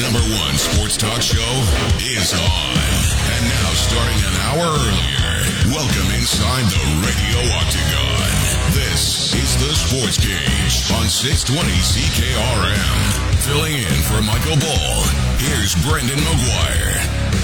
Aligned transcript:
number 0.00 0.22
one 0.42 0.54
sports 0.58 0.96
talk 0.96 1.22
show 1.22 1.52
is 2.02 2.32
on. 2.34 2.78
And 3.30 3.42
now, 3.46 3.68
starting 3.78 4.20
an 4.26 4.34
hour 4.48 4.66
earlier, 4.66 5.30
welcome 5.70 6.10
inside 6.18 6.66
the 6.66 6.84
radio 7.06 7.38
octagon. 7.54 8.30
This 8.74 9.34
is 9.34 9.54
the 9.62 9.74
Sports 9.74 10.18
Cage 10.18 10.90
on 10.98 11.06
620 11.06 11.70
CKRM. 11.70 12.98
Filling 13.46 13.76
in 13.76 13.98
for 14.10 14.22
Michael 14.22 14.58
Ball, 14.58 15.02
here's 15.38 15.74
Brendan 15.86 16.18
McGuire. 16.18 17.43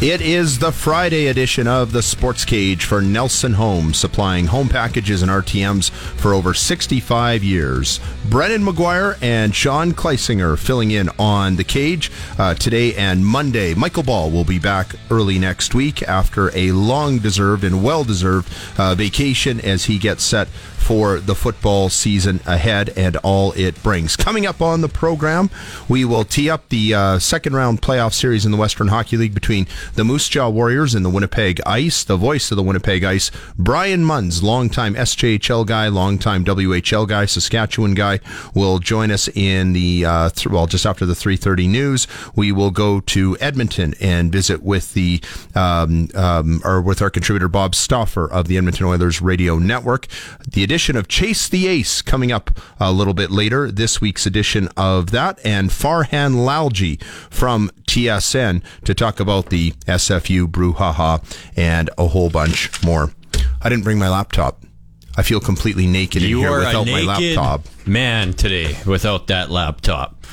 It 0.00 0.22
is 0.22 0.58
the 0.58 0.72
Friday 0.72 1.26
edition 1.26 1.66
of 1.66 1.92
the 1.92 2.00
Sports 2.00 2.46
Cage 2.46 2.86
for 2.86 3.02
Nelson 3.02 3.52
Homes, 3.52 3.98
supplying 3.98 4.46
home 4.46 4.70
packages 4.70 5.20
and 5.20 5.30
RTMs 5.30 5.90
for 5.90 6.32
over 6.32 6.54
65 6.54 7.44
years. 7.44 8.00
Brendan 8.30 8.64
McGuire 8.64 9.18
and 9.20 9.54
Sean 9.54 9.92
Kleisinger 9.92 10.58
filling 10.58 10.90
in 10.90 11.10
on 11.18 11.56
the 11.56 11.64
cage 11.64 12.10
uh, 12.38 12.54
today 12.54 12.94
and 12.94 13.26
Monday. 13.26 13.74
Michael 13.74 14.02
Ball 14.02 14.30
will 14.30 14.44
be 14.44 14.58
back 14.58 14.94
early 15.10 15.38
next 15.38 15.74
week 15.74 16.02
after 16.04 16.50
a 16.56 16.72
long 16.72 17.18
deserved 17.18 17.62
and 17.62 17.84
well 17.84 18.02
deserved 18.02 18.50
uh, 18.78 18.94
vacation 18.94 19.60
as 19.60 19.84
he 19.84 19.98
gets 19.98 20.24
set 20.24 20.48
for 20.80 21.20
the 21.20 21.34
football 21.34 21.88
season 21.88 22.40
ahead 22.46 22.90
and 22.96 23.16
all 23.18 23.52
it 23.52 23.80
brings. 23.82 24.16
Coming 24.16 24.46
up 24.46 24.60
on 24.60 24.80
the 24.80 24.88
program, 24.88 25.50
we 25.88 26.04
will 26.04 26.24
tee 26.24 26.50
up 26.50 26.68
the 26.68 26.94
uh, 26.94 27.18
second 27.18 27.54
round 27.54 27.82
playoff 27.82 28.12
series 28.12 28.44
in 28.44 28.50
the 28.50 28.58
Western 28.58 28.88
Hockey 28.88 29.16
League 29.16 29.34
between 29.34 29.66
the 29.94 30.04
Moose 30.04 30.28
Jaw 30.28 30.48
Warriors 30.48 30.94
and 30.94 31.04
the 31.04 31.10
Winnipeg 31.10 31.60
Ice. 31.64 32.02
The 32.02 32.16
voice 32.16 32.50
of 32.50 32.56
the 32.56 32.62
Winnipeg 32.62 33.04
Ice, 33.04 33.30
Brian 33.56 34.04
Munz, 34.04 34.42
longtime 34.42 34.94
SJHL 34.94 35.66
guy, 35.66 35.88
longtime 35.88 36.44
WHL 36.44 37.06
guy, 37.06 37.26
Saskatchewan 37.26 37.94
guy, 37.94 38.18
will 38.54 38.78
join 38.78 39.10
us 39.10 39.28
in 39.28 39.72
the 39.72 40.04
uh, 40.04 40.30
th- 40.30 40.48
well 40.48 40.66
just 40.66 40.86
after 40.86 41.06
the 41.06 41.14
3:30 41.14 41.68
news. 41.68 42.06
We 42.34 42.50
will 42.52 42.70
go 42.70 43.00
to 43.00 43.36
Edmonton 43.38 43.94
and 44.00 44.32
visit 44.32 44.62
with 44.62 44.94
the 44.94 45.20
um, 45.54 46.08
um, 46.14 46.62
or 46.64 46.80
with 46.80 47.02
our 47.02 47.10
contributor 47.10 47.48
Bob 47.48 47.74
Stauffer 47.74 48.30
of 48.30 48.48
the 48.48 48.56
Edmonton 48.56 48.86
Oilers 48.86 49.20
Radio 49.20 49.58
Network. 49.58 50.06
The 50.48 50.64
edition 50.70 50.94
of 50.94 51.08
Chase 51.08 51.48
the 51.48 51.66
Ace 51.66 52.00
coming 52.00 52.30
up 52.30 52.48
a 52.78 52.92
little 52.92 53.12
bit 53.12 53.32
later. 53.32 53.72
This 53.72 54.00
week's 54.00 54.24
edition 54.24 54.68
of 54.76 55.10
that 55.10 55.36
and 55.44 55.68
Farhan 55.68 56.46
Lalji 56.46 57.02
from 57.28 57.72
TSN 57.88 58.62
to 58.84 58.94
talk 58.94 59.18
about 59.18 59.50
the 59.50 59.72
SFU 59.88 60.46
brouhaha 60.46 61.24
and 61.56 61.90
a 61.98 62.06
whole 62.06 62.30
bunch 62.30 62.84
more. 62.84 63.10
I 63.60 63.68
didn't 63.68 63.82
bring 63.82 63.98
my 63.98 64.08
laptop. 64.08 64.62
I 65.16 65.24
feel 65.24 65.40
completely 65.40 65.88
naked 65.88 66.22
You 66.22 66.36
in 66.36 66.42
here 66.44 66.52
are 66.52 66.58
without 66.60 66.86
a 66.86 66.92
my 66.92 67.00
laptop. 67.00 67.66
man 67.84 68.32
today 68.32 68.76
without 68.86 69.26
that 69.26 69.50
laptop. 69.50 70.24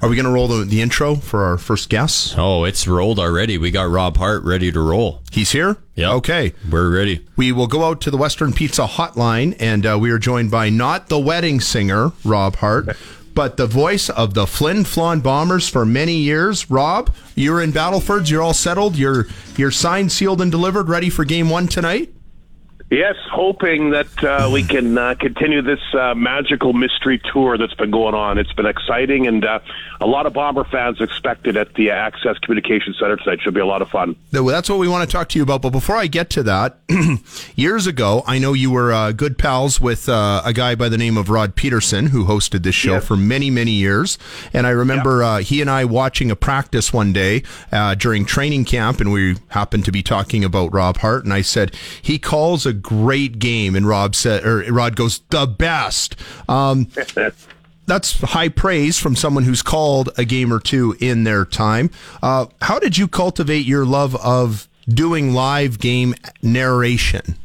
Are 0.00 0.08
we 0.08 0.14
going 0.14 0.26
to 0.26 0.30
roll 0.32 0.46
the, 0.46 0.64
the 0.64 0.80
intro 0.80 1.16
for 1.16 1.44
our 1.44 1.58
first 1.58 1.88
guest? 1.88 2.34
Oh, 2.38 2.64
it's 2.64 2.86
rolled 2.86 3.18
already. 3.18 3.58
We 3.58 3.70
got 3.72 3.90
Rob 3.90 4.16
Hart 4.16 4.44
ready 4.44 4.70
to 4.70 4.80
roll. 4.80 5.22
He's 5.32 5.50
here? 5.50 5.76
Yeah. 5.96 6.12
Okay. 6.12 6.54
We're 6.70 6.94
ready. 6.94 7.26
We 7.36 7.50
will 7.50 7.66
go 7.66 7.82
out 7.84 8.00
to 8.02 8.10
the 8.10 8.16
Western 8.16 8.52
Pizza 8.52 8.86
Hotline, 8.86 9.56
and 9.58 9.84
uh, 9.84 9.98
we 10.00 10.10
are 10.12 10.18
joined 10.18 10.50
by 10.52 10.68
not 10.70 11.08
the 11.08 11.18
wedding 11.18 11.58
singer, 11.60 12.12
Rob 12.24 12.56
Hart, 12.56 12.96
but 13.34 13.56
the 13.56 13.66
voice 13.66 14.08
of 14.08 14.34
the 14.34 14.46
Flin 14.46 14.78
Flon 14.84 15.20
Bombers 15.20 15.68
for 15.68 15.84
many 15.84 16.14
years. 16.14 16.70
Rob, 16.70 17.12
you're 17.34 17.60
in 17.60 17.72
Battlefords. 17.72 18.30
You're 18.30 18.42
all 18.42 18.54
settled. 18.54 18.96
You're 18.96 19.26
you're 19.56 19.70
signed, 19.72 20.12
sealed, 20.12 20.40
and 20.40 20.50
delivered, 20.52 20.88
ready 20.88 21.10
for 21.10 21.24
Game 21.24 21.50
One 21.50 21.66
tonight. 21.66 22.12
Yes, 22.90 23.16
hoping 23.30 23.90
that 23.90 24.24
uh, 24.24 24.48
we 24.50 24.62
can 24.62 24.96
uh, 24.96 25.14
continue 25.14 25.60
this 25.60 25.80
uh, 25.92 26.14
magical 26.14 26.72
mystery 26.72 27.20
tour 27.32 27.58
that's 27.58 27.74
been 27.74 27.90
going 27.90 28.14
on. 28.14 28.38
It's 28.38 28.52
been 28.54 28.64
exciting, 28.64 29.26
and 29.26 29.44
uh, 29.44 29.58
a 30.00 30.06
lot 30.06 30.24
of 30.24 30.32
Bomber 30.32 30.64
fans 30.64 30.98
expected 31.02 31.58
at 31.58 31.74
the 31.74 31.90
Access 31.90 32.38
Communication 32.38 32.94
Center 32.98 33.16
tonight. 33.16 33.42
Should 33.42 33.52
be 33.52 33.60
a 33.60 33.66
lot 33.66 33.82
of 33.82 33.90
fun. 33.90 34.16
That's 34.30 34.70
what 34.70 34.78
we 34.78 34.88
want 34.88 35.06
to 35.08 35.12
talk 35.12 35.28
to 35.30 35.38
you 35.38 35.42
about. 35.42 35.60
But 35.60 35.70
before 35.70 35.96
I 35.96 36.06
get 36.06 36.30
to 36.30 36.42
that, 36.44 36.78
years 37.56 37.86
ago, 37.86 38.22
I 38.26 38.38
know 38.38 38.54
you 38.54 38.70
were 38.70 38.90
uh, 38.90 39.12
good 39.12 39.36
pals 39.36 39.80
with 39.82 40.08
uh, 40.08 40.40
a 40.46 40.54
guy 40.54 40.74
by 40.74 40.88
the 40.88 40.96
name 40.98 41.18
of 41.18 41.28
Rod 41.28 41.54
Peterson, 41.56 42.06
who 42.06 42.24
hosted 42.24 42.62
this 42.62 42.74
show 42.74 42.94
Yes. 42.94 43.06
for 43.06 43.16
many, 43.16 43.50
many 43.50 43.72
years. 43.72 44.16
And 44.54 44.66
I 44.66 44.70
remember 44.70 45.22
uh, 45.22 45.38
he 45.40 45.60
and 45.60 45.68
I 45.68 45.84
watching 45.84 46.30
a 46.30 46.36
practice 46.36 46.90
one 46.90 47.12
day 47.12 47.42
uh, 47.70 47.94
during 47.96 48.24
training 48.24 48.64
camp, 48.64 48.98
and 48.98 49.12
we 49.12 49.36
happened 49.48 49.84
to 49.84 49.92
be 49.92 50.02
talking 50.02 50.42
about 50.42 50.72
Rob 50.72 50.96
Hart. 50.98 51.24
And 51.24 51.34
I 51.34 51.42
said 51.42 51.74
he 52.00 52.18
calls 52.18 52.64
a 52.64 52.77
great 52.82 53.38
game, 53.38 53.76
and 53.76 53.86
Rob 53.86 54.14
said, 54.14 54.44
or 54.44 54.64
Rod 54.72 54.96
goes, 54.96 55.20
the 55.30 55.46
best. 55.46 56.16
Um, 56.48 56.88
that's 57.86 58.20
high 58.20 58.48
praise 58.48 58.98
from 58.98 59.16
someone 59.16 59.44
who's 59.44 59.62
called 59.62 60.10
a 60.16 60.24
game 60.24 60.52
or 60.52 60.60
two 60.60 60.96
in 61.00 61.24
their 61.24 61.44
time. 61.44 61.90
Uh, 62.22 62.46
how 62.62 62.78
did 62.78 62.98
you 62.98 63.08
cultivate 63.08 63.66
your 63.66 63.84
love 63.84 64.14
of 64.16 64.68
doing 64.88 65.32
live 65.32 65.78
game 65.78 66.14
narration? 66.42 67.36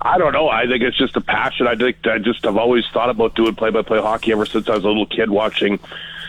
I 0.00 0.16
don't 0.16 0.32
know. 0.32 0.48
I 0.48 0.66
think 0.66 0.82
it's 0.82 0.96
just 0.96 1.16
a 1.16 1.20
passion. 1.20 1.66
I 1.66 1.74
think 1.74 2.06
I 2.06 2.18
just 2.18 2.44
have 2.44 2.56
always 2.56 2.84
thought 2.92 3.10
about 3.10 3.34
doing 3.34 3.54
play-by-play 3.56 4.00
hockey 4.00 4.32
ever 4.32 4.46
since 4.46 4.68
I 4.68 4.74
was 4.76 4.84
a 4.84 4.88
little 4.88 5.06
kid 5.06 5.28
watching, 5.28 5.80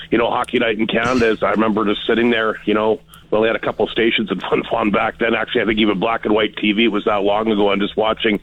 you 0.09 0.17
know, 0.17 0.29
Hockey 0.29 0.57
Night 0.57 0.79
in 0.79 0.87
Canada. 0.87 1.27
As 1.27 1.43
I 1.43 1.51
remember 1.51 1.85
just 1.85 2.05
sitting 2.07 2.31
there, 2.31 2.59
you 2.65 2.73
know, 2.73 2.99
we 3.31 3.37
only 3.37 3.49
had 3.49 3.55
a 3.55 3.59
couple 3.59 3.87
stations 3.87 4.31
in 4.31 4.39
Flin 4.49 4.63
Flon 4.63 4.91
back 4.91 5.19
then. 5.19 5.35
Actually, 5.35 5.61
I 5.61 5.65
think 5.65 5.79
even 5.79 5.99
black 5.99 6.25
and 6.25 6.33
white 6.33 6.55
TV 6.55 6.89
was 6.89 7.05
that 7.05 7.23
long 7.23 7.51
ago. 7.51 7.71
And 7.71 7.81
just 7.81 7.97
watching 7.97 8.39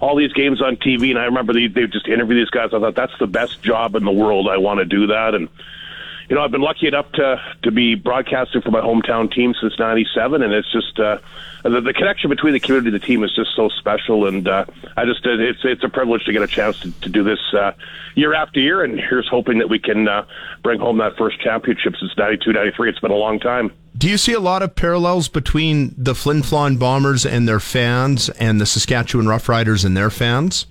all 0.00 0.16
these 0.16 0.32
games 0.32 0.60
on 0.62 0.76
TV, 0.76 1.10
and 1.10 1.18
I 1.18 1.24
remember 1.24 1.52
they 1.52 1.68
they 1.68 1.86
just 1.86 2.08
interview 2.08 2.36
these 2.36 2.50
guys. 2.50 2.70
I 2.72 2.80
thought 2.80 2.94
that's 2.94 3.16
the 3.18 3.26
best 3.26 3.62
job 3.62 3.94
in 3.94 4.04
the 4.04 4.12
world. 4.12 4.48
I 4.48 4.58
want 4.58 4.78
to 4.78 4.84
do 4.84 5.06
that, 5.08 5.34
and 5.34 5.48
you 6.28 6.36
know, 6.36 6.42
I've 6.42 6.50
been 6.50 6.62
lucky 6.62 6.86
enough 6.86 7.10
to 7.12 7.40
to 7.62 7.70
be 7.70 7.94
broadcasting 7.94 8.62
for 8.62 8.70
my 8.70 8.80
hometown 8.80 9.32
team 9.32 9.54
since 9.60 9.78
'97, 9.78 10.42
and 10.42 10.52
it's 10.52 10.70
just 10.72 10.98
uh, 10.98 11.18
the, 11.62 11.80
the 11.80 11.92
connection 11.92 12.30
between 12.30 12.52
the 12.52 12.60
community 12.60 12.88
and 12.88 13.02
the 13.02 13.06
team 13.06 13.22
is 13.24 13.34
just 13.34 13.54
so 13.54 13.68
special. 13.68 14.26
And 14.26 14.48
uh, 14.48 14.64
I 14.96 15.04
just 15.04 15.26
uh, 15.26 15.30
it's 15.30 15.60
it's 15.64 15.84
a 15.84 15.88
privilege 15.88 16.24
to 16.24 16.32
get 16.32 16.42
a 16.42 16.46
chance 16.46 16.78
to, 16.80 16.90
to 17.00 17.08
do 17.08 17.22
this 17.22 17.40
uh, 17.52 17.72
year 18.14 18.34
after 18.34 18.60
year, 18.60 18.82
and 18.82 18.98
here's 18.98 19.28
hoping 19.28 19.58
that 19.58 19.68
we 19.68 19.78
can 19.78 20.08
uh, 20.08 20.24
bring 20.62 20.80
home 20.80 20.98
that 20.98 21.16
first 21.16 21.40
championship 21.40 21.94
since 21.98 22.16
'92, 22.16 22.52
'93. 22.52 22.90
It's 22.90 23.00
been 23.00 23.10
a 23.10 23.14
long 23.14 23.38
time. 23.38 23.72
Do 23.96 24.08
you 24.08 24.18
see 24.18 24.32
a 24.32 24.40
lot 24.40 24.62
of 24.62 24.74
parallels 24.74 25.28
between 25.28 25.94
the 25.96 26.14
Flin 26.14 26.42
Flon 26.42 26.78
Bombers 26.78 27.24
and 27.24 27.46
their 27.46 27.60
fans 27.60 28.28
and 28.28 28.60
the 28.60 28.66
Saskatchewan 28.66 29.26
Roughriders 29.26 29.84
and 29.84 29.96
their 29.96 30.10
fans? 30.10 30.66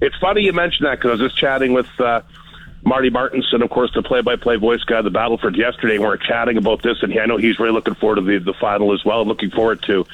It's 0.00 0.16
funny 0.16 0.42
you 0.42 0.52
mentioned 0.52 0.86
that 0.86 0.98
because 0.98 1.20
I 1.20 1.22
was 1.22 1.32
just 1.32 1.40
chatting 1.40 1.72
with 1.72 1.88
uh, 2.00 2.22
Marty 2.84 3.10
Martinson, 3.10 3.62
of 3.62 3.70
course, 3.70 3.92
the 3.94 4.02
play-by-play 4.02 4.56
voice 4.56 4.82
guy 4.82 5.02
the 5.02 5.10
Battleford 5.10 5.56
yesterday, 5.56 5.94
and 5.94 6.02
we 6.02 6.08
are 6.08 6.16
chatting 6.16 6.56
about 6.56 6.82
this, 6.82 7.02
and 7.02 7.12
he, 7.12 7.20
I 7.20 7.26
know 7.26 7.36
he's 7.36 7.60
really 7.60 7.72
looking 7.72 7.94
forward 7.94 8.16
to 8.16 8.22
the, 8.22 8.38
the 8.38 8.54
final 8.54 8.92
as 8.92 9.04
well, 9.04 9.24
looking 9.24 9.50
forward 9.50 9.82
to, 9.82 10.04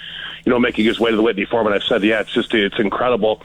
you 0.44 0.52
know, 0.52 0.58
making 0.58 0.84
his 0.84 1.00
way 1.00 1.10
to 1.10 1.16
the 1.16 1.22
Whitney 1.22 1.46
Forum. 1.46 1.66
And 1.66 1.74
I 1.74 1.78
said, 1.78 2.02
yeah, 2.04 2.20
it's 2.20 2.32
just 2.32 2.52
it's 2.52 2.78
incredible. 2.78 3.42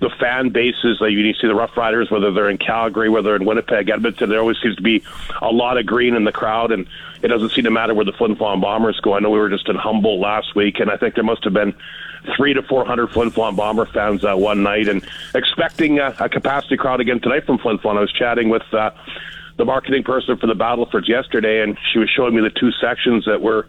The 0.00 0.10
fan 0.20 0.50
bases, 0.50 0.98
like 1.00 1.12
you 1.12 1.32
see 1.32 1.46
the 1.46 1.54
Rough 1.54 1.76
Riders, 1.76 2.10
whether 2.10 2.30
they're 2.30 2.50
in 2.50 2.58
Calgary, 2.58 3.08
whether 3.08 3.30
they're 3.30 3.36
in 3.36 3.46
Winnipeg, 3.46 3.88
Edmonton, 3.88 4.28
there 4.28 4.38
always 4.38 4.58
seems 4.62 4.76
to 4.76 4.82
be 4.82 5.02
a 5.40 5.50
lot 5.50 5.78
of 5.78 5.86
green 5.86 6.14
in 6.14 6.24
the 6.24 6.30
crowd, 6.30 6.70
and 6.70 6.86
it 7.22 7.28
doesn't 7.28 7.50
seem 7.50 7.64
to 7.64 7.70
matter 7.70 7.94
where 7.94 8.04
the 8.04 8.12
Flin 8.12 8.36
Flon 8.36 8.60
Bombers 8.60 9.00
go. 9.00 9.14
I 9.14 9.20
know 9.20 9.30
we 9.30 9.38
were 9.38 9.48
just 9.48 9.68
in 9.68 9.76
Humboldt 9.76 10.20
last 10.20 10.54
week, 10.54 10.78
and 10.78 10.90
I 10.90 10.98
think 10.98 11.14
there 11.14 11.24
must 11.24 11.42
have 11.44 11.54
been 11.54 11.74
three 12.36 12.54
to 12.54 12.62
four 12.62 12.84
hundred 12.84 13.10
Flin 13.10 13.30
Flon 13.30 13.56
Bomber 13.56 13.86
fans 13.86 14.24
uh, 14.24 14.34
one 14.36 14.62
night, 14.62 14.88
and 14.88 15.06
expecting 15.34 15.98
uh, 16.00 16.14
a 16.18 16.28
capacity 16.28 16.76
crowd 16.76 17.00
again 17.00 17.20
tonight 17.20 17.44
from 17.46 17.58
Flin 17.58 17.78
Flon. 17.78 17.96
I 17.96 18.00
was 18.00 18.12
chatting 18.12 18.48
with 18.48 18.62
uh, 18.72 18.90
the 19.56 19.64
marketing 19.64 20.04
person 20.04 20.36
for 20.36 20.46
the 20.46 20.54
Battlefords 20.54 21.08
yesterday, 21.08 21.62
and 21.62 21.76
she 21.92 21.98
was 21.98 22.08
showing 22.08 22.34
me 22.34 22.40
the 22.40 22.50
two 22.50 22.70
sections 22.80 23.24
that 23.26 23.40
were 23.42 23.66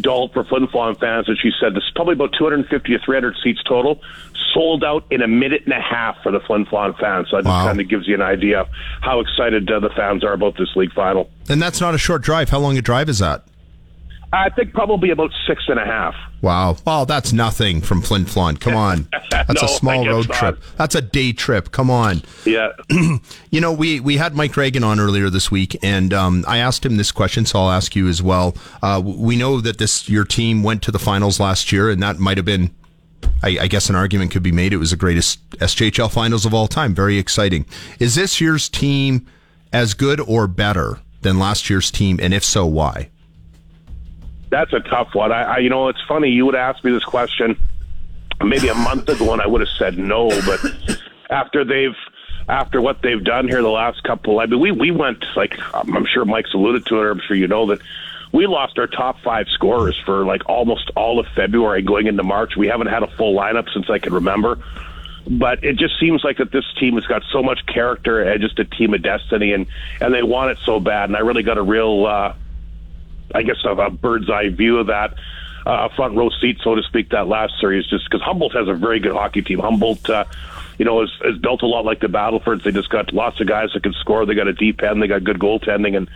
dulled 0.00 0.32
for 0.32 0.44
Flin 0.44 0.66
Flon 0.68 0.98
fans, 1.00 1.28
and 1.28 1.36
she 1.38 1.50
said 1.60 1.74
this 1.74 1.82
is 1.82 1.90
probably 1.96 2.12
about 2.14 2.32
250 2.38 2.92
to 2.96 2.98
300 3.04 3.36
seats 3.42 3.60
total, 3.64 4.00
sold 4.54 4.84
out 4.84 5.04
in 5.10 5.20
a 5.20 5.26
minute 5.28 5.62
and 5.64 5.72
a 5.72 5.80
half 5.80 6.16
for 6.22 6.30
the 6.30 6.38
Flin 6.40 6.64
Flon 6.66 6.96
fans. 6.98 7.28
So 7.30 7.36
that 7.36 7.42
just 7.44 7.48
Wow. 7.52 7.66
kind 7.66 7.80
of 7.80 7.88
gives 7.88 8.06
you 8.06 8.14
an 8.14 8.22
idea 8.22 8.60
of 8.60 8.68
how 9.00 9.18
excited 9.20 9.68
uh, 9.70 9.80
the 9.80 9.90
fans 9.90 10.22
are 10.24 10.32
about 10.32 10.56
this 10.56 10.68
league 10.76 10.92
final. 10.92 11.28
And 11.48 11.60
that's 11.60 11.80
not 11.80 11.94
a 11.94 11.98
short 11.98 12.22
drive. 12.22 12.50
How 12.50 12.58
long 12.60 12.78
a 12.78 12.82
drive 12.82 13.08
is 13.08 13.18
that? 13.18 13.44
I 14.32 14.48
think 14.50 14.72
probably 14.72 15.10
about 15.10 15.32
six 15.46 15.64
and 15.68 15.78
a 15.80 15.84
half. 15.84 16.14
Wow. 16.40 16.76
Well, 16.86 17.04
that's 17.04 17.32
nothing 17.32 17.80
from 17.80 18.00
Flin 18.00 18.24
Flon. 18.26 18.60
Come 18.60 18.76
on. 18.76 19.08
That's 19.30 19.60
No, 19.60 19.66
a 19.66 19.68
small 19.68 20.06
road 20.06 20.28
not. 20.28 20.38
trip. 20.38 20.62
That's 20.76 20.94
a 20.94 21.02
day 21.02 21.32
trip. 21.32 21.72
Come 21.72 21.90
on. 21.90 22.22
Yeah. 22.44 22.70
You 23.50 23.60
know, 23.60 23.72
we, 23.72 23.98
we 23.98 24.16
had 24.16 24.34
Mike 24.36 24.56
Reagan 24.56 24.84
on 24.84 25.00
earlier 25.00 25.28
this 25.28 25.50
week, 25.50 25.76
and 25.82 26.14
um, 26.14 26.44
I 26.46 26.58
asked 26.58 26.86
him 26.86 26.96
this 26.96 27.10
question, 27.10 27.44
so 27.44 27.58
I'll 27.58 27.70
ask 27.70 27.96
you 27.96 28.06
as 28.06 28.22
well. 28.22 28.54
Uh, 28.80 29.02
we 29.04 29.34
know 29.36 29.60
that 29.60 29.78
this 29.78 30.08
your 30.08 30.24
team 30.24 30.62
went 30.62 30.82
to 30.84 30.92
the 30.92 31.00
finals 31.00 31.40
last 31.40 31.72
year, 31.72 31.90
and 31.90 32.00
that 32.02 32.20
might 32.20 32.36
have 32.36 32.46
been, 32.46 32.70
I, 33.42 33.58
I 33.62 33.66
guess, 33.66 33.90
an 33.90 33.96
argument 33.96 34.30
could 34.30 34.44
be 34.44 34.52
made. 34.52 34.72
It 34.72 34.76
was 34.76 34.90
the 34.92 34.96
greatest 34.96 35.44
SJHL 35.58 36.12
finals 36.12 36.46
of 36.46 36.54
all 36.54 36.68
time. 36.68 36.94
Very 36.94 37.18
exciting. 37.18 37.66
Is 37.98 38.14
this 38.14 38.40
year's 38.40 38.68
team 38.68 39.26
as 39.72 39.94
good 39.94 40.20
or 40.20 40.46
better 40.46 41.00
than 41.22 41.40
last 41.40 41.68
year's 41.68 41.90
team, 41.90 42.20
and 42.22 42.32
if 42.32 42.44
so, 42.44 42.64
why? 42.64 43.10
That's 44.50 44.72
a 44.72 44.80
tough 44.80 45.14
one. 45.14 45.32
I, 45.32 45.42
I, 45.42 45.58
you 45.58 45.70
know, 45.70 45.88
it's 45.88 46.02
funny. 46.08 46.30
You 46.30 46.46
would 46.46 46.56
ask 46.56 46.82
me 46.84 46.90
this 46.92 47.04
question 47.04 47.56
maybe 48.44 48.68
a 48.68 48.74
month 48.74 49.08
ago, 49.08 49.32
and 49.32 49.40
I 49.40 49.46
would 49.46 49.60
have 49.60 49.70
said 49.78 49.96
no. 49.98 50.28
But 50.28 50.60
after 51.30 51.64
they've 51.64 51.96
after 52.48 52.80
what 52.80 53.00
they've 53.02 53.22
done 53.22 53.48
here 53.48 53.62
the 53.62 53.68
last 53.68 54.02
couple. 54.02 54.40
I 54.40 54.46
mean, 54.46 54.60
we 54.60 54.72
we 54.72 54.90
went 54.90 55.24
like 55.36 55.54
I'm 55.72 56.06
sure 56.06 56.24
Mike's 56.24 56.52
alluded 56.52 56.86
to 56.86 56.96
it. 56.96 57.04
Or 57.04 57.10
I'm 57.12 57.20
sure 57.20 57.36
you 57.36 57.46
know 57.46 57.66
that 57.66 57.80
we 58.32 58.46
lost 58.46 58.78
our 58.78 58.86
top 58.86 59.20
five 59.22 59.46
scorers 59.48 60.00
for 60.04 60.24
like 60.24 60.48
almost 60.48 60.90
all 60.96 61.18
of 61.20 61.26
February 61.34 61.82
going 61.82 62.06
into 62.06 62.22
March. 62.22 62.56
We 62.56 62.66
haven't 62.66 62.88
had 62.88 63.02
a 63.02 63.10
full 63.16 63.34
lineup 63.34 63.72
since 63.72 63.88
I 63.88 63.98
can 63.98 64.12
remember. 64.12 64.58
But 65.28 65.62
it 65.62 65.76
just 65.76 66.00
seems 66.00 66.24
like 66.24 66.38
that 66.38 66.50
this 66.50 66.64
team 66.78 66.94
has 66.94 67.06
got 67.06 67.22
so 67.30 67.42
much 67.42 67.60
character 67.66 68.22
and 68.22 68.40
just 68.40 68.58
a 68.58 68.64
team 68.64 68.94
of 68.94 69.02
destiny, 69.02 69.52
and 69.52 69.66
and 70.00 70.12
they 70.12 70.22
want 70.22 70.50
it 70.50 70.58
so 70.64 70.80
bad. 70.80 71.10
And 71.10 71.16
I 71.16 71.20
really 71.20 71.42
got 71.42 71.58
a 71.58 71.62
real, 71.62 72.06
uh, 72.06 72.34
I 73.34 73.42
guess, 73.42 73.56
a, 73.64 73.70
a 73.70 73.90
bird's 73.90 74.30
eye 74.30 74.48
view 74.48 74.78
of 74.78 74.88
that. 74.88 75.14
Uh, 75.66 75.90
front 75.94 76.16
row 76.16 76.30
seat, 76.40 76.58
so 76.64 76.74
to 76.74 76.82
speak, 76.82 77.10
that 77.10 77.28
last 77.28 77.52
series, 77.60 77.86
just 77.86 78.04
because 78.08 78.22
Humboldt 78.22 78.54
has 78.54 78.66
a 78.66 78.72
very 78.72 78.98
good 78.98 79.12
hockey 79.12 79.42
team. 79.42 79.58
Humboldt, 79.58 80.08
uh, 80.08 80.24
you 80.78 80.86
know, 80.86 81.02
is, 81.02 81.10
is 81.22 81.36
built 81.36 81.60
a 81.60 81.66
lot 81.66 81.84
like 81.84 82.00
the 82.00 82.08
Battlefords. 82.08 82.64
They 82.64 82.72
just 82.72 82.88
got 82.88 83.12
lots 83.12 83.38
of 83.42 83.46
guys 83.46 83.68
that 83.74 83.82
can 83.82 83.92
score. 83.92 84.24
They 84.24 84.34
got 84.34 84.48
a 84.48 84.54
deep 84.54 84.82
end. 84.82 85.02
They 85.02 85.06
got 85.06 85.22
good 85.22 85.38
goaltending, 85.38 85.98
and 85.98 86.08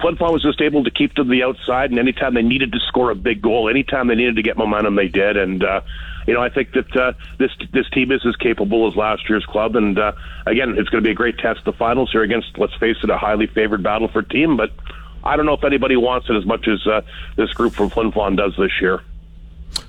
Flin 0.00 0.16
Flon 0.16 0.32
was 0.32 0.42
just 0.42 0.60
able 0.60 0.82
to 0.82 0.90
keep 0.90 1.14
to 1.14 1.24
the 1.24 1.44
outside. 1.44 1.90
And 1.90 1.98
anytime 1.98 2.34
they 2.34 2.42
needed 2.42 2.72
to 2.72 2.80
score 2.80 3.10
a 3.10 3.14
big 3.14 3.40
goal, 3.40 3.68
anytime 3.68 4.08
they 4.08 4.16
needed 4.16 4.36
to 4.36 4.42
get 4.42 4.56
momentum, 4.56 4.96
they 4.96 5.08
did. 5.08 5.36
And 5.36 5.62
uh, 5.62 5.80
you 6.26 6.34
know, 6.34 6.42
I 6.42 6.50
think 6.50 6.72
that 6.72 6.96
uh, 6.96 7.12
this 7.38 7.50
this 7.72 7.88
team 7.90 8.12
is 8.12 8.24
as 8.26 8.36
capable 8.36 8.88
as 8.88 8.96
last 8.96 9.28
year's 9.28 9.46
club. 9.46 9.76
And 9.76 9.98
uh, 9.98 10.12
again, 10.46 10.74
it's 10.76 10.88
going 10.88 11.02
to 11.02 11.06
be 11.06 11.12
a 11.12 11.14
great 11.14 11.38
test 11.38 11.64
the 11.64 11.72
finals 11.72 12.10
here 12.12 12.22
against, 12.22 12.58
let's 12.58 12.74
face 12.74 12.96
it, 13.02 13.10
a 13.10 13.18
highly 13.18 13.46
favored 13.46 13.82
Battleford 13.82 14.30
team. 14.30 14.56
But 14.56 14.72
I 15.24 15.36
don't 15.36 15.46
know 15.46 15.54
if 15.54 15.64
anybody 15.64 15.96
wants 15.96 16.28
it 16.30 16.36
as 16.36 16.46
much 16.46 16.68
as 16.68 16.86
uh, 16.86 17.02
this 17.36 17.52
group 17.52 17.74
from 17.74 17.90
Flin 17.90 18.12
Flon 18.12 18.36
does 18.36 18.54
this 18.56 18.72
year. 18.80 19.02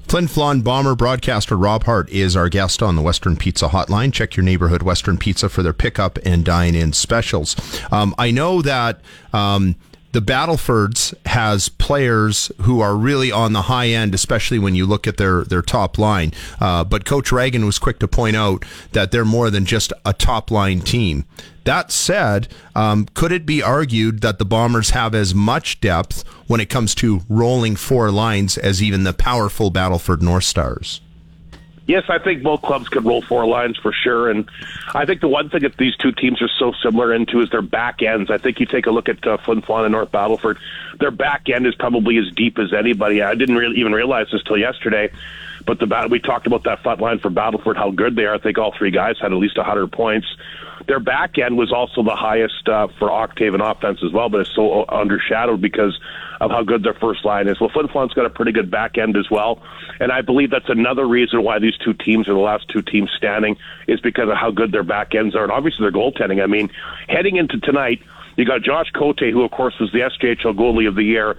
Flin 0.10 0.26
Flon 0.26 0.64
Bomber 0.64 0.96
broadcaster 0.96 1.56
Rob 1.56 1.84
Hart 1.84 2.10
is 2.10 2.36
our 2.36 2.50
guest 2.50 2.82
on 2.82 2.96
the 2.96 3.02
Western 3.02 3.36
Pizza 3.36 3.68
Hotline. 3.68 4.12
Check 4.12 4.36
your 4.36 4.44
neighborhood 4.44 4.82
Western 4.82 5.20
Pizza 5.20 5.50
for 5.50 5.62
their 5.62 5.74
pickup 5.74 6.18
and 6.26 6.44
dine 6.44 6.74
in 6.74 6.94
specials. 6.94 7.56
Um, 7.92 8.16
I 8.18 8.32
know 8.32 8.62
that. 8.64 9.02
Um, 9.34 9.76
the 10.12 10.22
Battlefords 10.22 11.14
has 11.28 11.70
players 11.70 12.52
who 12.62 12.80
are 12.82 12.96
really 12.96 13.32
on 13.32 13.54
the 13.54 13.64
high 13.64 13.90
end, 13.90 14.16
especially 14.16 14.60
when 14.60 14.76
you 14.76 14.86
look 14.86 15.08
at 15.08 15.18
their 15.18 15.44
their 15.44 15.62
top 15.62 15.98
line. 15.98 16.32
Uh, 16.60 16.84
but 16.84 17.06
Coach 17.06 17.32
Reagan 17.32 17.66
was 17.66 17.80
quick 17.80 18.00
to 18.00 18.08
point 18.08 18.36
out 18.36 18.66
that 18.94 19.12
they're 19.12 19.26
more 19.26 19.50
than 19.50 19.66
just 19.66 19.94
a 20.06 20.14
top 20.14 20.52
line 20.52 20.82
team. 20.82 21.26
That 21.66 21.92
said, 21.92 22.48
um, 22.76 23.06
could 23.14 23.32
it 23.32 23.46
be 23.46 23.62
argued 23.62 24.22
that 24.22 24.40
the 24.40 24.46
Bombers 24.46 24.92
have 24.92 25.14
as 25.14 25.36
much 25.36 25.80
depth 25.80 26.24
when 26.48 26.60
it 26.60 26.70
comes 26.70 26.96
to 26.96 27.22
rolling 27.30 27.76
four 27.76 28.10
lines 28.10 28.58
as 28.58 28.82
even 28.82 29.04
the 29.04 29.14
powerful 29.14 29.70
Battleford 29.70 30.24
North 30.24 30.46
Stars? 30.46 31.02
Yes, 31.90 32.04
I 32.08 32.20
think 32.20 32.44
both 32.44 32.62
clubs 32.62 32.88
could 32.88 33.04
roll 33.04 33.24
four 33.24 33.48
lines 33.48 33.76
for 33.76 33.92
sure. 33.92 34.30
And 34.30 34.48
I 34.94 35.08
think 35.08 35.22
the 35.22 35.28
one 35.28 35.50
thing 35.50 35.64
that 35.64 35.76
these 35.78 35.96
two 35.96 36.12
teams 36.12 36.40
are 36.40 36.48
so 36.60 36.72
similar 36.84 37.12
into 37.12 37.42
is 37.42 37.50
their 37.50 37.64
back 37.64 38.04
ends. 38.04 38.30
I 38.30 38.38
think 38.38 38.60
you 38.60 38.68
take 38.68 38.86
a 38.86 38.92
look 38.92 39.10
at 39.10 39.26
uh, 39.26 39.38
Flin 39.38 39.64
Flon 39.64 39.86
and 39.86 39.94
North 39.94 40.12
Battleford, 40.12 40.60
their 41.00 41.10
back 41.10 41.50
end 41.50 41.66
is 41.66 41.74
probably 41.74 42.20
as 42.20 42.30
deep 42.36 42.60
as 42.60 42.74
anybody. 42.74 43.24
I 43.24 43.34
didn't 43.34 43.56
really 43.56 43.80
even 43.80 43.92
realize 43.92 44.28
this 44.32 44.44
till 44.44 44.56
yesterday. 44.56 45.12
But 45.66 45.80
the 45.80 46.08
we 46.12 46.20
talked 46.20 46.46
about 46.46 46.64
that 46.66 46.84
front 46.84 47.02
line 47.02 47.18
for 47.18 47.32
Battleford, 47.32 47.76
how 47.76 47.90
good 47.90 48.16
they 48.16 48.26
are. 48.26 48.36
I 48.36 48.38
think 48.38 48.60
all 48.60 48.72
three 48.78 48.92
guys 48.92 49.18
had 49.20 49.32
at 49.32 49.40
least 49.40 49.58
100 49.58 49.92
points. 49.92 50.28
Their 50.88 51.00
back 51.00 51.38
end 51.38 51.58
was 51.58 51.72
also 51.72 52.04
the 52.04 52.16
highest 52.16 52.68
uh, 52.68 52.88
for 52.98 53.12
Octave 53.12 53.54
and 53.54 53.62
offense 53.62 54.00
as 54.04 54.12
well, 54.12 54.30
but 54.30 54.42
it's 54.42 54.56
so 54.56 54.86
undershadowed 54.90 55.62
because 55.62 56.00
of 56.42 56.52
how 56.52 56.64
good 56.64 56.84
their 56.84 56.94
first 56.94 57.26
line 57.26 57.48
is. 57.48 57.60
Well, 57.60 57.70
Flin 57.70 57.88
Flon's 57.88 58.14
got 58.14 58.26
a 58.26 58.30
pretty 58.30 58.52
good 58.52 58.72
back 58.72 58.98
end 58.98 59.18
as 59.18 59.30
well, 59.30 59.62
and 60.00 60.12
I 60.12 60.22
believe 60.22 60.52
that's 60.52 60.70
another 60.70 61.08
reason 61.08 61.44
why 61.44 61.60
these 61.60 61.78
two 61.78 61.94
teams 61.94 62.28
are 62.30 62.34
the 62.34 62.40
last 62.40 62.70
two 62.70 62.82
teams 62.82 63.12
standing 63.16 63.58
is 63.88 64.00
because 64.00 64.30
of 64.30 64.38
how 64.38 64.52
good 64.52 64.72
their 64.72 64.84
back 64.84 65.14
ends 65.16 65.36
are, 65.36 65.44
and 65.44 65.52
obviously 65.52 65.84
their 65.84 65.92
goaltending. 65.92 66.42
I 66.42 66.48
mean, 66.48 66.70
heading 67.08 67.36
into 67.36 67.60
tonight, 67.60 68.02
you 68.38 68.46
got 68.46 68.62
Josh 68.62 68.90
Cote, 68.92 69.20
who 69.20 69.44
of 69.44 69.52
course 69.52 69.76
was 69.80 69.92
the 69.92 70.00
SJHL 70.00 70.56
goalie 70.56 70.88
of 70.88 70.96
the 70.96 71.04
year. 71.04 71.38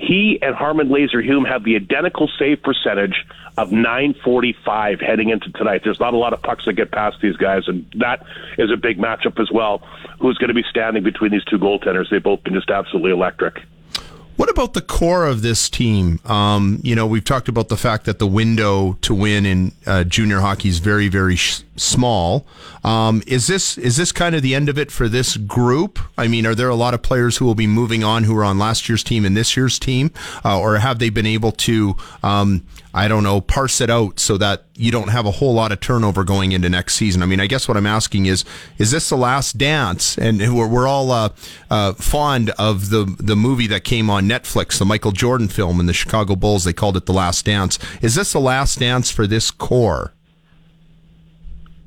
He 0.00 0.38
and 0.40 0.54
Harmon 0.54 0.88
Laser 0.90 1.20
Hume 1.20 1.44
have 1.44 1.62
the 1.62 1.76
identical 1.76 2.26
save 2.38 2.62
percentage 2.62 3.26
of 3.58 3.70
945 3.70 4.98
heading 4.98 5.28
into 5.28 5.52
tonight. 5.52 5.82
There's 5.84 6.00
not 6.00 6.14
a 6.14 6.16
lot 6.16 6.32
of 6.32 6.40
pucks 6.40 6.64
that 6.64 6.72
get 6.72 6.90
past 6.90 7.18
these 7.20 7.36
guys, 7.36 7.64
and 7.66 7.84
that 7.98 8.24
is 8.56 8.70
a 8.70 8.78
big 8.78 8.98
matchup 8.98 9.38
as 9.38 9.50
well. 9.52 9.82
Who's 10.18 10.38
going 10.38 10.48
to 10.48 10.54
be 10.54 10.64
standing 10.70 11.02
between 11.02 11.32
these 11.32 11.44
two 11.44 11.58
goaltenders? 11.58 12.08
They've 12.10 12.22
both 12.22 12.42
been 12.42 12.54
just 12.54 12.70
absolutely 12.70 13.10
electric. 13.10 13.60
What 14.36 14.48
about 14.48 14.72
the 14.72 14.80
core 14.80 15.26
of 15.26 15.42
this 15.42 15.68
team? 15.68 16.18
Um, 16.24 16.80
you 16.82 16.94
know, 16.94 17.06
we've 17.06 17.24
talked 17.24 17.48
about 17.48 17.68
the 17.68 17.76
fact 17.76 18.06
that 18.06 18.18
the 18.18 18.26
window 18.26 18.96
to 19.02 19.14
win 19.14 19.44
in 19.44 19.72
uh, 19.86 20.04
junior 20.04 20.40
hockey 20.40 20.68
is 20.70 20.78
very, 20.78 21.08
very 21.08 21.36
sh- 21.36 21.62
small. 21.76 22.46
Um, 22.82 23.22
is 23.26 23.46
this 23.46 23.76
is 23.76 23.96
this 23.96 24.12
kind 24.12 24.34
of 24.34 24.42
the 24.42 24.54
end 24.54 24.68
of 24.70 24.78
it 24.78 24.90
for 24.90 25.08
this 25.08 25.36
group? 25.36 25.98
I 26.16 26.26
mean, 26.26 26.46
are 26.46 26.54
there 26.54 26.70
a 26.70 26.74
lot 26.74 26.94
of 26.94 27.02
players 27.02 27.36
who 27.36 27.44
will 27.44 27.54
be 27.54 27.66
moving 27.66 28.02
on 28.02 28.24
who 28.24 28.36
are 28.36 28.44
on 28.44 28.58
last 28.58 28.88
year's 28.88 29.04
team 29.04 29.26
and 29.26 29.36
this 29.36 29.56
year's 29.56 29.78
team, 29.78 30.10
uh, 30.42 30.58
or 30.58 30.78
have 30.78 30.98
they 30.98 31.10
been 31.10 31.26
able 31.26 31.52
to 31.52 31.96
um, 32.22 32.64
I 32.92 33.08
don't 33.08 33.22
know, 33.22 33.40
parse 33.40 33.80
it 33.80 33.90
out 33.90 34.18
so 34.18 34.36
that 34.38 34.64
you 34.74 34.90
don't 34.90 35.08
have 35.08 35.26
a 35.26 35.30
whole 35.30 35.54
lot 35.54 35.70
of 35.72 35.80
turnover 35.80 36.24
going 36.24 36.52
into 36.52 36.68
next 36.68 36.94
season. 36.94 37.22
I 37.22 37.26
mean, 37.26 37.40
I 37.40 37.46
guess 37.46 37.68
what 37.68 37.76
I'm 37.76 37.86
asking 37.86 38.26
is, 38.26 38.44
is 38.78 38.90
this 38.90 39.08
the 39.08 39.16
last 39.16 39.58
dance? 39.58 40.18
And 40.18 40.38
we're, 40.38 40.66
we're 40.66 40.88
all 40.88 41.10
uh, 41.12 41.28
uh, 41.70 41.92
fond 41.94 42.50
of 42.50 42.90
the 42.90 43.14
the 43.18 43.36
movie 43.36 43.66
that 43.68 43.84
came 43.84 44.10
on 44.10 44.28
Netflix, 44.28 44.78
the 44.78 44.84
Michael 44.84 45.12
Jordan 45.12 45.48
film, 45.48 45.78
and 45.78 45.88
the 45.88 45.92
Chicago 45.92 46.34
Bulls. 46.34 46.64
They 46.64 46.72
called 46.72 46.96
it 46.96 47.06
the 47.06 47.12
Last 47.12 47.44
Dance. 47.44 47.78
Is 48.02 48.14
this 48.14 48.32
the 48.32 48.40
last 48.40 48.78
dance 48.78 49.10
for 49.10 49.26
this 49.26 49.50
core? 49.50 50.12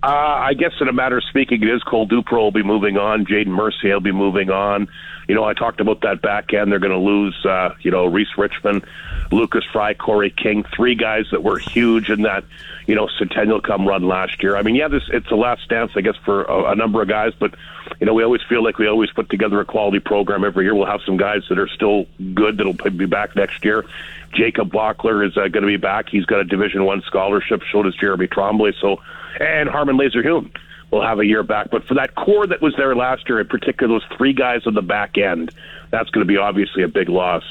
Uh, 0.03 0.07
I 0.07 0.53
guess 0.53 0.73
in 0.81 0.89
a 0.89 0.93
matter 0.93 1.17
of 1.17 1.23
speaking, 1.23 1.63
it 1.63 1.69
is 1.69 1.81
Cole 1.81 2.05
Dupro 2.05 2.33
will 2.33 2.51
be 2.51 2.61
moving 2.61 2.97
on. 2.97 3.25
Jaden 3.25 3.47
Mercier 3.47 3.93
will 3.93 4.01
be 4.01 4.11
moving 4.11 4.49
on. 4.49 4.89
You 5.29 5.35
know, 5.35 5.45
I 5.45 5.53
talked 5.53 5.79
about 5.79 6.01
that 6.01 6.21
back 6.21 6.53
end. 6.53 6.73
They're 6.73 6.79
going 6.79 6.91
to 6.91 6.97
lose, 6.97 7.45
uh, 7.45 7.73
you 7.79 7.89
know, 7.89 8.07
Reese 8.07 8.37
Richmond, 8.37 8.85
Lucas 9.31 9.63
Fry, 9.71 9.93
Corey 9.93 10.29
King, 10.29 10.65
three 10.75 10.95
guys 10.95 11.27
that 11.31 11.41
were 11.41 11.57
huge 11.57 12.09
in 12.09 12.23
that, 12.23 12.43
you 12.85 12.95
know, 12.95 13.07
Centennial 13.17 13.61
Cup 13.61 13.79
run 13.79 14.03
last 14.03 14.43
year. 14.43 14.57
I 14.57 14.61
mean, 14.61 14.75
yeah, 14.75 14.89
this 14.89 15.03
it's 15.07 15.29
the 15.29 15.37
last 15.37 15.69
dance, 15.69 15.93
I 15.95 16.01
guess, 16.01 16.17
for 16.25 16.43
a, 16.43 16.71
a 16.71 16.75
number 16.75 17.01
of 17.01 17.07
guys, 17.07 17.31
but 17.39 17.55
you 18.01 18.05
know, 18.05 18.13
we 18.13 18.23
always 18.23 18.41
feel 18.49 18.61
like 18.61 18.77
we 18.77 18.87
always 18.87 19.11
put 19.11 19.29
together 19.29 19.61
a 19.61 19.65
quality 19.65 19.99
program 19.99 20.43
every 20.43 20.65
year. 20.65 20.75
We'll 20.75 20.85
have 20.85 21.01
some 21.05 21.15
guys 21.15 21.43
that 21.47 21.57
are 21.57 21.69
still 21.69 22.07
good 22.33 22.57
that'll 22.57 22.73
be 22.73 23.05
back 23.05 23.37
next 23.37 23.63
year. 23.63 23.85
Jacob 24.33 24.71
Bockler 24.71 25.25
is 25.25 25.37
uh, 25.37 25.47
going 25.47 25.61
to 25.63 25.67
be 25.67 25.77
back. 25.77 26.09
He's 26.09 26.25
got 26.25 26.41
a 26.41 26.43
Division 26.43 26.83
One 26.83 27.01
scholarship. 27.03 27.61
So 27.71 27.83
does 27.83 27.95
Jeremy 27.95 28.27
Trombley. 28.27 28.73
So, 28.81 29.01
and 29.39 29.69
Harmon 29.69 29.97
Laser 29.97 30.21
Hume 30.21 30.51
will 30.91 31.03
have 31.03 31.19
a 31.19 31.25
year 31.25 31.43
back. 31.43 31.69
But 31.71 31.85
for 31.85 31.95
that 31.95 32.15
core 32.15 32.47
that 32.47 32.61
was 32.61 32.73
there 32.77 32.95
last 32.95 33.27
year, 33.27 33.39
in 33.39 33.47
particular, 33.47 33.99
those 33.99 34.17
three 34.17 34.33
guys 34.33 34.61
on 34.65 34.73
the 34.73 34.81
back 34.81 35.17
end, 35.17 35.51
that's 35.91 36.09
going 36.09 36.25
to 36.25 36.31
be 36.31 36.37
obviously 36.37 36.83
a 36.83 36.87
big 36.87 37.09
loss. 37.09 37.43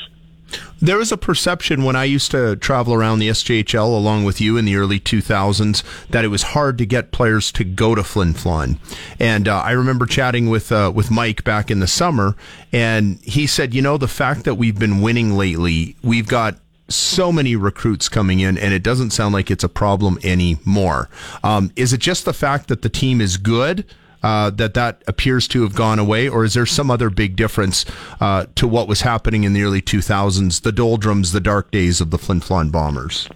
There 0.81 0.99
was 0.99 1.13
a 1.13 1.17
perception 1.17 1.85
when 1.85 1.97
I 1.97 2.05
used 2.05 2.31
to 2.33 2.57
travel 2.57 2.93
around 2.93 3.21
the 3.21 3.29
SJHL 3.29 3.87
along 3.87 4.25
with 4.25 4.41
you 4.41 4.57
in 4.57 4.65
the 4.65 4.77
early 4.77 4.99
2000s 4.99 5.83
that 6.09 6.25
it 6.25 6.29
was 6.29 6.43
hard 6.43 6.77
to 6.79 6.87
get 6.87 7.13
players 7.13 7.53
to 7.53 7.65
go 7.65 7.95
to 7.95 8.03
Flin 8.03 8.35
Flon. 8.35 8.79
And 9.19 9.49
uh, 9.49 9.61
I 9.61 9.71
remember 9.73 10.07
chatting 10.07 10.51
with 10.51 10.73
uh, 10.73 10.93
with 10.95 11.11
Mike 11.11 11.45
back 11.45 11.71
in 11.71 11.79
the 11.79 11.87
summer, 11.87 12.37
and 12.73 13.19
he 13.23 13.47
said, 13.47 13.75
you 13.75 13.81
know, 13.81 13.97
the 13.97 14.09
fact 14.09 14.45
that 14.45 14.57
we've 14.57 14.79
been 14.79 15.01
winning 15.01 15.35
lately, 15.37 15.97
we've 16.03 16.29
got 16.29 16.57
so 16.95 17.33
many 17.33 17.57
recruits 17.57 18.09
coming 18.09 18.41
in, 18.41 18.59
and 18.59 18.73
it 18.73 18.83
doesn't 18.83 19.11
sound 19.11 19.35
like 19.35 19.51
it's 19.51 19.65
a 19.65 19.69
problem 19.69 20.19
anymore. 20.23 21.09
Um, 21.43 21.73
is 21.77 21.93
it 21.93 21.99
just 21.99 22.25
the 22.25 22.33
fact 22.33 22.69
that 22.69 22.83
the 22.83 22.89
team 22.89 23.21
is 23.21 23.37
good? 23.37 23.85
Uh, 24.23 24.51
that 24.51 24.75
that 24.75 25.03
appears 25.09 25.49
to 25.49 25.63
have 25.63 25.75
gone 25.75 25.99
away, 25.99 26.29
or 26.29 26.45
is 26.45 26.55
there 26.55 26.65
some 26.65 26.93
other 26.93 27.11
big 27.11 27.35
difference 27.35 27.85
uh, 28.21 28.47
to 28.55 28.69
what 28.69 28.87
was 28.87 29.01
happening 29.01 29.43
in 29.43 29.53
the 29.53 29.65
early 29.65 29.83
2000s, 29.83 30.63
the 30.63 30.71
doldrums, 30.71 31.33
the 31.33 31.41
dark 31.41 31.73
days 31.73 32.01
of 32.01 32.11
the 32.11 32.19
Flin 32.19 32.41
Flon 32.41 32.71
Bombers? 32.71 33.29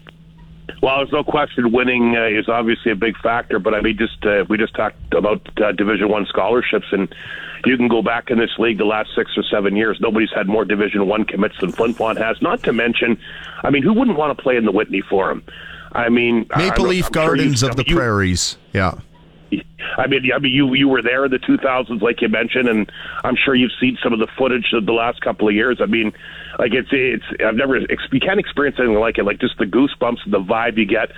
Well, 0.83 0.99
there's 0.99 1.13
no 1.13 1.25
question 1.25 1.73
winning 1.73 2.17
uh, 2.17 2.27
is 2.27 2.49
obviously 2.49 2.93
a 2.93 2.97
big 2.97 3.17
factor, 3.19 3.59
but 3.59 3.75
I 3.75 3.81
mean, 3.81 3.97
just 3.97 4.25
uh, 4.25 4.45
we 4.49 4.59
just 4.59 4.75
talked 4.75 5.15
about 5.15 5.41
uh, 5.61 5.73
Division 5.73 6.09
One 6.09 6.27
scholarships, 6.27 6.87
and 6.93 7.13
you 7.65 7.77
can 7.77 7.89
go 7.89 8.03
back 8.03 8.31
in 8.31 8.39
this 8.39 8.51
league 8.59 8.79
the 8.79 8.85
last 8.85 9.11
six 9.15 9.33
or 9.37 9.43
seven 9.45 9.77
years. 9.77 9.99
Nobody's 10.01 10.33
had 10.35 10.49
more 10.49 10.65
Division 10.65 11.07
One 11.07 11.25
commits 11.25 11.55
than 11.61 11.73
Flin 11.73 11.95
Flon 11.95 12.17
has. 12.19 12.41
Not 12.43 12.63
to 12.65 12.73
mention, 12.73 13.19
I 13.63 13.71
mean, 13.71 13.83
who 13.83 13.93
wouldn't 13.93 14.19
want 14.19 14.37
to 14.37 14.43
play 14.43 14.57
in 14.57 14.65
the 14.65 14.73
Whitney 14.73 15.03
Forum? 15.09 15.45
I 15.93 16.09
mean, 16.09 16.47
Maple 16.57 16.85
I'm, 16.85 16.91
Leaf 16.91 17.11
Gardens 17.11 17.61
sure 17.61 17.71
of 17.71 17.77
the 17.77 17.85
you, 17.87 17.97
Prairies. 17.97 18.59
Yeah. 18.73 18.99
I 19.99 20.07
mean, 20.07 20.31
I 20.35 20.39
mean, 20.39 20.53
you 20.53 20.75
you 20.75 20.89
were 20.89 21.03
there 21.03 21.25
in 21.25 21.31
the 21.31 21.39
2000s, 21.39 22.01
like 22.03 22.21
you 22.21 22.29
mentioned, 22.29 22.69
and 22.69 22.91
I'm 23.25 23.37
sure 23.37 23.55
you've 23.55 23.73
seen 23.81 23.99
some 24.03 24.13
of 24.13 24.19
the 24.19 24.29
footage 24.39 24.73
of 24.73 24.87
the 24.87 24.93
last 24.93 25.21
couple 25.21 25.49
of 25.49 25.55
years. 25.55 25.79
I 25.81 25.87
mean, 25.87 26.13
like 26.59 26.73
it's 26.73 26.89
it's 26.93 27.25
I've 27.45 27.57
never 27.57 27.79
you 27.79 28.21
can't 28.21 28.41
experience 28.41 28.79
anything 28.79 28.99
like 28.99 29.19
it. 29.19 29.25
Like 29.25 29.41
just 29.41 29.59
the 29.59 29.67
goosebumps, 29.67 30.25
and 30.25 30.33
the 30.33 30.41
vibe 30.41 30.77
you 30.79 30.87
get 30.87 31.11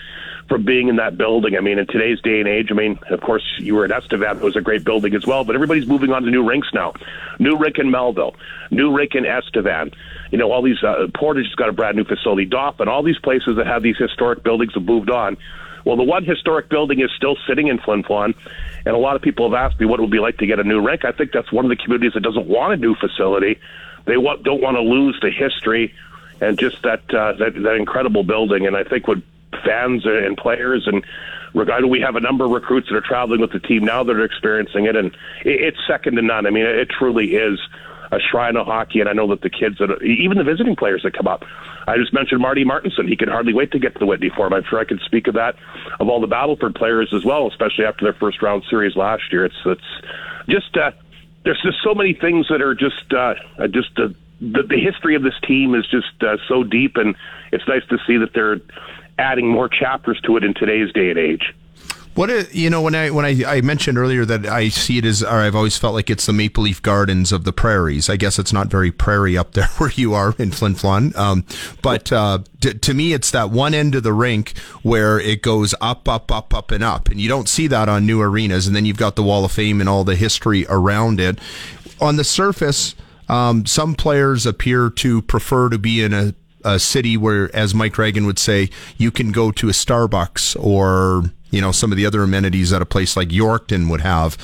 from 0.49 0.64
being 0.64 0.88
in 0.88 0.97
that 0.97 1.16
building. 1.16 1.57
I 1.57 1.61
mean, 1.61 1.78
in 1.78 1.87
today's 1.87 2.21
day 2.21 2.40
and 2.40 2.49
age, 2.49 2.68
I 2.71 2.75
mean, 2.75 2.99
of 3.11 3.21
course, 3.21 3.42
you 3.59 3.75
were 3.75 3.85
at 3.85 3.90
Estevan, 3.90 4.38
it 4.38 4.42
was 4.42 4.57
a 4.57 4.61
great 4.61 4.83
building 4.85 5.14
as 5.14 5.26
well, 5.26 5.45
but 5.45 5.54
everybody's 5.54 5.87
moving 5.87 6.11
on 6.11 6.23
to 6.23 6.30
new 6.30 6.47
rinks 6.49 6.68
now. 6.73 6.95
New 7.38 7.57
rink 7.57 7.78
in 7.78 7.90
Melville, 7.90 8.35
new 8.71 8.95
rink 8.95 9.14
in 9.14 9.26
Estevan. 9.26 9.92
You 10.30 10.38
know, 10.38 10.50
all 10.50 10.62
these, 10.62 10.83
uh, 10.83 11.07
Portage 11.14 11.47
has 11.47 11.54
got 11.54 11.68
a 11.68 11.73
brand 11.73 11.97
new 11.97 12.04
facility, 12.04 12.47
Dauphin, 12.47 12.88
all 12.88 13.02
these 13.02 13.18
places 13.18 13.57
that 13.57 13.66
have 13.66 13.83
these 13.83 13.97
historic 13.99 14.42
buildings 14.42 14.73
have 14.75 14.85
moved 14.85 15.11
on. 15.11 15.37
Well, 15.85 15.97
the 15.97 16.02
one 16.02 16.25
historic 16.25 16.68
building 16.68 17.00
is 17.00 17.11
still 17.16 17.37
sitting 17.47 17.68
in 17.68 17.78
Flin 17.78 18.02
Flon, 18.02 18.35
And 18.87 18.94
a 18.94 18.99
lot 18.99 19.16
of 19.16 19.23
people 19.23 19.50
have 19.50 19.54
asked 19.54 19.80
me 19.80 19.87
what 19.87 20.00
it 20.00 20.02
would 20.02 20.11
be 20.11 20.20
like 20.20 20.38
to 20.38 20.47
get 20.47 20.58
a 20.58 20.64
new 20.64 20.80
rink. 20.80 21.04
I 21.04 21.12
think 21.12 21.32
that's 21.32 21.52
one 21.52 21.64
of 21.64 21.68
the 21.70 21.76
communities 21.76 22.14
that 22.14 22.20
doesn't 22.20 22.47
want 22.47 22.73
a 22.73 22.76
new 22.76 22.94
facility. 22.94 23.58
They 24.04 24.16
want, 24.16 24.42
don't 24.42 24.62
want 24.62 24.76
to 24.76 24.82
lose 24.82 25.18
the 25.20 25.30
history 25.30 25.94
and 26.40 26.58
just 26.58 26.82
that, 26.82 27.02
uh, 27.12 27.32
that 27.35 27.54
that 27.54 27.75
incredible 27.75 28.23
building. 28.23 28.66
And 28.66 28.76
I 28.76 28.85
think 28.85 29.06
with 29.06 29.23
fans 29.64 30.04
and 30.04 30.37
players 30.37 30.87
and 30.87 31.04
regardless, 31.54 31.90
we 31.90 32.00
have 32.00 32.16
a 32.16 32.20
number 32.20 32.44
of 32.44 32.50
recruits 32.50 32.88
that 32.88 32.97
are 32.97 33.00
traveling 33.00 33.40
with 33.40 33.52
the 33.52 33.61
team 33.61 33.85
now 33.85 34.02
that 34.04 34.14
are 34.14 34.25
experiencing 34.25 34.87
it, 34.87 34.97
and 34.97 35.08
it, 35.44 35.62
it's 35.62 35.78
second 35.87 36.16
to 36.16 36.23
none. 36.23 36.47
I 36.47 36.50
mean, 36.50 36.64
it 36.64 36.88
truly 36.90 37.35
is 37.37 37.58
a 38.10 38.18
shrine 38.18 38.56
of 38.56 38.66
hockey, 38.66 39.00
and 39.00 39.08
I 39.08 39.12
know 39.12 39.28
that 39.28 39.42
the 39.42 39.50
kids 39.50 39.78
that 39.78 40.02
even 40.02 40.38
the 40.38 40.44
visiting 40.44 40.76
players 40.76 41.02
that 41.02 41.14
come 41.14 41.26
up. 41.26 41.44
I 41.86 41.96
just 41.96 42.12
mentioned 42.12 42.40
Marty 42.40 42.64
Martinson. 42.64 43.08
He 43.08 43.16
can 43.16 43.28
hardly 43.28 43.54
wait 43.54 43.72
to 43.72 43.78
get 43.78 43.94
to 43.94 43.98
the 43.98 44.06
Whitney 44.06 44.30
Forum. 44.30 44.52
I'm 44.52 44.64
sure 44.64 44.78
I 44.78 44.84
could 44.84 45.00
speak 45.00 45.26
of 45.26 45.34
that 45.34 45.56
of 46.00 46.08
all 46.08 46.20
the 46.20 46.26
Battleford 46.26 46.74
players 46.74 47.12
as 47.14 47.24
well, 47.24 47.46
especially 47.48 47.84
after 47.84 48.04
their 48.04 48.14
first 48.14 48.42
round 48.42 48.64
series 48.68 48.96
last 48.96 49.32
year. 49.32 49.44
It's 49.44 49.56
it's 49.64 49.80
just 50.48 50.76
uh, 50.76 50.92
there's 51.44 51.60
just 51.62 51.78
so 51.82 51.94
many 51.94 52.14
things 52.14 52.48
that 52.48 52.62
are 52.62 52.74
just 52.74 53.12
uh, 53.12 53.34
just 53.68 53.98
uh, 53.98 54.08
the, 54.40 54.62
the 54.62 54.78
history 54.78 55.14
of 55.14 55.22
this 55.22 55.38
team 55.46 55.74
is 55.74 55.86
just 55.86 56.22
uh, 56.22 56.36
so 56.46 56.62
deep, 56.62 56.96
and 56.96 57.16
it's 57.52 57.66
nice 57.66 57.84
to 57.88 57.98
see 58.06 58.18
that 58.18 58.32
they're 58.34 58.60
adding 59.18 59.48
more 59.48 59.68
chapters 59.68 60.20
to 60.22 60.36
it 60.36 60.44
in 60.44 60.54
today's 60.54 60.92
day 60.92 61.10
and 61.10 61.18
age. 61.18 61.54
What 62.18 62.52
you 62.52 62.68
know 62.68 62.82
when 62.82 62.96
I 62.96 63.10
when 63.10 63.25
I, 63.25 63.44
I 63.46 63.60
mentioned 63.60 63.96
earlier 63.96 64.25
that 64.25 64.44
I 64.44 64.70
see 64.70 64.98
it 64.98 65.04
as 65.04 65.22
or 65.22 65.28
I've 65.28 65.54
always 65.54 65.78
felt 65.78 65.94
like 65.94 66.10
it's 66.10 66.26
the 66.26 66.32
Maple 66.32 66.64
Leaf 66.64 66.82
Gardens 66.82 67.30
of 67.30 67.44
the 67.44 67.52
prairies. 67.52 68.10
I 68.10 68.16
guess 68.16 68.40
it's 68.40 68.52
not 68.52 68.66
very 68.66 68.90
prairie 68.90 69.38
up 69.38 69.52
there 69.52 69.66
where 69.78 69.92
you 69.92 70.14
are 70.14 70.34
in 70.37 70.50
Flin 70.50 70.75
Flon, 70.75 71.16
um, 71.16 71.44
but 71.80 72.10
uh, 72.10 72.40
to, 72.62 72.75
to 72.75 72.92
me 72.92 73.12
it's 73.12 73.30
that 73.30 73.50
one 73.50 73.72
end 73.72 73.94
of 73.94 74.02
the 74.02 74.12
rink 74.12 74.58
where 74.82 75.20
it 75.20 75.42
goes 75.42 75.76
up, 75.80 76.08
up, 76.08 76.32
up, 76.32 76.52
up, 76.52 76.72
and 76.72 76.82
up, 76.82 77.08
and 77.08 77.20
you 77.20 77.28
don't 77.28 77.48
see 77.48 77.68
that 77.68 77.88
on 77.88 78.04
new 78.04 78.20
arenas. 78.20 78.66
And 78.66 78.75
then 78.75 78.84
you've 78.84 78.96
got 78.96 79.14
the 79.14 79.22
Wall 79.22 79.44
of 79.44 79.52
Fame 79.52 79.78
and 79.78 79.88
all 79.88 80.02
the 80.02 80.16
history 80.16 80.66
around 80.68 81.20
it. 81.20 81.38
On 82.00 82.16
the 82.16 82.25
surface, 82.25 82.96
um, 83.28 83.64
some 83.64 83.94
players 83.94 84.44
appear 84.44 84.90
to 84.90 85.22
prefer 85.22 85.68
to 85.68 85.78
be 85.78 86.02
in 86.02 86.12
a 86.12 86.34
a 86.64 86.78
city 86.78 87.16
where, 87.16 87.54
as 87.54 87.75
Mike 87.75 87.96
Reagan 87.96 88.26
would 88.26 88.38
say, 88.38 88.70
you 88.96 89.10
can 89.10 89.32
go 89.32 89.50
to 89.52 89.68
a 89.68 89.72
Starbucks 89.72 90.56
or 90.58 91.32
you 91.50 91.61
know 91.61 91.73
some 91.73 91.93
of 91.93 91.97
the 91.97 92.07
other 92.07 92.23
amenities 92.23 92.71
that 92.71 92.83
a 92.83 92.87
place 92.87 93.17
like 93.17 93.28
Yorkton 93.28 93.90
would 93.90 94.00
have. 94.00 94.37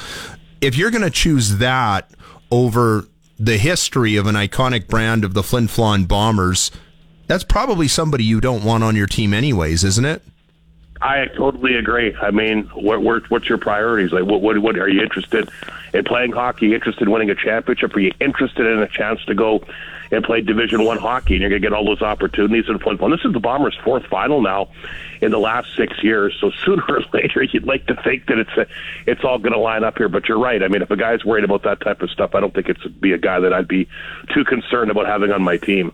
If 0.61 0.77
you're 0.77 0.91
going 0.91 1.03
to 1.03 1.11
choose 1.11 1.59
that 1.59 2.11
over 2.51 3.07
the 3.39 3.59
history 3.59 4.17
of 4.17 4.27
an 4.27 4.35
iconic 4.35 4.87
brand 4.87 5.25
of 5.25 5.35
the 5.35 5.43
Flin 5.43 5.67
Flon 5.67 6.07
Bombers, 6.07 6.71
that's 7.27 7.45
probably 7.45 7.89
somebody 7.89 8.25
you 8.25 8.41
don't 8.41 8.65
want 8.65 8.85
on 8.85 8.97
your 8.97 9.07
team, 9.07 9.35
anyways, 9.35 9.85
isn't 9.85 10.05
it? 10.05 10.23
I 11.03 11.27
totally 11.27 11.75
agree. 11.75 12.15
I 12.15 12.31
mean, 12.31 12.65
what, 12.69 13.03
what, 13.03 13.29
what's 13.31 13.49
your 13.49 13.59
priorities? 13.59 14.13
Like, 14.13 14.25
what, 14.25 14.41
what, 14.41 14.59
what 14.59 14.79
are 14.79 14.89
you 14.89 15.03
interested 15.03 15.49
in 15.93 16.05
playing 16.05 16.33
hockey? 16.33 16.67
you 16.67 16.75
Interested 16.75 17.03
in 17.03 17.11
winning 17.11 17.31
a 17.31 17.35
championship? 17.35 17.95
Are 17.95 18.01
you 18.01 18.13
interested 18.21 18.67
in 18.67 18.79
a 18.79 18.89
chance 18.89 19.23
to 19.27 19.35
go 19.35 19.65
and 20.11 20.25
play 20.25 20.41
Division 20.41 20.85
One 20.85 20.99
hockey, 20.99 21.35
and 21.35 21.41
you're 21.41 21.51
going 21.51 21.63
to 21.63 21.69
get 21.69 21.75
all 21.75 21.85
those 21.85 22.03
opportunities 22.03 22.69
in 22.69 22.79
Flin 22.79 22.99
Flon. 22.99 23.11
This 23.11 23.25
is 23.25 23.33
the 23.33 23.41
Bombers' 23.41 23.77
fourth 23.85 24.07
final 24.07 24.41
now 24.41 24.69
in 25.21 25.31
the 25.31 25.39
last 25.39 25.75
six 25.77 26.03
years. 26.03 26.37
So 26.41 26.51
sooner 26.65 26.85
or 26.89 27.01
later, 27.13 27.43
you'd 27.43 27.67
like 27.67 27.87
to 27.87 28.01
think 28.03 28.27
that 28.27 28.39
it's 28.39 28.57
a, 28.57 28.67
it's 29.07 29.25
all 29.25 29.39
going 29.39 29.53
to 29.53 29.59
line 29.59 29.85
up 29.85 29.99
here. 29.99 30.09
But 30.09 30.29
you're 30.29 30.39
right. 30.39 30.63
I 30.63 30.69
mean, 30.69 30.83
if 30.83 30.91
a 30.91 30.97
guy's 30.97 31.25
worried 31.25 31.45
about 31.45 31.63
that 31.65 31.81
type 31.81 32.03
of 32.03 32.11
stuff, 32.11 32.35
I 32.35 32.41
don't 32.41 32.55
think 32.55 32.69
it's 32.69 32.85
be 32.87 33.13
a 33.13 33.19
guy 33.19 33.41
that 33.41 33.53
I'd 33.53 33.69
be 33.69 33.89
too 34.33 34.45
concerned 34.45 34.91
about 34.91 35.07
having 35.07 35.33
on 35.33 35.43
my 35.43 35.57
team. 35.57 35.93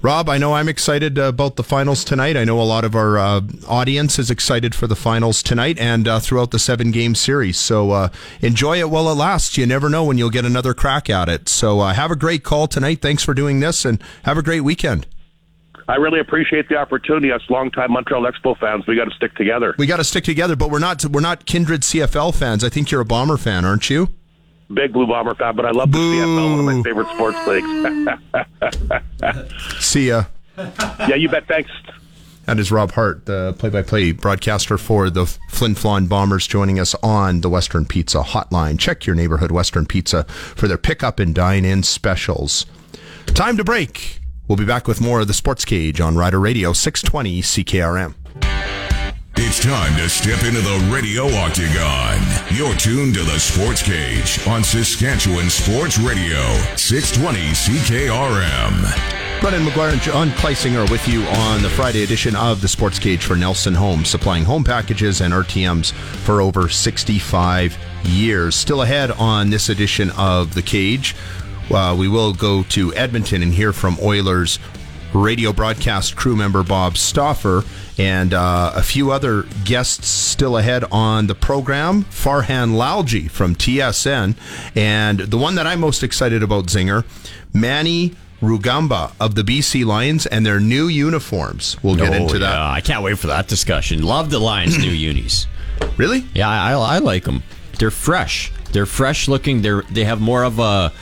Rob, 0.00 0.28
I 0.28 0.38
know 0.38 0.54
I'm 0.54 0.68
excited 0.68 1.18
about 1.18 1.56
the 1.56 1.64
finals 1.64 2.04
tonight. 2.04 2.36
I 2.36 2.44
know 2.44 2.60
a 2.60 2.62
lot 2.62 2.84
of 2.84 2.94
our 2.94 3.18
uh, 3.18 3.40
audience 3.66 4.16
is 4.20 4.30
excited 4.30 4.72
for 4.72 4.86
the 4.86 4.94
finals 4.94 5.42
tonight 5.42 5.76
and 5.76 6.06
uh, 6.06 6.20
throughout 6.20 6.52
the 6.52 6.60
seven 6.60 6.92
game 6.92 7.16
series. 7.16 7.58
So 7.58 7.90
uh, 7.90 8.08
enjoy 8.40 8.78
it 8.78 8.90
while 8.90 9.10
it 9.10 9.16
lasts. 9.16 9.58
You 9.58 9.66
never 9.66 9.88
know 9.88 10.04
when 10.04 10.16
you'll 10.16 10.30
get 10.30 10.44
another 10.44 10.72
crack 10.72 11.10
at 11.10 11.28
it. 11.28 11.48
So 11.48 11.80
uh, 11.80 11.94
have 11.94 12.12
a 12.12 12.16
great 12.16 12.44
call 12.44 12.68
tonight. 12.68 13.02
Thanks 13.02 13.24
for 13.24 13.34
doing 13.34 13.58
this 13.58 13.84
and 13.84 14.00
have 14.22 14.38
a 14.38 14.42
great 14.42 14.60
weekend. 14.60 15.08
I 15.88 15.96
really 15.96 16.20
appreciate 16.20 16.68
the 16.68 16.76
opportunity. 16.76 17.32
Us 17.32 17.42
longtime 17.48 17.90
Montreal 17.90 18.22
Expo 18.22 18.56
fans, 18.56 18.86
we 18.86 18.94
got 18.94 19.06
to 19.06 19.14
stick 19.16 19.34
together. 19.34 19.74
We 19.78 19.86
got 19.86 19.96
to 19.96 20.04
stick 20.04 20.22
together, 20.22 20.54
but 20.54 20.70
we're 20.70 20.78
not. 20.78 21.04
We're 21.06 21.22
not 21.22 21.46
kindred 21.46 21.80
CFL 21.80 22.36
fans. 22.36 22.62
I 22.62 22.68
think 22.68 22.90
you're 22.90 23.00
a 23.00 23.06
Bomber 23.06 23.38
fan, 23.38 23.64
aren't 23.64 23.88
you? 23.90 24.10
Big 24.72 24.92
Blue 24.92 25.06
Bomber 25.06 25.34
fan, 25.34 25.56
but 25.56 25.66
I 25.66 25.70
love 25.70 25.92
the 25.92 25.98
CFL, 25.98 26.50
one 26.50 26.60
of 26.60 26.64
my 26.64 26.82
favorite 26.82 27.08
sports 27.08 27.38
leagues. 27.46 27.68
See 29.84 30.08
ya. 30.08 30.24
Yeah, 31.00 31.14
you 31.14 31.28
bet. 31.28 31.46
Thanks. 31.46 31.70
That 32.46 32.58
is 32.58 32.72
Rob 32.72 32.92
Hart, 32.92 33.26
the 33.26 33.54
play-by-play 33.58 34.12
broadcaster 34.12 34.78
for 34.78 35.10
the 35.10 35.26
Flin 35.50 35.74
Flon 35.74 36.08
Bombers, 36.08 36.46
joining 36.46 36.80
us 36.80 36.94
on 37.02 37.42
the 37.42 37.50
Western 37.50 37.84
Pizza 37.84 38.22
Hotline. 38.22 38.78
Check 38.78 39.04
your 39.04 39.14
neighborhood 39.14 39.50
Western 39.50 39.84
Pizza 39.84 40.24
for 40.24 40.66
their 40.66 40.78
pickup 40.78 41.20
and 41.20 41.34
dine-in 41.34 41.82
specials. 41.82 42.64
Time 43.26 43.58
to 43.58 43.64
break. 43.64 44.20
We'll 44.48 44.56
be 44.56 44.64
back 44.64 44.88
with 44.88 44.98
more 44.98 45.20
of 45.20 45.26
the 45.28 45.34
Sports 45.34 45.66
Cage 45.66 46.00
on 46.00 46.16
Rider 46.16 46.40
Radio 46.40 46.72
620 46.72 47.42
CKRM. 47.42 48.14
It's 49.36 49.60
time 49.62 49.96
to 49.96 50.08
step 50.08 50.42
into 50.44 50.60
the 50.60 50.90
radio 50.92 51.26
octagon. 51.26 52.18
You're 52.54 52.74
tuned 52.74 53.14
to 53.14 53.22
the 53.22 53.38
Sports 53.38 53.82
Cage 53.82 54.44
on 54.48 54.64
Saskatchewan 54.64 55.48
Sports 55.48 55.98
Radio, 55.98 56.40
620 56.76 57.38
CKRM. 57.52 59.40
Brendan 59.40 59.64
McGuire 59.64 59.92
and 59.92 60.00
John 60.02 60.30
Kleisinger 60.30 60.90
with 60.90 61.06
you 61.06 61.22
on 61.22 61.62
the 61.62 61.70
Friday 61.70 62.02
edition 62.02 62.34
of 62.34 62.60
the 62.60 62.66
Sports 62.66 62.98
Cage 62.98 63.24
for 63.24 63.36
Nelson 63.36 63.74
Homes, 63.74 64.08
supplying 64.08 64.42
home 64.44 64.64
packages 64.64 65.20
and 65.20 65.32
RTMs 65.32 65.92
for 65.92 66.40
over 66.40 66.68
65 66.68 67.78
years. 68.04 68.56
Still 68.56 68.82
ahead 68.82 69.12
on 69.12 69.50
this 69.50 69.68
edition 69.68 70.10
of 70.16 70.54
The 70.54 70.62
Cage, 70.62 71.14
uh, 71.70 71.94
we 71.96 72.08
will 72.08 72.32
go 72.32 72.64
to 72.64 72.92
Edmonton 72.94 73.42
and 73.42 73.52
hear 73.54 73.72
from 73.72 73.96
Oilers 74.02 74.58
radio 75.14 75.52
broadcast 75.54 76.16
crew 76.16 76.36
member 76.36 76.62
Bob 76.62 76.96
Stauffer 76.98 77.62
and 77.98 78.32
uh, 78.32 78.72
a 78.74 78.82
few 78.82 79.10
other 79.10 79.44
guests 79.64 80.08
still 80.08 80.56
ahead 80.56 80.84
on 80.92 81.26
the 81.26 81.34
program. 81.34 82.04
Farhan 82.04 82.74
Lalji 82.74 83.30
from 83.30 83.54
TSN, 83.54 84.36
and 84.76 85.18
the 85.18 85.38
one 85.38 85.56
that 85.56 85.66
I'm 85.66 85.80
most 85.80 86.02
excited 86.02 86.42
about, 86.42 86.66
Zinger, 86.66 87.04
Manny 87.52 88.14
Rugamba 88.40 89.12
of 89.20 89.34
the 89.34 89.42
BC 89.42 89.84
Lions 89.84 90.26
and 90.26 90.46
their 90.46 90.60
new 90.60 90.86
uniforms. 90.86 91.76
We'll 91.82 91.96
get 91.96 92.12
oh, 92.12 92.22
into 92.22 92.38
that. 92.38 92.56
I 92.56 92.80
can't 92.80 93.02
wait 93.02 93.18
for 93.18 93.26
that 93.26 93.48
discussion. 93.48 94.02
Love 94.02 94.30
the 94.30 94.38
Lions' 94.38 94.78
new 94.78 94.90
unis. 94.92 95.46
Really? 95.96 96.24
Yeah, 96.34 96.48
I, 96.48 96.72
I 96.72 96.98
like 96.98 97.24
them. 97.24 97.42
They're 97.78 97.90
fresh. 97.90 98.52
They're 98.72 98.86
fresh 98.86 99.28
looking. 99.28 99.62
They're 99.62 99.82
they 99.90 100.04
have 100.04 100.20
more 100.20 100.44
of 100.44 100.58
a 100.58 100.92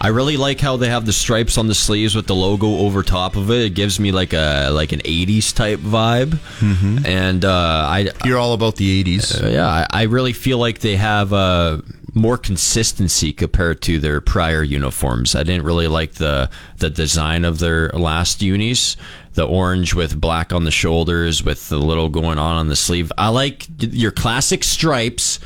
I 0.00 0.08
really 0.08 0.36
like 0.36 0.60
how 0.60 0.76
they 0.76 0.88
have 0.88 1.06
the 1.06 1.12
stripes 1.12 1.56
on 1.56 1.68
the 1.68 1.74
sleeves 1.74 2.14
with 2.14 2.26
the 2.26 2.34
logo 2.34 2.66
over 2.78 3.02
top 3.02 3.36
of 3.36 3.50
it. 3.50 3.64
It 3.64 3.70
gives 3.70 3.98
me 3.98 4.12
like 4.12 4.32
a 4.32 4.70
like 4.70 4.92
an 4.92 5.00
'80s 5.00 5.54
type 5.54 5.80
vibe, 5.80 6.38
mm-hmm. 6.60 7.06
and 7.06 7.44
uh, 7.44 7.86
I 7.88 8.10
you're 8.24 8.38
all 8.38 8.52
about 8.52 8.76
the 8.76 9.02
'80s. 9.04 9.42
Uh, 9.42 9.48
yeah, 9.48 9.66
I, 9.66 9.86
I, 9.90 10.02
really 10.02 10.32
feel 10.32 10.58
like 10.58 10.80
they 10.80 10.96
have 10.96 11.32
uh, 11.32 11.80
more 12.14 12.36
consistency 12.36 13.32
compared 13.32 13.80
to 13.82 13.98
their 13.98 14.20
prior 14.20 14.62
uniforms. 14.62 15.34
I 15.34 15.42
didn't 15.42 15.64
really 15.64 15.88
like 15.88 16.14
the 16.14 16.50
the 16.76 16.90
design 16.90 17.44
of 17.44 17.58
their 17.58 17.88
last 17.90 18.42
unis 18.42 18.96
the 19.36 19.46
orange 19.46 19.94
with 19.94 20.18
black 20.20 20.52
on 20.52 20.64
the 20.64 20.70
shoulders 20.70 21.44
with 21.44 21.68
the 21.68 21.76
little 21.76 22.08
going 22.08 22.38
on 22.38 22.56
on 22.56 22.68
the 22.68 22.76
sleeve. 22.76 23.12
I 23.16 23.28
like 23.28 23.66
your 23.78 24.10
classic 24.10 24.64
stripes 24.64 25.38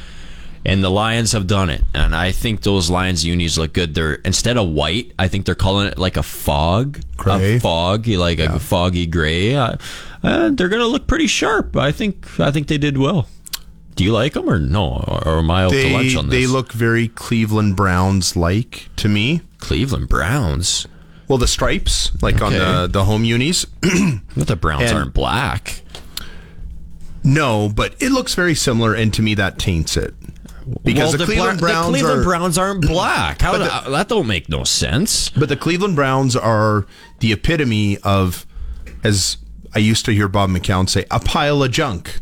and 0.65 0.85
the 0.85 0.91
Lions 0.91 1.33
have 1.33 1.47
done 1.47 1.71
it. 1.71 1.83
And 1.95 2.15
I 2.15 2.33
think 2.33 2.63
those 2.63 2.91
Lions 2.91 3.25
unis 3.25 3.57
look 3.59 3.73
good. 3.73 3.95
They're 3.95 4.15
instead 4.15 4.57
of 4.57 4.69
white, 4.69 5.13
I 5.19 5.29
think 5.29 5.47
they're 5.47 5.55
calling 5.55 5.89
it 5.89 5.99
like 5.99 6.17
a 6.17 6.23
fog, 6.23 7.01
gray. 7.17 7.57
a 7.57 7.61
fog, 7.61 8.07
like 8.09 8.39
yeah. 8.39 8.57
a 8.57 8.59
foggy 8.59 9.07
gray. 9.07 9.55
Uh, 9.55 9.77
uh, 10.23 10.51
they're 10.51 10.69
gonna 10.69 10.87
look 10.87 11.07
pretty 11.07 11.27
sharp. 11.27 11.77
I 11.77 11.93
think. 11.93 12.39
I 12.39 12.51
think 12.51 12.69
they 12.69 12.79
did 12.79 12.99
well. 12.99 13.27
Do 13.97 14.05
you 14.05 14.13
like 14.13 14.35
them 14.35 14.49
or 14.49 14.59
no? 14.59 15.05
Or, 15.07 15.29
or 15.29 15.39
am 15.39 15.51
I 15.51 15.65
out 15.65 15.73
they, 15.73 15.89
to 15.89 15.95
lunch 15.95 16.17
on 16.17 16.29
this? 16.29 16.39
They 16.39 16.47
look 16.47 16.73
very 16.73 17.09
Cleveland 17.09 17.77
Browns 17.77 18.37
like 18.37 18.89
to 18.97 19.09
me. 19.09 19.43
Cleveland 19.59 20.09
Browns. 20.09 20.87
Well, 21.29 21.39
the 21.39 21.47
stripes, 21.47 22.11
like 22.23 22.37
okay. 22.37 22.45
on 22.45 22.53
the 22.53 22.87
the 22.87 23.05
home 23.05 23.25
unis. 23.25 23.65
but 24.37 24.47
the 24.47 24.57
Browns 24.57 24.91
and, 24.91 24.99
aren't 24.99 25.15
black. 25.15 25.83
No, 27.23 27.69
but 27.69 27.95
it 28.01 28.11
looks 28.11 28.35
very 28.35 28.55
similar, 28.55 28.95
and 28.95 29.13
to 29.15 29.23
me 29.23 29.35
that 29.35 29.59
taints 29.59 29.97
it 29.97 30.15
because 30.83 31.11
well, 31.11 31.13
the, 31.13 31.19
the, 31.19 31.25
Cleveland 31.25 31.61
Bra- 31.61 31.71
Browns 31.71 31.87
the 31.87 31.93
Cleveland 31.93 32.21
are, 32.21 32.25
Browns 32.25 32.59
aren't 32.59 32.87
black. 32.87 33.41
How 33.41 33.59
the, 33.59 33.75
uh, 33.75 33.91
that 33.91 34.09
don't 34.09 34.27
make 34.27 34.49
no 34.49 34.65
sense. 34.65 35.31
But 35.31 35.49
the 35.49 35.57
Cleveland 35.57 35.97
Browns 35.97 36.37
are 36.37 36.87
the 37.21 37.33
epitome 37.33 37.99
of, 37.99 38.47
as 39.03 39.37
I 39.75 39.79
used 39.79 40.05
to 40.07 40.13
hear 40.13 40.29
Bob 40.29 40.51
McCown 40.51 40.89
say, 40.89 41.05
a 41.11 41.21
pile 41.21 41.63
of 41.63 41.71
junk, 41.71 42.21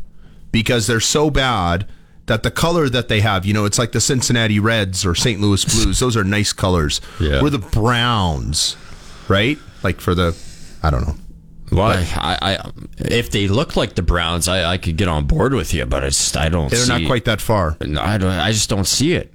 because 0.52 0.86
they're 0.86 1.00
so 1.00 1.30
bad 1.30 1.86
that 2.26 2.42
the 2.42 2.50
color 2.50 2.88
that 2.88 3.08
they 3.08 3.20
have, 3.20 3.46
you 3.46 3.54
know, 3.54 3.64
it's 3.64 3.78
like 3.78 3.92
the 3.92 4.00
Cincinnati 4.00 4.60
Reds 4.60 5.06
or 5.06 5.14
St. 5.14 5.40
Louis 5.40 5.64
Blues. 5.64 5.98
Those 5.98 6.16
are 6.16 6.24
nice 6.24 6.52
colors. 6.52 7.00
Yeah. 7.20 7.42
We're 7.42 7.50
the 7.50 7.58
Browns, 7.58 8.76
right? 9.28 9.58
Like 9.82 10.00
for 10.00 10.14
the, 10.14 10.36
I 10.82 10.90
don't 10.90 11.06
know 11.06 11.16
Well, 11.70 11.86
I, 12.16 12.38
I, 12.62 12.70
if 12.98 13.30
they 13.30 13.48
look 13.48 13.76
like 13.76 13.94
the 13.94 14.02
Browns, 14.02 14.48
I, 14.48 14.72
I 14.72 14.78
could 14.78 14.96
get 14.96 15.08
on 15.08 15.26
board 15.26 15.52
with 15.54 15.74
you, 15.74 15.84
but 15.86 16.04
it's 16.04 16.36
I 16.36 16.48
don't. 16.48 16.70
They're 16.70 16.86
not 16.86 17.06
quite 17.06 17.24
that 17.26 17.40
far. 17.40 17.76
I 17.80 18.18
don't. 18.18 18.24
I 18.24 18.52
just 18.52 18.68
don't 18.70 18.86
see 18.86 19.12
it. 19.14 19.32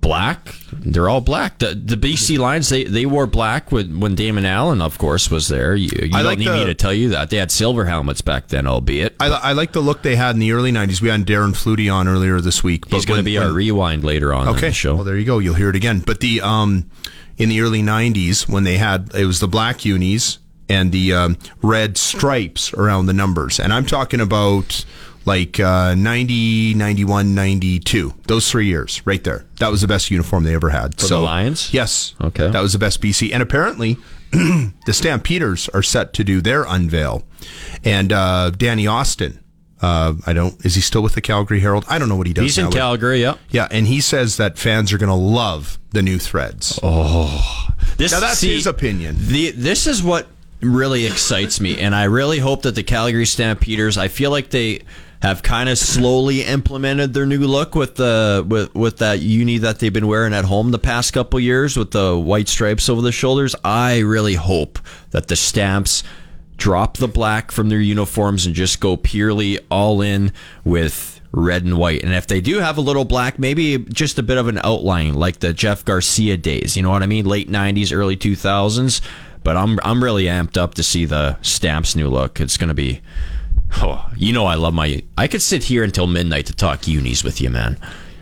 Black. 0.00 0.54
They're 0.72 1.08
all 1.08 1.20
black. 1.20 1.58
The 1.58 1.74
the 1.74 1.96
BC 1.96 2.38
Lions 2.38 2.68
they, 2.68 2.84
they 2.84 3.04
wore 3.04 3.26
black 3.26 3.72
when 3.72 3.98
when 4.00 4.14
Damon 4.14 4.44
Allen, 4.46 4.80
of 4.80 4.96
course, 4.96 5.28
was 5.30 5.48
there. 5.48 5.74
You, 5.74 5.90
you 5.92 6.10
I 6.14 6.18
don't 6.18 6.24
like 6.24 6.38
need 6.38 6.48
the- 6.48 6.54
me 6.56 6.64
to 6.66 6.74
tell 6.74 6.94
you 6.94 7.08
that 7.10 7.30
they 7.30 7.36
had 7.36 7.50
silver 7.50 7.84
helmets 7.84 8.20
back 8.20 8.46
then, 8.48 8.66
albeit. 8.66 9.16
I, 9.20 9.26
I 9.26 9.52
like 9.52 9.72
the 9.72 9.80
look 9.80 10.02
they 10.02 10.14
had 10.16 10.34
in 10.36 10.40
the 10.40 10.52
early 10.52 10.70
'90s. 10.72 11.00
We 11.02 11.08
had 11.08 11.26
Darren 11.26 11.50
Flutie 11.52 11.92
on 11.92 12.06
earlier 12.06 12.40
this 12.40 12.62
week. 12.62 12.84
He's 12.88 13.04
going 13.04 13.16
to 13.18 13.18
when- 13.18 13.24
be 13.24 13.38
our 13.38 13.52
rewind 13.52 14.04
later 14.04 14.32
on 14.32 14.48
Okay, 14.48 14.68
the 14.68 14.72
show. 14.72 14.94
Well, 14.94 15.04
there 15.04 15.16
you 15.16 15.24
go. 15.26 15.40
You'll 15.40 15.54
hear 15.56 15.68
it 15.70 15.76
again. 15.76 16.00
But 16.06 16.20
the 16.20 16.40
um, 16.42 16.88
in 17.36 17.48
the 17.48 17.60
early 17.60 17.82
'90s 17.82 18.48
when 18.48 18.62
they 18.64 18.78
had 18.78 19.10
it 19.14 19.26
was 19.26 19.40
the 19.40 19.48
black 19.48 19.84
unis 19.84 20.38
and 20.68 20.92
the 20.92 21.12
um, 21.12 21.38
red 21.62 21.96
stripes 21.96 22.72
around 22.74 23.06
the 23.06 23.12
numbers, 23.12 23.58
and 23.58 23.72
I'm 23.72 23.86
talking 23.86 24.20
about 24.20 24.84
like 25.24 25.60
uh, 25.60 25.94
90, 25.94 26.74
91, 26.74 27.34
92. 27.34 28.14
Those 28.26 28.50
three 28.50 28.66
years 28.66 29.02
right 29.06 29.22
there. 29.22 29.44
That 29.58 29.70
was 29.70 29.82
the 29.82 29.86
best 29.86 30.10
uniform 30.10 30.44
they 30.44 30.54
ever 30.54 30.70
had. 30.70 30.98
For 30.98 31.06
the 31.06 31.18
Lions? 31.18 31.72
Yes. 31.72 32.14
Okay. 32.20 32.50
That 32.50 32.62
was 32.62 32.72
the 32.72 32.78
best 32.78 33.00
BC, 33.00 33.32
and 33.32 33.42
apparently. 33.42 33.96
the 34.30 34.92
Stampeders 34.92 35.70
are 35.70 35.82
set 35.82 36.12
to 36.12 36.22
do 36.22 36.42
their 36.42 36.64
unveil, 36.64 37.24
and 37.82 38.12
uh, 38.12 38.50
Danny 38.50 38.86
Austin. 38.86 39.42
Uh, 39.80 40.14
I 40.26 40.34
don't. 40.34 40.62
Is 40.66 40.74
he 40.74 40.82
still 40.82 41.02
with 41.02 41.14
the 41.14 41.22
Calgary 41.22 41.60
Herald? 41.60 41.86
I 41.88 41.98
don't 41.98 42.10
know 42.10 42.16
what 42.16 42.26
he 42.26 42.34
does. 42.34 42.42
He's 42.42 42.58
now, 42.58 42.66
in 42.66 42.72
Calgary. 42.72 43.22
Yeah. 43.22 43.36
yeah, 43.48 43.68
and 43.70 43.86
he 43.86 44.02
says 44.02 44.36
that 44.36 44.58
fans 44.58 44.92
are 44.92 44.98
going 44.98 45.08
to 45.08 45.14
love 45.14 45.78
the 45.92 46.02
new 46.02 46.18
threads. 46.18 46.78
Oh, 46.82 47.68
this 47.96 48.12
Now, 48.12 48.20
that's 48.20 48.40
see, 48.40 48.54
his 48.54 48.66
opinion. 48.66 49.16
The 49.18 49.52
this 49.52 49.86
is 49.86 50.02
what 50.02 50.26
really 50.60 51.06
excites 51.06 51.60
me, 51.60 51.78
and 51.78 51.94
I 51.94 52.04
really 52.04 52.38
hope 52.38 52.62
that 52.62 52.74
the 52.74 52.82
Calgary 52.82 53.26
Stampeders. 53.26 53.96
I 53.98 54.08
feel 54.08 54.30
like 54.30 54.50
they 54.50 54.82
have 55.20 55.42
kind 55.42 55.68
of 55.68 55.76
slowly 55.76 56.42
implemented 56.42 57.12
their 57.12 57.26
new 57.26 57.40
look 57.46 57.74
with 57.74 57.96
the 57.96 58.44
with 58.48 58.74
with 58.74 58.98
that 58.98 59.20
uni 59.20 59.58
that 59.58 59.78
they've 59.80 59.92
been 59.92 60.06
wearing 60.06 60.32
at 60.32 60.44
home 60.44 60.70
the 60.70 60.78
past 60.78 61.12
couple 61.12 61.40
years 61.40 61.76
with 61.76 61.90
the 61.90 62.16
white 62.16 62.48
stripes 62.48 62.88
over 62.88 63.02
the 63.02 63.12
shoulders. 63.12 63.54
I 63.64 63.98
really 64.00 64.34
hope 64.34 64.78
that 65.10 65.28
the 65.28 65.36
Stamps 65.36 66.04
drop 66.56 66.96
the 66.96 67.08
black 67.08 67.50
from 67.52 67.68
their 67.68 67.80
uniforms 67.80 68.46
and 68.46 68.54
just 68.54 68.80
go 68.80 68.96
purely 68.96 69.58
all 69.70 70.02
in 70.02 70.32
with 70.64 71.20
red 71.30 71.64
and 71.64 71.76
white. 71.76 72.02
And 72.02 72.12
if 72.14 72.26
they 72.26 72.40
do 72.40 72.58
have 72.58 72.78
a 72.78 72.80
little 72.80 73.04
black, 73.04 73.38
maybe 73.38 73.78
just 73.78 74.18
a 74.18 74.22
bit 74.22 74.38
of 74.38 74.48
an 74.48 74.58
outline 74.64 75.14
like 75.14 75.40
the 75.40 75.52
Jeff 75.52 75.84
Garcia 75.84 76.36
days. 76.36 76.76
You 76.76 76.82
know 76.82 76.90
what 76.90 77.02
I 77.02 77.06
mean? 77.06 77.26
Late 77.26 77.50
90s, 77.50 77.92
early 77.94 78.16
2000s. 78.16 79.00
But 79.48 79.56
I'm 79.56 79.80
I'm 79.82 80.04
really 80.04 80.24
amped 80.24 80.58
up 80.58 80.74
to 80.74 80.82
see 80.82 81.06
the 81.06 81.38
Stamps 81.40 81.96
new 81.96 82.10
look. 82.10 82.38
It's 82.38 82.58
to 82.68 82.74
be 82.74 83.00
Oh, 83.76 84.06
you 84.14 84.34
know 84.34 84.44
I 84.44 84.56
love 84.56 84.74
my 84.74 85.02
I 85.16 85.26
could 85.26 85.40
sit 85.40 85.64
here 85.64 85.82
until 85.82 86.06
midnight 86.06 86.44
to 86.48 86.52
talk 86.52 86.86
unis 86.86 87.24
with 87.24 87.40
you, 87.40 87.48
man. 87.48 87.78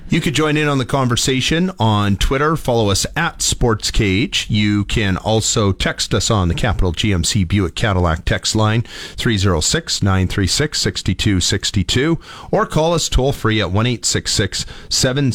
You 0.08 0.20
could 0.20 0.36
join 0.36 0.56
in 0.56 0.68
on 0.68 0.78
the 0.78 0.86
conversation 0.86 1.72
on 1.80 2.16
Twitter. 2.16 2.54
Follow 2.54 2.90
us 2.90 3.06
at 3.16 3.42
Sports 3.42 3.90
Cage. 3.90 4.46
You 4.48 4.84
can 4.84 5.16
also 5.16 5.72
text 5.72 6.14
us 6.14 6.30
on 6.30 6.46
the 6.46 6.54
Capital 6.54 6.92
GMC 6.92 7.48
Buick 7.48 7.74
Cadillac 7.74 8.24
text 8.24 8.54
line 8.54 8.82
306 9.16 10.04
936 10.04 10.80
6262 10.80 12.20
or 12.52 12.66
call 12.66 12.94
us 12.94 13.08
toll 13.08 13.32
free 13.32 13.60
at 13.60 13.72
1 13.72 14.04
767 14.04 15.32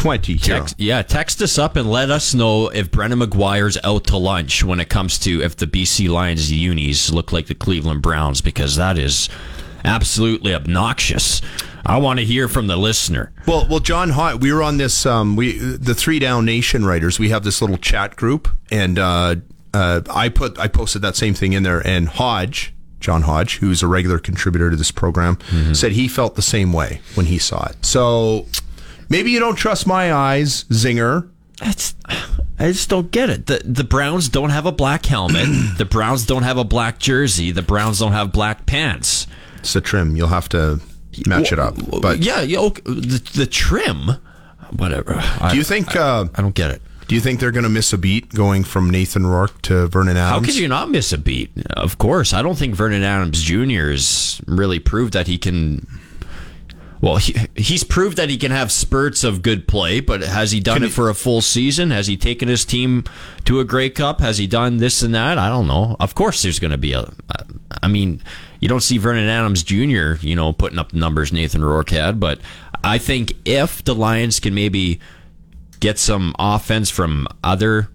0620. 0.00 0.38
Text, 0.38 0.74
yeah, 0.78 1.02
text 1.02 1.42
us 1.42 1.58
up 1.58 1.76
and 1.76 1.90
let 1.90 2.10
us 2.10 2.34
know 2.34 2.68
if 2.68 2.90
Brendan 2.90 3.20
McGuire's 3.20 3.76
out 3.84 4.04
to 4.04 4.16
lunch 4.16 4.64
when 4.64 4.80
it 4.80 4.88
comes 4.88 5.18
to 5.20 5.42
if 5.42 5.56
the 5.56 5.66
BC 5.66 6.08
Lions 6.08 6.50
unis 6.50 7.12
look 7.12 7.32
like 7.32 7.46
the 7.46 7.54
Cleveland 7.54 8.00
Browns 8.02 8.40
because 8.40 8.76
that 8.76 8.96
is 8.96 9.28
absolutely 9.84 10.54
obnoxious. 10.54 11.42
I 11.84 11.98
want 11.98 12.18
to 12.18 12.24
hear 12.24 12.48
from 12.48 12.66
the 12.66 12.76
listener. 12.76 13.32
Well, 13.46 13.66
well, 13.68 13.80
John 13.80 14.10
Hott, 14.10 14.40
we 14.40 14.52
were 14.52 14.62
on 14.62 14.76
this. 14.76 15.06
Um, 15.06 15.36
we 15.36 15.58
the 15.58 15.94
Three 15.94 16.18
Down 16.18 16.44
Nation 16.44 16.84
writers. 16.84 17.18
We 17.18 17.30
have 17.30 17.42
this 17.42 17.60
little 17.60 17.78
chat 17.78 18.16
group, 18.16 18.48
and 18.70 18.98
uh, 18.98 19.36
uh, 19.72 20.02
I 20.10 20.28
put 20.28 20.58
I 20.58 20.68
posted 20.68 21.02
that 21.02 21.16
same 21.16 21.34
thing 21.34 21.52
in 21.52 21.62
there. 21.62 21.86
And 21.86 22.08
Hodge, 22.08 22.74
John 23.00 23.22
Hodge, 23.22 23.58
who's 23.58 23.82
a 23.82 23.86
regular 23.86 24.18
contributor 24.18 24.70
to 24.70 24.76
this 24.76 24.90
program, 24.90 25.38
said 25.72 25.92
he 25.92 26.06
felt 26.06 26.36
the 26.36 26.42
same 26.42 26.72
way 26.72 27.00
when 27.14 27.26
he 27.26 27.38
saw 27.38 27.66
it. 27.66 27.84
So 27.84 28.46
maybe 29.10 29.30
you 29.30 29.38
don't 29.40 29.56
trust 29.56 29.86
my 29.86 30.12
eyes, 30.14 30.64
Zinger. 30.64 31.28
That's 31.60 31.94
I 32.58 32.72
just 32.72 32.88
don't 32.88 33.10
get 33.10 33.28
it. 33.28 33.46
The 33.46 33.60
the 33.64 33.84
Browns 33.84 34.28
don't 34.30 34.50
have 34.50 34.64
a 34.64 34.72
black 34.72 35.04
helmet. 35.04 35.46
the 35.78 35.84
Browns 35.84 36.24
don't 36.24 36.42
have 36.44 36.56
a 36.56 36.64
black 36.64 36.98
jersey. 36.98 37.50
The 37.50 37.62
Browns 37.62 37.98
don't 37.98 38.12
have 38.12 38.32
black 38.32 38.64
pants. 38.66 39.26
It's 39.58 39.74
the 39.74 39.80
trim. 39.82 40.16
You'll 40.16 40.28
have 40.28 40.48
to 40.50 40.80
match 41.26 41.52
it 41.52 41.58
up. 41.58 41.74
But 42.00 42.20
yeah, 42.20 42.40
yeah, 42.40 42.60
okay, 42.60 42.82
the, 42.84 43.22
the 43.34 43.46
trim, 43.46 44.12
whatever. 44.76 45.22
do 45.50 45.56
you 45.56 45.64
think? 45.64 45.94
Uh, 45.94 46.26
I 46.34 46.40
don't 46.40 46.54
get 46.54 46.70
it. 46.70 46.80
do 47.08 47.14
you 47.14 47.20
think 47.20 47.40
they're 47.40 47.50
going 47.50 47.64
to 47.64 47.68
miss 47.70 47.92
a 47.92 47.98
beat 47.98 48.32
going 48.34 48.64
from 48.64 48.88
Nathan 48.88 49.26
Rourke 49.26 49.60
to 49.62 49.86
Vernon 49.88 50.16
Adams? 50.16 50.46
How 50.46 50.52
could 50.52 50.56
you 50.58 50.68
not 50.68 50.90
miss 50.90 51.12
a 51.12 51.18
beat? 51.18 51.50
Of 51.70 51.98
course, 51.98 52.32
I 52.32 52.40
don't 52.40 52.56
think 52.56 52.74
Vernon 52.74 53.02
Adams 53.02 53.42
Jr. 53.42 53.90
has 53.90 54.40
really 54.46 54.78
proved 54.78 55.12
that 55.12 55.26
he 55.26 55.36
can. 55.36 55.86
Well, 57.00 57.16
he, 57.16 57.34
he's 57.56 57.82
proved 57.82 58.18
that 58.18 58.28
he 58.28 58.36
can 58.36 58.50
have 58.50 58.70
spurts 58.70 59.24
of 59.24 59.40
good 59.42 59.66
play, 59.66 60.00
but 60.00 60.20
has 60.20 60.52
he 60.52 60.60
done 60.60 60.76
Can 60.76 60.82
it 60.84 60.86
he- 60.88 60.92
for 60.92 61.08
a 61.08 61.14
full 61.14 61.40
season? 61.40 61.90
Has 61.90 62.06
he 62.08 62.16
taken 62.16 62.48
his 62.48 62.64
team 62.64 63.04
to 63.46 63.58
a 63.60 63.64
Grey 63.64 63.88
Cup? 63.88 64.20
Has 64.20 64.36
he 64.38 64.46
done 64.46 64.76
this 64.76 65.00
and 65.02 65.14
that? 65.14 65.38
I 65.38 65.48
don't 65.48 65.66
know. 65.66 65.96
Of 65.98 66.14
course, 66.14 66.42
there's 66.42 66.58
going 66.58 66.72
to 66.72 66.78
be 66.78 66.92
a. 66.92 67.10
I 67.82 67.88
mean, 67.88 68.22
you 68.60 68.68
don't 68.68 68.82
see 68.82 68.98
Vernon 68.98 69.28
Adams 69.28 69.62
Jr. 69.62 70.14
You 70.20 70.36
know 70.36 70.52
putting 70.52 70.78
up 70.78 70.92
the 70.92 70.98
numbers 70.98 71.32
Nathan 71.32 71.64
Rourke 71.64 71.90
had, 71.90 72.20
but 72.20 72.38
I 72.84 72.98
think 72.98 73.34
if 73.46 73.82
the 73.84 73.94
Lions 73.94 74.38
can 74.40 74.54
maybe 74.54 75.00
get 75.80 75.98
some 75.98 76.34
offense 76.38 76.90
from 76.90 77.26
other 77.42 77.88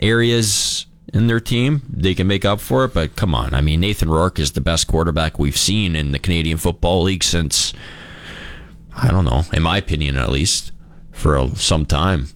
areas 0.00 0.86
in 1.12 1.26
their 1.26 1.40
team, 1.40 1.82
they 1.88 2.14
can 2.14 2.26
make 2.26 2.44
up 2.44 2.60
for 2.60 2.84
it. 2.84 2.94
But 2.94 3.16
come 3.16 3.34
on, 3.34 3.54
I 3.54 3.60
mean, 3.60 3.80
Nathan 3.80 4.08
Rourke 4.08 4.38
is 4.38 4.52
the 4.52 4.60
best 4.60 4.86
quarterback 4.86 5.38
we've 5.38 5.56
seen 5.56 5.96
in 5.96 6.12
the 6.12 6.18
Canadian 6.18 6.58
Football 6.58 7.02
League 7.02 7.24
since, 7.24 7.72
I 8.96 9.10
don't 9.10 9.24
know, 9.24 9.42
in 9.52 9.62
my 9.62 9.78
opinion 9.78 10.16
at 10.16 10.30
least, 10.30 10.72
for 11.12 11.36
a, 11.36 11.54
some 11.56 11.86
time. 11.86 12.28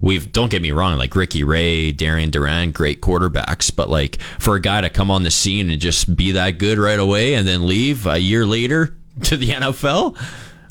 We've 0.00 0.30
don't 0.30 0.50
get 0.50 0.62
me 0.62 0.70
wrong, 0.70 0.96
like 0.96 1.16
Ricky 1.16 1.42
Ray, 1.42 1.90
Darian 1.90 2.30
Durant, 2.30 2.72
great 2.72 3.00
quarterbacks, 3.00 3.74
but 3.74 3.90
like 3.90 4.20
for 4.38 4.54
a 4.54 4.60
guy 4.60 4.80
to 4.80 4.90
come 4.90 5.10
on 5.10 5.24
the 5.24 5.30
scene 5.30 5.70
and 5.70 5.80
just 5.80 6.14
be 6.14 6.32
that 6.32 6.58
good 6.58 6.78
right 6.78 7.00
away 7.00 7.34
and 7.34 7.48
then 7.48 7.66
leave 7.66 8.06
a 8.06 8.18
year 8.18 8.46
later 8.46 8.96
to 9.24 9.36
the 9.36 9.48
NFL, 9.48 10.16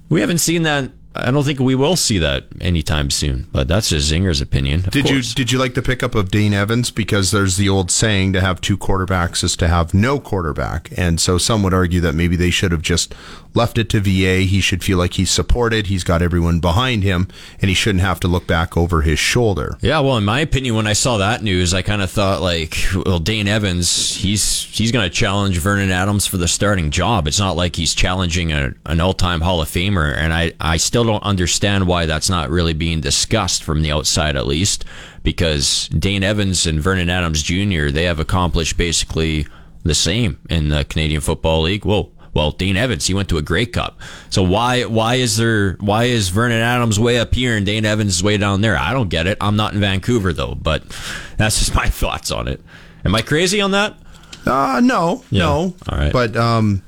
we 0.10 0.22
haven't 0.22 0.40
seen 0.40 0.64
that. 0.64 0.92
I 1.20 1.32
don't 1.32 1.44
think 1.44 1.60
we 1.60 1.74
will 1.74 1.96
see 1.96 2.20
that 2.20 2.46
anytime 2.62 3.10
soon. 3.10 3.48
But 3.52 3.68
that's 3.68 3.90
just 3.90 4.12
Zinger's 4.12 4.40
opinion. 4.40 4.82
Did 4.82 5.10
you 5.10 5.24
did 5.24 5.52
you 5.52 5.58
like 5.58 5.74
the 5.74 5.82
pickup 5.82 6.14
of 6.14 6.30
Dane 6.30 6.54
Evans 6.54 6.92
because 6.92 7.32
there's 7.32 7.58
the 7.58 7.68
old 7.68 7.90
saying 7.90 8.34
to 8.34 8.42
have 8.42 8.62
two 8.62 8.78
quarterbacks 8.78 9.44
is 9.44 9.58
to 9.58 9.68
have 9.68 9.96
no 9.96 10.20
quarterback, 10.20 10.90
and 10.96 11.20
so 11.20 11.40
some 11.40 11.64
would 11.64 11.74
argue 11.74 12.02
that 12.02 12.14
maybe 12.14 12.36
they 12.36 12.52
should 12.52 12.72
have 12.72 12.84
just 12.84 13.16
left 13.58 13.78
it 13.78 13.90
to 13.90 14.00
VA. 14.00 14.44
He 14.46 14.62
should 14.62 14.84
feel 14.84 14.98
like 14.98 15.16
he's 15.16 15.32
supported. 15.32 15.88
He's 15.88 16.04
got 16.04 16.22
everyone 16.22 16.60
behind 16.60 17.04
him, 17.04 17.28
and 17.60 17.68
he 17.68 17.76
shouldn't 17.76 18.04
have 18.04 18.20
to 18.22 18.28
look 18.28 18.48
back 18.48 18.78
over 18.78 19.02
his 19.02 19.20
shoulder. 19.20 19.78
Yeah, 19.82 20.00
well, 20.00 20.16
in 20.16 20.24
my 20.24 20.40
opinion, 20.40 20.76
when 20.76 20.88
I 20.88 20.94
saw 20.94 21.18
that 21.18 21.44
news, 21.44 21.74
I 21.74 21.82
kind 21.82 22.02
of 22.02 22.12
thought 22.12 22.42
like, 22.42 22.78
well, 23.06 23.20
Dane 23.20 23.48
Evans, 23.48 24.16
he's 24.16 24.64
he's 24.72 24.92
going 24.92 25.10
to 25.10 25.14
challenge 25.14 25.58
Vernon 25.58 25.92
Adams 25.92 26.28
for 26.28 26.38
the 26.38 26.48
starting 26.48 26.92
job. 26.92 27.28
It's 27.28 27.40
not 27.40 27.58
like 27.58 27.76
he's 27.76 27.96
challenging 27.96 28.54
a, 28.54 28.74
an 28.86 29.02
all-time 29.02 29.42
Hall 29.42 29.60
of 29.62 29.68
Famer, 29.68 30.16
and 30.16 30.34
I 30.34 30.54
I 30.62 30.78
still 30.78 31.04
don't 31.04 31.24
understand 31.24 31.88
why 31.88 32.06
that's 32.06 32.30
not 32.30 32.50
really 32.50 32.74
being 32.74 33.02
discussed 33.02 33.64
from 33.64 33.82
the 33.82 33.92
outside, 33.92 34.36
at 34.36 34.46
least, 34.48 34.86
because 35.24 35.90
Dane 35.90 36.24
Evans 36.24 36.68
and 36.68 36.80
Vernon 36.80 37.10
Adams 37.10 37.42
Jr. 37.42 37.90
they 37.90 38.04
have 38.04 38.20
accomplished 38.20 38.78
basically 38.78 39.48
the 39.84 39.96
same 39.96 40.38
in 40.50 40.70
the 40.70 40.86
Canadian 40.86 41.22
Football 41.22 41.64
League. 41.64 41.86
Well, 41.86 42.12
well, 42.38 42.52
Dane 42.52 42.78
Evans, 42.78 43.08
he 43.08 43.14
went 43.14 43.30
to 43.30 43.38
a 43.38 43.42
Grey 43.42 43.66
Cup. 43.66 44.00
So 44.30 44.44
why 44.44 44.84
why 44.86 45.16
is 45.16 45.38
there 45.38 45.74
why 45.80 46.04
is 46.06 46.30
Vernon 46.30 46.62
Adams 46.62 47.00
way 47.00 47.18
up 47.20 47.34
here 47.34 47.58
and 47.58 47.66
Dane 47.66 47.84
Evans 47.86 48.16
is 48.18 48.24
way 48.24 48.38
down 48.38 48.62
there? 48.62 48.78
I 48.78 48.94
don't 48.94 49.10
get 49.10 49.26
it. 49.28 49.38
I'm 49.42 49.56
not 49.56 49.74
in 49.74 49.80
Vancouver 49.80 50.32
though, 50.34 50.54
but 50.56 50.84
that's 51.38 51.60
just 51.60 51.74
my 51.76 51.90
thoughts 52.02 52.32
on 52.32 52.48
it. 52.48 52.62
Am 53.04 53.16
I 53.16 53.22
crazy 53.22 53.60
on 53.60 53.72
that? 53.72 53.96
Uh 54.46 54.80
no, 54.84 55.24
Yeah. 55.32 55.44
no. 55.44 55.76
All 55.90 55.98
right. 55.98 56.14
But 56.14 56.36
um, 56.38 56.84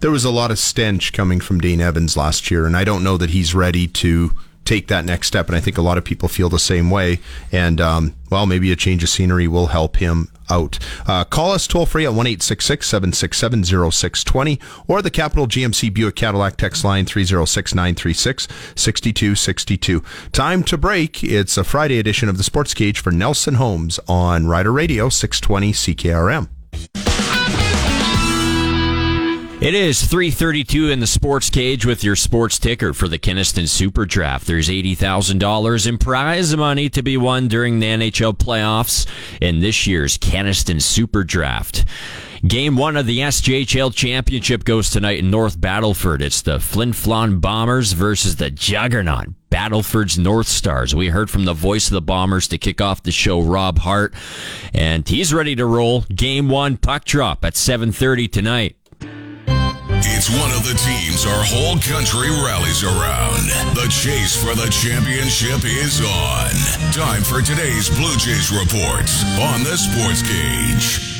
there 0.00 0.10
was 0.10 0.24
a 0.24 0.30
lot 0.30 0.50
of 0.50 0.58
stench 0.58 1.12
coming 1.12 1.40
from 1.40 1.60
Dane 1.60 1.80
Evans 1.80 2.16
last 2.16 2.50
year, 2.50 2.66
and 2.66 2.76
I 2.76 2.84
don't 2.84 3.02
know 3.04 3.16
that 3.16 3.30
he's 3.30 3.54
ready 3.54 3.86
to 3.88 4.32
take 4.64 4.88
that 4.88 5.04
next 5.04 5.26
step. 5.28 5.48
And 5.48 5.56
I 5.56 5.60
think 5.60 5.78
a 5.78 5.82
lot 5.82 5.96
of 5.98 6.04
people 6.04 6.28
feel 6.28 6.48
the 6.48 6.58
same 6.58 6.90
way. 6.90 7.18
And 7.50 7.80
um, 7.80 8.14
well, 8.30 8.46
maybe 8.46 8.70
a 8.72 8.76
change 8.76 9.02
of 9.02 9.08
scenery 9.08 9.48
will 9.48 9.68
help 9.68 9.96
him 9.96 10.28
out. 10.50 10.78
Uh, 11.06 11.24
call 11.24 11.52
us 11.52 11.66
toll 11.66 11.86
free 11.86 12.04
at 12.04 12.14
1 12.14 12.40
767 12.40 13.64
0620 13.64 14.58
or 14.86 15.02
the 15.02 15.10
Capital 15.10 15.46
GMC 15.46 15.92
Buick 15.92 16.16
Cadillac 16.16 16.56
text 16.56 16.84
line 16.84 17.06
306 17.06 17.74
936 17.74 18.48
6262. 18.74 20.02
Time 20.32 20.62
to 20.64 20.76
break. 20.76 21.22
It's 21.22 21.56
a 21.56 21.64
Friday 21.64 21.98
edition 21.98 22.28
of 22.28 22.38
the 22.38 22.44
Sports 22.44 22.74
Cage 22.74 23.00
for 23.00 23.10
Nelson 23.10 23.54
Homes 23.54 24.00
on 24.08 24.46
Rider 24.46 24.72
Radio 24.72 25.08
620 25.08 25.72
CKRM. 25.72 27.11
It 29.62 29.76
is 29.76 30.04
332 30.04 30.90
in 30.90 30.98
the 30.98 31.06
sports 31.06 31.48
cage 31.48 31.86
with 31.86 32.02
your 32.02 32.16
sports 32.16 32.58
ticker 32.58 32.92
for 32.92 33.06
the 33.06 33.16
Keniston 33.16 33.68
Super 33.68 34.04
Draft. 34.04 34.48
There's 34.48 34.68
$80,000 34.68 35.86
in 35.86 35.98
prize 35.98 36.56
money 36.56 36.88
to 36.88 37.00
be 37.00 37.16
won 37.16 37.46
during 37.46 37.78
the 37.78 37.86
NHL 37.86 38.36
playoffs 38.36 39.06
in 39.40 39.60
this 39.60 39.86
year's 39.86 40.18
Keniston 40.18 40.82
Super 40.82 41.22
Draft. 41.22 41.84
Game 42.44 42.76
one 42.76 42.96
of 42.96 43.06
the 43.06 43.20
SJHL 43.20 43.94
Championship 43.94 44.64
goes 44.64 44.90
tonight 44.90 45.20
in 45.20 45.30
North 45.30 45.60
Battleford. 45.60 46.22
It's 46.22 46.42
the 46.42 46.58
Flin 46.58 46.90
Flon 46.90 47.40
Bombers 47.40 47.92
versus 47.92 48.34
the 48.34 48.50
Juggernaut 48.50 49.28
Battleford's 49.48 50.18
North 50.18 50.48
Stars. 50.48 50.92
We 50.92 51.10
heard 51.10 51.30
from 51.30 51.44
the 51.44 51.54
voice 51.54 51.86
of 51.86 51.92
the 51.92 52.02
Bombers 52.02 52.48
to 52.48 52.58
kick 52.58 52.80
off 52.80 53.04
the 53.04 53.12
show, 53.12 53.40
Rob 53.40 53.78
Hart, 53.78 54.12
and 54.74 55.06
he's 55.06 55.32
ready 55.32 55.54
to 55.54 55.66
roll. 55.66 56.00
Game 56.12 56.48
one 56.48 56.78
puck 56.78 57.04
drop 57.04 57.44
at 57.44 57.54
7:30 57.54 58.26
tonight. 58.26 58.74
It's 60.04 60.28
one 60.30 60.50
of 60.50 60.64
the 60.64 60.74
teams 60.74 61.24
our 61.26 61.44
whole 61.44 61.78
country 61.78 62.28
rallies 62.30 62.82
around. 62.82 63.46
The 63.74 63.88
chase 63.90 64.34
for 64.34 64.54
the 64.54 64.68
championship 64.70 65.64
is 65.64 66.00
on. 66.00 66.50
Time 66.92 67.22
for 67.22 67.40
today's 67.40 67.88
Blue 67.88 68.16
Jays 68.16 68.50
reports 68.50 69.24
on 69.38 69.62
the 69.62 69.76
Sports 69.76 70.22
Cage. 70.22 71.11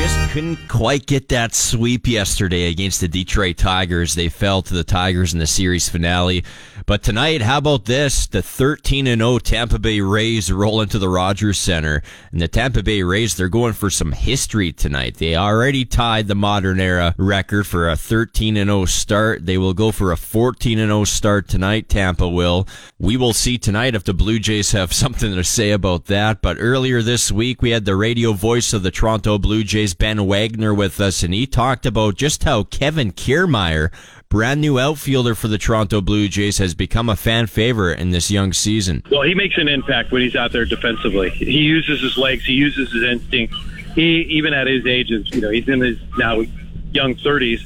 Just 0.00 0.30
couldn't 0.30 0.68
quite 0.68 1.04
get 1.04 1.28
that 1.28 1.54
sweep 1.54 2.06
yesterday 2.06 2.70
against 2.70 3.02
the 3.02 3.08
Detroit 3.08 3.58
Tigers. 3.58 4.14
They 4.14 4.30
fell 4.30 4.62
to 4.62 4.72
the 4.72 4.82
Tigers 4.82 5.34
in 5.34 5.40
the 5.40 5.46
series 5.46 5.90
finale. 5.90 6.42
But 6.86 7.02
tonight, 7.02 7.42
how 7.42 7.58
about 7.58 7.84
this? 7.84 8.26
The 8.26 8.42
13 8.42 9.06
0 9.06 9.38
Tampa 9.38 9.78
Bay 9.78 10.00
Rays 10.00 10.50
roll 10.50 10.80
into 10.80 10.98
the 10.98 11.08
Rogers 11.08 11.58
Center. 11.58 12.02
And 12.32 12.40
the 12.40 12.48
Tampa 12.48 12.82
Bay 12.82 13.02
Rays, 13.02 13.36
they're 13.36 13.48
going 13.48 13.74
for 13.74 13.90
some 13.90 14.12
history 14.12 14.72
tonight. 14.72 15.16
They 15.16 15.36
already 15.36 15.84
tied 15.84 16.26
the 16.26 16.34
modern 16.34 16.80
era 16.80 17.14
record 17.16 17.66
for 17.66 17.88
a 17.88 17.96
13 17.96 18.54
0 18.54 18.84
start. 18.86 19.46
They 19.46 19.58
will 19.58 19.74
go 19.74 19.92
for 19.92 20.10
a 20.10 20.16
14 20.16 20.78
0 20.78 21.04
start 21.04 21.48
tonight. 21.48 21.88
Tampa 21.88 22.28
will. 22.28 22.66
We 22.98 23.16
will 23.16 23.34
see 23.34 23.58
tonight 23.58 23.94
if 23.94 24.04
the 24.04 24.14
Blue 24.14 24.38
Jays 24.38 24.72
have 24.72 24.92
something 24.92 25.34
to 25.34 25.44
say 25.44 25.70
about 25.70 26.06
that. 26.06 26.42
But 26.42 26.56
earlier 26.58 27.02
this 27.02 27.30
week, 27.30 27.62
we 27.62 27.70
had 27.70 27.84
the 27.84 27.96
radio 27.96 28.32
voice 28.32 28.72
of 28.72 28.82
the 28.82 28.90
Toronto 28.90 29.38
Blue 29.38 29.62
Jays, 29.62 29.89
Ben 29.94 30.26
Wagner, 30.26 30.74
with 30.74 31.00
us, 31.00 31.22
and 31.22 31.32
he 31.34 31.46
talked 31.46 31.86
about 31.86 32.16
just 32.16 32.44
how 32.44 32.64
Kevin 32.64 33.12
Kiermaier 33.12 33.90
brand 34.30 34.60
new 34.60 34.78
outfielder 34.78 35.34
for 35.34 35.48
the 35.48 35.58
Toronto 35.58 36.00
Blue 36.00 36.28
Jays, 36.28 36.58
has 36.58 36.72
become 36.72 37.08
a 37.08 37.16
fan 37.16 37.48
favorite 37.48 37.98
in 37.98 38.10
this 38.10 38.30
young 38.30 38.52
season. 38.52 39.02
Well, 39.10 39.22
he 39.22 39.34
makes 39.34 39.58
an 39.58 39.66
impact 39.66 40.12
when 40.12 40.22
he's 40.22 40.36
out 40.36 40.52
there 40.52 40.64
defensively. 40.64 41.30
He 41.30 41.58
uses 41.58 42.00
his 42.00 42.16
legs, 42.16 42.44
he 42.44 42.52
uses 42.52 42.92
his 42.92 43.02
instinct. 43.02 43.54
He, 43.96 44.20
even 44.22 44.54
at 44.54 44.68
his 44.68 44.86
age, 44.86 45.10
is 45.10 45.28
you 45.34 45.40
know 45.40 45.50
he's 45.50 45.68
in 45.68 45.80
his 45.80 45.98
now 46.16 46.42
young 46.92 47.16
30s. 47.16 47.60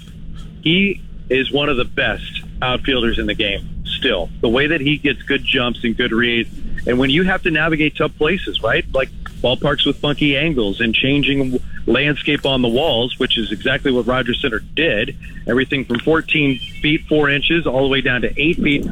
He 0.62 1.02
is 1.28 1.52
one 1.52 1.68
of 1.68 1.76
the 1.76 1.84
best 1.84 2.42
outfielders 2.62 3.18
in 3.18 3.26
the 3.26 3.34
game. 3.34 3.68
Still, 3.84 4.30
the 4.40 4.48
way 4.48 4.66
that 4.66 4.80
he 4.80 4.96
gets 4.96 5.20
good 5.22 5.44
jumps 5.44 5.84
and 5.84 5.94
good 5.94 6.12
reads, 6.12 6.48
and 6.86 6.98
when 6.98 7.10
you 7.10 7.24
have 7.24 7.42
to 7.42 7.50
navigate 7.50 7.94
tough 7.94 8.16
places, 8.16 8.62
right? 8.62 8.86
Like 8.94 9.10
ballparks 9.44 9.84
with 9.84 9.98
funky 9.98 10.36
angles 10.36 10.80
and 10.80 10.94
changing 10.94 11.60
landscape 11.86 12.46
on 12.46 12.62
the 12.62 12.68
walls, 12.68 13.18
which 13.18 13.36
is 13.36 13.52
exactly 13.52 13.92
what 13.92 14.06
Rogers 14.06 14.40
Center 14.40 14.60
did. 14.60 15.16
Everything 15.46 15.84
from 15.84 15.98
14 15.98 16.58
feet, 16.80 17.02
4 17.06 17.28
inches, 17.28 17.66
all 17.66 17.82
the 17.82 17.88
way 17.88 18.00
down 18.00 18.22
to 18.22 18.40
8 18.40 18.56
feet. 18.56 18.86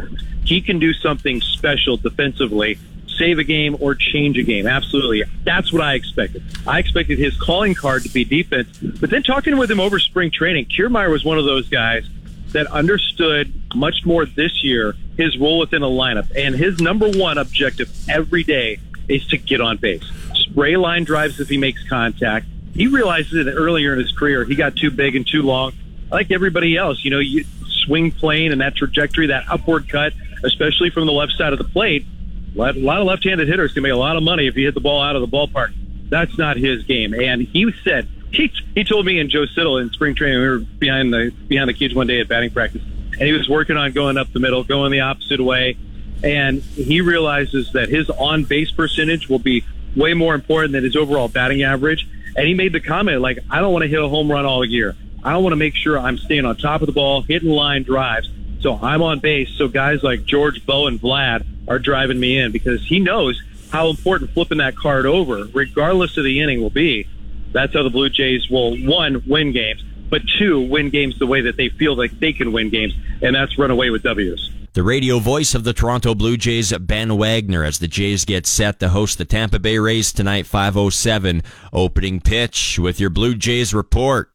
He 0.45 0.61
can 0.61 0.79
do 0.79 0.93
something 0.93 1.41
special 1.41 1.97
defensively, 1.97 2.79
save 3.07 3.39
a 3.39 3.45
game 3.45 3.77
or 3.81 3.95
change 3.95 4.37
a 4.37 4.43
game. 4.43 4.67
Absolutely. 4.67 5.23
That's 5.45 5.73
what 5.73 5.81
I 5.81 5.95
expected. 5.95 6.43
I 6.67 6.79
expected 6.79 7.19
his 7.19 7.35
calling 7.41 7.75
card 7.75 8.03
to 8.03 8.11
be 8.11 8.25
defense. 8.25 8.77
But 8.79 9.09
then 9.09 9.23
talking 9.23 9.57
with 9.57 9.71
him 9.71 9.81
over 9.81 9.99
spring 9.99 10.31
training, 10.31 10.67
Kiermaier 10.67 11.11
was 11.11 11.25
one 11.25 11.39
of 11.39 11.47
those 11.47 11.69
guys 11.71 12.07
that 12.49 12.67
understood 12.67 13.51
much 13.75 14.05
more 14.05 14.27
this 14.27 14.63
year 14.63 14.95
his 15.17 15.39
role 15.39 15.61
within 15.61 15.83
a 15.83 15.87
lineup. 15.87 16.31
And 16.37 16.55
his 16.55 16.79
number 16.79 17.09
one 17.09 17.39
objective 17.39 17.91
every 18.11 18.45
day 18.45 18.79
is 19.09 19.27
to 19.29 19.39
get 19.39 19.63
on 19.63 19.79
base 19.79 20.11
spray 20.53 20.77
line 20.77 21.05
drives 21.05 21.41
if 21.41 21.49
he 21.49 21.59
makes 21.59 21.87
contact. 21.89 22.47
He 22.75 22.87
realizes 22.87 23.47
it 23.47 23.51
earlier 23.51 23.95
in 23.95 23.99
his 23.99 24.13
career. 24.13 24.45
He 24.45 24.55
got 24.55 24.77
too 24.77 24.91
big 24.91 25.17
and 25.17 25.27
too 25.27 25.43
long. 25.43 25.73
Like 26.11 26.31
everybody 26.31 26.77
else, 26.77 27.05
you 27.05 27.11
know, 27.11 27.19
you 27.19 27.45
swing 27.85 28.13
plane 28.13 28.53
and 28.53 28.61
that 28.61 28.77
trajectory, 28.77 29.29
that 29.29 29.45
upward 29.49 29.89
cut, 29.89 30.13
especially 30.45 30.91
from 30.91 31.07
the 31.07 31.13
left 31.13 31.33
side 31.33 31.53
of 31.53 31.59
the 31.59 31.65
plate. 31.65 32.07
A 32.55 32.73
lot 32.73 33.01
of 33.01 33.07
left-handed 33.07 33.49
hitters 33.49 33.73
can 33.73 33.83
make 33.83 33.93
a 33.93 33.97
lot 33.97 34.17
of 34.17 34.23
money 34.23 34.47
if 34.47 34.57
you 34.57 34.67
hit 34.67 34.75
the 34.75 34.81
ball 34.81 35.03
out 35.03 35.17
of 35.17 35.23
the 35.23 35.29
ballpark. 35.29 35.73
That's 36.11 36.37
not 36.37 36.59
his 36.59 36.85
game. 36.85 37.15
And 37.15 37.43
he 37.43 37.73
said 37.83 38.09
he 38.31 38.53
he 38.75 38.85
told 38.85 39.07
me 39.07 39.19
and 39.21 39.31
Joe 39.31 39.47
Siddall 39.47 39.79
in 39.79 39.91
spring 39.91 40.15
training 40.15 40.41
we 40.41 40.49
were 40.49 40.59
behind 40.59 41.13
the 41.13 41.33
behind 41.49 41.69
the 41.69 41.75
cage 41.75 41.95
one 41.95 42.07
day 42.07 42.21
at 42.21 42.29
batting 42.29 42.51
practice, 42.51 42.83
and 43.13 43.23
he 43.23 43.33
was 43.33 43.49
working 43.49 43.77
on 43.77 43.93
going 43.93 44.19
up 44.19 44.33
the 44.33 44.41
middle, 44.41 44.65
going 44.65 44.93
the 44.93 45.01
opposite 45.01 45.41
way, 45.41 45.77
and 46.23 46.63
he 46.63 47.01
realizes 47.01 47.73
that 47.73 47.89
his 47.89 48.11
on 48.11 48.45
base 48.45 48.71
percentage 48.71 49.29
will 49.29 49.39
be 49.39 49.65
way 49.97 50.15
more 50.15 50.35
important 50.35 50.73
than 50.73 50.85
his 50.85 50.97
overall 50.97 51.29
batting 51.29 51.63
average. 51.63 52.07
And 52.37 52.47
he 52.47 52.55
made 52.55 52.73
the 52.73 52.81
comment 52.81 53.21
like, 53.21 53.39
I 53.51 53.61
don't 53.61 53.73
want 53.73 53.83
to 53.83 53.89
hit 53.89 54.03
a 54.03 54.09
home 54.09 54.31
run 54.31 54.47
all 54.47 54.65
year. 54.65 54.97
I 55.23 55.37
want 55.37 55.53
to 55.53 55.57
make 55.57 55.75
sure 55.75 55.99
I'm 55.99 56.19
staying 56.19 56.45
on 56.45 56.57
top 56.57 56.83
of 56.83 56.87
the 56.87 56.93
ball, 56.93 57.23
hitting 57.23 57.51
line 57.51 57.83
drives. 57.83 58.29
So 58.61 58.79
I'm 58.81 59.03
on 59.03 59.19
base. 59.19 59.51
So 59.51 59.69
guys 59.69 60.03
like 60.03 60.25
George, 60.25 60.65
Bo, 60.65 60.87
and 60.87 61.01
Vlad 61.01 61.45
are 61.69 61.79
driving 61.79 62.19
me 62.19 62.39
in 62.39 62.53
because 62.53 62.85
he 62.87 62.99
knows 62.99 63.41
how 63.71 63.89
important 63.89 64.31
flipping 64.33 64.59
that 64.59 64.77
card 64.77 65.07
over, 65.07 65.45
regardless 65.53 66.17
of 66.17 66.25
the 66.25 66.41
inning, 66.41 66.61
will 66.61 66.71
be. 66.71 67.07
That's 67.53 67.73
how 67.73 67.83
the 67.83 67.91
Blue 67.91 68.09
Jays 68.09 68.49
will 68.49 68.77
one 68.77 69.23
win 69.27 69.53
games, 69.53 69.83
but 70.11 70.23
two 70.39 70.61
win 70.61 70.91
games 70.91 71.19
the 71.19 71.27
way 71.27 71.43
that 71.43 71.57
they 71.57 71.69
feel 71.69 71.97
like 71.97 72.19
they 72.19 72.33
can 72.33 72.53
win 72.53 72.71
games, 72.71 72.95
and 73.21 73.35
that's 73.35 73.59
run 73.59 73.71
away 73.71 73.91
with 73.91 74.03
W's. 74.03 74.51
The 74.75 74.83
radio 74.83 75.19
voice 75.19 75.55
of 75.55 75.65
the 75.65 75.75
Toronto 75.75 76.15
Blue 76.15 76.39
Jays, 76.39 76.73
Ben 76.73 77.19
Wagner, 77.19 77.63
as 77.63 77.79
the 77.79 77.87
Jays 77.87 78.25
get 78.25 78.47
set 78.47 78.81
to 78.81 78.89
host 78.89 79.19
the 79.19 79.27
Tampa 79.27 79.59
Bay 79.59 79.77
Rays 79.77 80.15
tonight, 80.15 80.47
507 80.47 81.43
opening 81.75 82.23
pitch 82.23 82.79
with 82.79 82.99
your 82.99 83.11
Blue 83.11 83.35
Jays 83.35 83.75
report. 83.75 84.31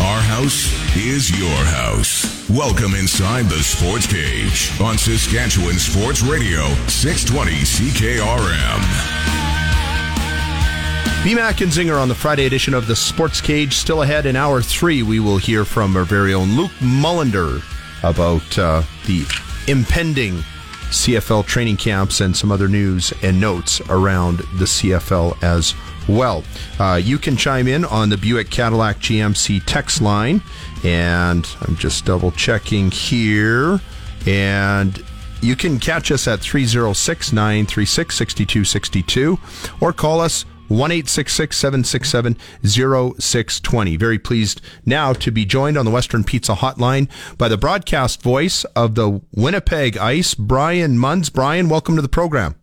Our 0.00 0.20
house 0.20 0.66
is 0.96 1.30
your 1.38 1.64
house. 1.64 2.50
Welcome 2.50 2.96
inside 2.96 3.44
the 3.44 3.62
Sports 3.62 4.08
Cage 4.08 4.72
on 4.80 4.98
Saskatchewan 4.98 5.74
Sports 5.74 6.20
Radio, 6.22 6.66
620 6.88 7.52
CKRM. 7.52 8.80
BMAC 11.22 11.62
and 11.62 11.70
Zinger 11.70 12.02
on 12.02 12.08
the 12.08 12.16
Friday 12.16 12.46
edition 12.46 12.74
of 12.74 12.88
the 12.88 12.96
Sports 12.96 13.40
Cage. 13.40 13.74
Still 13.74 14.02
ahead 14.02 14.26
in 14.26 14.34
hour 14.34 14.60
three, 14.60 15.04
we 15.04 15.20
will 15.20 15.38
hear 15.38 15.64
from 15.64 15.96
our 15.96 16.04
very 16.04 16.34
own 16.34 16.56
Luc 16.56 16.72
Mullinder 16.80 17.62
about 18.04 18.58
uh, 18.58 18.82
the 19.06 19.24
impending 19.66 20.42
CFL 20.90 21.44
training 21.46 21.76
camps 21.76 22.20
and 22.20 22.36
some 22.36 22.52
other 22.52 22.68
news 22.68 23.12
and 23.22 23.40
notes 23.40 23.80
around 23.88 24.38
the 24.38 24.64
CFL 24.64 25.42
as 25.42 25.74
well. 26.08 26.44
Uh, 26.78 27.00
you 27.02 27.18
can 27.18 27.36
chime 27.36 27.66
in 27.66 27.84
on 27.84 28.10
the 28.10 28.16
Buick 28.16 28.50
Cadillac 28.50 28.98
GMC 28.98 29.62
text 29.66 30.00
line, 30.00 30.42
and 30.84 31.48
I'm 31.62 31.76
just 31.76 32.04
double 32.04 32.30
checking 32.32 32.90
here. 32.90 33.80
And 34.26 35.02
you 35.40 35.56
can 35.56 35.78
catch 35.78 36.10
us 36.10 36.26
at 36.28 36.40
306 36.40 37.32
936 37.32 38.16
6262 38.16 39.38
or 39.80 39.92
call 39.92 40.20
us 40.20 40.44
1 40.68 41.04
767 41.06 42.36
0620. 42.62 43.96
Very 43.96 44.18
pleased 44.18 44.60
now 44.84 45.12
to 45.12 45.30
be 45.30 45.44
joined 45.44 45.76
on 45.76 45.84
the 45.84 45.90
Western 45.90 46.24
Pizza 46.24 46.54
Hotline 46.54 47.08
by 47.36 47.48
the 47.48 47.58
broadcast 47.58 48.22
voice 48.22 48.64
of 48.76 48.94
the 48.94 49.20
Winnipeg 49.34 49.96
Ice, 49.98 50.34
Brian 50.34 50.98
Munz. 50.98 51.30
Brian, 51.30 51.68
welcome 51.68 51.96
to 51.96 52.02
the 52.02 52.08
program. 52.08 52.54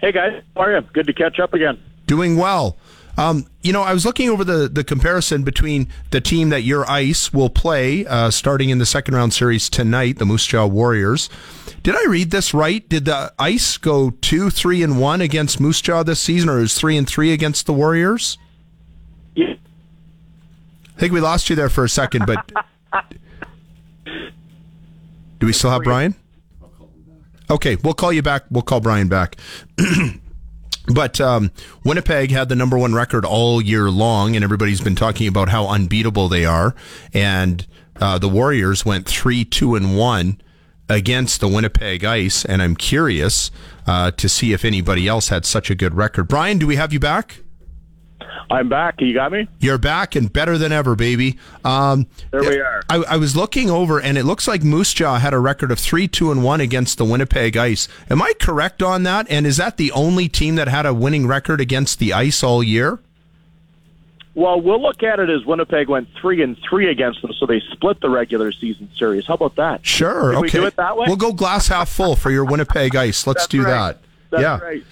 Hey, 0.00 0.12
guys. 0.12 0.42
How 0.56 0.62
are 0.62 0.76
you? 0.76 0.86
Good 0.92 1.06
to 1.06 1.12
catch 1.12 1.38
up 1.38 1.54
again. 1.54 1.80
Doing 2.06 2.36
well. 2.36 2.76
Um, 3.18 3.46
you 3.62 3.72
know, 3.72 3.82
I 3.82 3.92
was 3.92 4.06
looking 4.06 4.30
over 4.30 4.42
the, 4.42 4.68
the 4.68 4.84
comparison 4.84 5.42
between 5.42 5.88
the 6.10 6.20
team 6.20 6.48
that 6.48 6.62
your 6.62 6.88
Ice 6.90 7.32
will 7.32 7.50
play 7.50 8.06
uh, 8.06 8.30
starting 8.30 8.70
in 8.70 8.78
the 8.78 8.86
second 8.86 9.14
round 9.14 9.34
series 9.34 9.68
tonight, 9.68 10.18
the 10.18 10.24
Moose 10.24 10.46
Jaw 10.46 10.66
Warriors. 10.66 11.28
Did 11.82 11.94
I 11.94 12.04
read 12.08 12.30
this 12.30 12.54
right? 12.54 12.88
Did 12.88 13.04
the 13.04 13.32
Ice 13.38 13.76
go 13.76 14.10
two, 14.10 14.48
three, 14.48 14.82
and 14.82 14.98
one 14.98 15.20
against 15.20 15.60
Moose 15.60 15.82
Jaw 15.82 16.02
this 16.02 16.20
season, 16.20 16.48
or 16.48 16.60
is 16.60 16.74
three 16.74 16.96
and 16.96 17.06
three 17.06 17.32
against 17.32 17.66
the 17.66 17.72
Warriors? 17.72 18.38
Yeah. 19.34 19.54
I 20.96 21.00
think 21.00 21.12
we 21.12 21.20
lost 21.20 21.50
you 21.50 21.56
there 21.56 21.68
for 21.68 21.84
a 21.84 21.88
second, 21.88 22.24
but 22.26 22.50
do 25.38 25.46
we 25.46 25.52
still 25.52 25.70
have 25.70 25.82
Brian? 25.82 26.14
Okay, 27.50 27.76
we'll 27.76 27.94
call 27.94 28.12
you 28.12 28.22
back. 28.22 28.44
We'll 28.50 28.62
call 28.62 28.80
Brian 28.80 29.08
back. 29.08 29.36
But 30.86 31.20
um, 31.20 31.52
Winnipeg 31.84 32.30
had 32.30 32.48
the 32.48 32.56
number 32.56 32.76
one 32.76 32.94
record 32.94 33.24
all 33.24 33.62
year 33.62 33.90
long, 33.90 34.34
and 34.34 34.44
everybody's 34.44 34.80
been 34.80 34.96
talking 34.96 35.28
about 35.28 35.48
how 35.48 35.68
unbeatable 35.68 36.28
they 36.28 36.44
are. 36.44 36.74
And 37.14 37.66
uh, 38.00 38.18
the 38.18 38.28
Warriors 38.28 38.84
went 38.84 39.06
three, 39.06 39.44
two, 39.44 39.76
and 39.76 39.96
one 39.96 40.40
against 40.88 41.40
the 41.40 41.48
Winnipeg 41.48 42.04
Ice, 42.04 42.44
and 42.44 42.60
I'm 42.60 42.76
curious 42.76 43.50
uh, 43.86 44.10
to 44.12 44.28
see 44.28 44.52
if 44.52 44.64
anybody 44.64 45.06
else 45.06 45.28
had 45.28 45.46
such 45.46 45.70
a 45.70 45.74
good 45.74 45.94
record. 45.94 46.28
Brian, 46.28 46.58
do 46.58 46.66
we 46.66 46.76
have 46.76 46.92
you 46.92 47.00
back? 47.00 47.41
I'm 48.50 48.68
back. 48.68 49.00
You 49.00 49.14
got 49.14 49.32
me? 49.32 49.48
You're 49.60 49.78
back 49.78 50.14
and 50.14 50.32
better 50.32 50.58
than 50.58 50.72
ever, 50.72 50.94
baby. 50.94 51.38
Um, 51.64 52.06
there 52.30 52.42
we 52.42 52.60
are. 52.60 52.82
I, 52.88 52.96
I, 53.10 53.16
was 53.16 53.36
looking 53.36 53.70
over, 53.70 54.00
and 54.00 54.18
it 54.18 54.24
looks 54.24 54.46
like 54.46 54.62
Moose 54.62 54.92
Jaw 54.92 55.18
had 55.18 55.32
a 55.32 55.38
record 55.38 55.70
of 55.70 55.78
three, 55.78 56.08
two, 56.08 56.30
and 56.30 56.42
one 56.42 56.60
against 56.60 56.98
the 56.98 57.04
Winnipeg 57.04 57.56
Ice. 57.56 57.88
Am 58.10 58.20
I 58.20 58.32
correct 58.40 58.82
on 58.82 59.02
that? 59.04 59.26
And 59.30 59.46
is 59.46 59.56
that 59.56 59.76
the 59.76 59.92
only 59.92 60.28
team 60.28 60.56
that 60.56 60.68
had 60.68 60.86
a 60.86 60.94
winning 60.94 61.26
record 61.26 61.60
against 61.60 61.98
the 61.98 62.12
Ice 62.12 62.42
all 62.42 62.62
year? 62.62 63.00
Well, 64.34 64.60
we'll 64.60 64.80
look 64.80 65.02
at 65.02 65.20
it 65.20 65.28
as 65.28 65.44
Winnipeg 65.44 65.88
went 65.88 66.08
three 66.18 66.42
and 66.42 66.56
three 66.68 66.90
against 66.90 67.20
them, 67.20 67.32
so 67.38 67.44
they 67.44 67.60
split 67.72 68.00
the 68.00 68.08
regular 68.08 68.50
season 68.50 68.88
series. 68.96 69.26
How 69.26 69.34
about 69.34 69.56
that? 69.56 69.84
Sure. 69.84 70.32
Can 70.32 70.36
okay. 70.36 70.40
We 70.40 70.48
do 70.50 70.66
it 70.66 70.76
that 70.76 70.96
way. 70.96 71.04
We'll 71.06 71.16
go 71.16 71.32
glass 71.32 71.68
half 71.68 71.90
full 71.90 72.16
for 72.16 72.30
your 72.30 72.44
Winnipeg 72.44 72.96
Ice. 72.96 73.26
Let's 73.26 73.46
do 73.46 73.62
right. 73.62 73.70
that. 73.70 73.98
That's 74.30 74.42
yeah. 74.42 74.58
Right. 74.58 74.84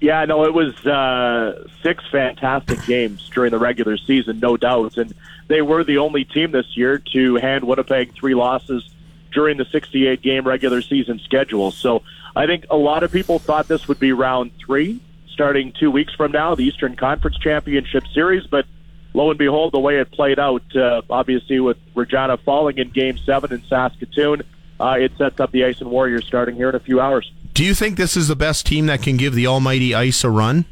Yeah, 0.00 0.24
no, 0.24 0.44
it 0.44 0.54
was 0.54 0.74
uh, 0.86 1.68
six 1.82 2.04
fantastic 2.10 2.82
games 2.86 3.28
during 3.34 3.50
the 3.50 3.58
regular 3.58 3.98
season, 3.98 4.40
no 4.40 4.56
doubt. 4.56 4.96
And 4.96 5.12
they 5.48 5.60
were 5.60 5.84
the 5.84 5.98
only 5.98 6.24
team 6.24 6.52
this 6.52 6.74
year 6.74 6.98
to 7.12 7.36
hand 7.36 7.64
Winnipeg 7.64 8.14
three 8.14 8.34
losses 8.34 8.88
during 9.32 9.58
the 9.58 9.66
68 9.66 10.22
game 10.22 10.46
regular 10.46 10.80
season 10.80 11.18
schedule. 11.18 11.70
So 11.70 12.02
I 12.34 12.46
think 12.46 12.64
a 12.70 12.76
lot 12.76 13.02
of 13.02 13.12
people 13.12 13.38
thought 13.38 13.68
this 13.68 13.88
would 13.88 14.00
be 14.00 14.12
round 14.12 14.52
three, 14.64 15.00
starting 15.28 15.72
two 15.78 15.90
weeks 15.90 16.14
from 16.14 16.32
now, 16.32 16.54
the 16.54 16.64
Eastern 16.64 16.96
Conference 16.96 17.36
Championship 17.38 18.04
Series. 18.14 18.46
But 18.46 18.64
lo 19.12 19.28
and 19.28 19.38
behold, 19.38 19.72
the 19.72 19.80
way 19.80 19.98
it 19.98 20.10
played 20.10 20.38
out, 20.38 20.62
uh, 20.74 21.02
obviously 21.10 21.60
with 21.60 21.76
Regina 21.94 22.38
falling 22.38 22.78
in 22.78 22.88
game 22.88 23.18
seven 23.18 23.52
in 23.52 23.62
Saskatoon, 23.64 24.42
uh, 24.80 24.96
it 24.98 25.12
sets 25.18 25.40
up 25.40 25.52
the 25.52 25.66
Ice 25.66 25.82
and 25.82 25.90
Warriors 25.90 26.24
starting 26.26 26.56
here 26.56 26.70
in 26.70 26.74
a 26.74 26.80
few 26.80 27.00
hours. 27.00 27.30
Do 27.60 27.66
you 27.66 27.74
think 27.74 27.98
this 27.98 28.16
is 28.16 28.26
the 28.26 28.36
best 28.36 28.64
team 28.64 28.86
that 28.86 29.02
can 29.02 29.18
give 29.18 29.34
the 29.34 29.46
almighty 29.46 29.94
Ice 29.94 30.24
a 30.24 30.30
run? 30.30 30.64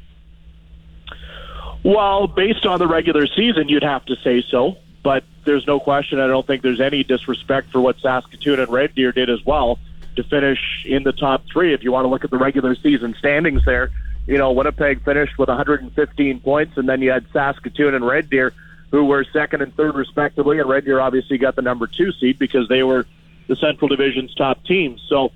Well, 1.84 2.26
based 2.26 2.64
on 2.64 2.78
the 2.78 2.86
regular 2.86 3.26
season, 3.26 3.68
you'd 3.68 3.82
have 3.82 4.06
to 4.06 4.16
say 4.24 4.42
so. 4.48 4.78
But 5.02 5.22
there's 5.44 5.66
no 5.66 5.80
question. 5.80 6.18
I 6.18 6.28
don't 6.28 6.46
think 6.46 6.62
there's 6.62 6.80
any 6.80 7.04
disrespect 7.04 7.72
for 7.72 7.82
what 7.82 8.00
Saskatoon 8.00 8.58
and 8.58 8.72
Red 8.72 8.94
Deer 8.94 9.12
did 9.12 9.28
as 9.28 9.44
well 9.44 9.78
to 10.16 10.22
finish 10.22 10.86
in 10.86 11.02
the 11.02 11.12
top 11.12 11.44
three. 11.52 11.74
If 11.74 11.82
you 11.82 11.92
want 11.92 12.06
to 12.06 12.08
look 12.08 12.24
at 12.24 12.30
the 12.30 12.38
regular 12.38 12.74
season 12.74 13.14
standings 13.18 13.66
there, 13.66 13.90
you 14.26 14.38
know, 14.38 14.52
Winnipeg 14.52 15.04
finished 15.04 15.36
with 15.36 15.50
115 15.50 16.40
points, 16.40 16.78
and 16.78 16.88
then 16.88 17.02
you 17.02 17.10
had 17.10 17.26
Saskatoon 17.34 17.96
and 17.96 18.06
Red 18.06 18.30
Deer, 18.30 18.54
who 18.92 19.04
were 19.04 19.24
second 19.24 19.60
and 19.60 19.76
third 19.76 19.94
respectively. 19.94 20.58
And 20.58 20.66
Red 20.66 20.86
Deer 20.86 21.00
obviously 21.00 21.36
got 21.36 21.54
the 21.54 21.60
number 21.60 21.86
two 21.86 22.12
seed 22.12 22.38
because 22.38 22.66
they 22.68 22.82
were 22.82 23.04
the 23.46 23.56
Central 23.56 23.88
Division's 23.88 24.34
top 24.34 24.64
team. 24.64 24.96
So 25.06 25.32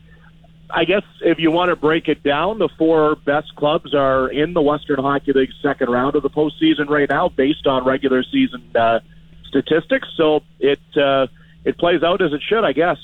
I 0.74 0.84
guess 0.84 1.02
if 1.20 1.38
you 1.38 1.50
want 1.50 1.68
to 1.68 1.76
break 1.76 2.08
it 2.08 2.22
down, 2.22 2.58
the 2.58 2.68
four 2.78 3.16
best 3.16 3.54
clubs 3.56 3.94
are 3.94 4.28
in 4.28 4.54
the 4.54 4.62
Western 4.62 4.98
Hockey 4.98 5.32
League 5.32 5.50
second 5.62 5.90
round 5.90 6.16
of 6.16 6.22
the 6.22 6.30
postseason 6.30 6.88
right 6.88 7.08
now, 7.08 7.28
based 7.28 7.66
on 7.66 7.84
regular 7.84 8.22
season 8.22 8.64
uh, 8.74 9.00
statistics. 9.48 10.08
So 10.16 10.42
it 10.58 10.80
uh, 10.96 11.26
it 11.64 11.76
plays 11.78 12.02
out 12.02 12.22
as 12.22 12.32
it 12.32 12.40
should, 12.42 12.64
I 12.64 12.72
guess. 12.72 12.96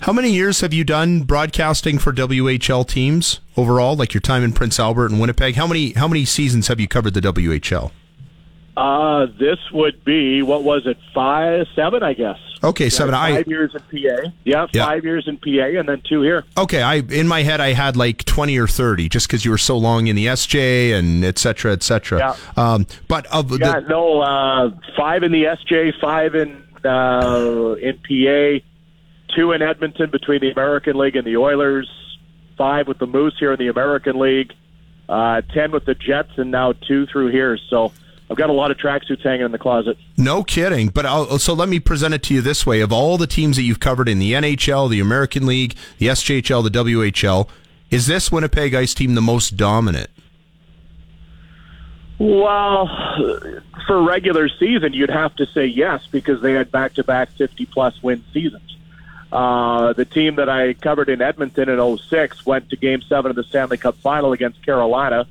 How 0.00 0.12
many 0.12 0.30
years 0.30 0.60
have 0.60 0.74
you 0.74 0.84
done 0.84 1.22
broadcasting 1.22 1.98
for 1.98 2.12
WHL 2.12 2.86
teams 2.86 3.40
overall? 3.56 3.94
Like 3.96 4.12
your 4.12 4.20
time 4.20 4.42
in 4.42 4.52
Prince 4.52 4.78
Albert 4.80 5.12
and 5.12 5.20
Winnipeg. 5.20 5.54
How 5.54 5.66
many 5.66 5.92
how 5.92 6.08
many 6.08 6.24
seasons 6.24 6.68
have 6.68 6.80
you 6.80 6.88
covered 6.88 7.14
the 7.14 7.20
WHL? 7.20 7.92
Uh, 8.76 9.26
this 9.38 9.58
would 9.72 10.04
be 10.04 10.42
what 10.42 10.64
was 10.64 10.86
it? 10.86 10.98
Five, 11.14 11.66
seven, 11.76 12.02
I 12.02 12.12
guess. 12.12 12.38
Okay, 12.64 12.88
seven. 12.88 13.14
Five 13.14 13.46
I, 13.46 13.50
years 13.50 13.72
in 13.72 13.80
PA. 13.80 14.30
Yeah, 14.44 14.66
yeah, 14.72 14.86
five 14.86 15.04
years 15.04 15.28
in 15.28 15.36
PA, 15.36 15.78
and 15.78 15.88
then 15.88 16.02
two 16.08 16.22
here. 16.22 16.44
Okay, 16.58 16.82
I 16.82 16.96
in 16.96 17.28
my 17.28 17.42
head 17.42 17.60
I 17.60 17.72
had 17.72 17.96
like 17.96 18.24
twenty 18.24 18.58
or 18.58 18.66
thirty, 18.66 19.08
just 19.08 19.28
because 19.28 19.44
you 19.44 19.52
were 19.52 19.58
so 19.58 19.76
long 19.76 20.08
in 20.08 20.16
the 20.16 20.26
SJ 20.26 20.92
and 20.92 21.24
et 21.24 21.38
cetera, 21.38 21.72
et 21.72 21.84
cetera. 21.84 22.18
Yeah. 22.18 22.36
Um, 22.56 22.86
but 23.06 23.26
of 23.26 23.50
yeah, 23.52 23.80
the, 23.80 23.88
no, 23.88 24.22
uh, 24.22 24.70
five 24.96 25.22
in 25.22 25.30
the 25.30 25.44
SJ, 25.44 26.00
five 26.00 26.34
in 26.34 26.64
uh, 26.84 27.76
in 27.80 27.98
PA, 27.98 28.64
two 29.36 29.52
in 29.52 29.62
Edmonton 29.62 30.10
between 30.10 30.40
the 30.40 30.50
American 30.50 30.96
League 30.96 31.14
and 31.14 31.26
the 31.26 31.36
Oilers, 31.36 31.88
five 32.58 32.88
with 32.88 32.98
the 32.98 33.06
Moose 33.06 33.36
here 33.38 33.52
in 33.52 33.58
the 33.58 33.68
American 33.68 34.18
League, 34.18 34.52
uh, 35.08 35.42
ten 35.52 35.70
with 35.70 35.84
the 35.84 35.94
Jets, 35.94 36.32
and 36.38 36.50
now 36.50 36.72
two 36.72 37.06
through 37.06 37.28
here. 37.28 37.56
So. 37.70 37.92
I've 38.34 38.38
got 38.38 38.50
a 38.50 38.52
lot 38.52 38.72
of 38.72 38.78
tracksuits 38.78 39.22
hanging 39.22 39.46
in 39.46 39.52
the 39.52 39.60
closet. 39.60 39.96
No 40.16 40.42
kidding. 40.42 40.88
But 40.88 41.06
I'll, 41.06 41.38
so 41.38 41.54
let 41.54 41.68
me 41.68 41.78
present 41.78 42.14
it 42.14 42.24
to 42.24 42.34
you 42.34 42.40
this 42.40 42.66
way: 42.66 42.80
of 42.80 42.92
all 42.92 43.16
the 43.16 43.28
teams 43.28 43.54
that 43.54 43.62
you've 43.62 43.78
covered 43.78 44.08
in 44.08 44.18
the 44.18 44.32
NHL, 44.32 44.90
the 44.90 44.98
American 44.98 45.46
League, 45.46 45.76
the 45.98 46.08
SJHL, 46.08 46.64
the 46.64 46.84
WHL, 46.84 47.48
is 47.90 48.08
this 48.08 48.32
Winnipeg 48.32 48.74
Ice 48.74 48.92
team 48.92 49.14
the 49.14 49.22
most 49.22 49.56
dominant? 49.56 50.10
Well, 52.18 52.88
for 53.86 54.02
regular 54.02 54.48
season, 54.48 54.94
you'd 54.94 55.10
have 55.10 55.36
to 55.36 55.46
say 55.46 55.66
yes 55.66 56.04
because 56.10 56.42
they 56.42 56.54
had 56.54 56.72
back-to-back 56.72 57.34
50-plus 57.34 58.02
win 58.02 58.24
seasons. 58.32 58.76
Uh, 59.30 59.92
the 59.92 60.04
team 60.04 60.36
that 60.36 60.48
I 60.48 60.74
covered 60.74 61.08
in 61.08 61.22
Edmonton 61.22 61.68
in 61.68 61.98
06 61.98 62.44
went 62.44 62.70
to 62.70 62.76
Game 62.76 63.02
7 63.02 63.30
of 63.30 63.36
the 63.36 63.44
Stanley 63.44 63.76
Cup 63.76 63.96
Final 63.98 64.32
against 64.32 64.64
Carolina 64.64 65.28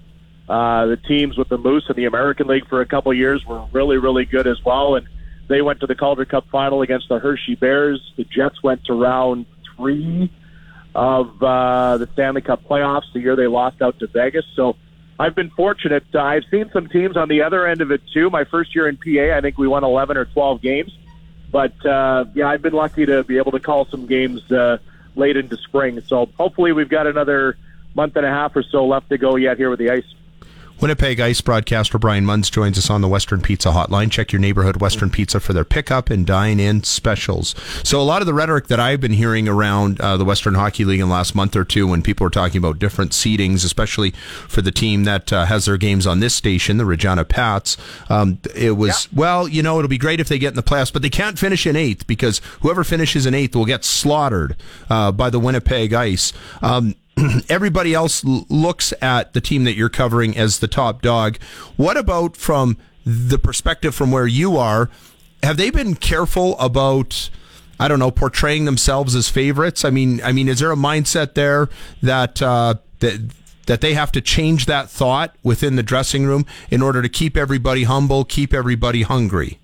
uh, 0.49 0.86
the 0.88 0.97
teams 0.97 1.38
with 1.38 1.49
the 1.49 1.58
Moose 1.58 1.86
in 1.89 1.95
the 1.95 2.06
American 2.06 2.47
League 2.47 2.67
for 2.67 2.82
a 2.82 2.86
couple 2.86 3.13
years 3.13 3.45
were 3.45 3.65
really, 3.71 3.97
really 3.97 4.25
good 4.25 4.47
as 4.47 4.63
well. 4.63 4.95
And 4.95 5.08
they 5.47 5.62
went 5.62 5.79
to 5.82 5.88
the 5.88 5.95
Calder 5.95 6.25
Cup 6.25 6.45
final 6.51 6.82
against 6.82 7.10
the 7.10 7.19
Hershey 7.19 7.56
Bears. 7.56 8.13
The 8.17 8.25
Jets 8.25 8.62
went 8.62 8.86
to 8.86 8.93
round 8.93 9.45
three 9.75 10.32
of 10.95 11.41
uh, 11.41 11.97
the 11.97 12.08
Stanley 12.13 12.41
Cup 12.41 12.63
playoffs 12.65 13.12
the 13.13 13.19
year 13.19 13.36
they 13.36 13.47
lost 13.47 13.82
out 13.82 13.99
to 13.99 14.08
Vegas. 14.08 14.45
So 14.56 14.75
I've 15.19 15.36
been 15.36 15.49
fortunate. 15.49 16.03
Uh, 16.13 16.21
I've 16.21 16.43
seen 16.51 16.69
some 16.71 16.88
teams 16.88 17.17
on 17.17 17.29
the 17.29 17.41
other 17.41 17.65
end 17.65 17.82
of 17.82 17.91
it 17.91 18.01
too. 18.13 18.29
My 18.29 18.43
first 18.43 18.75
year 18.75 18.88
in 18.88 18.97
PA, 18.97 19.36
I 19.36 19.41
think 19.41 19.58
we 19.58 19.67
won 19.67 19.84
11 19.84 20.17
or 20.17 20.25
12 20.25 20.62
games. 20.62 20.97
But 21.51 21.86
uh, 21.86 22.25
yeah, 22.34 22.47
I've 22.47 22.62
been 22.62 22.73
lucky 22.73 23.06
to 23.06 23.23
be 23.23 23.38
able 23.38 23.51
to 23.51 23.60
call 23.60 23.86
some 23.86 24.08
games 24.08 24.51
uh, 24.51 24.79
late 25.15 25.38
into 25.38 25.56
spring. 25.58 26.01
So 26.08 26.27
hopefully 26.38 26.73
we've 26.73 26.89
got 26.89 27.08
another 27.08 27.58
month 27.95 28.15
and 28.15 28.25
a 28.25 28.29
half 28.29 28.56
or 28.56 28.63
so 28.63 28.86
left 28.86 29.10
to 29.10 29.17
go 29.17 29.36
yet 29.36 29.58
here 29.58 29.69
with 29.69 29.79
the 29.79 29.91
ice. 29.91 30.15
Winnipeg 30.81 31.19
Ice 31.21 31.39
broadcaster 31.39 31.97
Brian 31.97 32.25
Munz 32.25 32.49
joins 32.49 32.77
us 32.77 32.89
on 32.89 32.99
the 32.99 33.07
Western 33.07 33.41
Pizza 33.41 33.69
Hotline. 33.69 34.12
Check 34.12 34.33
your 34.33 34.41
neighborhood 34.41 34.81
Western 34.81 35.09
Pizza 35.09 35.39
for 35.39 35.53
their 35.53 35.63
pickup 35.63 36.09
and 36.09 36.25
dine-in 36.27 36.83
specials. 36.83 37.55
So 37.83 38.01
a 38.01 38.03
lot 38.03 38.21
of 38.21 38.25
the 38.25 38.33
rhetoric 38.33 38.67
that 38.67 38.81
I've 38.81 38.99
been 38.99 39.13
hearing 39.13 39.47
around 39.47 40.01
uh, 40.01 40.17
the 40.17 40.25
Western 40.25 40.55
Hockey 40.55 40.83
League 40.83 40.99
in 40.99 41.07
the 41.07 41.13
last 41.13 41.36
month 41.36 41.55
or 41.55 41.63
two, 41.63 41.88
when 41.88 42.01
people 42.01 42.27
are 42.27 42.29
talking 42.29 42.57
about 42.57 42.79
different 42.79 43.12
seedings, 43.12 43.63
especially 43.63 44.12
for 44.47 44.62
the 44.62 44.71
team 44.71 45.05
that 45.05 45.31
uh, 45.31 45.45
has 45.45 45.65
their 45.65 45.77
games 45.77 46.05
on 46.05 46.19
this 46.19 46.36
station, 46.36 46.77
the 46.77 46.86
Regina 46.86 47.23
Pats, 47.23 47.77
um, 48.09 48.39
it 48.53 48.71
was 48.71 49.07
yeah. 49.12 49.19
well, 49.19 49.47
you 49.47 49.63
know, 49.63 49.79
it'll 49.79 49.88
be 49.88 49.97
great 49.97 50.19
if 50.19 50.27
they 50.27 50.38
get 50.38 50.49
in 50.49 50.55
the 50.55 50.63
playoffs, 50.63 50.91
but 50.91 51.01
they 51.01 51.09
can't 51.09 51.39
finish 51.39 51.65
in 51.65 51.77
eighth 51.77 52.05
because 52.07 52.41
whoever 52.62 52.83
finishes 52.83 53.25
in 53.25 53.33
eighth 53.33 53.55
will 53.55 53.65
get 53.65 53.86
slaughtered 53.86 54.57
uh, 54.89 55.12
by 55.12 55.29
the 55.29 55.39
Winnipeg 55.39 55.93
Ice. 55.93 56.33
Um, 56.62 56.95
everybody 57.49 57.93
else 57.93 58.26
l- 58.26 58.45
looks 58.49 58.93
at 59.02 59.34
the 59.34 59.41
team 59.41 59.63
that 59.65 59.76
you're 59.76 59.89
covering 59.89 60.38
as 60.38 60.60
the 60.60 60.67
top 60.67 61.02
dog. 61.02 61.38
What 61.78 61.97
about 61.97 62.36
from 62.38 62.78
the 63.06 63.38
perspective 63.38 63.93
from 63.93 64.12
where 64.12 64.28
you 64.28 64.58
are? 64.58 64.89
Have 65.41 65.58
they 65.58 65.69
been 65.69 65.95
careful 65.95 66.58
about? 66.60 67.30
I 67.80 67.88
don't 67.88 67.99
know, 67.99 68.12
portraying 68.12 68.65
themselves 68.65 69.15
as 69.15 69.30
favorites. 69.30 69.84
I 69.84 69.89
mean, 69.89 70.21
I 70.21 70.32
mean, 70.32 70.47
is 70.47 70.60
there 70.60 70.71
a 70.71 70.76
mindset 70.76 71.34
there 71.34 71.69
that 72.02 72.41
uh, 72.41 72.76
that 72.99 73.32
that 73.65 73.82
they 73.82 73.93
have 73.93 74.12
to 74.13 74.21
change 74.21 74.67
that 74.67 74.89
thought 74.89 75.36
within 75.43 75.76
the 75.76 75.84
dressing 75.84 76.26
room 76.26 76.45
in 76.69 76.82
order 76.82 77.02
to 77.02 77.10
keep 77.10 77.36
everybody 77.36 77.84
humble, 77.84 78.23
keep 78.23 78.54
everybody 78.54 79.02
hungry? 79.02 79.60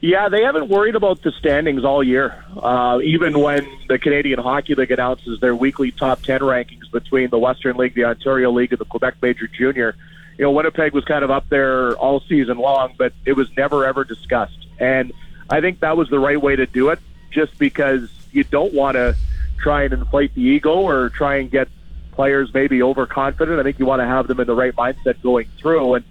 Yeah, 0.00 0.30
they 0.30 0.42
haven't 0.42 0.68
worried 0.68 0.94
about 0.94 1.22
the 1.22 1.30
standings 1.32 1.84
all 1.84 2.02
year. 2.02 2.42
Uh, 2.56 3.00
even 3.02 3.38
when 3.38 3.68
the 3.86 3.98
Canadian 3.98 4.38
Hockey 4.38 4.74
League 4.74 4.90
announces 4.90 5.40
their 5.40 5.54
weekly 5.54 5.90
top 5.90 6.22
10 6.22 6.40
rankings 6.40 6.90
between 6.90 7.28
the 7.28 7.38
Western 7.38 7.76
League, 7.76 7.94
the 7.94 8.04
Ontario 8.04 8.50
League, 8.50 8.72
and 8.72 8.80
the 8.80 8.86
Quebec 8.86 9.16
Major 9.20 9.46
Junior, 9.46 9.94
you 10.38 10.44
know, 10.44 10.52
Winnipeg 10.52 10.94
was 10.94 11.04
kind 11.04 11.22
of 11.22 11.30
up 11.30 11.50
there 11.50 11.94
all 11.98 12.20
season 12.20 12.56
long, 12.56 12.94
but 12.96 13.12
it 13.26 13.34
was 13.34 13.54
never, 13.58 13.84
ever 13.84 14.04
discussed. 14.04 14.66
And 14.78 15.12
I 15.50 15.60
think 15.60 15.80
that 15.80 15.98
was 15.98 16.08
the 16.08 16.18
right 16.18 16.40
way 16.40 16.56
to 16.56 16.64
do 16.64 16.88
it, 16.88 16.98
just 17.30 17.58
because 17.58 18.10
you 18.32 18.44
don't 18.44 18.72
want 18.72 18.94
to 18.94 19.14
try 19.58 19.82
and 19.82 19.92
inflate 19.92 20.34
the 20.34 20.40
ego 20.40 20.80
or 20.80 21.10
try 21.10 21.36
and 21.36 21.50
get 21.50 21.68
players 22.12 22.54
maybe 22.54 22.82
overconfident. 22.82 23.60
I 23.60 23.62
think 23.62 23.78
you 23.78 23.84
want 23.84 24.00
to 24.00 24.06
have 24.06 24.28
them 24.28 24.40
in 24.40 24.46
the 24.46 24.54
right 24.54 24.74
mindset 24.74 25.20
going 25.22 25.48
through. 25.58 25.96
And 25.96 26.04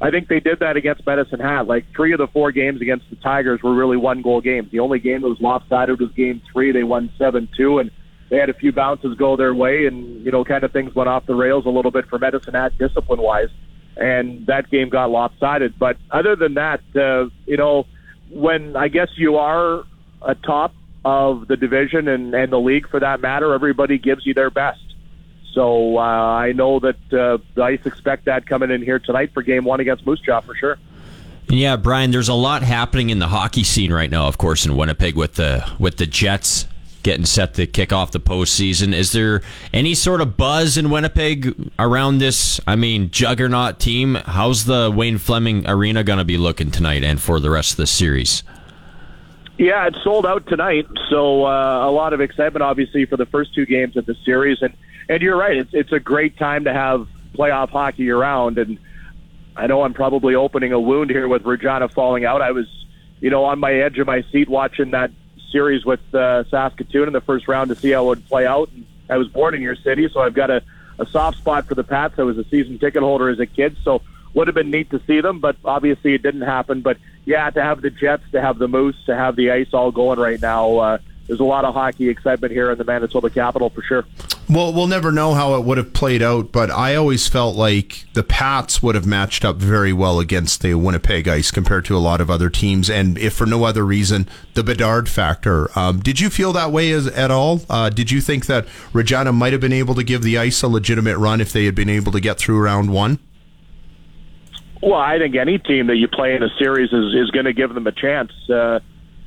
I 0.00 0.10
think 0.10 0.28
they 0.28 0.40
did 0.40 0.60
that 0.60 0.76
against 0.76 1.06
Medicine 1.06 1.40
Hat. 1.40 1.66
Like 1.66 1.86
three 1.94 2.12
of 2.12 2.18
the 2.18 2.26
four 2.26 2.52
games 2.52 2.82
against 2.82 3.08
the 3.08 3.16
Tigers 3.16 3.62
were 3.62 3.74
really 3.74 3.96
one 3.96 4.20
goal 4.20 4.40
games. 4.42 4.70
The 4.70 4.80
only 4.80 4.98
game 4.98 5.22
that 5.22 5.28
was 5.28 5.40
lopsided 5.40 6.00
was 6.00 6.10
game 6.12 6.42
three. 6.52 6.70
They 6.70 6.84
won 6.84 7.10
seven 7.16 7.48
two, 7.56 7.78
and 7.78 7.90
they 8.28 8.36
had 8.36 8.50
a 8.50 8.54
few 8.54 8.72
bounces 8.72 9.16
go 9.16 9.36
their 9.36 9.54
way, 9.54 9.86
and 9.86 10.24
you 10.24 10.30
know, 10.30 10.44
kind 10.44 10.64
of 10.64 10.72
things 10.72 10.94
went 10.94 11.08
off 11.08 11.24
the 11.26 11.34
rails 11.34 11.64
a 11.64 11.70
little 11.70 11.90
bit 11.90 12.06
for 12.08 12.18
Medicine 12.18 12.54
Hat 12.54 12.76
discipline 12.78 13.22
wise, 13.22 13.48
and 13.96 14.46
that 14.46 14.70
game 14.70 14.90
got 14.90 15.10
lopsided. 15.10 15.78
But 15.78 15.96
other 16.10 16.36
than 16.36 16.54
that, 16.54 16.80
uh, 16.94 17.30
you 17.46 17.56
know, 17.56 17.86
when 18.30 18.76
I 18.76 18.88
guess 18.88 19.08
you 19.16 19.36
are 19.36 19.84
a 20.20 20.34
top 20.34 20.74
of 21.06 21.46
the 21.48 21.56
division 21.56 22.08
and, 22.08 22.34
and 22.34 22.52
the 22.52 22.58
league 22.58 22.88
for 22.88 23.00
that 23.00 23.20
matter, 23.20 23.54
everybody 23.54 23.96
gives 23.96 24.26
you 24.26 24.34
their 24.34 24.50
best. 24.50 24.80
So 25.56 25.96
uh, 25.96 26.00
I 26.02 26.52
know 26.52 26.80
that 26.80 26.96
uh, 27.14 27.38
the 27.54 27.62
Ice 27.62 27.80
expect 27.86 28.26
that 28.26 28.46
coming 28.46 28.70
in 28.70 28.82
here 28.82 28.98
tonight 28.98 29.32
for 29.32 29.42
Game 29.42 29.64
One 29.64 29.80
against 29.80 30.06
Moose 30.06 30.20
Jaw 30.20 30.42
for 30.42 30.54
sure. 30.54 30.76
Yeah, 31.48 31.76
Brian, 31.76 32.10
there's 32.10 32.28
a 32.28 32.34
lot 32.34 32.62
happening 32.62 33.08
in 33.08 33.20
the 33.20 33.28
hockey 33.28 33.64
scene 33.64 33.90
right 33.90 34.10
now, 34.10 34.28
of 34.28 34.36
course, 34.36 34.66
in 34.66 34.76
Winnipeg 34.76 35.16
with 35.16 35.36
the 35.36 35.66
with 35.78 35.96
the 35.96 36.04
Jets 36.04 36.66
getting 37.02 37.24
set 37.24 37.54
to 37.54 37.66
kick 37.66 37.90
off 37.90 38.10
the 38.10 38.20
postseason. 38.20 38.92
Is 38.92 39.12
there 39.12 39.40
any 39.72 39.94
sort 39.94 40.20
of 40.20 40.36
buzz 40.36 40.76
in 40.76 40.90
Winnipeg 40.90 41.70
around 41.78 42.18
this? 42.18 42.60
I 42.66 42.76
mean, 42.76 43.10
juggernaut 43.10 43.78
team. 43.78 44.16
How's 44.16 44.66
the 44.66 44.92
Wayne 44.94 45.16
Fleming 45.16 45.66
Arena 45.66 46.04
going 46.04 46.18
to 46.18 46.24
be 46.26 46.36
looking 46.36 46.70
tonight 46.70 47.02
and 47.02 47.18
for 47.18 47.40
the 47.40 47.48
rest 47.48 47.70
of 47.70 47.76
the 47.78 47.86
series? 47.86 48.42
Yeah, 49.56 49.86
it's 49.86 50.04
sold 50.04 50.26
out 50.26 50.46
tonight, 50.48 50.86
so 51.08 51.46
uh, 51.46 51.88
a 51.88 51.90
lot 51.90 52.12
of 52.12 52.20
excitement, 52.20 52.62
obviously, 52.62 53.06
for 53.06 53.16
the 53.16 53.24
first 53.24 53.54
two 53.54 53.64
games 53.64 53.96
of 53.96 54.04
the 54.04 54.14
series. 54.22 54.60
And 54.60 54.74
and 55.08 55.22
you're 55.22 55.36
right, 55.36 55.56
it's 55.56 55.70
it's 55.72 55.92
a 55.92 56.00
great 56.00 56.36
time 56.36 56.64
to 56.64 56.72
have 56.72 57.08
playoff 57.34 57.70
hockey 57.70 58.10
around. 58.10 58.58
And 58.58 58.78
I 59.56 59.66
know 59.66 59.82
I'm 59.82 59.94
probably 59.94 60.34
opening 60.34 60.72
a 60.72 60.80
wound 60.80 61.10
here 61.10 61.28
with 61.28 61.44
Regina 61.44 61.88
falling 61.88 62.24
out. 62.24 62.42
I 62.42 62.52
was, 62.52 62.66
you 63.20 63.30
know, 63.30 63.44
on 63.44 63.58
my 63.58 63.72
edge 63.72 63.98
of 63.98 64.06
my 64.06 64.22
seat 64.32 64.48
watching 64.48 64.90
that 64.92 65.10
series 65.52 65.84
with 65.84 66.00
uh, 66.14 66.44
Saskatoon 66.50 67.06
in 67.06 67.12
the 67.12 67.20
first 67.20 67.48
round 67.48 67.70
to 67.70 67.76
see 67.76 67.90
how 67.90 68.04
it 68.04 68.08
would 68.08 68.26
play 68.26 68.46
out. 68.46 68.70
And 68.72 68.86
I 69.08 69.16
was 69.16 69.28
born 69.28 69.54
in 69.54 69.62
your 69.62 69.76
city, 69.76 70.08
so 70.12 70.20
I've 70.20 70.34
got 70.34 70.50
a, 70.50 70.62
a 70.98 71.06
soft 71.06 71.38
spot 71.38 71.66
for 71.66 71.74
the 71.74 71.84
Pats. 71.84 72.14
I 72.18 72.22
was 72.22 72.38
a 72.38 72.44
season 72.44 72.78
ticket 72.78 73.02
holder 73.02 73.28
as 73.28 73.38
a 73.38 73.46
kid, 73.46 73.76
so 73.84 74.02
would 74.34 74.48
have 74.48 74.54
been 74.54 74.70
neat 74.70 74.90
to 74.90 75.00
see 75.06 75.22
them, 75.22 75.40
but 75.40 75.56
obviously 75.64 76.12
it 76.12 76.22
didn't 76.22 76.42
happen. 76.42 76.82
But 76.82 76.98
yeah, 77.24 77.48
to 77.48 77.62
have 77.62 77.80
the 77.80 77.90
Jets, 77.90 78.24
to 78.32 78.42
have 78.42 78.58
the 78.58 78.68
Moose, 78.68 78.96
to 79.06 79.16
have 79.16 79.34
the 79.34 79.50
Ice 79.50 79.68
all 79.72 79.90
going 79.90 80.18
right 80.18 80.40
now, 80.40 80.76
uh, 80.76 80.98
there's 81.26 81.40
a 81.40 81.44
lot 81.44 81.64
of 81.64 81.74
hockey 81.74 82.08
excitement 82.08 82.52
here 82.52 82.70
in 82.70 82.78
the 82.78 82.84
Manitoba 82.84 83.30
capital 83.30 83.70
for 83.70 83.82
sure. 83.82 84.04
Well, 84.48 84.72
we'll 84.72 84.86
never 84.86 85.10
know 85.10 85.34
how 85.34 85.56
it 85.56 85.64
would 85.64 85.76
have 85.76 85.92
played 85.92 86.22
out, 86.22 86.52
but 86.52 86.70
I 86.70 86.94
always 86.94 87.26
felt 87.26 87.56
like 87.56 88.06
the 88.12 88.22
Pats 88.22 88.80
would 88.80 88.94
have 88.94 89.04
matched 89.04 89.44
up 89.44 89.56
very 89.56 89.92
well 89.92 90.20
against 90.20 90.62
the 90.62 90.74
Winnipeg 90.74 91.26
Ice 91.26 91.50
compared 91.50 91.84
to 91.86 91.96
a 91.96 91.98
lot 91.98 92.20
of 92.20 92.30
other 92.30 92.48
teams, 92.48 92.88
and 92.88 93.18
if 93.18 93.34
for 93.34 93.44
no 93.44 93.64
other 93.64 93.84
reason, 93.84 94.28
the 94.54 94.62
Bedard 94.62 95.08
factor. 95.08 95.76
Um, 95.76 95.98
did 95.98 96.20
you 96.20 96.30
feel 96.30 96.52
that 96.52 96.70
way 96.70 96.92
as, 96.92 97.08
at 97.08 97.32
all? 97.32 97.62
Uh, 97.68 97.90
did 97.90 98.12
you 98.12 98.20
think 98.20 98.46
that 98.46 98.66
Regina 98.92 99.32
might 99.32 99.52
have 99.52 99.60
been 99.60 99.72
able 99.72 99.96
to 99.96 100.04
give 100.04 100.22
the 100.22 100.38
Ice 100.38 100.62
a 100.62 100.68
legitimate 100.68 101.18
run 101.18 101.40
if 101.40 101.52
they 101.52 101.64
had 101.64 101.74
been 101.74 101.90
able 101.90 102.12
to 102.12 102.20
get 102.20 102.38
through 102.38 102.60
round 102.60 102.92
one? 102.92 103.18
Well, 104.80 104.94
I 104.94 105.18
think 105.18 105.34
any 105.34 105.58
team 105.58 105.88
that 105.88 105.96
you 105.96 106.06
play 106.06 106.36
in 106.36 106.44
a 106.44 106.50
series 106.58 106.92
is, 106.92 107.14
is 107.14 107.30
going 107.32 107.46
to 107.46 107.52
give 107.52 107.74
them 107.74 107.88
a 107.88 107.92
chance. 107.92 108.30
Uh, 108.48 108.78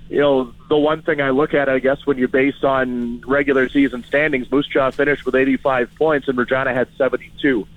you 0.10 0.20
know, 0.20 0.54
the 0.70 0.78
one 0.78 1.04
thing 1.04 1.22
I 1.22 1.30
look 1.30 1.54
at, 1.54 1.70
I 1.70 1.78
guess, 1.78 2.06
when 2.06 2.18
you're 2.18 2.28
based 2.28 2.64
on 2.64 3.22
regular 3.22 3.70
season 3.70 4.04
standings, 4.04 4.52
Moose 4.52 4.68
Jaw 4.68 4.90
finished 4.90 5.24
with 5.24 5.36
85 5.36 5.94
points 5.96 6.28
and 6.28 6.38
Regina 6.38 6.74
had 6.74 6.88
72. 6.98 7.68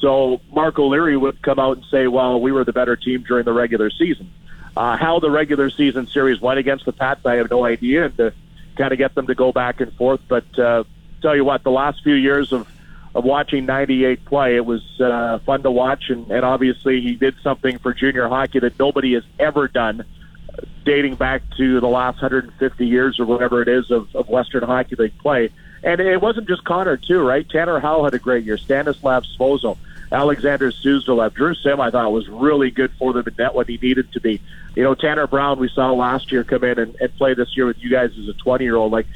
So 0.00 0.40
Mark 0.50 0.78
O'Leary 0.78 1.16
would 1.16 1.42
come 1.42 1.58
out 1.58 1.76
and 1.76 1.86
say, 1.90 2.06
well, 2.06 2.40
we 2.40 2.50
were 2.50 2.64
the 2.64 2.72
better 2.72 2.96
team 2.96 3.24
during 3.28 3.44
the 3.44 3.52
regular 3.52 3.90
season. 3.90 4.32
Uh, 4.74 4.96
how 4.96 5.20
the 5.20 5.30
regular 5.30 5.68
season 5.68 6.06
series 6.06 6.40
went 6.40 6.58
against 6.58 6.86
the 6.86 6.92
Pats, 6.92 7.26
I 7.26 7.34
have 7.34 7.50
no 7.50 7.64
idea, 7.64 8.06
and 8.06 8.16
to 8.16 8.32
kind 8.76 8.92
of 8.92 8.98
get 8.98 9.14
them 9.14 9.26
to 9.26 9.34
go 9.34 9.52
back 9.52 9.82
and 9.82 9.92
forth. 9.92 10.20
But 10.26 10.58
uh, 10.58 10.84
tell 11.20 11.36
you 11.36 11.44
what, 11.44 11.62
the 11.62 11.70
last 11.70 12.02
few 12.02 12.14
years 12.14 12.52
of 12.52 12.66
of 13.14 13.24
watching 13.24 13.66
98 13.66 14.24
play, 14.24 14.56
it 14.56 14.64
was 14.64 14.82
uh, 14.98 15.38
fun 15.40 15.62
to 15.64 15.70
watch, 15.70 16.08
and, 16.08 16.30
and 16.30 16.46
obviously 16.46 17.02
he 17.02 17.14
did 17.14 17.34
something 17.42 17.76
for 17.78 17.92
junior 17.92 18.26
hockey 18.26 18.58
that 18.60 18.78
nobody 18.78 19.12
has 19.12 19.24
ever 19.38 19.68
done 19.68 20.06
dating 20.84 21.16
back 21.16 21.42
to 21.56 21.80
the 21.80 21.88
last 21.88 22.22
150 22.22 22.86
years 22.86 23.20
or 23.20 23.26
whatever 23.26 23.62
it 23.62 23.68
is 23.68 23.90
of, 23.90 24.14
of 24.14 24.28
Western 24.28 24.62
Hockey 24.62 24.96
League 24.96 25.16
play. 25.18 25.50
And 25.84 26.00
it 26.00 26.20
wasn't 26.20 26.48
just 26.48 26.64
Connor, 26.64 26.96
too, 26.96 27.20
right? 27.20 27.48
Tanner 27.48 27.80
Howe 27.80 28.04
had 28.04 28.14
a 28.14 28.18
great 28.18 28.44
year. 28.44 28.56
Stanislav 28.56 29.24
Svozil, 29.24 29.76
Alexander 30.12 30.70
Suzdalev, 30.70 31.34
Drew 31.34 31.54
Sim, 31.54 31.80
I 31.80 31.90
thought 31.90 32.12
was 32.12 32.28
really 32.28 32.70
good 32.70 32.92
for 32.98 33.12
them 33.12 33.24
in 33.26 33.34
net 33.36 33.54
when 33.54 33.66
he 33.66 33.78
needed 33.78 34.12
to 34.12 34.20
be. 34.20 34.40
You 34.76 34.84
know, 34.84 34.94
Tanner 34.94 35.26
Brown, 35.26 35.58
we 35.58 35.68
saw 35.68 35.92
last 35.92 36.30
year 36.30 36.44
come 36.44 36.62
in 36.64 36.78
and, 36.78 36.94
and 37.00 37.16
play 37.16 37.34
this 37.34 37.56
year 37.56 37.66
with 37.66 37.78
you 37.82 37.90
guys 37.90 38.10
as 38.18 38.28
a 38.28 38.34
20 38.34 38.62
year 38.62 38.76
old. 38.76 38.92
Like, 38.92 39.06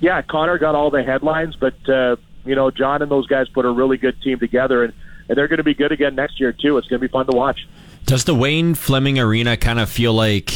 yeah, 0.00 0.22
Connor 0.22 0.58
got 0.58 0.74
all 0.74 0.90
the 0.90 1.02
headlines, 1.02 1.56
but, 1.56 1.88
uh, 1.88 2.16
you 2.44 2.54
know, 2.54 2.70
John 2.70 3.02
and 3.02 3.10
those 3.10 3.26
guys 3.26 3.48
put 3.48 3.64
a 3.64 3.70
really 3.70 3.96
good 3.96 4.20
team 4.22 4.38
together, 4.38 4.84
and, 4.84 4.92
and 5.28 5.36
they're 5.36 5.48
going 5.48 5.56
to 5.56 5.64
be 5.64 5.74
good 5.74 5.90
again 5.90 6.14
next 6.14 6.38
year, 6.38 6.52
too. 6.52 6.76
It's 6.78 6.86
going 6.86 7.00
to 7.00 7.08
be 7.08 7.10
fun 7.10 7.26
to 7.26 7.36
watch. 7.36 7.66
Does 8.04 8.24
the 8.24 8.34
Wayne 8.34 8.74
Fleming 8.76 9.18
Arena 9.18 9.56
kind 9.56 9.80
of 9.80 9.90
feel 9.90 10.12
like 10.12 10.52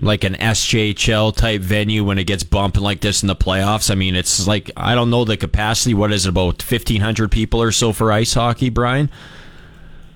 like 0.00 0.24
an 0.24 0.34
SJHL 0.34 1.36
type 1.36 1.60
venue 1.60 2.04
when 2.04 2.18
it 2.18 2.24
gets 2.24 2.42
bumping 2.42 2.82
like 2.82 3.00
this 3.00 3.22
in 3.22 3.26
the 3.26 3.36
playoffs? 3.36 3.90
I 3.90 3.94
mean, 3.94 4.14
it's 4.14 4.46
like 4.46 4.70
I 4.76 4.94
don't 4.94 5.10
know 5.10 5.24
the 5.24 5.36
capacity. 5.36 5.94
What 5.94 6.12
is 6.12 6.26
it 6.26 6.30
about 6.30 6.62
fifteen 6.62 7.00
hundred 7.00 7.30
people 7.30 7.62
or 7.62 7.72
so 7.72 7.92
for 7.92 8.12
ice 8.12 8.34
hockey, 8.34 8.68
Brian? 8.68 9.10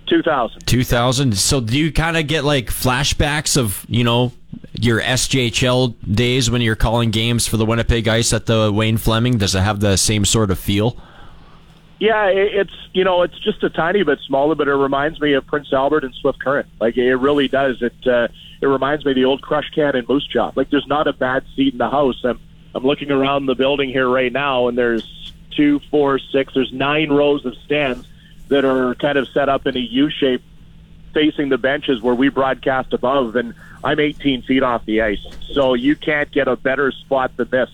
Two 0.06 0.22
thousand. 0.22 0.66
Two 0.66 0.84
thousand. 0.84 1.36
So 1.38 1.60
do 1.60 1.78
you 1.78 1.92
kind 1.92 2.16
of 2.16 2.26
get 2.26 2.44
like 2.44 2.66
flashbacks 2.66 3.56
of 3.56 3.86
you 3.88 4.04
know 4.04 4.32
your 4.72 5.00
SJHL 5.00 5.94
days 6.14 6.50
when 6.50 6.62
you're 6.62 6.76
calling 6.76 7.10
games 7.10 7.46
for 7.46 7.56
the 7.56 7.66
Winnipeg 7.66 8.08
Ice 8.08 8.32
at 8.32 8.46
the 8.46 8.72
Wayne 8.72 8.96
Fleming? 8.96 9.38
Does 9.38 9.54
it 9.54 9.60
have 9.60 9.80
the 9.80 9.96
same 9.96 10.24
sort 10.24 10.50
of 10.50 10.58
feel? 10.58 10.96
Yeah, 12.00 12.28
it's 12.28 12.72
you 12.94 13.04
know 13.04 13.22
it's 13.22 13.38
just 13.38 13.62
a 13.62 13.68
tiny 13.68 14.02
bit 14.02 14.18
smaller, 14.26 14.54
but 14.54 14.68
it 14.68 14.74
reminds 14.74 15.20
me 15.20 15.34
of 15.34 15.46
Prince 15.46 15.72
Albert 15.72 16.02
and 16.02 16.14
Swift 16.14 16.42
Current. 16.42 16.66
Like 16.80 16.96
it 16.96 17.16
really 17.16 17.46
does. 17.46 17.82
It 17.82 18.06
uh, 18.06 18.28
it 18.60 18.66
reminds 18.66 19.04
me 19.04 19.12
of 19.12 19.16
the 19.16 19.24
old 19.24 19.42
Crushed 19.42 19.74
Can 19.74 19.96
and 19.96 20.08
Moose 20.08 20.26
Jaw. 20.26 20.52
Like 20.54 20.70
there's 20.70 20.86
not 20.86 21.06
a 21.06 21.12
bad 21.12 21.44
seat 21.56 21.72
in 21.72 21.78
the 21.78 21.90
house. 21.90 22.20
I'm 22.24 22.40
I'm 22.74 22.84
looking 22.84 23.10
around 23.10 23.46
the 23.46 23.54
building 23.54 23.90
here 23.90 24.08
right 24.08 24.32
now, 24.32 24.68
and 24.68 24.78
there's 24.78 25.32
two, 25.50 25.80
four, 25.90 26.18
six. 26.18 26.54
There's 26.54 26.72
nine 26.72 27.10
rows 27.10 27.44
of 27.44 27.54
stands 27.64 28.06
that 28.48 28.64
are 28.64 28.94
kind 28.96 29.18
of 29.18 29.28
set 29.28 29.48
up 29.48 29.66
in 29.66 29.76
a 29.76 29.80
U 29.80 30.10
shape, 30.10 30.42
facing 31.12 31.48
the 31.48 31.58
benches 31.58 32.00
where 32.00 32.14
we 32.14 32.28
broadcast 32.28 32.92
above. 32.92 33.34
And 33.36 33.54
I'm 33.82 33.98
18 33.98 34.42
feet 34.42 34.62
off 34.62 34.84
the 34.84 35.02
ice, 35.02 35.24
so 35.52 35.74
you 35.74 35.96
can't 35.96 36.30
get 36.30 36.48
a 36.48 36.56
better 36.56 36.92
spot 36.92 37.36
than 37.36 37.48
this 37.48 37.70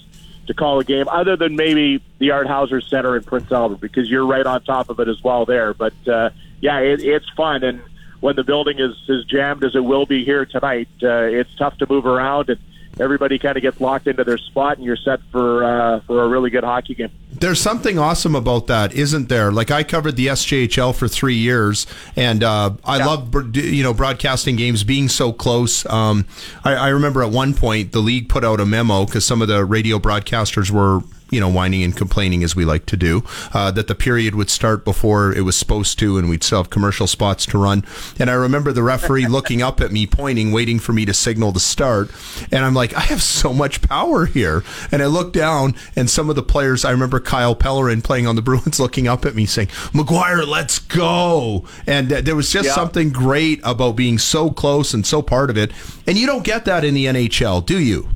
to 0.47 0.55
call 0.55 0.79
a 0.79 0.85
game, 0.85 1.09
other 1.09 1.37
than 1.37 1.57
maybe 1.57 2.01
the 2.19 2.31
Art 2.31 2.47
Hauser 2.47 2.81
Center 2.81 3.17
in 3.17 3.25
Prince 3.25 3.51
Albert, 3.51 3.81
because 3.81 4.09
you're 4.09 4.27
right 4.27 4.47
on 4.47 4.63
top 4.63 4.89
of 4.89 5.01
it 5.01 5.09
as 5.09 5.23
well 5.23 5.45
there. 5.45 5.75
But 5.75 5.95
uh, 6.07 6.31
yeah, 6.61 6.79
it, 6.79 7.03
it's 7.03 7.29
fun, 7.31 7.65
and 7.65 7.83
when 8.21 8.37
the 8.37 8.45
building 8.45 8.79
is 8.79 8.95
as 9.09 9.25
jammed 9.25 9.65
as 9.65 9.75
it 9.75 9.85
will 9.85 10.07
be 10.07 10.25
here 10.25 10.45
tonight, 10.47 10.89
uh, 11.03 11.23
it's 11.23 11.55
tough 11.57 11.77
to 11.79 11.87
move 11.89 12.07
around 12.07 12.51
and 12.51 12.59
everybody 12.99 13.39
kind 13.39 13.57
of 13.57 13.63
gets 13.63 13.81
locked 13.81 14.07
into 14.07 14.25
their 14.25 14.39
spot, 14.39 14.77
and 14.77 14.85
you're 14.85 14.97
set 14.97 15.21
for 15.31 15.65
uh, 15.65 16.01
for 16.01 16.23
a 16.23 16.29
really 16.29 16.51
good 16.51 16.65
hockey 16.65 16.95
game. 16.95 17.11
There's 17.33 17.61
something 17.61 17.99
awesome 17.99 18.35
about 18.35 18.67
that, 18.69 18.95
isn't 18.95 19.29
there? 19.29 19.53
Like 19.53 19.71
I 19.71 19.83
covered 19.83 20.17
the 20.17 20.29
SJHL 20.29 20.95
for 20.95 21.09
three 21.09 21.35
years, 21.35 21.87
and 22.15 22.43
uh, 22.43 22.75
I 22.85 22.99
yeah. 22.99 23.07
love 23.07 23.57
you 23.57 23.83
know 23.83 23.95
broadcasting 23.95 24.57
games 24.57 24.85
being 24.85 25.09
so 25.09 25.33
close. 25.33 25.87
Um, 25.87 26.27
I, 26.65 26.75
I 26.75 26.89
remember 26.89 27.23
at 27.23 27.31
one 27.31 27.55
point 27.55 27.93
the 27.93 28.01
league 28.01 28.29
put 28.29 28.45
out 28.45 28.61
a 28.61 28.67
memo 28.67 29.05
because 29.05 29.25
some 29.25 29.43
of 29.43 29.49
the 29.49 29.65
radio 29.65 29.99
broadcasters 29.99 30.71
were 30.71 31.01
you 31.31 31.41
know, 31.41 31.49
whining 31.49 31.83
and 31.83 31.97
complaining 31.97 32.45
as 32.45 32.55
we 32.55 32.65
like 32.65 32.87
to 32.87 32.97
do, 32.97 33.25
uh, 33.53 33.71
that 33.73 33.89
the 33.89 33.95
period 33.95 34.35
would 34.35 34.51
start 34.51 34.85
before 34.85 35.33
it 35.33 35.43
was 35.43 35.57
supposed 35.57 35.99
to, 35.99 36.19
and 36.19 36.29
we'd 36.29 36.43
still 36.43 36.59
have 36.59 36.71
commercial 36.71 37.07
spots 37.07 37.47
to 37.47 37.59
run. 37.59 37.85
And 38.19 38.31
I 38.31 38.35
remember 38.35 38.73
the 38.73 38.83
referee 38.83 39.27
looking 39.29 39.63
up 39.63 39.81
at 39.81 39.91
me, 39.93 40.07
pointing, 40.07 40.53
waiting 40.53 40.79
for 40.79 40.93
me 40.93 41.05
to 41.05 41.15
signal 41.15 41.53
to 41.53 41.61
start. 41.61 42.11
And 42.53 42.65
I'm 42.65 42.75
like, 42.75 42.95
I 42.95 43.01
have 43.01 43.23
so 43.23 43.53
much 43.53 43.83
power 43.83 44.27
here. 44.27 44.63
And 44.93 45.03
I 45.03 45.07
look 45.07 45.33
down, 45.33 45.75
and 45.97 46.09
some 46.09 46.31
of 46.31 46.37
the 46.37 46.43
players, 46.43 46.85
I 46.85 46.91
remember 46.91 47.21
Kyle 47.21 47.55
Pellerin 47.55 48.03
playing 48.03 48.27
on 48.27 48.37
the 48.37 48.43
Bruins, 48.47 48.79
looking 48.79 49.09
up 49.09 49.25
at 49.25 49.35
me 49.35 49.47
saying, 49.47 49.69
McGuire, 49.93 50.47
let's 50.47 50.79
go. 50.79 51.65
And 51.87 52.13
uh, 52.13 52.21
there 52.21 52.37
was 52.37 52.51
just 52.51 52.69
yeah. 52.69 52.75
something 52.75 53.11
great 53.11 53.61
about 53.65 53.97
being 53.97 54.19
so 54.19 54.51
close 54.51 54.95
and 54.95 55.05
so 55.05 55.23
part 55.23 55.51
of 55.51 55.59
it. 55.59 55.73
And 56.07 56.17
you 56.17 56.27
don't 56.27 56.45
get 56.45 56.65
that 56.67 56.85
in 56.85 56.95
the 56.95 57.07
NHL, 57.07 57.67
do 57.67 57.81
you? 57.81 58.09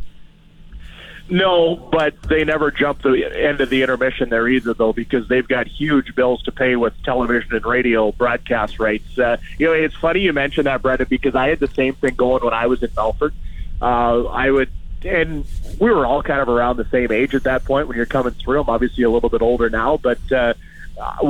No, 1.30 1.76
but 1.76 2.20
they 2.22 2.44
never 2.44 2.72
jump 2.72 3.02
the 3.02 3.24
end 3.32 3.60
of 3.60 3.70
the 3.70 3.82
intermission 3.82 4.30
there 4.30 4.48
either, 4.48 4.74
though, 4.74 4.92
because 4.92 5.28
they've 5.28 5.46
got 5.46 5.68
huge 5.68 6.16
bills 6.16 6.42
to 6.42 6.52
pay 6.52 6.74
with 6.74 6.92
television 7.04 7.54
and 7.54 7.64
radio 7.64 8.10
broadcast 8.10 8.80
rights. 8.80 9.16
Uh, 9.16 9.36
you 9.56 9.66
know, 9.66 9.72
it's 9.72 9.94
funny 9.94 10.20
you 10.20 10.32
mentioned 10.32 10.66
that, 10.66 10.82
Brendan, 10.82 11.06
because 11.08 11.36
I 11.36 11.48
had 11.48 11.60
the 11.60 11.68
same 11.68 11.94
thing 11.94 12.16
going 12.16 12.42
when 12.44 12.52
I 12.52 12.66
was 12.66 12.82
in 12.82 12.88
Melfort. 12.90 13.32
Uh, 13.80 14.24
I 14.24 14.50
would, 14.50 14.70
and 15.04 15.44
we 15.78 15.90
were 15.90 16.04
all 16.04 16.20
kind 16.20 16.40
of 16.40 16.48
around 16.48 16.78
the 16.78 16.88
same 16.90 17.12
age 17.12 17.32
at 17.36 17.44
that 17.44 17.64
point 17.64 17.86
when 17.86 17.96
you're 17.96 18.06
coming 18.06 18.32
through. 18.32 18.62
I'm 18.62 18.68
obviously 18.68 19.04
a 19.04 19.10
little 19.10 19.30
bit 19.30 19.40
older 19.40 19.70
now, 19.70 19.98
but 19.98 20.32
uh, 20.32 20.54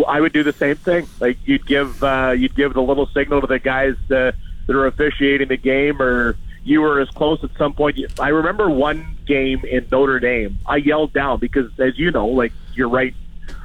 I 0.08 0.18
would 0.18 0.32
do 0.32 0.42
the 0.42 0.54
same 0.54 0.76
thing. 0.76 1.08
Like 1.20 1.36
you'd 1.44 1.66
give, 1.66 2.02
uh, 2.02 2.34
you'd 2.36 2.54
give 2.54 2.72
the 2.72 2.82
little 2.82 3.06
signal 3.08 3.42
to 3.42 3.46
the 3.46 3.58
guys 3.58 3.96
uh, 4.10 4.32
that 4.66 4.76
are 4.76 4.86
officiating 4.86 5.48
the 5.48 5.58
game, 5.58 6.00
or 6.00 6.36
you 6.64 6.80
were 6.80 7.00
as 7.00 7.08
close 7.10 7.42
at 7.42 7.50
some 7.56 7.72
point. 7.72 7.98
I 8.18 8.28
remember 8.28 8.68
one 8.68 9.16
game 9.26 9.64
in 9.64 9.86
Notre 9.90 10.20
Dame. 10.20 10.58
I 10.66 10.76
yelled 10.76 11.12
down 11.12 11.38
because, 11.38 11.70
as 11.78 11.98
you 11.98 12.10
know, 12.10 12.26
like 12.26 12.52
you're 12.74 12.88
right, 12.88 13.14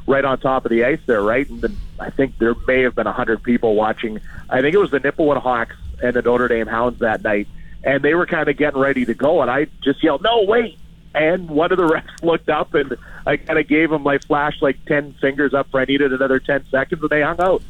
right 0.08 0.24
on 0.24 0.39
top 0.39 0.66
of 0.66 0.72
the 0.72 0.86
ice 0.86 1.00
there, 1.06 1.22
right? 1.22 1.50
And 1.50 1.62
then 1.62 1.78
I 2.00 2.10
think 2.10 2.38
there 2.38 2.56
may 2.68 2.82
have 2.82 2.96
been 2.96 3.08
a 3.08 3.14
hundred 3.14 3.43
people 3.43 3.76
watching. 3.76 4.20
I 4.50 4.62
think 4.62 4.74
it 4.74 4.80
was 4.80 4.91
the 4.91 5.00
Nipawin 5.00 5.41
Hawks 5.41 5.76
and 6.02 6.14
the 6.14 6.22
Notre 6.22 6.48
Dame 6.48 6.68
Hounds 6.68 7.00
that 7.00 7.24
night, 7.24 7.48
and 7.84 8.04
they 8.04 8.14
were 8.14 8.26
kind 8.26 8.48
of 8.48 8.58
getting 8.58 8.80
ready 8.80 9.06
to 9.06 9.14
go, 9.14 9.41
and 9.41 9.52
I 9.52 9.68
just 9.82 10.04
yelled, 10.04 10.22
"No, 10.22 10.43
wait!" 10.43 10.78
And 11.14 11.50
one 11.50 11.72
of 11.72 11.78
the 11.78 11.88
refs 11.88 12.24
looked 12.24 12.50
up, 12.50 12.74
and 12.74 12.96
I 13.26 13.38
kind 13.38 13.60
of 13.60 13.68
gave 13.68 13.91
him 13.91 14.04
my 14.04 14.20
flash 14.20 14.62
like 14.62 14.84
ten 14.86 15.14
fingers 15.14 15.54
up 15.54 15.70
for 15.72 15.82
I 15.82 15.86
needed 15.86 16.14
another 16.14 16.39
ten 16.39 16.66
seconds, 16.70 17.02
and 17.02 17.10
they 17.10 17.22
hung 17.22 17.41
out. 17.41 17.62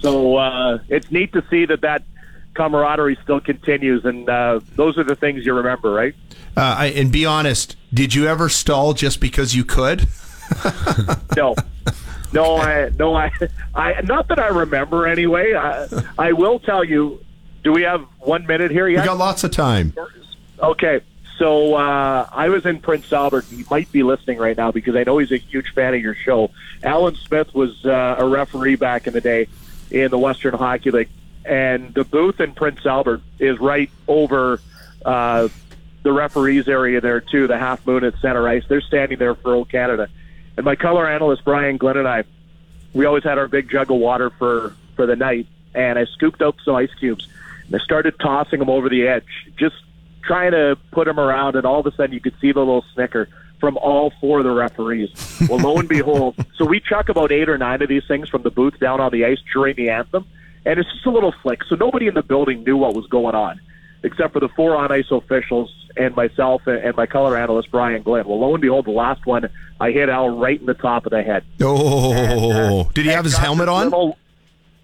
So 0.00 0.36
uh, 0.36 0.78
it's 0.88 1.10
neat 1.10 1.32
to 1.32 1.42
see 1.48 1.64
that 1.64 1.80
that 1.80 2.02
camaraderie 2.54 3.18
still 3.22 3.40
continues, 3.40 4.04
and 4.04 4.28
uh, 4.28 4.60
those 4.76 4.96
are 4.98 5.04
the 5.04 5.16
things 5.16 5.44
you 5.44 5.54
remember, 5.54 5.90
right? 5.90 6.14
Uh, 6.56 6.76
I, 6.78 6.86
and 6.86 7.10
be 7.10 7.26
honest, 7.26 7.76
did 7.92 8.14
you 8.14 8.26
ever 8.26 8.48
stall 8.48 8.94
just 8.94 9.20
because 9.20 9.54
you 9.54 9.64
could? 9.64 10.08
no, 11.36 11.54
no, 12.32 12.56
I, 12.56 12.90
no, 12.98 13.14
I, 13.14 13.32
I, 13.74 14.00
not 14.02 14.28
that 14.28 14.38
I 14.38 14.48
remember 14.48 15.06
anyway. 15.06 15.54
I, 15.54 15.88
I 16.18 16.32
will 16.32 16.58
tell 16.58 16.84
you. 16.84 17.20
Do 17.62 17.72
we 17.72 17.80
have 17.82 18.02
one 18.20 18.46
minute 18.46 18.70
here 18.70 18.86
yet? 18.86 19.00
We 19.00 19.06
got 19.06 19.16
lots 19.16 19.42
of 19.42 19.50
time. 19.50 19.94
Okay, 20.60 21.00
so 21.38 21.74
uh, 21.74 22.28
I 22.30 22.48
was 22.48 22.66
in 22.66 22.78
Prince 22.80 23.12
Albert. 23.12 23.46
He 23.46 23.64
might 23.70 23.90
be 23.90 24.02
listening 24.02 24.38
right 24.38 24.56
now 24.56 24.70
because 24.70 24.94
I 24.94 25.04
know 25.04 25.18
he's 25.18 25.32
a 25.32 25.38
huge 25.38 25.72
fan 25.72 25.94
of 25.94 26.00
your 26.00 26.14
show. 26.14 26.50
Alan 26.82 27.16
Smith 27.16 27.54
was 27.54 27.84
uh, 27.84 28.16
a 28.18 28.26
referee 28.26 28.76
back 28.76 29.06
in 29.06 29.14
the 29.14 29.20
day 29.20 29.48
in 29.90 30.10
the 30.10 30.18
Western 30.18 30.54
Hockey 30.54 30.90
League, 30.90 31.08
and 31.44 31.92
the 31.94 32.04
booth 32.04 32.40
in 32.40 32.52
Prince 32.52 32.84
Albert 32.86 33.22
is 33.38 33.58
right 33.58 33.90
over 34.08 34.60
uh, 35.04 35.48
the 36.02 36.12
referees 36.12 36.68
area 36.68 37.00
there 37.00 37.20
too. 37.20 37.46
The 37.46 37.58
Half 37.58 37.86
Moon 37.86 38.04
at 38.04 38.14
center 38.20 38.46
ice. 38.48 38.64
They're 38.68 38.80
standing 38.80 39.18
there 39.18 39.34
for 39.34 39.54
O 39.54 39.64
Canada, 39.64 40.08
and 40.56 40.64
my 40.64 40.76
color 40.76 41.08
analyst 41.08 41.44
Brian 41.44 41.76
Glenn 41.76 41.96
and 41.96 42.08
I, 42.08 42.24
we 42.92 43.04
always 43.04 43.24
had 43.24 43.38
our 43.38 43.48
big 43.48 43.70
jug 43.70 43.90
of 43.90 43.98
water 43.98 44.30
for 44.30 44.74
for 44.96 45.06
the 45.06 45.16
night, 45.16 45.46
and 45.74 45.98
I 45.98 46.04
scooped 46.06 46.42
up 46.42 46.56
some 46.64 46.76
ice 46.76 46.94
cubes 46.98 47.28
and 47.66 47.76
I 47.76 47.78
started 47.84 48.18
tossing 48.18 48.58
them 48.58 48.70
over 48.70 48.88
the 48.88 49.06
edge, 49.06 49.24
just 49.56 49.76
trying 50.22 50.52
to 50.52 50.76
put 50.90 51.06
them 51.06 51.18
around, 51.18 51.56
and 51.56 51.66
all 51.66 51.80
of 51.80 51.86
a 51.86 51.94
sudden 51.94 52.12
you 52.12 52.20
could 52.20 52.34
see 52.40 52.52
the 52.52 52.60
little 52.60 52.84
snicker 52.94 53.28
from 53.60 53.76
all 53.78 54.12
four 54.20 54.38
of 54.38 54.44
the 54.44 54.50
referees. 54.50 55.10
Well, 55.48 55.58
lo 55.58 55.78
and 55.78 55.88
behold, 55.88 56.36
so 56.56 56.64
we 56.64 56.80
chuck 56.80 57.08
about 57.08 57.32
eight 57.32 57.48
or 57.48 57.56
nine 57.56 57.82
of 57.82 57.88
these 57.88 58.06
things 58.06 58.28
from 58.28 58.42
the 58.42 58.50
booth 58.50 58.78
down 58.78 59.00
on 59.00 59.12
the 59.12 59.24
ice 59.24 59.38
during 59.52 59.76
the 59.76 59.90
anthem, 59.90 60.26
and 60.66 60.78
it's 60.78 60.90
just 60.92 61.06
a 61.06 61.10
little 61.10 61.34
flick. 61.42 61.64
So 61.64 61.76
nobody 61.76 62.06
in 62.06 62.14
the 62.14 62.22
building 62.22 62.64
knew 62.64 62.76
what 62.76 62.94
was 62.94 63.06
going 63.06 63.34
on, 63.34 63.60
except 64.02 64.32
for 64.32 64.40
the 64.40 64.48
four 64.48 64.76
on 64.76 64.90
ice 64.92 65.10
officials 65.10 65.72
and 65.96 66.14
myself 66.16 66.66
and 66.66 66.96
my 66.96 67.06
color 67.06 67.36
analyst 67.36 67.70
Brian 67.70 68.02
Glenn. 68.02 68.26
Well, 68.26 68.40
lo 68.40 68.54
and 68.54 68.60
behold, 68.60 68.86
the 68.86 68.90
last 68.90 69.26
one 69.26 69.48
I 69.80 69.90
hit 69.90 70.08
Al 70.08 70.30
right 70.30 70.58
in 70.58 70.66
the 70.66 70.74
top 70.74 71.06
of 71.06 71.10
the 71.10 71.22
head. 71.22 71.44
Oh, 71.60 72.12
and, 72.12 72.86
uh, 72.86 72.90
did 72.94 73.06
he 73.06 73.12
have 73.12 73.24
his 73.24 73.36
helmet 73.36 73.68
on? 73.68 73.84
Little, 73.84 74.18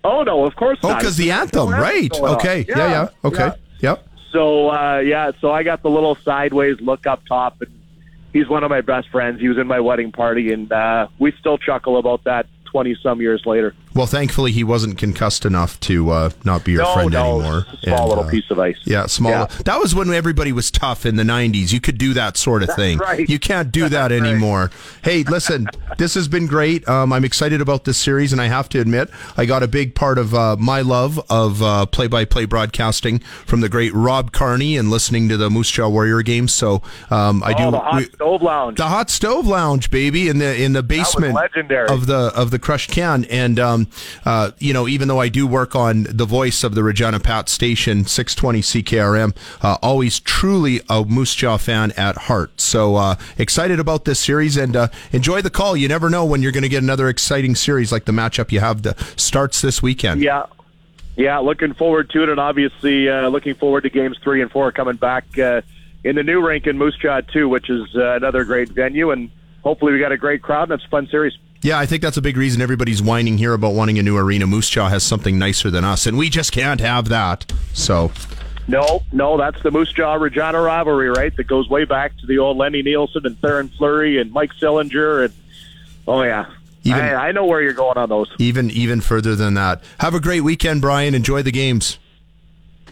Oh 0.02 0.22
no, 0.22 0.44
of 0.44 0.56
course 0.56 0.78
oh, 0.82 0.88
not. 0.88 0.96
Oh, 0.96 0.98
because 0.98 1.16
the 1.16 1.30
anthem, 1.30 1.68
right? 1.68 2.12
Okay, 2.12 2.64
yeah. 2.68 2.78
yeah, 2.78 2.88
yeah, 2.90 3.08
okay, 3.24 3.44
yeah. 3.80 3.90
yep. 3.90 4.08
So 4.32 4.70
uh, 4.70 5.00
yeah, 5.00 5.32
so 5.40 5.50
I 5.50 5.62
got 5.62 5.82
the 5.82 5.90
little 5.90 6.14
sideways 6.16 6.80
look 6.80 7.06
up 7.06 7.24
top, 7.26 7.60
and 7.60 7.70
he's 8.32 8.48
one 8.48 8.64
of 8.64 8.70
my 8.70 8.80
best 8.80 9.08
friends. 9.10 9.40
He 9.40 9.48
was 9.48 9.58
in 9.58 9.66
my 9.66 9.80
wedding 9.80 10.12
party, 10.12 10.52
and 10.52 10.70
uh, 10.72 11.08
we 11.18 11.32
still 11.32 11.58
chuckle 11.58 11.98
about 11.98 12.24
that 12.24 12.46
twenty 12.64 12.96
some 13.02 13.20
years 13.20 13.44
later. 13.44 13.74
Well, 13.92 14.06
thankfully, 14.06 14.52
he 14.52 14.62
wasn't 14.62 14.98
concussed 14.98 15.44
enough 15.44 15.80
to 15.80 16.10
uh, 16.10 16.30
not 16.44 16.64
be 16.64 16.72
your 16.72 16.82
no, 16.82 16.94
friend 16.94 17.12
no, 17.12 17.40
anymore. 17.40 17.66
Small 17.82 17.98
and, 17.98 18.08
little 18.08 18.24
uh, 18.24 18.30
piece 18.30 18.50
of 18.50 18.58
ice. 18.58 18.78
Yeah, 18.84 19.06
small. 19.06 19.32
Yeah. 19.32 19.46
That 19.64 19.80
was 19.80 19.94
when 19.94 20.12
everybody 20.12 20.52
was 20.52 20.70
tough 20.70 21.04
in 21.04 21.16
the 21.16 21.24
'90s. 21.24 21.72
You 21.72 21.80
could 21.80 21.98
do 21.98 22.14
that 22.14 22.36
sort 22.36 22.62
of 22.62 22.68
That's 22.68 22.78
thing. 22.78 22.98
Right. 22.98 23.28
You 23.28 23.38
can't 23.40 23.72
do 23.72 23.88
that 23.88 24.12
anymore. 24.12 24.70
Hey, 25.02 25.24
listen, 25.24 25.66
this 25.98 26.14
has 26.14 26.28
been 26.28 26.46
great. 26.46 26.88
Um, 26.88 27.12
I'm 27.12 27.24
excited 27.24 27.60
about 27.60 27.84
this 27.84 27.98
series, 27.98 28.32
and 28.32 28.40
I 28.40 28.46
have 28.46 28.68
to 28.70 28.80
admit, 28.80 29.10
I 29.36 29.44
got 29.44 29.62
a 29.62 29.68
big 29.68 29.94
part 29.94 30.18
of 30.18 30.34
uh, 30.34 30.56
my 30.56 30.82
love 30.82 31.20
of 31.28 31.62
uh, 31.62 31.86
play-by-play 31.86 32.44
broadcasting 32.44 33.18
from 33.18 33.60
the 33.60 33.68
great 33.68 33.92
Rob 33.92 34.30
Carney 34.30 34.76
and 34.76 34.90
listening 34.90 35.28
to 35.28 35.36
the 35.36 35.50
Moose 35.50 35.70
Jaw 35.70 35.88
Warrior 35.88 36.22
games. 36.22 36.54
So 36.54 36.82
um, 37.10 37.42
I 37.42 37.54
oh, 37.54 37.64
do 37.64 37.70
the 37.72 37.78
hot 37.80 37.96
we, 37.96 38.04
stove 38.04 38.42
lounge, 38.42 38.76
the 38.78 38.88
hot 38.88 39.10
stove 39.10 39.46
lounge, 39.46 39.90
baby, 39.90 40.28
in 40.28 40.38
the 40.38 40.62
in 40.62 40.74
the 40.74 40.82
basement 40.82 41.34
legendary. 41.34 41.88
of 41.88 42.06
the 42.06 42.32
of 42.36 42.50
the 42.52 42.58
crushed 42.58 42.90
can, 42.90 43.24
and 43.24 43.58
um, 43.58 43.79
uh, 44.24 44.52
you 44.58 44.72
know, 44.72 44.88
even 44.88 45.08
though 45.08 45.20
I 45.20 45.28
do 45.28 45.46
work 45.46 45.74
on 45.74 46.04
the 46.04 46.24
voice 46.24 46.64
of 46.64 46.74
the 46.74 46.82
Regina 46.82 47.20
Pat 47.20 47.48
station, 47.48 48.04
620 48.04 48.60
CKRM, 48.60 49.36
uh, 49.62 49.78
always 49.82 50.20
truly 50.20 50.80
a 50.88 51.04
Moose 51.04 51.34
Jaw 51.34 51.56
fan 51.56 51.92
at 51.92 52.16
heart. 52.16 52.60
So 52.60 52.96
uh, 52.96 53.16
excited 53.38 53.80
about 53.80 54.04
this 54.04 54.18
series 54.18 54.56
and 54.56 54.76
uh, 54.76 54.88
enjoy 55.12 55.42
the 55.42 55.50
call. 55.50 55.76
You 55.76 55.88
never 55.88 56.10
know 56.10 56.24
when 56.24 56.42
you're 56.42 56.52
going 56.52 56.62
to 56.62 56.68
get 56.68 56.82
another 56.82 57.08
exciting 57.08 57.54
series 57.54 57.92
like 57.92 58.04
the 58.04 58.12
matchup 58.12 58.52
you 58.52 58.60
have 58.60 58.82
that 58.82 58.98
starts 59.16 59.60
this 59.60 59.82
weekend. 59.82 60.22
Yeah. 60.22 60.46
Yeah, 61.16 61.38
looking 61.38 61.74
forward 61.74 62.08
to 62.10 62.22
it, 62.22 62.28
and 62.30 62.40
obviously 62.40 63.08
uh, 63.08 63.28
looking 63.28 63.54
forward 63.54 63.82
to 63.82 63.90
games 63.90 64.16
three 64.22 64.40
and 64.40 64.50
four 64.50 64.72
coming 64.72 64.96
back 64.96 65.38
uh, 65.38 65.60
in 66.02 66.16
the 66.16 66.22
new 66.22 66.40
rink 66.40 66.66
in 66.66 66.78
Moose 66.78 66.96
Jaw 66.96 67.20
too, 67.20 67.48
which 67.48 67.68
is 67.68 67.88
another 67.94 68.44
great 68.44 68.70
venue, 68.70 69.10
and 69.10 69.30
hopefully 69.62 69.92
we 69.92 69.98
got 69.98 70.12
a 70.12 70.16
great 70.16 70.40
crowd 70.40 70.70
and 70.70 70.80
it's 70.80 70.84
a 70.84 70.88
fun 70.88 71.08
series. 71.08 71.36
Yeah, 71.62 71.78
I 71.78 71.84
think 71.86 72.02
that's 72.02 72.16
a 72.16 72.22
big 72.22 72.36
reason 72.36 72.62
everybody's 72.62 73.02
whining 73.02 73.36
here 73.36 73.52
about 73.52 73.74
wanting 73.74 73.98
a 73.98 74.02
new 74.02 74.16
arena. 74.16 74.46
Moose 74.46 74.70
Jaw 74.70 74.88
has 74.88 75.02
something 75.02 75.38
nicer 75.38 75.70
than 75.70 75.84
us, 75.84 76.06
and 76.06 76.16
we 76.16 76.30
just 76.30 76.52
can't 76.52 76.80
have 76.80 77.08
that. 77.08 77.52
So. 77.74 78.12
No, 78.66 79.02
no, 79.12 79.36
that's 79.36 79.62
the 79.62 79.70
Moose 79.70 79.92
Jaw 79.92 80.14
Regina 80.14 80.60
rivalry, 80.60 81.10
right? 81.10 81.36
That 81.36 81.44
goes 81.44 81.68
way 81.68 81.84
back 81.84 82.16
to 82.18 82.26
the 82.26 82.38
old 82.38 82.56
Lenny 82.56 82.82
Nielsen 82.82 83.26
and 83.26 83.38
Theoren 83.40 83.70
Fleury 83.76 84.20
and 84.20 84.32
Mike 84.32 84.52
Sillinger, 84.60 85.24
and 85.24 85.34
oh 86.06 86.22
yeah, 86.22 86.46
even, 86.84 87.00
I, 87.00 87.28
I 87.28 87.32
know 87.32 87.46
where 87.46 87.60
you're 87.60 87.72
going 87.72 87.98
on 87.98 88.08
those. 88.08 88.30
Even 88.38 88.70
even 88.70 89.00
further 89.00 89.34
than 89.34 89.54
that. 89.54 89.82
Have 89.98 90.14
a 90.14 90.20
great 90.20 90.42
weekend, 90.42 90.80
Brian. 90.80 91.14
Enjoy 91.14 91.42
the 91.42 91.50
games. 91.50 91.98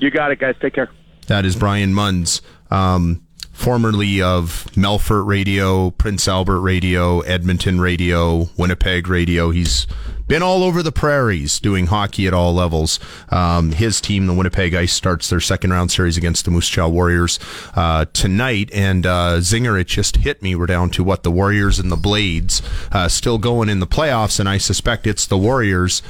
You 0.00 0.10
got 0.10 0.32
it, 0.32 0.40
guys. 0.40 0.56
Take 0.60 0.74
care. 0.74 0.90
That 1.28 1.44
is 1.44 1.56
Brian 1.56 1.94
Munz. 1.94 2.42
Um, 2.70 3.22
formerly 3.58 4.22
of 4.22 4.68
Melfort 4.76 5.26
Radio, 5.26 5.90
Prince 5.90 6.28
Albert 6.28 6.60
Radio, 6.60 7.20
Edmonton 7.22 7.80
Radio, 7.80 8.48
Winnipeg 8.56 9.08
Radio. 9.08 9.50
He's 9.50 9.84
been 10.28 10.44
all 10.44 10.62
over 10.62 10.80
the 10.80 10.92
prairies 10.92 11.58
doing 11.58 11.86
hockey 11.86 12.28
at 12.28 12.32
all 12.32 12.54
levels. 12.54 13.00
Um, 13.30 13.72
his 13.72 14.00
team, 14.00 14.28
the 14.28 14.32
Winnipeg 14.32 14.74
Ice, 14.74 14.92
starts 14.92 15.28
their 15.28 15.40
second 15.40 15.72
round 15.72 15.90
series 15.90 16.16
against 16.16 16.44
the 16.44 16.52
Moose 16.52 16.68
Jaw 16.68 16.86
Warriors 16.86 17.40
uh, 17.74 18.04
tonight. 18.12 18.70
And 18.72 19.04
uh, 19.04 19.38
Zinger, 19.38 19.78
it 19.78 19.88
just 19.88 20.18
hit 20.18 20.40
me. 20.40 20.54
We're 20.54 20.66
down 20.66 20.90
to 20.90 21.02
what 21.02 21.24
the 21.24 21.30
Warriors 21.32 21.80
and 21.80 21.90
the 21.90 21.96
Blades 21.96 22.62
uh, 22.92 23.08
still 23.08 23.38
going 23.38 23.68
in 23.68 23.80
the 23.80 23.88
playoffs, 23.88 24.38
and 24.38 24.48
I 24.48 24.58
suspect 24.58 25.04
it's 25.04 25.26
the 25.26 25.36
Warriors. 25.38 26.00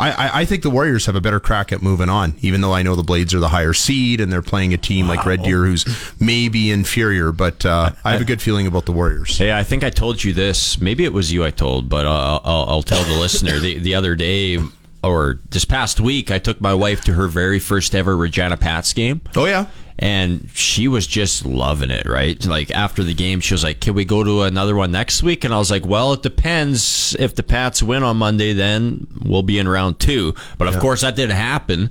I, 0.00 0.40
I, 0.40 0.44
think 0.44 0.62
the 0.62 0.70
Warriors 0.70 1.06
have 1.06 1.14
a 1.14 1.20
better 1.20 1.40
crack 1.40 1.72
at 1.72 1.82
moving 1.82 2.08
on, 2.08 2.34
even 2.40 2.60
though 2.60 2.72
I 2.72 2.82
know 2.82 2.96
the 2.96 3.02
Blades 3.02 3.34
are 3.34 3.38
the 3.38 3.48
higher 3.48 3.72
seed 3.72 4.20
and 4.20 4.32
they're 4.32 4.42
playing 4.42 4.72
a 4.72 4.78
team 4.78 5.06
wow. 5.06 5.16
like 5.16 5.26
Red 5.26 5.42
Deer 5.42 5.64
who's 5.64 5.84
maybe 6.20 6.70
inferior. 6.70 7.32
But 7.32 7.64
uh, 7.66 7.90
I 8.04 8.12
have 8.12 8.20
a 8.20 8.24
good 8.24 8.40
feeling 8.42 8.66
about 8.66 8.86
the 8.86 8.92
Warriors. 8.92 9.36
Hey, 9.36 9.52
I 9.52 9.62
think 9.62 9.84
I 9.84 9.90
told 9.90 10.22
you 10.24 10.32
this. 10.32 10.80
Maybe 10.80 11.04
it 11.04 11.12
was 11.12 11.32
you 11.32 11.44
I 11.44 11.50
told, 11.50 11.88
but 11.88 12.06
uh, 12.06 12.40
I'll, 12.42 12.64
I'll 12.68 12.82
tell 12.82 13.02
the 13.04 13.18
listener. 13.20 13.58
The, 13.58 13.78
the 13.78 13.94
other 13.94 14.14
day, 14.14 14.58
or 15.02 15.40
this 15.50 15.64
past 15.64 16.00
week, 16.00 16.30
I 16.30 16.38
took 16.38 16.60
my 16.60 16.74
wife 16.74 17.02
to 17.02 17.14
her 17.14 17.26
very 17.26 17.58
first 17.58 17.94
ever 17.94 18.16
Regina 18.16 18.56
Pats 18.56 18.92
game. 18.92 19.20
Oh, 19.36 19.46
yeah 19.46 19.66
and 20.00 20.48
she 20.54 20.88
was 20.88 21.06
just 21.06 21.44
loving 21.44 21.90
it 21.90 22.06
right 22.06 22.46
like 22.46 22.70
after 22.70 23.04
the 23.04 23.12
game 23.12 23.38
she 23.38 23.52
was 23.52 23.62
like 23.62 23.80
can 23.80 23.92
we 23.92 24.04
go 24.04 24.24
to 24.24 24.42
another 24.42 24.74
one 24.74 24.90
next 24.90 25.22
week 25.22 25.44
and 25.44 25.52
i 25.52 25.58
was 25.58 25.70
like 25.70 25.84
well 25.84 26.14
it 26.14 26.22
depends 26.22 27.14
if 27.18 27.34
the 27.34 27.42
pats 27.42 27.82
win 27.82 28.02
on 28.02 28.16
monday 28.16 28.54
then 28.54 29.06
we'll 29.22 29.42
be 29.42 29.58
in 29.58 29.68
round 29.68 30.00
two 30.00 30.34
but 30.56 30.66
of 30.66 30.74
yeah. 30.74 30.80
course 30.80 31.02
that 31.02 31.14
didn't 31.16 31.36
happen 31.36 31.90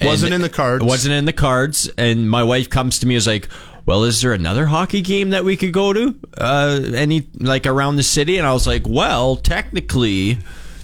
wasn't 0.00 0.32
in 0.32 0.40
the 0.40 0.48
cards 0.48 0.84
wasn't 0.84 1.12
in 1.12 1.24
the 1.24 1.32
cards 1.32 1.90
and 1.98 2.30
my 2.30 2.44
wife 2.44 2.70
comes 2.70 3.00
to 3.00 3.06
me 3.06 3.16
is 3.16 3.26
like 3.26 3.48
well, 3.86 4.04
is 4.04 4.20
there 4.20 4.34
another 4.34 4.66
hockey 4.66 5.00
game 5.00 5.30
that 5.30 5.46
we 5.46 5.56
could 5.56 5.72
go 5.72 5.94
to? 5.94 6.14
Uh, 6.36 6.78
any 6.94 7.26
like 7.38 7.64
around 7.64 7.96
the 7.96 8.02
city? 8.02 8.36
And 8.36 8.46
I 8.46 8.52
was 8.52 8.66
like, 8.66 8.82
well, 8.86 9.34
technically, 9.34 10.36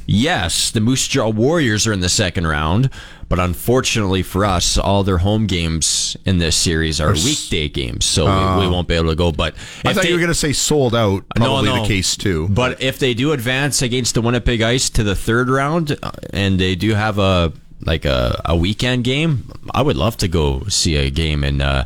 yes, 0.06 0.70
the 0.70 0.80
Moose 0.80 1.06
Jaw 1.08 1.28
Warriors 1.28 1.86
are 1.86 1.92
in 1.92 2.00
the 2.00 2.08
second 2.08 2.46
round, 2.46 2.90
but 3.28 3.38
unfortunately 3.38 4.22
for 4.22 4.44
us, 4.44 4.78
all 4.78 5.02
their 5.02 5.18
home 5.18 5.46
games 5.46 6.16
in 6.24 6.38
this 6.38 6.56
series 6.56 7.00
are 7.00 7.12
weekday 7.12 7.68
games, 7.68 8.04
so 8.04 8.26
uh, 8.26 8.58
we, 8.58 8.66
we, 8.66 8.72
won't 8.72 8.88
be 8.88 8.94
able 8.94 9.10
to 9.10 9.16
go. 9.16 9.32
But 9.32 9.54
I 9.84 9.92
thought 9.92 10.02
they, 10.02 10.08
you 10.08 10.14
were 10.14 10.20
going 10.20 10.28
to 10.28 10.34
say 10.34 10.52
sold 10.52 10.94
out. 10.94 11.24
Probably 11.34 11.68
no, 11.68 11.76
no. 11.76 11.82
the 11.82 11.88
case 11.88 12.16
too. 12.16 12.48
But 12.48 12.82
if 12.82 12.98
they 12.98 13.14
do 13.14 13.32
advance 13.32 13.82
against 13.82 14.14
the 14.14 14.22
Winnipeg 14.22 14.62
Ice 14.62 14.90
to 14.90 15.02
the 15.02 15.14
third 15.14 15.48
round, 15.48 15.96
uh, 16.02 16.12
and 16.32 16.58
they 16.58 16.74
do 16.74 16.94
have 16.94 17.18
a 17.18 17.52
like 17.80 18.04
a, 18.04 18.40
a 18.44 18.56
weekend 18.56 19.04
game, 19.04 19.50
I 19.74 19.82
would 19.82 19.96
love 19.96 20.16
to 20.18 20.28
go 20.28 20.64
see 20.64 20.96
a 20.96 21.10
game 21.10 21.44
and. 21.44 21.62
Uh, 21.62 21.84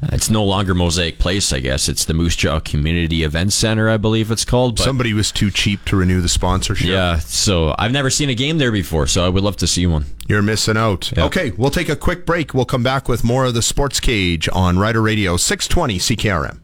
It's 0.00 0.30
no 0.30 0.44
longer 0.44 0.74
Mosaic 0.74 1.18
Place, 1.18 1.52
I 1.52 1.58
guess. 1.58 1.88
It's 1.88 2.04
the 2.04 2.14
Moose 2.14 2.36
Jaw 2.36 2.60
Community 2.60 3.24
Event 3.24 3.52
Center, 3.52 3.88
I 3.88 3.96
believe 3.96 4.30
it's 4.30 4.44
called. 4.44 4.76
But 4.76 4.84
Somebody 4.84 5.12
was 5.12 5.32
too 5.32 5.50
cheap 5.50 5.84
to 5.86 5.96
renew 5.96 6.20
the 6.20 6.28
sponsorship. 6.28 6.86
yeah, 6.88 7.18
so 7.18 7.74
I've 7.78 7.90
never 7.90 8.08
seen 8.08 8.30
a 8.30 8.34
game 8.34 8.58
there 8.58 8.70
before, 8.70 9.08
so 9.08 9.26
I 9.26 9.28
would 9.28 9.42
love 9.42 9.56
to 9.56 9.66
see 9.66 9.88
one. 9.88 10.04
You're 10.28 10.42
missing 10.42 10.76
out. 10.76 11.10
Yep. 11.16 11.26
Okay, 11.26 11.50
we'll 11.56 11.70
take 11.70 11.88
a 11.88 11.96
quick 11.96 12.24
break. 12.26 12.54
We'll 12.54 12.64
come 12.64 12.84
back 12.84 13.08
with 13.08 13.24
more 13.24 13.46
of 13.46 13.54
the 13.54 13.62
Sports 13.62 13.98
Cage 13.98 14.48
on 14.52 14.78
Rider 14.78 15.02
Radio 15.02 15.36
620 15.36 15.98
CKRM. 15.98 16.60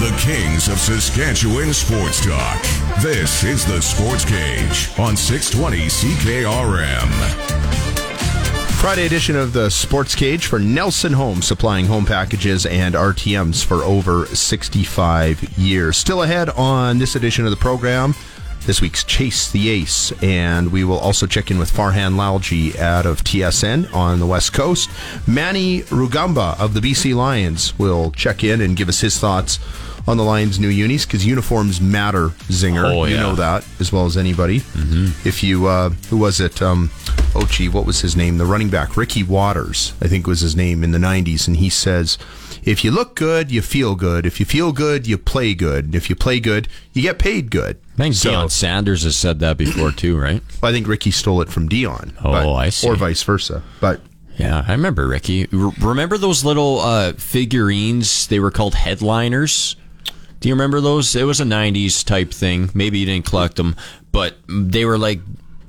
The 0.00 0.14
Kings 0.20 0.68
of 0.68 0.78
Saskatchewan 0.78 1.72
Sports 1.72 2.24
Talk. 2.24 2.62
This 3.02 3.42
is 3.42 3.64
the 3.64 3.80
Sports 3.80 4.24
Cage 4.24 4.90
on 4.98 5.16
620 5.16 5.86
CKRM. 5.88 8.03
Friday 8.84 9.06
edition 9.06 9.34
of 9.34 9.54
the 9.54 9.70
Sports 9.70 10.14
Cage 10.14 10.44
for 10.44 10.58
Nelson 10.58 11.14
Homes, 11.14 11.46
supplying 11.46 11.86
home 11.86 12.04
packages 12.04 12.66
and 12.66 12.94
RTMs 12.94 13.64
for 13.64 13.76
over 13.76 14.26
65 14.26 15.56
years. 15.56 15.96
Still 15.96 16.22
ahead 16.22 16.50
on 16.50 16.98
this 16.98 17.16
edition 17.16 17.46
of 17.46 17.50
the 17.50 17.56
program, 17.56 18.14
this 18.66 18.82
week's 18.82 19.02
Chase 19.02 19.50
the 19.50 19.70
Ace, 19.70 20.12
and 20.22 20.70
we 20.70 20.84
will 20.84 20.98
also 20.98 21.26
check 21.26 21.50
in 21.50 21.58
with 21.58 21.72
Farhan 21.72 22.16
Lalji 22.16 22.76
out 22.78 23.06
of 23.06 23.24
TSN 23.24 23.90
on 23.94 24.20
the 24.20 24.26
West 24.26 24.52
Coast. 24.52 24.90
Manny 25.26 25.80
Rugamba 25.84 26.60
of 26.60 26.74
the 26.74 26.80
BC 26.80 27.14
Lions 27.14 27.76
will 27.78 28.10
check 28.10 28.44
in 28.44 28.60
and 28.60 28.76
give 28.76 28.90
us 28.90 29.00
his 29.00 29.18
thoughts 29.18 29.58
on 30.06 30.18
the 30.18 30.24
Lions' 30.24 30.60
new 30.60 30.68
unis 30.68 31.06
because 31.06 31.24
uniforms 31.24 31.80
matter, 31.80 32.28
Zinger. 32.50 32.84
Oh, 32.84 33.06
You 33.06 33.16
know 33.16 33.34
that 33.34 33.66
as 33.80 33.90
well 33.90 34.04
as 34.04 34.18
anybody. 34.18 34.60
Mm-hmm. 34.60 35.26
If 35.26 35.42
you, 35.42 35.68
uh, 35.68 35.88
who 36.10 36.18
was 36.18 36.38
it? 36.38 36.60
Um, 36.60 36.90
oh, 37.34 37.46
gee, 37.46 37.68
what 37.68 37.86
was 37.86 38.00
his 38.00 38.16
name? 38.16 38.38
The 38.38 38.44
running 38.46 38.70
back, 38.70 38.96
Ricky 38.96 39.22
Watters, 39.22 39.92
I 40.00 40.08
think 40.08 40.26
was 40.26 40.40
his 40.40 40.54
name 40.56 40.82
in 40.84 40.90
the 40.92 40.98
90s. 40.98 41.46
And 41.48 41.56
he 41.56 41.68
says, 41.68 42.16
if 42.62 42.84
you 42.84 42.90
look 42.90 43.14
good, 43.16 43.50
you 43.50 43.60
feel 43.62 43.94
good. 43.94 44.24
If 44.26 44.40
you 44.40 44.46
feel 44.46 44.72
good, 44.72 45.06
you 45.06 45.18
play 45.18 45.54
good. 45.54 45.94
If 45.94 46.08
you 46.08 46.16
play 46.16 46.40
good, 46.40 46.68
you 46.92 47.02
get 47.02 47.18
paid 47.18 47.50
good. 47.50 47.78
I 47.94 47.96
think 47.96 48.14
So- 48.14 48.30
Deion 48.30 48.50
Sanders 48.50 49.02
has 49.04 49.16
said 49.16 49.38
that 49.40 49.56
before 49.56 49.90
too, 49.92 50.18
right? 50.18 50.42
I 50.62 50.72
think 50.72 50.86
Ricky 50.88 51.10
stole 51.10 51.40
it 51.42 51.48
from 51.48 51.68
Deion. 51.68 52.14
Oh, 52.24 52.54
I 52.54 52.70
see. 52.70 52.88
Or 52.88 52.96
vice 52.96 53.22
versa. 53.22 53.62
But 53.80 54.00
Yeah, 54.36 54.64
I 54.66 54.72
remember 54.72 55.06
Ricky. 55.06 55.46
R- 55.52 55.72
remember 55.80 56.18
those 56.18 56.44
little 56.44 56.80
uh, 56.80 57.12
figurines? 57.14 58.26
They 58.28 58.40
were 58.40 58.50
called 58.50 58.74
headliners. 58.74 59.76
Do 60.40 60.48
you 60.48 60.54
remember 60.54 60.80
those? 60.80 61.14
It 61.16 61.24
was 61.24 61.40
a 61.40 61.44
'90s 61.44 62.04
type 62.04 62.30
thing. 62.30 62.68
Maybe 62.74 62.98
you 62.98 63.06
didn't 63.06 63.24
collect 63.26 63.56
them, 63.56 63.76
but 64.12 64.36
they 64.48 64.84
were 64.84 64.98
like 64.98 65.20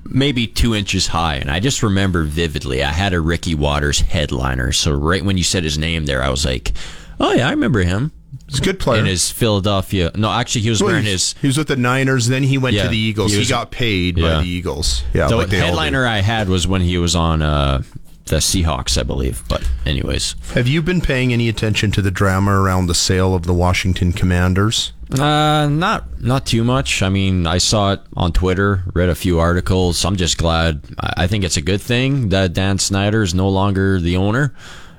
maybe 0.07 0.47
two 0.47 0.75
inches 0.75 1.07
high. 1.07 1.35
And 1.35 1.49
I 1.51 1.59
just 1.59 1.83
remember 1.83 2.23
vividly. 2.23 2.83
I 2.83 2.91
had 2.91 3.13
a 3.13 3.19
Ricky 3.21 3.55
Watters 3.55 4.01
headliner. 4.01 4.71
So 4.71 4.91
right 4.91 5.23
when 5.23 5.37
you 5.37 5.43
said 5.43 5.63
his 5.63 5.77
name 5.77 6.05
there, 6.05 6.23
I 6.23 6.29
was 6.29 6.45
like, 6.45 6.73
"Oh 7.19 7.33
yeah, 7.33 7.47
I 7.47 7.51
remember 7.51 7.79
him." 7.81 8.11
he's 8.49 8.59
a 8.59 8.63
good 8.63 8.79
player. 8.79 8.99
In 8.99 9.05
his 9.07 9.31
Philadelphia. 9.31 10.11
No, 10.15 10.29
actually, 10.31 10.61
he 10.61 10.69
was 10.69 10.81
Well, 10.81 10.91
wearing 10.91 11.05
his. 11.05 11.33
he 11.41 11.47
was 11.47 11.57
with 11.57 11.67
the 11.67 11.75
Niners, 11.77 12.27
then 12.27 12.43
he 12.43 12.57
went 12.59 12.75
Yeah, 12.75 12.83
to 12.83 12.89
the 12.89 12.97
Eagles. 12.97 13.31
he 13.33 13.39
He, 13.39 13.45
got 13.47 13.71
paid 13.71 14.17
Yeah. 14.17 14.35
by 14.35 14.41
the 14.43 14.47
Eagles. 14.49 15.03
Yeah, 15.13 15.27
The 15.27 15.35
like 15.37 15.49
they 15.49 15.57
all 15.59 15.61
do. 15.63 15.67
headliner 15.67 16.05
I 16.05 16.19
had 16.19 16.47
was 16.49 16.67
when 16.67 16.81
he 16.81 16.97
was 16.99 17.15
on 17.15 17.41
uh, 17.41 17.81
the 18.25 18.35
Seahawks, 18.37 18.99
I 18.99 19.03
believe. 19.03 19.41
But 19.47 19.67
anyways. 19.85 20.35
Have 20.53 20.67
you 20.67 20.81
been 20.83 21.01
paying 21.01 21.33
any 21.33 21.49
attention 21.49 21.89
to 21.91 22.01
the 22.03 22.11
drama 22.11 22.51
around 22.51 22.85
the 22.87 22.93
sale 22.93 23.33
of 23.33 23.43
the 23.43 23.53
Washington 23.53 24.11
Commanders? 24.13 24.91
Uh, 25.11 25.67
not 25.69 26.19
not 26.21 26.45
too 26.45 26.63
much. 26.63 27.03
I 27.03 27.09
mean, 27.09 27.45
I 27.45 27.59
saw 27.59 27.93
it 27.93 28.01
on 28.15 28.31
Twitter, 28.31 28.83
read 28.93 29.09
a 29.09 29.15
few 29.15 29.39
articles. 29.39 30.03
I'm 30.03 30.15
just 30.15 30.37
glad. 30.37 30.81
I 30.99 31.27
think 31.27 31.43
it's 31.43 31.57
a 31.57 31.61
good 31.61 31.81
thing 31.81 32.29
that 32.29 32.53
Dan 32.53 32.79
Snyder 32.79 33.21
is 33.21 33.33
no 33.35 33.47
longer 33.49 33.99
the 33.99 34.17
owner. 34.17 34.53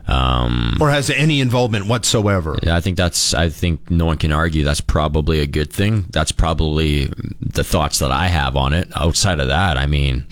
Um, 0.09 0.77
Or 0.81 0.91
has 0.91 1.11
any 1.11 1.41
involvement 1.41 1.87
whatsoever? 1.89 2.57
Yeah, 2.63 2.77
I 2.77 2.81
think 2.81 2.97
that's. 2.97 3.35
I 3.35 3.49
think 3.49 3.91
no 3.91 4.07
one 4.07 4.17
can 4.19 4.31
argue 4.31 4.63
that's 4.63 4.81
probably 4.81 5.41
a 5.41 5.47
good 5.47 5.73
thing. 5.73 6.05
That's 6.11 6.31
probably 6.31 7.13
the 7.41 7.65
thoughts 7.65 7.99
that 7.99 8.13
I 8.13 8.29
have 8.29 8.55
on 8.55 8.73
it. 8.73 8.89
Outside 8.95 9.41
of 9.41 9.49
that, 9.49 9.77
I 9.77 9.87
mean, 9.87 10.25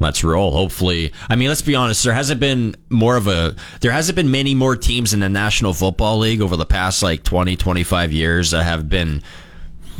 let's 0.00 0.24
roll. 0.24 0.52
Hopefully, 0.52 1.12
I 1.28 1.36
mean, 1.36 1.48
let's 1.48 1.62
be 1.62 1.74
honest. 1.74 2.04
There 2.04 2.12
hasn't 2.12 2.40
been 2.40 2.76
more 2.90 3.16
of 3.16 3.26
a. 3.26 3.54
There 3.80 3.92
hasn't 3.92 4.16
been 4.16 4.30
many 4.30 4.54
more 4.54 4.76
teams 4.76 5.14
in 5.14 5.20
the 5.20 5.28
National 5.28 5.72
Football 5.72 6.18
League 6.18 6.40
over 6.40 6.56
the 6.56 6.66
past 6.66 7.02
like 7.02 7.22
20, 7.24 7.56
25 7.56 8.12
years 8.12 8.50
that 8.52 8.64
have 8.64 8.88
been 8.88 9.22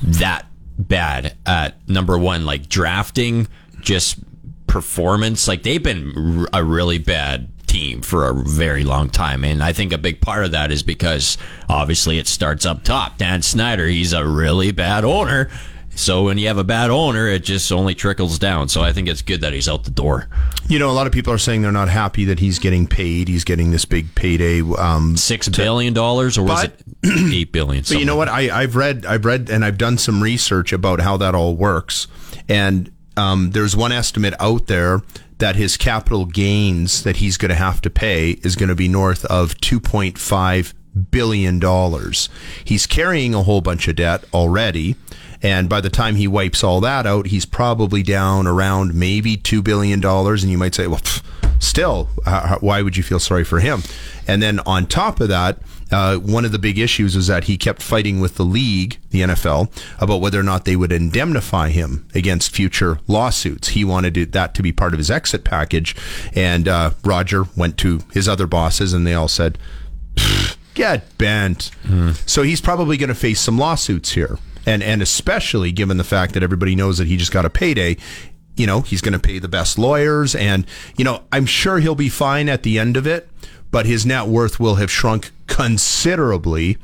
that 0.03 0.47
bad 0.79 1.37
at 1.45 1.89
number 1.89 2.17
one, 2.17 2.45
like 2.45 2.69
drafting, 2.69 3.49
just 3.81 4.19
performance. 4.67 5.49
Like 5.49 5.63
they've 5.65 5.83
been 5.83 6.47
a 6.53 6.63
really 6.63 6.99
bad 6.99 7.49
team 7.67 8.01
for 8.01 8.29
a 8.29 8.35
very 8.35 8.85
long 8.85 9.11
time. 9.11 9.45
And 9.45 9.63
I 9.63 9.73
think 9.73 9.93
a 9.93 9.99
big 9.99 10.21
part 10.21 10.45
of 10.45 10.53
that 10.53 10.73
is 10.73 10.83
because 10.83 11.37
obviously 11.69 12.19
it 12.19 12.27
starts 12.27 12.65
up 12.65 12.83
top. 12.83 13.19
Dan 13.19 13.43
Snyder, 13.43 13.87
he's 13.87 14.13
a 14.13 14.27
really 14.27 14.73
bad 14.73 15.05
owner. 15.05 15.51
So 15.99 16.25
when 16.25 16.39
you 16.39 16.47
have 16.47 16.59
a 16.59 16.65
bad 16.65 16.91
owner, 16.91 17.27
it 17.29 17.43
just 17.43 17.73
only 17.73 17.95
trickles 17.95 18.39
down. 18.39 18.69
So 18.69 18.83
I 18.83 18.93
think 18.93 19.09
it's 19.09 19.21
good 19.23 19.41
that 19.41 19.53
he's 19.53 19.69
out 19.69 19.85
the 19.85 19.91
door. 19.91 20.29
You 20.69 20.79
know, 20.79 20.91
a 20.91 20.93
lot 20.93 21.07
of 21.07 21.13
people 21.13 21.33
are 21.33 21.39
saying 21.39 21.63
they're 21.63 21.73
not 21.73 21.89
happy 21.89 22.25
that 22.27 22.39
he's 22.39 22.59
getting 22.59 22.87
paid. 22.87 23.27
He's 23.29 23.45
getting 23.45 23.73
this 23.73 23.85
big 23.85 24.15
payday. 24.15 24.61
Um, 24.61 25.17
Six 25.17 25.49
billion 25.49 25.95
dollars, 25.95 26.39
or 26.39 26.45
was 26.45 26.63
But- 26.63 26.81
it 27.03 27.33
eight 27.35 27.53
billion? 27.53 27.83
But 27.89 27.99
you 27.99 28.05
know 28.05 28.17
what? 28.17 28.29
I, 28.29 28.63
I've 28.63 28.77
read, 28.77 29.05
I've 29.07 29.25
read, 29.25 29.51
and 29.51 29.65
I've 29.65 29.79
done 29.79 29.99
some 29.99 30.23
research 30.23 30.73
about 30.73 31.01
how 31.01 31.17
that 31.17 31.35
all 31.35 31.57
works. 31.57 32.07
And 32.49 32.93
um, 33.17 33.51
there's 33.51 33.77
one 33.77 33.91
estimate 33.93 34.35
out 34.39 34.67
there 34.69 35.03
that 35.39 35.57
his 35.57 35.77
capital 35.77 36.27
gains 36.27 37.03
that 37.03 37.17
he's 37.17 37.37
going 37.37 37.51
to 37.51 37.55
have 37.55 37.81
to 37.83 37.91
pay 37.91 38.31
is 38.43 38.57
going 38.57 38.69
to 38.69 38.75
be 38.75 38.89
north 38.89 39.25
of 39.27 39.55
2.5 39.57 40.75
billion 41.11 41.59
dollars. 41.59 42.29
He's 42.65 42.87
carrying 42.87 43.35
a 43.35 43.43
whole 43.43 43.61
bunch 43.61 43.89
of 43.89 43.97
debt 43.97 44.25
already. 44.33 44.97
And 45.43 45.69
by 45.69 45.81
the 45.81 45.91
time 45.91 46.17
he 46.17 46.27
wipes 46.27 46.65
all 46.65 46.81
that 46.81 47.07
out, 47.07 47.27
he's 47.27 47.47
probably 47.47 48.03
down 48.03 48.47
around 48.47 48.95
maybe 48.95 49.37
$2 49.37 49.63
billion. 49.63 50.05
And 50.05 50.43
you 50.43 50.59
might 50.59 50.75
say, 50.75 50.87
well, 50.87 51.01
pff, 51.01 51.23
still, 51.61 52.09
uh, 52.27 52.59
why 52.61 52.83
would 52.83 52.97
you 52.97 53.03
feel 53.03 53.21
sorry 53.21 53.45
for 53.45 53.61
him? 53.61 53.83
And 54.27 54.43
then 54.43 54.61
on 54.61 54.87
top 54.87 55.21
of 55.21 55.29
that, 55.29 55.59
uh, 55.91 56.17
one 56.19 56.45
of 56.45 56.53
the 56.53 56.59
big 56.59 56.79
issues 56.79 57.17
was 57.17 57.29
that 57.29 57.45
he 57.45 57.57
kept 57.57 57.83
fighting 57.83 58.21
with 58.21 58.35
the 58.35 58.45
league, 58.45 58.99
the 59.11 59.23
NFL, 59.23 59.71
about 60.01 60.21
whether 60.21 60.39
or 60.39 60.43
not 60.43 60.65
they 60.65 60.77
would 60.77 60.93
indemnify 60.93 61.71
him 61.71 62.07
against 62.15 62.55
future 62.55 62.99
lawsuits. 63.07 63.69
He 63.69 63.85
wanted 63.85 64.17
it, 64.17 64.33
that 64.33 64.55
to 64.57 64.63
be 64.63 64.73
part 64.73 64.93
of 64.93 64.99
his 64.99 65.11
exit 65.11 65.45
package. 65.45 65.97
And 66.35 66.69
uh, 66.69 66.91
Roger 67.05 67.45
went 67.57 67.79
to 67.79 68.01
his 68.13 68.29
other 68.29 68.47
bosses, 68.47 68.93
and 68.93 69.07
they 69.07 69.15
all 69.15 69.29
said, 69.29 69.57
get 70.75 71.17
bent. 71.17 71.71
So 72.27 72.43
he's 72.43 72.61
probably 72.61 72.99
going 72.99 73.09
to 73.09 73.15
face 73.15 73.41
some 73.41 73.59
lawsuits 73.59 74.13
here. 74.13 74.39
And, 74.69 74.83
and 74.83 75.01
especially 75.01 75.73
given 75.73 75.97
the 75.97 76.05
fact 76.05 76.35
that 76.35 76.43
everybody 76.43 76.77
knows 76.77 76.99
that 76.99 77.07
he 77.07 77.17
just 77.17 77.33
got 77.33 77.47
a 77.47 77.51
payday, 77.51 77.97
you 78.55 78.67
know, 78.67 78.83
he's 78.83 79.01
going 79.01 79.15
to 79.15 79.19
pay 79.19 79.39
the 79.39 79.49
best 79.49 79.79
lawyers. 79.79 80.35
And, 80.35 80.67
you 80.97 81.05
know, 81.05 81.23
I'm 81.33 81.47
sure 81.47 81.79
he'll 81.79 81.95
be 81.95 82.11
fine 82.11 82.51
at 82.51 82.65
the 82.65 82.79
end 82.79 82.99
of 82.99 83.07
it, 83.07 83.31
but 83.71 83.87
his 83.87 84.05
net 84.05 84.27
worth 84.27 84.61
will 84.61 84.75
have 84.75 84.91
shrunk 84.91 85.31
considerably. 85.47 86.77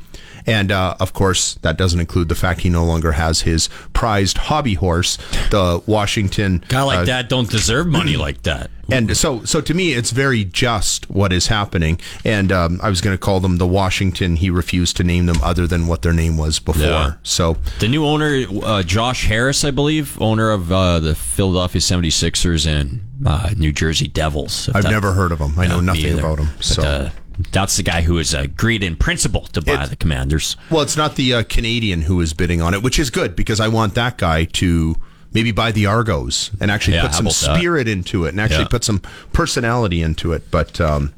And 0.46 0.70
uh, 0.70 0.96
of 1.00 1.12
course, 1.14 1.54
that 1.62 1.78
doesn't 1.78 2.00
include 2.00 2.28
the 2.28 2.34
fact 2.34 2.60
he 2.60 2.68
no 2.70 2.84
longer 2.84 3.12
has 3.12 3.42
his 3.42 3.68
prized 3.94 4.36
hobby 4.36 4.74
horse, 4.74 5.16
the 5.50 5.82
Washington. 5.86 6.62
guy 6.68 6.82
like 6.82 6.98
uh, 6.98 7.04
that 7.06 7.28
don't 7.28 7.48
deserve 7.50 7.86
money 7.86 8.16
like 8.16 8.42
that. 8.42 8.70
and 8.92 9.16
so, 9.16 9.42
so 9.44 9.62
to 9.62 9.72
me, 9.72 9.94
it's 9.94 10.10
very 10.10 10.44
just 10.44 11.08
what 11.08 11.32
is 11.32 11.46
happening. 11.46 11.98
And 12.26 12.52
um, 12.52 12.78
I 12.82 12.90
was 12.90 13.00
going 13.00 13.14
to 13.16 13.18
call 13.18 13.40
them 13.40 13.56
the 13.56 13.66
Washington. 13.66 14.36
He 14.36 14.50
refused 14.50 14.98
to 14.98 15.04
name 15.04 15.24
them 15.24 15.38
other 15.42 15.66
than 15.66 15.86
what 15.86 16.02
their 16.02 16.12
name 16.12 16.36
was 16.36 16.58
before. 16.58 16.82
Yeah. 16.88 17.14
So 17.22 17.56
The 17.78 17.88
new 17.88 18.04
owner, 18.04 18.44
uh, 18.62 18.82
Josh 18.82 19.24
Harris, 19.26 19.64
I 19.64 19.70
believe, 19.70 20.20
owner 20.20 20.50
of 20.50 20.70
uh, 20.70 21.00
the 21.00 21.14
Philadelphia 21.14 21.80
76ers 21.80 22.66
and 22.66 23.00
uh, 23.26 23.50
New 23.56 23.72
Jersey 23.72 24.08
Devils. 24.08 24.68
I've 24.74 24.82
that- 24.82 24.90
never 24.90 25.12
heard 25.14 25.32
of 25.32 25.38
them. 25.38 25.54
I 25.58 25.66
know 25.66 25.80
nothing 25.80 26.04
either. 26.04 26.20
about. 26.20 26.38
But, 26.38 26.62
So. 26.62 26.82
uh, 26.82 27.10
that's 27.52 27.76
the 27.76 27.82
guy 27.82 28.02
who 28.02 28.16
has 28.18 28.32
agreed 28.34 28.82
in 28.82 28.96
principle 28.96 29.42
to 29.52 29.60
buy 29.60 29.84
It- 29.84 29.90
the 29.90 29.96
Commanders. 29.96 30.56
Well, 30.70 30.82
it's 30.82 30.96
not 30.96 31.16
the 31.16 31.34
uh, 31.34 31.42
Canadian 31.44 32.02
who 32.02 32.20
is 32.20 32.32
bidding 32.32 32.60
on 32.62 32.74
it, 32.74 32.82
which 32.82 32.98
is 32.98 33.10
good 33.10 33.34
because 33.36 33.60
I 33.60 33.68
want 33.68 33.94
that 33.94 34.18
guy 34.18 34.44
to 34.44 34.96
maybe 35.32 35.50
buy 35.50 35.72
the 35.72 35.86
Argos 35.86 36.50
and 36.60 36.70
actually 36.70 36.94
Yeah, 36.94 37.02
put 37.02 37.14
some 37.14 37.26
about 37.26 37.34
that? 37.34 37.56
spirit 37.58 37.88
into 37.88 38.24
it 38.24 38.28
and 38.30 38.40
actually 38.40 38.62
Yeah. 38.62 38.68
put 38.68 38.84
some 38.84 39.00
personality 39.32 40.00
into 40.00 40.32
it. 40.32 40.48
But 40.50 40.80
um, 40.80 41.12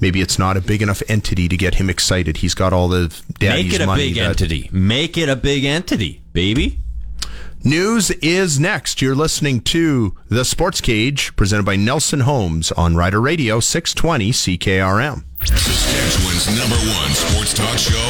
maybe 0.00 0.20
it's 0.20 0.38
not 0.38 0.56
a 0.56 0.60
big 0.60 0.80
enough 0.82 1.02
entity 1.08 1.48
to 1.48 1.56
get 1.56 1.74
him 1.76 1.90
excited. 1.90 2.36
He's 2.38 2.54
got 2.54 2.72
all 2.72 2.88
the 2.88 3.08
daddy's 3.40 3.40
money. 3.40 3.64
Make 3.68 3.72
it 3.74 3.80
a 3.82 3.86
money 3.86 4.02
big 4.08 4.14
that- 4.16 4.28
entity. 4.28 4.68
Make 4.72 5.18
it 5.18 5.28
a 5.28 5.34
big 5.36 5.64
entity, 5.64 6.22
baby. 6.32 6.78
News 7.66 8.12
is 8.22 8.60
next. 8.60 9.02
You're 9.02 9.16
listening 9.16 9.60
to 9.74 10.14
The 10.28 10.44
Sports 10.44 10.80
Cage, 10.80 11.34
presented 11.34 11.66
by 11.66 11.74
Nelson 11.74 12.20
Homes 12.20 12.70
on 12.70 12.94
Rider 12.94 13.20
Radio 13.20 13.58
620 13.58 14.30
CKRM. 14.30 15.24
Saskatchewan's 15.42 16.46
number 16.54 16.78
one 16.94 17.10
sports 17.10 17.54
talk 17.58 17.76
show 17.76 18.06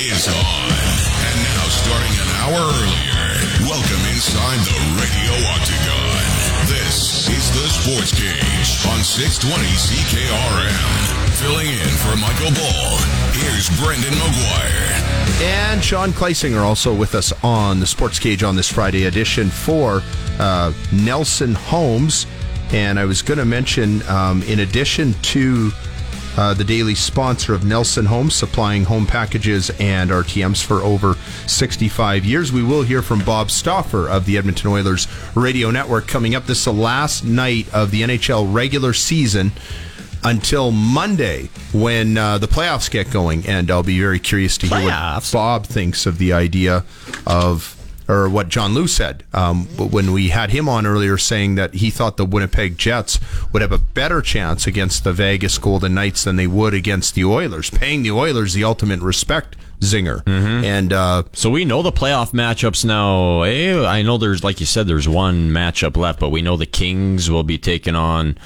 is 0.00 0.24
on. 0.24 0.72
And 1.20 1.36
now, 1.36 1.68
starting 1.68 2.16
an 2.16 2.30
hour 2.48 2.56
earlier, 2.56 3.68
welcome 3.68 4.04
inside 4.08 4.64
the 4.64 4.80
Radio 4.96 5.36
Octagon. 5.52 6.64
This 6.72 7.28
is 7.28 7.44
the 7.52 7.68
Sports 7.68 8.16
Cage 8.16 8.88
on 8.88 9.04
620 9.04 9.68
CKRM. 9.84 11.23
Filling 11.44 11.66
in 11.66 11.76
for 11.76 12.16
Michael 12.16 12.52
Ball, 12.52 12.96
here's 13.32 13.68
Brendan 13.78 14.14
McGuire. 14.14 15.42
And 15.42 15.84
Sean 15.84 16.08
Kleisinger 16.12 16.62
also 16.62 16.94
with 16.94 17.14
us 17.14 17.34
on 17.44 17.80
the 17.80 17.86
Sports 17.86 18.18
Cage 18.18 18.42
on 18.42 18.56
this 18.56 18.72
Friday 18.72 19.04
edition 19.04 19.50
for 19.50 20.02
uh, 20.38 20.72
Nelson 20.90 21.54
Homes. 21.54 22.26
And 22.72 22.98
I 22.98 23.04
was 23.04 23.20
going 23.20 23.36
to 23.36 23.44
mention, 23.44 24.02
um, 24.08 24.42
in 24.44 24.60
addition 24.60 25.12
to 25.12 25.70
uh, 26.38 26.54
the 26.54 26.64
daily 26.64 26.94
sponsor 26.94 27.52
of 27.52 27.62
Nelson 27.62 28.06
Homes, 28.06 28.34
supplying 28.34 28.84
home 28.84 29.06
packages 29.06 29.68
and 29.78 30.08
RTMs 30.08 30.64
for 30.64 30.76
over 30.76 31.12
65 31.46 32.24
years. 32.24 32.52
We 32.52 32.62
will 32.62 32.80
hear 32.80 33.02
from 33.02 33.22
Bob 33.22 33.50
Stauffer 33.50 34.08
of 34.08 34.24
the 34.24 34.38
Edmonton 34.38 34.70
Oilers 34.70 35.08
Radio 35.34 35.70
Network 35.70 36.08
coming 36.08 36.34
up. 36.34 36.46
This 36.46 36.60
is 36.60 36.64
the 36.64 36.72
last 36.72 37.22
night 37.22 37.66
of 37.74 37.90
the 37.90 38.00
NHL 38.00 38.50
regular 38.50 38.94
season 38.94 39.52
until 40.24 40.70
Monday 40.70 41.50
when 41.72 42.16
uh, 42.16 42.38
the 42.38 42.48
playoffs 42.48 42.90
get 42.90 43.10
going, 43.10 43.46
and 43.46 43.70
I'll 43.70 43.82
be 43.82 43.98
very 44.00 44.18
curious 44.18 44.56
to 44.58 44.66
hear 44.66 44.78
Playoffs? 44.78 45.32
what 45.34 45.38
Bob 45.38 45.66
thinks 45.66 46.06
of 46.06 46.18
the 46.18 46.32
idea 46.32 46.84
of. 47.26 47.70
Or 48.06 48.28
what 48.28 48.50
John 48.50 48.74
Lu 48.74 48.86
said 48.86 49.24
um, 49.32 49.64
when 49.78 50.12
we 50.12 50.28
had 50.28 50.50
him 50.50 50.68
on 50.68 50.84
earlier, 50.84 51.16
saying 51.16 51.54
that 51.54 51.72
he 51.72 51.88
thought 51.88 52.18
the 52.18 52.26
Winnipeg 52.26 52.76
Jets 52.76 53.18
would 53.50 53.62
have 53.62 53.72
a 53.72 53.78
better 53.78 54.20
chance 54.20 54.66
against 54.66 55.04
the 55.04 55.12
Vegas 55.14 55.56
Golden 55.56 55.94
Knights 55.94 56.22
than 56.24 56.36
they 56.36 56.46
would 56.46 56.74
against 56.74 57.14
the 57.14 57.24
Oilers, 57.24 57.70
paying 57.70 58.02
the 58.02 58.10
Oilers 58.10 58.52
the 58.52 58.62
ultimate 58.62 59.00
respect, 59.00 59.56
zinger. 59.80 60.20
And 60.28 60.92
uh, 60.92 61.22
So 61.32 61.48
we 61.48 61.64
know 61.64 61.80
the 61.80 61.92
playoff 61.92 62.32
matchups 62.32 62.84
now. 62.84 63.40
Eh, 63.40 63.82
I 63.86 64.02
know 64.02 64.18
there's, 64.18 64.44
like 64.44 64.60
you 64.60 64.66
said, 64.66 64.86
there's 64.86 65.08
one 65.08 65.48
matchup 65.50 65.96
left, 65.96 66.20
but 66.20 66.28
we 66.28 66.42
know 66.42 66.58
the 66.58 66.66
Kings 66.66 67.30
will 67.30 67.42
be 67.42 67.56
taking 67.56 67.96
on 67.96 68.36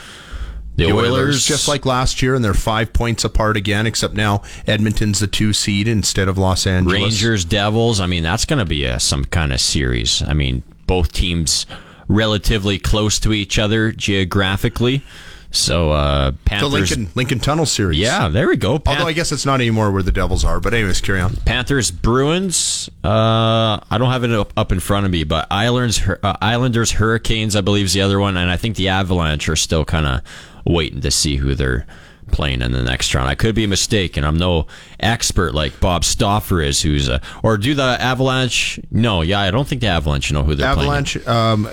the, 0.79 0.93
Oilers. 0.93 1.11
Oilers, 1.11 1.47
just 1.47 1.69
like 1.69 1.85
last 1.85 2.23
year, 2.23 2.35
and 2.35 2.45
they're 2.45 2.55
five 2.55 2.93
points 2.93 3.25
apart 3.25 3.57
again, 3.57 3.87
except 3.87 4.15
now 4.15 4.43
Edmonton's 4.67 5.19
the 5.19 5.27
two 5.27 5.53
seed 5.53 5.89
instead 5.89 6.29
of 6.29 6.39
Los 6.39 6.67
Angeles. 6.67 6.95
Rangers, 6.95 7.45
Devils. 7.45 8.01
I 8.01 8.07
mean, 8.07 8.23
that's 8.23 8.45
going 8.45 8.61
to 8.61 8.65
be 8.65 8.85
a, 8.85 9.01
some 9.01 9.25
kind 9.25 9.53
of 9.53 9.61
series. 9.61 10.23
I 10.23 10.35
mean, 10.35 10.63
both 10.87 11.13
teams 11.13 11.67
relatively 12.07 12.79
close 12.79 13.19
to 13.21 13.33
each 13.33 13.59
other 13.59 13.93
geographically. 13.93 15.03
So 15.51 15.93
uh, 15.93 16.33
The 16.47 16.67
Lincoln 16.69 17.09
Lincoln 17.15 17.41
Tunnel 17.41 17.65
series. 17.65 17.99
Yeah, 17.99 18.29
there 18.29 18.49
we 18.49 18.57
go. 18.57 18.79
Pan- 18.79 18.99
Although 18.99 19.09
I 19.09 19.13
guess 19.15 19.33
it's 19.33 19.47
not 19.47 19.61
anymore 19.61 19.91
where 19.91 20.03
the 20.03 20.13
Devils 20.13 20.45
are. 20.45 20.61
But 20.61 20.75
anyways, 20.75 21.01
carry 21.01 21.21
on. 21.21 21.37
Panthers, 21.37 21.91
Bruins. 21.91 22.91
Uh, 23.03 23.79
I 23.91 23.97
don't 23.99 24.11
have 24.11 24.25
it 24.25 24.33
up, 24.33 24.53
up 24.59 24.73
in 24.73 24.81
front 24.81 25.07
of 25.07 25.13
me, 25.13 25.25
but 25.25 25.47
Islanders, 25.51 26.03
uh, 26.07 26.37
Islanders, 26.43 26.93
Hurricanes. 26.93 27.57
I 27.57 27.63
believe 27.63 27.87
is 27.87 27.95
the 27.95 28.03
other 28.03 28.19
one, 28.21 28.37
and 28.37 28.51
I 28.51 28.57
think 28.59 28.77
the 28.77 28.89
Avalanche 28.89 29.49
are 29.49 29.57
still 29.57 29.85
kind 29.87 30.07
of 30.07 30.21
waiting 30.67 31.01
to 31.01 31.11
see 31.11 31.37
who 31.37 31.55
they're 31.55 31.87
playing 32.31 32.61
in 32.61 32.73
the 32.73 32.83
next 32.83 33.15
round. 33.15 33.27
I 33.27 33.35
could 33.35 33.55
be 33.55 33.67
mistaken. 33.67 34.25
I'm 34.25 34.37
no 34.37 34.67
expert 35.01 35.55
like 35.55 35.81
Bob 35.81 36.05
Stauffer 36.05 36.61
is, 36.61 36.83
who's 36.83 37.09
a 37.09 37.23
or 37.43 37.57
do 37.57 37.75
the 37.75 37.97
Avalanche? 37.99 38.79
No, 38.91 39.23
yeah, 39.23 39.41
I 39.41 39.51
don't 39.51 39.67
think 39.67 39.81
the 39.81 39.87
Avalanche 39.87 40.31
know 40.31 40.43
who 40.43 40.55
they're 40.55 40.75
playing. 40.75 40.91
Avalanche. 40.91 41.27
Um, 41.27 41.67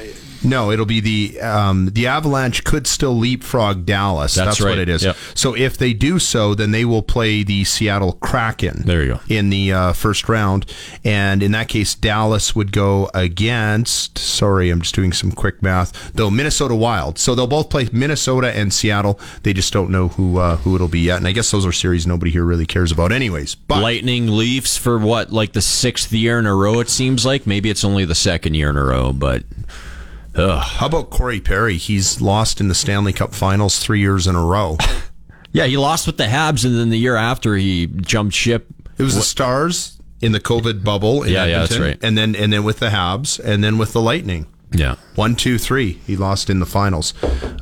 no, 0.45 0.71
it'll 0.71 0.85
be 0.85 0.99
the 0.99 1.41
um, 1.41 1.87
the 1.87 2.07
Avalanche 2.07 2.63
could 2.63 2.87
still 2.87 3.15
leapfrog 3.17 3.85
Dallas. 3.85 4.35
That's 4.35 4.59
what 4.59 4.69
right. 4.69 4.77
it 4.77 4.89
is. 4.89 5.03
Yep. 5.03 5.17
So 5.33 5.55
if 5.55 5.77
they 5.77 5.93
do 5.93 6.19
so, 6.19 6.55
then 6.55 6.71
they 6.71 6.85
will 6.85 7.01
play 7.01 7.43
the 7.43 7.63
Seattle 7.63 8.13
Kraken. 8.13 8.83
There 8.85 9.03
you 9.03 9.13
go. 9.15 9.19
In 9.27 9.49
the 9.49 9.73
uh, 9.73 9.93
first 9.93 10.29
round, 10.29 10.65
and 11.03 11.41
in 11.41 11.51
that 11.51 11.67
case, 11.67 11.95
Dallas 11.95 12.55
would 12.55 12.71
go 12.71 13.09
against. 13.13 14.17
Sorry, 14.17 14.69
I'm 14.69 14.81
just 14.81 14.95
doing 14.95 15.13
some 15.13 15.31
quick 15.31 15.61
math. 15.61 16.13
Though 16.13 16.29
Minnesota 16.29 16.75
Wild. 16.75 17.17
So 17.17 17.35
they'll 17.35 17.47
both 17.47 17.69
play 17.69 17.87
Minnesota 17.91 18.55
and 18.55 18.73
Seattle. 18.73 19.19
They 19.43 19.53
just 19.53 19.73
don't 19.73 19.89
know 19.89 20.09
who 20.09 20.37
uh, 20.37 20.57
who 20.57 20.75
it'll 20.75 20.87
be 20.87 20.99
yet. 20.99 21.17
And 21.17 21.27
I 21.27 21.31
guess 21.31 21.51
those 21.51 21.65
are 21.65 21.71
series 21.71 22.05
nobody 22.05 22.31
here 22.31 22.45
really 22.45 22.65
cares 22.65 22.91
about, 22.91 23.11
anyways. 23.11 23.55
But 23.55 23.81
Lightning 23.81 24.27
Leafs 24.35 24.77
for 24.77 24.97
what, 24.99 25.31
like 25.31 25.53
the 25.53 25.61
sixth 25.61 26.11
year 26.11 26.39
in 26.39 26.45
a 26.45 26.55
row? 26.55 26.79
It 26.79 26.89
seems 26.89 27.25
like 27.25 27.47
maybe 27.47 27.69
it's 27.69 27.83
only 27.83 28.05
the 28.05 28.15
second 28.15 28.55
year 28.55 28.69
in 28.69 28.77
a 28.77 28.83
row, 28.83 29.13
but 29.13 29.43
ugh. 30.35 30.63
how 30.63 30.87
about 30.87 31.09
Corey 31.09 31.39
Perry? 31.39 31.77
He's 31.77 32.21
lost 32.21 32.59
in 32.59 32.67
the 32.67 32.75
Stanley 32.75 33.13
Cup 33.13 33.33
Finals 33.33 33.79
three 33.79 33.99
years 33.99 34.27
in 34.27 34.35
a 34.35 34.43
row. 34.43 34.77
Yeah, 35.51 35.67
he 35.67 35.77
lost 35.77 36.05
with 36.05 36.17
the 36.17 36.25
Habs, 36.25 36.65
and 36.65 36.77
then 36.77 36.89
the 36.89 36.97
year 36.97 37.15
after 37.15 37.55
he 37.55 37.87
jumped 37.87 38.35
ship. 38.35 38.67
It 38.97 39.03
was 39.03 39.15
the 39.15 39.21
Stars 39.21 39.97
in 40.19 40.33
the 40.33 40.41
COVID 40.41 40.83
bubble. 40.83 41.23
In 41.23 41.31
Yeah, 41.31 41.45
yeah, 41.45 41.59
that's 41.59 41.71
Edmonton, 41.71 41.99
right. 42.01 42.07
And 42.07 42.17
then 42.17 42.35
and 42.35 42.51
then 42.51 42.65
with 42.65 42.79
the 42.79 42.89
Habs, 42.89 43.39
and 43.39 43.63
then 43.63 43.77
with 43.77 43.93
the 43.93 44.01
Lightning. 44.01 44.47
Yeah, 44.71 44.95
One, 45.15 45.35
two, 45.37 45.57
three. 45.57 46.01
He 46.05 46.17
lost 46.17 46.49
in 46.49 46.59
the 46.59 46.65
finals. 46.65 47.13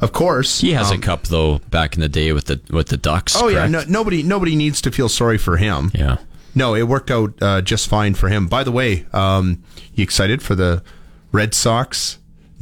Of 0.02 0.12
course, 0.12 0.62
he 0.62 0.74
has 0.74 0.90
um, 0.90 0.98
a 0.98 1.02
cup 1.02 1.28
though. 1.28 1.60
Back 1.70 1.94
in 1.94 2.02
the 2.02 2.10
day 2.10 2.34
with 2.34 2.46
the 2.46 2.62
with 2.72 2.88
the 2.88 2.98
Ducks. 2.98 3.36
Oh 3.40 3.50
yeah, 3.50 3.68
no, 3.68 3.84
nobody 3.88 4.24
nobody 4.24 4.56
needs 4.56 4.82
to 4.82 4.92
feel 4.92 5.08
sorry 5.10 5.38
for 5.38 5.58
him. 5.58 5.92
yeah. 5.94 6.18
No, 6.56 6.74
it 6.76 6.84
worked 6.84 7.12
out 7.12 7.34
uh, 7.42 7.62
just 7.62 7.88
fine 7.88 8.16
for 8.16 8.30
him. 8.30 8.48
By 8.48 8.64
the 8.64 8.72
way, 8.72 9.06
um, 9.14 9.64
you 9.94 10.04
excited 10.04 10.42
for 10.42 10.56
the 10.56 10.84
Red 11.32 11.54
Sox 11.54 12.18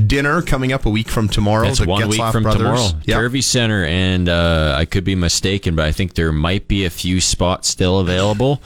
dinner 0.08 0.41
coming 0.41 0.74
up 0.74 0.86
a 0.86 0.89
week 0.89 1.10
from 1.10 1.28
tomorrow? 1.30 1.68
It's 1.68 1.80
the 1.80 1.86
one 1.86 2.08
week 2.10 2.22
from 2.32 2.43
brothers. 2.43 2.62
tomorrow. 2.62 3.02
Yeah. 3.06 3.16
Turvey 3.16 3.41
Center, 3.41 3.86
and 3.86 4.28
uh, 4.28 4.76
I 4.78 4.86
could 4.86 5.04
be 5.04 5.16
mistaken, 5.16 5.76
but 5.76 5.86
I 5.86 5.91
think 5.91 6.16
there 6.16 6.32
might 6.32 6.68
be 6.68 6.86
a 6.86 6.89
few 6.89 7.22
spots 7.22 7.68
still 7.68 7.99
available 7.99 8.62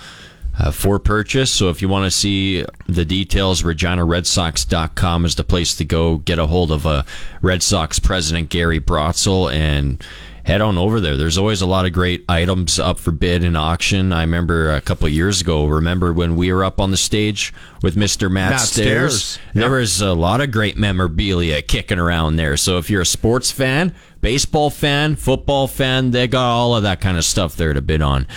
uh, 0.57 0.71
for 0.71 0.99
purchase. 0.99 1.51
So 1.51 1.69
if 1.69 1.81
you 1.81 1.89
want 1.89 2.05
to 2.05 2.11
see 2.11 2.65
the 2.87 3.05
details, 3.05 3.63
ReginaRedSox.com 3.63 5.25
is 5.25 5.35
the 5.35 5.43
place 5.43 5.75
to 5.75 5.85
go. 5.85 6.17
Get 6.17 6.39
a 6.39 6.47
hold 6.47 6.71
of 6.71 6.87
uh, 6.87 7.03
Red 7.41 7.61
Sox 7.63 7.99
president 7.99 8.49
Gary 8.49 8.79
Brotzel 8.79 9.53
and 9.53 10.03
head 10.45 10.61
on 10.61 10.77
over 10.77 10.99
there. 10.99 11.17
There's 11.17 11.39
always 11.39 11.61
a 11.61 11.65
lot 11.65 11.85
of 11.85 11.91
great 11.91 12.23
items 12.29 12.77
up 12.77 12.99
for 12.99 13.11
bid 13.11 13.43
and 13.43 13.57
auction. 13.57 14.13
I 14.13 14.21
remember 14.21 14.71
a 14.71 14.79
couple 14.79 15.09
years 15.09 15.41
ago, 15.41 15.65
remember 15.65 16.13
when 16.13 16.35
we 16.35 16.53
were 16.53 16.63
up 16.63 16.79
on 16.79 16.91
the 16.91 16.97
stage 16.97 17.51
with 17.81 17.95
Mr. 17.95 18.31
Matt, 18.31 18.51
Matt 18.51 18.59
Stairs? 18.61 19.23
Stairs. 19.23 19.53
There 19.55 19.71
was 19.71 20.01
a 20.01 20.13
lot 20.13 20.41
of 20.41 20.51
great 20.51 20.77
memorabilia 20.77 21.63
kicking 21.63 21.97
around 21.97 22.35
there. 22.35 22.57
So 22.57 22.77
if 22.77 22.91
you're 22.91 23.01
a 23.01 23.07
sports 23.07 23.51
fan, 23.51 23.95
baseball 24.21 24.69
fan, 24.69 25.15
football 25.15 25.67
fan, 25.67 26.11
they 26.11 26.27
got 26.27 26.47
all 26.47 26.75
of 26.75 26.83
that 26.83 27.01
kind 27.01 27.17
of 27.17 27.25
stuff 27.25 27.55
there 27.55 27.73
to 27.73 27.81
bid 27.81 28.03
on 28.03 28.27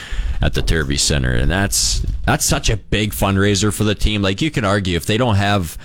at 0.40 0.54
the 0.54 0.62
Turvey 0.62 0.96
Center. 0.96 1.32
And 1.32 1.50
that's 1.50 2.06
that's 2.24 2.46
such 2.46 2.70
a 2.70 2.78
big 2.78 3.12
fundraiser 3.12 3.72
for 3.72 3.84
the 3.84 3.94
team. 3.94 4.22
Like 4.22 4.40
you 4.40 4.50
can 4.50 4.64
argue 4.64 4.96
if 4.96 5.04
they 5.04 5.18
don't 5.18 5.36
have 5.36 5.76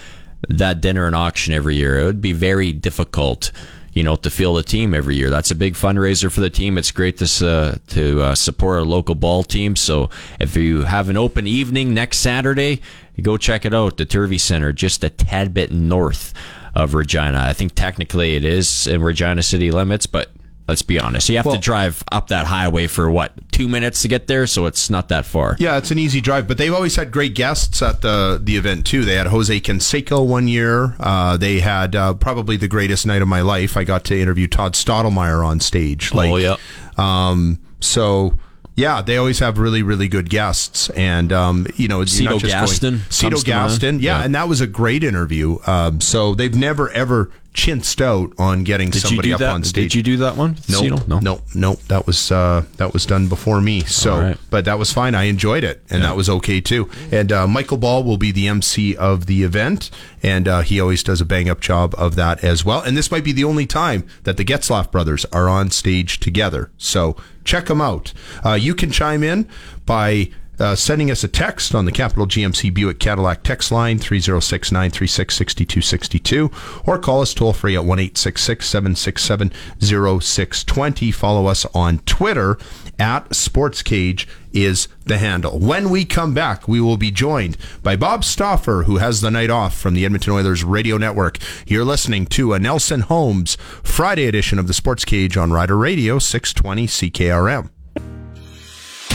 that 0.47 0.80
dinner 0.80 1.05
and 1.05 1.15
auction 1.15 1.53
every 1.53 1.76
year, 1.76 1.99
it 1.99 2.05
would 2.05 2.21
be 2.21 2.34
very 2.34 2.71
difficult 2.71 3.51
you 3.93 4.03
know, 4.03 4.15
to 4.15 4.29
field 4.29 4.57
the 4.57 4.63
team 4.63 4.93
every 4.93 5.15
year. 5.15 5.29
That's 5.29 5.51
a 5.51 5.55
big 5.55 5.75
fundraiser 5.75 6.31
for 6.31 6.41
the 6.41 6.49
team. 6.49 6.77
It's 6.77 6.91
great 6.91 7.17
to 7.17 7.47
uh, 7.47 7.75
to 7.87 8.21
uh, 8.21 8.35
support 8.35 8.79
a 8.79 8.83
local 8.83 9.15
ball 9.15 9.43
team. 9.43 9.75
So 9.75 10.09
if 10.39 10.55
you 10.55 10.83
have 10.83 11.09
an 11.09 11.17
open 11.17 11.47
evening 11.47 11.93
next 11.93 12.17
Saturday, 12.17 12.81
go 13.21 13.37
check 13.37 13.65
it 13.65 13.73
out. 13.73 13.97
The 13.97 14.05
Turvey 14.05 14.37
Center, 14.37 14.73
just 14.73 15.03
a 15.03 15.09
tad 15.09 15.53
bit 15.53 15.71
north 15.71 16.33
of 16.75 16.93
Regina. 16.93 17.39
I 17.39 17.53
think 17.53 17.75
technically 17.75 18.35
it 18.35 18.43
is 18.43 18.87
in 18.87 19.03
Regina 19.03 19.43
city 19.43 19.69
limits, 19.69 20.07
but 20.07 20.31
let's 20.68 20.82
be 20.82 20.99
honest, 20.99 21.28
you 21.30 21.38
have 21.38 21.45
Well- 21.45 21.55
to 21.55 21.61
drive 21.61 22.03
up 22.11 22.28
that 22.30 22.47
highway 22.47 22.88
for 22.88 23.09
what 23.11 23.34
two 23.51 23.68
minutes 23.68 24.01
to 24.03 24.07
get 24.07 24.28
there, 24.28 24.47
so 24.47 24.66
it's 24.66 24.89
not 24.89 25.09
that 25.09 25.26
far. 25.26 25.55
Yeah, 25.59 25.78
it's 25.78 25.91
an 25.91 25.99
easy 25.99 26.22
drive, 26.22 26.47
but 26.47 26.57
they've 26.57 26.74
always 26.74 26.95
had 26.95 27.11
great 27.11 27.36
guests 27.36 27.82
at 27.82 28.01
the 28.01 28.39
the 28.43 28.55
event 28.55 28.86
too. 28.86 29.03
They 29.05 29.16
had 29.16 29.28
Jose 29.28 29.59
Canseco 29.61 30.26
one 30.26 30.47
year. 30.47 30.95
Uh, 30.99 31.38
they 31.38 31.59
had 31.59 31.95
uh, 31.95 32.14
probably 32.14 32.57
the 32.57 32.68
greatest 32.68 33.05
night 33.05 33.22
of 33.22 33.28
my 33.28 33.41
life. 33.41 33.76
I 33.78 33.84
got 33.84 34.03
to 34.05 34.20
interview 34.20 34.47
Todd 34.47 34.74
Stottlemyre 34.74 35.45
on 35.45 35.59
stage. 35.59 36.14
Like, 36.14 36.32
Oh, 36.32 36.38
yeah. 36.38 36.55
Um, 36.97 37.59
so 37.80 38.34
yeah, 38.76 39.01
they 39.03 39.18
always 39.18 39.38
have 39.39 39.59
really 39.59 39.84
really 39.84 40.07
good 40.07 40.30
guests, 40.30 40.89
and 40.91 41.32
um, 41.32 41.68
you 41.76 41.88
know, 41.88 41.97
you're 41.99 42.07
Cito 42.07 42.39
Gaston 42.39 42.93
going- 42.95 43.03
Cito 43.09 43.30
comes 43.32 43.43
to 43.43 43.51
mind. 43.53 43.70
Gaston, 43.70 43.99
yeah, 43.99 44.18
Yeah. 44.20 44.26
and 44.26 44.34
that 44.36 44.47
was 44.49 44.61
a 44.61 44.68
great 44.68 45.03
interview. 45.03 45.57
Um, 45.68 46.01
so 46.01 46.34
they've 46.34 46.55
never 46.55 46.89
ever 46.91 47.30
chinced 47.54 48.01
out 48.01 48.34
on 48.38 48.64
getting 48.64 48.89
Did 48.89 49.01
somebody 49.01 49.32
up 49.32 49.39
that? 49.39 49.54
on 49.54 49.64
stage. 49.64 49.91
Did 49.91 49.95
you 49.95 50.04
do 50.04 50.18
that 50.18 50.36
one? 50.36 50.58
No, 50.68 50.80
Cito? 50.80 50.97
no, 51.08 51.20
no, 51.20 51.41
no. 51.54 51.74
That 51.88 52.08
was 52.08 52.32
uh, 52.32 52.66
that 52.78 52.93
was 52.93 53.06
done 53.06 53.28
before 53.28 53.62
me. 53.62 53.82
So, 53.82 54.20
right. 54.20 54.38
but 54.49 54.66
that 54.66 54.80
was 54.80 54.91
fine. 54.91 55.16
I 55.16 55.24
enjoyed 55.24 55.64
it, 55.64 55.84
and 55.89 56.04
that 56.04 56.16
was 56.16 56.30
okay 56.30 56.60
too. 56.60 56.89
And 57.12 57.32
uh, 57.32 57.47
Michael 57.47 57.78
Ball 57.78 58.04
will 58.04 58.18
be 58.18 58.32
the 58.32 58.47
MC 58.47 58.95
of 58.95 59.28
the 59.28 59.43
event, 59.43 59.91
and 60.22 60.47
uh, 60.47 60.62
he 60.62 60.80
always 60.80 61.04
does 61.04 61.22
a 61.22 61.26
bang 61.26 61.49
up 61.49 61.60
job 61.62 61.93
of 61.97 62.16
that 62.16 62.43
as 62.43 62.66
well. 62.66 62.82
And 62.82 62.97
this 62.97 63.12
might 63.12 63.24
be 63.24 63.32
the 63.32 63.43
only 63.43 63.66
time 63.66 64.06
that 64.24 64.38
the 64.38 64.45
Getzlaff 64.45 64.91
brothers 64.91 65.26
are 65.26 65.47
on 65.47 65.70
stage 65.70 66.20
together. 66.20 66.72
So 66.78 67.16
check 67.43 67.68
them 67.68 67.82
out. 67.82 68.14
Uh, 68.43 68.54
you 68.54 68.76
can 68.76 68.91
chime 68.91 69.24
in 69.24 69.47
by. 69.86 70.30
Uh, 70.60 70.76
sending 70.76 71.10
us 71.10 71.24
a 71.24 71.28
text 71.28 71.74
on 71.74 71.86
the 71.86 71.91
Capital 71.91 72.28
GMC 72.28 72.74
Buick 72.74 72.99
Cadillac 72.99 73.43
text 73.43 73.72
line 73.72 73.97
306 73.97 74.72
936 74.72 75.36
6262 75.36 76.51
or 76.86 76.99
call 76.99 77.22
us 77.22 77.34
toll 77.34 77.54
free 77.54 77.76
at 77.76 77.86
1 77.86 78.16
767 78.16 79.51
0620. 79.80 81.12
Follow 81.12 81.47
us 81.47 81.66
on 81.74 81.99
Twitter 81.99 82.58
at 82.99 83.30
SportsCage 83.30 84.28
is 84.54 84.88
the 85.06 85.18
handle. 85.18 85.60
When 85.60 85.89
we 85.89 86.06
come 86.06 86.34
back, 86.34 86.68
we 86.68 86.80
will 86.80 86.97
be 86.97 87.12
joined 87.12 87.58
by 87.82 87.95
Bob 87.95 88.24
Stauffer, 88.24 88.84
who 88.84 88.97
has 88.97 89.22
the 89.22 89.32
night 89.32 89.49
off 89.49 89.76
from 89.76 89.95
the 89.95 90.06
Edmonton 90.06 90.34
Oilers 90.34 90.64
Radio 90.64 90.97
Network. 90.97 91.38
You're 91.66 91.84
listening 91.84 92.28
to 92.28 92.54
a 92.54 92.60
Nelson 92.60 93.01
Homes 93.01 93.58
Friday 93.82 94.28
edition 94.28 94.60
of 94.60 94.68
the 94.68 94.74
Sports 94.74 95.04
Cage 95.04 95.36
on 95.36 95.51
Rider 95.51 95.78
Radio 95.78 96.20
620 96.20 96.88
CKRM. 96.88 97.72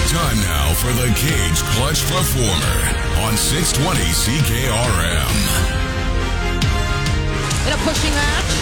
Time 0.08 0.40
now 0.40 0.72
for 0.72 0.88
the 0.96 1.12
Cage 1.20 1.60
Clutch 1.76 2.00
Performer 2.08 2.80
on 3.28 3.36
620 3.36 4.00
CKRM. 4.08 5.36
In 7.68 7.72
a 7.76 7.80
pushing 7.84 8.14
match. 8.16 8.52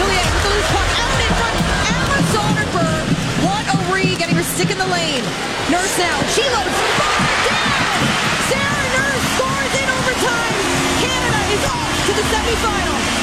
Hilliard 0.00 0.32
with 0.32 0.44
the 0.48 0.48
loose 0.48 0.70
puck 0.72 0.90
out 0.96 1.20
in 1.20 1.32
front. 1.36 1.60
Emma 1.92 2.20
Soderberg. 2.32 3.06
What 3.44 3.68
a 3.68 3.76
read 3.92 4.16
getting 4.16 4.36
her 4.36 4.48
stick 4.56 4.72
in 4.72 4.78
the 4.80 4.88
lane. 4.88 5.28
Nurse 5.68 5.92
now. 6.00 6.24
She 6.32 6.40
loads 6.48 6.80
far 6.96 7.20
down. 7.52 8.00
Sarah 8.48 8.88
Nurse 8.96 9.24
scores 9.36 9.74
in 9.76 9.88
overtime. 9.92 10.56
Canada 11.04 11.40
is 11.52 11.64
off 11.68 11.92
to 12.08 12.12
the 12.16 12.24
semifinals. 12.32 13.13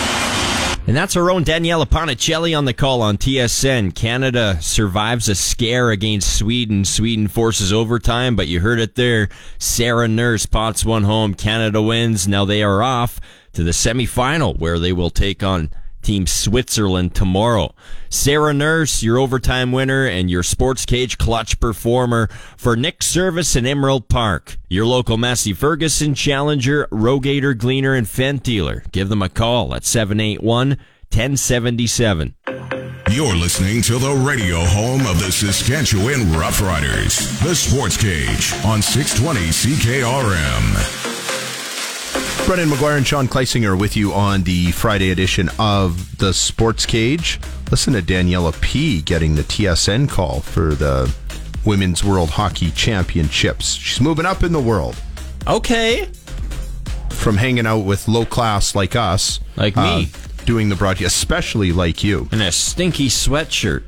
And 0.92 0.98
that's 0.98 1.16
our 1.16 1.32
own 1.32 1.46
Daniela 1.46 1.86
Panicelli 1.86 2.54
on 2.54 2.66
the 2.66 2.74
call 2.74 3.02
on 3.02 3.18
TSN. 3.18 3.96
Canada 3.96 4.58
survives 4.60 5.30
a 5.30 5.36
scare 5.36 5.90
against 5.90 6.38
Sweden. 6.38 6.84
Sweden 6.84 7.30
forces 7.30 7.72
overtime, 7.72 8.36
but 8.36 8.50
you 8.50 8.60
heard 8.60 8.78
it 8.78 8.96
there. 8.96 9.30
Sarah 9.58 10.10
Nurse 10.10 10.46
pots 10.46 10.84
one 10.84 11.04
home. 11.04 11.34
Canada 11.34 11.82
wins. 11.82 12.28
Now 12.28 12.44
they 12.44 12.62
are 12.62 12.84
off 12.84 13.22
to 13.54 13.64
the 13.64 13.72
semifinal 13.72 14.60
where 14.60 14.80
they 14.80 14.92
will 14.92 15.10
take 15.10 15.42
on 15.44 15.72
Team 16.02 16.28
Switzerland 16.28 17.16
tomorrow. 17.16 17.74
Sarah 18.10 18.54
Nurse, 18.54 19.04
your 19.04 19.18
overtime 19.18 19.72
winner 19.72 20.06
and 20.06 20.30
your 20.30 20.44
sports 20.44 20.86
cage 20.86 21.18
clutch 21.18 21.60
performer 21.60 22.28
for 22.58 22.76
Nick 22.76 23.04
Service 23.04 23.56
in 23.56 23.66
Emerald 23.66 24.10
Park. 24.10 24.58
Your 24.70 24.86
local 24.86 25.18
Massey 25.18 25.54
Ferguson 25.54 26.14
Challenger, 26.14 26.88
Rogator 26.92 27.58
Gleaner, 27.58 27.94
and 27.94 28.08
Fendt 28.08 28.44
dealer. 28.44 28.84
Give 28.92 29.10
them 29.10 29.22
a 29.22 29.30
call 29.30 29.74
at 29.76 29.86
781 29.86 30.78
1077. 31.14 32.36
You're 33.12 33.36
listening 33.36 33.82
to 33.84 33.98
the 33.98 34.14
radio 34.26 34.64
home 34.64 35.06
of 35.06 35.20
the 35.20 35.32
Saskatchewan 35.32 36.22
Roughriders, 36.32 37.44
the 37.44 37.54
Sports 37.54 37.98
Cage 37.98 38.54
on 38.64 38.82
620 38.82 39.50
CKRM. 39.50 41.11
Brendan 42.46 42.70
McGuire 42.70 42.98
and 42.98 43.08
Sean 43.08 43.28
Kleisinger 43.28 43.80
with 43.80 43.96
you 43.96 44.12
on 44.14 44.44
the 44.44 44.72
Friday 44.72 45.12
edition 45.12 45.50
of 45.58 46.18
the 46.18 46.34
Sports 46.34 46.86
Cage. 46.86 47.40
Listen 47.70 47.94
to 47.94 48.02
Daniela 48.02 48.60
P 48.62 49.02
getting 49.04 49.36
the 49.36 49.44
TSN 49.44 50.10
call 50.10 50.42
for 50.42 50.76
the 50.76 51.14
Women's 51.66 52.04
World 52.04 52.32
Hockey 52.32 52.72
Championships. 52.72 53.74
She's 53.76 54.02
moving 54.02 54.26
up 54.26 54.44
in 54.44 54.52
the 54.52 54.60
world 54.60 54.98
Okay. 55.48 56.10
from 57.12 57.38
hanging 57.38 57.66
out 57.66 57.80
with 57.86 58.08
low 58.10 58.26
class 58.26 58.76
like 58.76 58.96
us, 58.98 59.40
Like 59.56 59.78
me. 59.78 60.10
Uh, 60.14 60.46
doing 60.46 60.68
the 60.70 60.76
broadcast, 60.76 61.16
especially 61.16 61.72
like 61.72 62.04
you. 62.04 62.28
in 62.34 62.42
a 62.42 62.52
stinky 62.52 63.08
sweatshirt. 63.08 63.84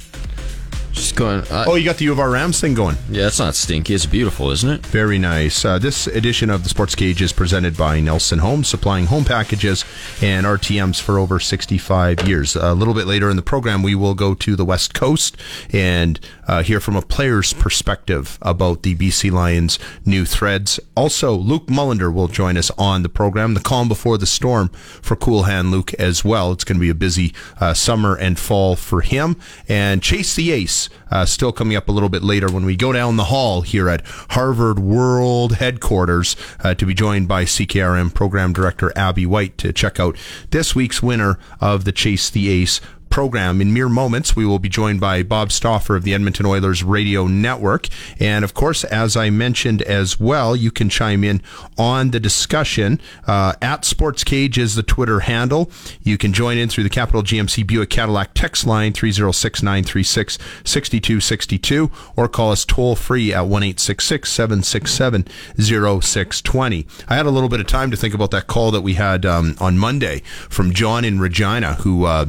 Just 0.93 1.15
going. 1.15 1.41
Uh, 1.49 1.65
Oh, 1.67 1.75
you 1.75 1.83
got 1.85 1.97
the 1.97 2.05
U 2.05 2.11
of 2.11 2.19
R 2.19 2.29
Rams 2.29 2.61
thing 2.61 2.75
going. 2.75 2.97
yeah, 3.09 3.25
it's 3.27 3.39
not 3.39 3.55
stinky. 3.55 3.95
It's 3.95 4.05
beautiful, 4.05 4.51
isn't 4.51 4.69
it? 4.69 4.85
Very 4.85 5.17
nice. 5.17 5.65
Uh, 5.65 5.79
this 5.79 6.05
edition 6.07 6.51
of 6.51 6.61
the 6.63 6.69
Sports 6.69 6.93
Cage 6.93 7.19
is 7.21 7.33
presented 7.33 7.75
by 7.75 7.99
Nelson 7.99 8.39
Homes, 8.39 8.67
supplying 8.67 9.07
home 9.07 9.25
packages 9.25 9.83
and 10.21 10.45
RTMs 10.45 11.01
for 11.01 11.17
over 11.17 11.39
65 11.39 12.27
years. 12.27 12.55
A 12.55 12.73
little 12.75 12.93
bit 12.93 13.07
later 13.07 13.29
in 13.31 13.35
the 13.37 13.41
program, 13.41 13.81
we 13.81 13.95
will 13.95 14.13
go 14.13 14.35
to 14.35 14.55
the 14.55 14.65
West 14.65 14.93
Coast 14.93 15.35
and 15.71 16.19
uh, 16.47 16.63
hear 16.63 16.79
from 16.79 16.95
a 16.95 17.01
player's 17.01 17.53
perspective 17.53 18.37
about 18.41 18.83
the 18.83 18.95
BC 18.95 19.31
Lions' 19.31 19.79
new 20.05 20.25
threads. 20.25 20.79
Also, 20.95 21.33
Luc 21.33 21.67
Mullinder 21.67 22.13
will 22.13 22.27
join 22.27 22.57
us 22.57 22.71
on 22.77 23.03
the 23.03 23.09
program. 23.09 23.53
The 23.53 23.59
calm 23.59 23.87
before 23.87 24.17
the 24.17 24.25
storm 24.25 24.69
for 25.01 25.15
Cool 25.15 25.43
Hand 25.43 25.71
Luke 25.71 25.93
as 25.95 26.23
well. 26.23 26.51
It's 26.51 26.63
going 26.63 26.77
to 26.77 26.81
be 26.81 26.89
a 26.89 26.95
busy 26.95 27.33
uh, 27.59 27.73
summer 27.73 28.15
and 28.15 28.37
fall 28.37 28.75
for 28.75 29.01
him. 29.01 29.37
And 29.67 30.01
Chase 30.01 30.35
the 30.35 30.51
Ace 30.51 30.89
uh, 31.11 31.25
still 31.25 31.51
coming 31.51 31.77
up 31.77 31.87
a 31.87 31.91
little 31.91 32.09
bit 32.09 32.23
later 32.23 32.51
when 32.51 32.65
we 32.65 32.75
go 32.75 32.91
down 32.91 33.17
the 33.17 33.25
hall 33.25 33.61
here 33.61 33.87
at 33.87 34.05
Harvard 34.31 34.79
World 34.79 35.57
Headquarters 35.57 36.35
uh, 36.63 36.73
to 36.75 36.85
be 36.85 36.93
joined 36.93 37.27
by 37.27 37.45
CKRM 37.45 38.13
Program 38.13 38.51
Director 38.53 38.91
Abby 38.95 39.25
White 39.25 39.57
to 39.59 39.71
check 39.71 39.99
out 39.99 40.17
this 40.49 40.75
week's 40.75 41.03
winner 41.03 41.37
of 41.61 41.85
the 41.85 41.91
Chase 41.91 42.29
the 42.29 42.49
Ace 42.49 42.81
program. 43.13 43.61
In 43.61 43.71
mere 43.71 43.89
moments, 43.89 44.35
we 44.35 44.43
will 44.43 44.57
be 44.57 44.67
joined 44.67 44.99
by 44.99 45.21
Bob 45.21 45.51
Stauffer 45.51 45.95
of 45.95 46.03
the 46.03 46.15
Edmonton 46.15 46.47
Oilers 46.47 46.83
Radio 46.83 47.27
Network. 47.27 47.87
And 48.19 48.43
of 48.43 48.55
course, 48.55 48.83
as 48.85 49.15
I 49.15 49.29
mentioned 49.29 49.83
as 49.83 50.19
well, 50.19 50.55
you 50.55 50.71
can 50.71 50.89
chime 50.89 51.23
in 51.23 51.39
on 51.77 52.09
the 52.09 52.19
discussion. 52.19 52.99
Uh, 53.27 53.53
at 53.61 53.85
Sports 53.85 54.23
Cage 54.23 54.57
is 54.57 54.73
the 54.73 54.81
Twitter 54.81 55.19
handle. 55.19 55.69
You 56.01 56.17
can 56.17 56.33
join 56.33 56.57
in 56.57 56.69
through 56.69 56.85
the 56.85 56.89
Capital 56.89 57.21
GMC 57.21 57.67
Buick 57.67 57.91
Cadillac 57.91 58.31
text 58.33 58.65
line 58.65 58.93
306 58.93 59.61
936 59.61 60.39
6262 60.63 61.91
or 62.15 62.27
call 62.27 62.51
us 62.51 62.65
toll 62.65 62.95
free 62.95 63.31
at 63.31 63.45
1 63.45 63.77
767 63.77 65.27
0620. 65.59 66.87
I 67.07 67.15
had 67.15 67.27
a 67.27 67.29
little 67.29 67.49
bit 67.49 67.59
of 67.59 67.67
time 67.67 67.91
to 67.91 67.97
think 67.97 68.15
about 68.15 68.31
that 68.31 68.47
call 68.47 68.71
that 68.71 68.81
we 68.81 68.95
had 68.95 69.23
um, 69.23 69.55
on 69.59 69.77
Monday 69.77 70.23
from 70.49 70.73
John 70.73 71.05
in 71.05 71.19
Regina 71.19 71.75
who. 71.75 72.05
Uh, 72.05 72.25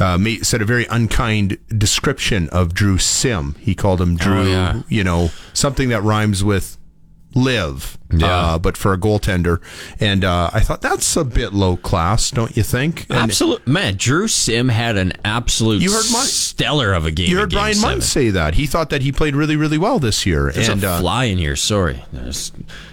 uh, 0.00 0.18
made, 0.18 0.44
said 0.46 0.62
a 0.62 0.64
very 0.64 0.86
unkind 0.86 1.58
description 1.68 2.48
of 2.48 2.74
Drew 2.74 2.98
Sim. 2.98 3.54
He 3.60 3.74
called 3.74 4.00
him 4.00 4.16
Drew, 4.16 4.40
Oh, 4.40 4.46
yeah. 4.46 4.82
you 4.88 5.04
know, 5.04 5.30
something 5.52 5.88
that 5.90 6.02
rhymes 6.02 6.42
with 6.42 6.76
live, 7.34 7.98
Yeah. 8.12 8.26
uh, 8.54 8.58
but 8.58 8.76
for 8.76 8.92
a 8.92 8.98
goaltender. 8.98 9.60
And 10.00 10.24
uh, 10.24 10.50
I 10.52 10.60
thought 10.60 10.80
that's 10.82 11.16
a 11.16 11.24
bit 11.24 11.52
low 11.52 11.76
class, 11.76 12.30
don't 12.30 12.56
you 12.56 12.62
think? 12.62 13.06
And 13.08 13.18
Absolute 13.18 13.66
man, 13.66 13.94
Drew 13.96 14.28
Sim 14.28 14.68
had 14.68 14.96
an 14.96 15.12
absolute 15.24 15.80
You 15.82 15.92
heard 15.92 16.10
my- 16.12 16.20
stellar 16.24 16.92
of 16.92 17.06
a 17.06 17.10
game. 17.10 17.30
You 17.30 17.38
heard 17.38 17.50
Brian 17.50 17.74
seven. 17.74 17.90
Munz 17.98 18.06
say 18.06 18.30
that. 18.30 18.54
He 18.54 18.66
thought 18.66 18.90
that 18.90 19.02
he 19.02 19.12
played 19.12 19.34
really, 19.36 19.56
really 19.56 19.78
well 19.78 19.98
this 19.98 20.26
year. 20.26 20.50
There's 20.52 20.68
and 20.68 20.82
a 20.84 20.90
uh, 20.90 21.00
fly 21.00 21.24
in 21.24 21.38
here. 21.38 21.56
Sorry, 21.56 22.04
There's- 22.12 22.52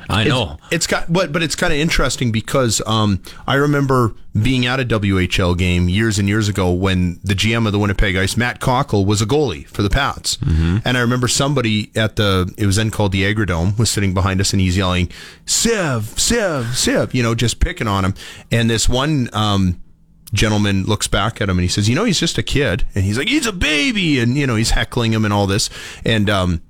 I 0.10 0.24
know. 0.24 0.58
It's, 0.68 0.76
it's 0.76 0.88
got, 0.88 1.12
but 1.12 1.34
but 1.34 1.44
it's 1.44 1.56
kind 1.56 1.74
of 1.74 1.80
interesting 1.80 2.32
because 2.32 2.82
um, 2.88 3.22
I 3.46 3.56
remember 3.56 4.14
being 4.42 4.66
at 4.66 4.80
a 4.80 4.86
WHL 4.86 5.58
game 5.58 5.90
years 5.90 6.18
and 6.18 6.30
years 6.30 6.48
ago 6.48 6.72
when 6.72 7.20
the 7.26 7.34
GM 7.34 7.66
of 7.66 7.74
the 7.74 7.80
Winnipeg 7.80 8.16
Ice, 8.16 8.38
Matt 8.38 8.62
Cockell, 8.62 9.06
was 9.06 9.22
a 9.22 9.26
goalie 9.26 9.68
for 9.68 9.82
the 9.82 9.90
Pats, 9.90 10.38
and 10.42 10.98
I 10.98 11.02
remember 11.02 11.28
somebody 11.28 11.92
at 11.94 12.16
the 12.16 12.54
it 12.58 12.66
was 12.66 12.78
then 12.78 12.90
called 12.90 13.12
the 13.12 13.24
Agridome 13.24 13.78
was 13.78 13.90
sitting 13.90 14.14
behind 14.14 14.40
us 14.40 14.54
and 14.54 14.62
he's 14.62 14.78
yelling, 14.78 15.07
"Siv, 15.46 16.02
Siv, 16.16 16.64
Siv," 16.72 17.14
you 17.14 17.24
know, 17.24 17.36
just 17.36 17.60
picking 17.60 17.88
on 17.88 18.06
him, 18.06 18.14
and 18.52 18.70
this 18.70 18.88
one. 18.90 19.30
Um, 19.34 19.82
gentleman 20.34 20.84
looks 20.84 21.08
back 21.08 21.40
at 21.40 21.48
him 21.48 21.58
and 21.58 21.64
he 21.64 21.70
says, 21.70 21.88
"You 21.88 21.96
know, 21.96 22.04
he's 22.04 22.20
just 22.20 22.38
a 22.38 22.44
kid," 22.44 22.86
and 22.94 23.06
he's 23.06 23.18
like, 23.18 23.30
"He's 23.30 23.46
a 23.46 23.54
baby," 23.54 24.20
and 24.20 24.38
you 24.38 24.46
know, 24.46 24.56
he's 24.56 24.72
heckling 24.72 25.14
him 25.14 25.24
and 25.24 25.34
all 25.34 25.48
this, 25.48 25.70
and 26.04 26.30
um, 26.30 26.62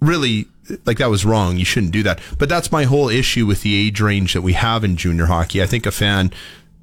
really 0.00 0.46
like 0.86 0.96
that 0.96 1.10
was 1.10 1.22
wrong. 1.24 1.58
You 1.58 1.66
shouldn't 1.66 1.92
do 1.92 2.02
that. 2.04 2.18
But 2.38 2.48
that's 2.48 2.72
my 2.72 2.84
whole 2.84 3.10
issue 3.10 3.44
with 3.44 3.60
the 3.62 3.74
age 3.74 4.00
range 4.00 4.32
that 4.32 4.40
we 4.40 4.54
have 4.54 4.84
in 4.84 4.96
junior 4.96 5.26
hockey. 5.26 5.62
I 5.62 5.66
think 5.66 5.84
a 5.84 5.90
fan, 5.90 6.30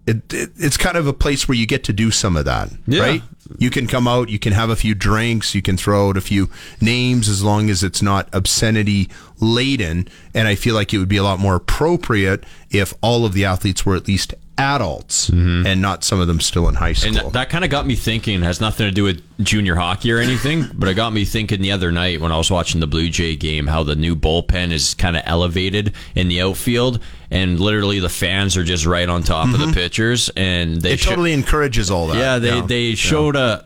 it, 0.05 0.31
it, 0.31 0.51
it's 0.57 0.77
kind 0.77 0.95
of 0.95 1.07
a 1.07 1.13
place 1.13 1.47
where 1.47 1.57
you 1.57 1.65
get 1.65 1.83
to 1.85 1.93
do 1.93 2.11
some 2.11 2.37
of 2.37 2.45
that, 2.45 2.69
Yeah. 2.85 3.01
right? 3.01 3.23
You 3.57 3.69
can 3.69 3.87
come 3.87 4.07
out, 4.07 4.29
you 4.29 4.39
can 4.39 4.53
have 4.53 4.69
a 4.69 4.75
few 4.75 4.95
drinks, 4.95 5.53
you 5.53 5.61
can 5.61 5.77
throw 5.77 6.09
out 6.09 6.17
a 6.17 6.21
few 6.21 6.49
names 6.81 7.29
as 7.29 7.43
long 7.43 7.69
as 7.69 7.83
it's 7.83 8.01
not 8.01 8.27
obscenity 8.33 9.09
laden. 9.39 10.07
And 10.33 10.47
I 10.47 10.55
feel 10.55 10.75
like 10.75 10.93
it 10.93 10.97
would 10.97 11.09
be 11.09 11.17
a 11.17 11.23
lot 11.23 11.39
more 11.39 11.55
appropriate 11.55 12.43
if 12.71 12.93
all 13.01 13.25
of 13.25 13.33
the 13.33 13.45
athletes 13.45 13.85
were 13.85 13.95
at 13.95 14.07
least 14.07 14.33
adults 14.57 15.27
and 15.29 15.81
not 15.81 16.03
some 16.03 16.19
of 16.19 16.27
them 16.27 16.39
still 16.39 16.69
in 16.69 16.75
high 16.75 16.93
school. 16.93 17.11
Mm-hmm. 17.11 17.25
And 17.25 17.33
that 17.33 17.49
kind 17.49 17.63
of 17.65 17.69
got 17.69 17.85
me 17.85 17.95
thinking. 17.95 18.41
Has 18.41 18.61
nothing 18.61 18.87
to 18.87 18.91
do 18.91 19.03
with 19.03 19.21
junior 19.43 19.75
hockey 19.75 20.11
or 20.11 20.19
anything, 20.19 20.69
but 20.73 20.87
it 20.87 20.93
got 20.93 21.11
me 21.11 21.25
thinking 21.25 21.61
the 21.61 21.71
other 21.71 21.91
night 21.91 22.21
when 22.21 22.31
I 22.31 22.37
was 22.37 22.49
watching 22.49 22.79
the 22.79 22.87
Blue 22.87 23.09
Jay 23.09 23.35
game 23.35 23.67
how 23.67 23.83
the 23.83 23.95
new 23.95 24.15
bullpen 24.15 24.71
is 24.71 24.93
kind 24.93 25.17
of 25.17 25.23
elevated 25.25 25.93
in 26.15 26.29
the 26.29 26.41
outfield, 26.41 27.01
and 27.29 27.59
literally 27.59 27.99
the 27.99 28.09
fans 28.09 28.55
are 28.55 28.63
just 28.63 28.85
right 28.85 29.09
on 29.09 29.23
top 29.23 29.53
of 29.53 29.59
the 29.59 29.73
pitchers, 29.73 30.29
and 30.37 30.81
they 30.81 30.93
it 30.93 31.01
totally 31.01 31.33
encourages 31.33 31.91
all 31.91 32.07
that. 32.07 32.17
yeah, 32.17 32.39
they 32.39 32.61
they 32.61 32.95
showed 32.95 33.34
a, 33.35 33.61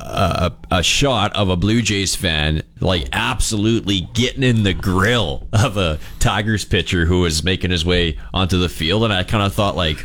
a 0.00 0.04
a 0.04 0.52
a 0.78 0.82
shot 0.82 1.34
of 1.36 1.48
a 1.48 1.56
Blue 1.56 1.82
Jays 1.82 2.14
fan 2.14 2.62
like 2.80 3.08
absolutely 3.12 4.08
getting 4.14 4.42
in 4.42 4.62
the 4.62 4.74
grill 4.74 5.46
of 5.52 5.76
a 5.76 5.98
Tigers 6.20 6.64
pitcher 6.64 7.04
who 7.06 7.20
was 7.20 7.42
making 7.44 7.70
his 7.70 7.84
way 7.84 8.18
onto 8.32 8.58
the 8.58 8.68
field, 8.68 9.04
and 9.04 9.12
I 9.12 9.22
kind 9.24 9.42
of 9.44 9.52
thought 9.54 9.76
like, 9.76 10.04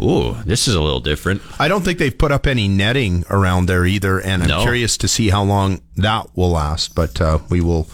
"Ooh, 0.00 0.34
this 0.44 0.68
is 0.68 0.74
a 0.74 0.80
little 0.80 1.00
different." 1.00 1.42
I 1.58 1.68
don't 1.68 1.82
think 1.82 1.98
they've 1.98 2.16
put 2.16 2.32
up 2.32 2.46
any 2.46 2.68
netting 2.68 3.24
around 3.30 3.66
there 3.66 3.84
either, 3.84 4.20
and 4.20 4.42
I'm 4.42 4.48
No. 4.48 4.62
curious 4.62 4.96
to 4.98 5.08
see 5.08 5.28
how 5.30 5.42
long 5.42 5.80
that 5.96 6.28
will 6.36 6.50
last. 6.50 6.94
But 6.94 7.20
uh, 7.20 7.38
we 7.50 7.60
will 7.60 7.88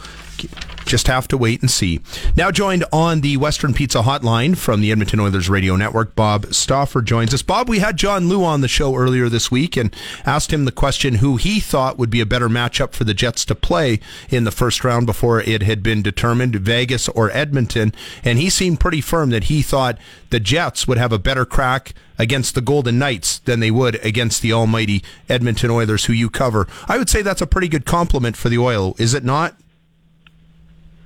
just 0.89 1.07
have 1.07 1.29
to 1.29 1.39
wait 1.39 1.61
and 1.61 1.71
see. 1.71 2.01
Now 2.37 2.51
joined 2.51 2.85
on 2.93 3.21
the 3.21 3.37
Western 3.37 3.75
Pizza 3.75 4.03
Hotline 4.03 4.57
from 4.57 4.81
the 4.81 4.91
Edmonton 4.91 5.21
Oilers 5.21 5.49
Radio 5.49 5.77
Network, 5.77 6.17
Bob 6.17 6.53
Stauffer 6.53 7.03
joins 7.03 7.33
us. 7.33 7.43
Bob, 7.43 7.69
we 7.69 7.79
had 7.79 7.97
John 7.97 8.29
Lu 8.29 8.43
on 8.43 8.63
the 8.63 8.69
show 8.69 8.97
earlier 8.97 9.29
this 9.29 9.51
week 9.51 9.77
and 9.77 9.95
asked 10.25 10.53
him 10.53 10.65
the 10.65 10.73
question 10.73 11.17
who 11.17 11.37
he 11.37 11.61
thought 11.61 11.99
would 11.99 12.11
be 12.11 12.21
a 12.21 12.27
better 12.27 12.49
matchup 12.49 12.93
for 12.93 13.05
the 13.05 13.15
Jets 13.15 13.45
to 13.45 13.55
play 13.55 14.01
in 14.31 14.45
the 14.45 14.51
first 14.51 14.83
round 14.83 15.07
before 15.07 15.41
it 15.41 15.63
had 15.63 15.83
been 15.83 16.03
determined, 16.03 16.57
Vegas 16.57 17.09
or 17.11 17.31
Edmonton. 17.31 17.93
And 18.25 18.39
he 18.39 18.51
seemed 18.51 18.81
pretty 18.81 19.01
firm 19.01 19.31
that 19.31 19.45
he 19.45 19.63
thought 19.63 19.99
the 20.31 20.41
Jets 20.41 20.89
would 20.89 20.99
have 20.99 21.13
a 21.13 21.19
better 21.19 21.45
crack 21.45 21.93
against 22.19 22.55
the 22.55 22.61
Golden 22.61 22.99
Knights 22.99 23.39
than 23.41 23.61
they 23.61 23.71
would 23.71 24.05
against 24.05 24.43
the 24.43 24.53
almighty 24.53 25.03
Edmonton 25.29 25.71
Oilers, 25.71 26.07
who 26.07 26.13
you 26.13 26.31
cover. 26.31 26.67
I 26.89 26.99
would 26.99 27.09
say 27.09 27.23
that's 27.23 27.43
a 27.43 27.47
pretty 27.47 27.69
good 27.69 27.85
compliment 27.85 28.37
for 28.37 28.49
the 28.49 28.59
Oil, 28.59 28.95
is 28.99 29.15
it 29.15 29.23
not? 29.23 29.55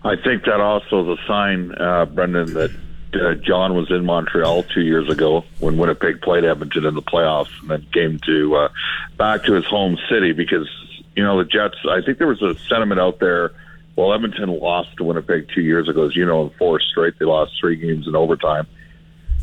I 0.05 0.17
think 0.17 0.45
that 0.45 0.61
also 0.61 1.13
is 1.13 1.19
a 1.19 1.27
sign, 1.27 1.73
uh, 1.73 2.07
Brendan, 2.07 2.55
that 2.55 2.71
uh, 3.15 3.35
John 3.35 3.75
was 3.75 3.91
in 3.91 4.05
Montreal 4.05 4.65
two 4.65 4.81
years 4.81 5.09
ago 5.11 5.45
when 5.61 5.77
Winnipeg 5.77 6.21
played 6.23 6.45
Edmonton 6.45 6.85
in 6.87 6.95
the 6.95 7.03
playoffs, 7.03 7.51
and 7.61 7.71
then 7.71 7.87
came 7.93 8.19
to 8.27 8.57
uh, 8.57 8.69
back 9.17 9.45
to 9.45 9.53
his 9.53 9.65
home 9.67 9.99
city 10.11 10.33
because 10.33 10.69
you 11.15 11.23
know 11.23 11.39
the 11.39 11.45
Jets. 11.45 11.77
I 11.89 12.01
think 12.05 12.19
there 12.19 12.27
was 12.27 12.43
a 12.43 12.55
sentiment 12.69 13.01
out 13.01 13.21
there. 13.21 13.53
Well, 13.95 14.13
Edmonton 14.15 14.49
lost 14.49 14.97
to 14.97 15.05
Winnipeg 15.05 15.49
two 15.55 15.61
years 15.61 15.89
ago, 15.89 16.07
as 16.07 16.17
you 16.17 16.25
know, 16.25 16.45
in 16.45 16.51
four 16.59 16.81
straight. 16.81 17.19
They 17.19 17.27
lost 17.27 17.53
three 17.61 17.77
games 17.77 18.09
in 18.09 18.17
overtime. 18.17 18.67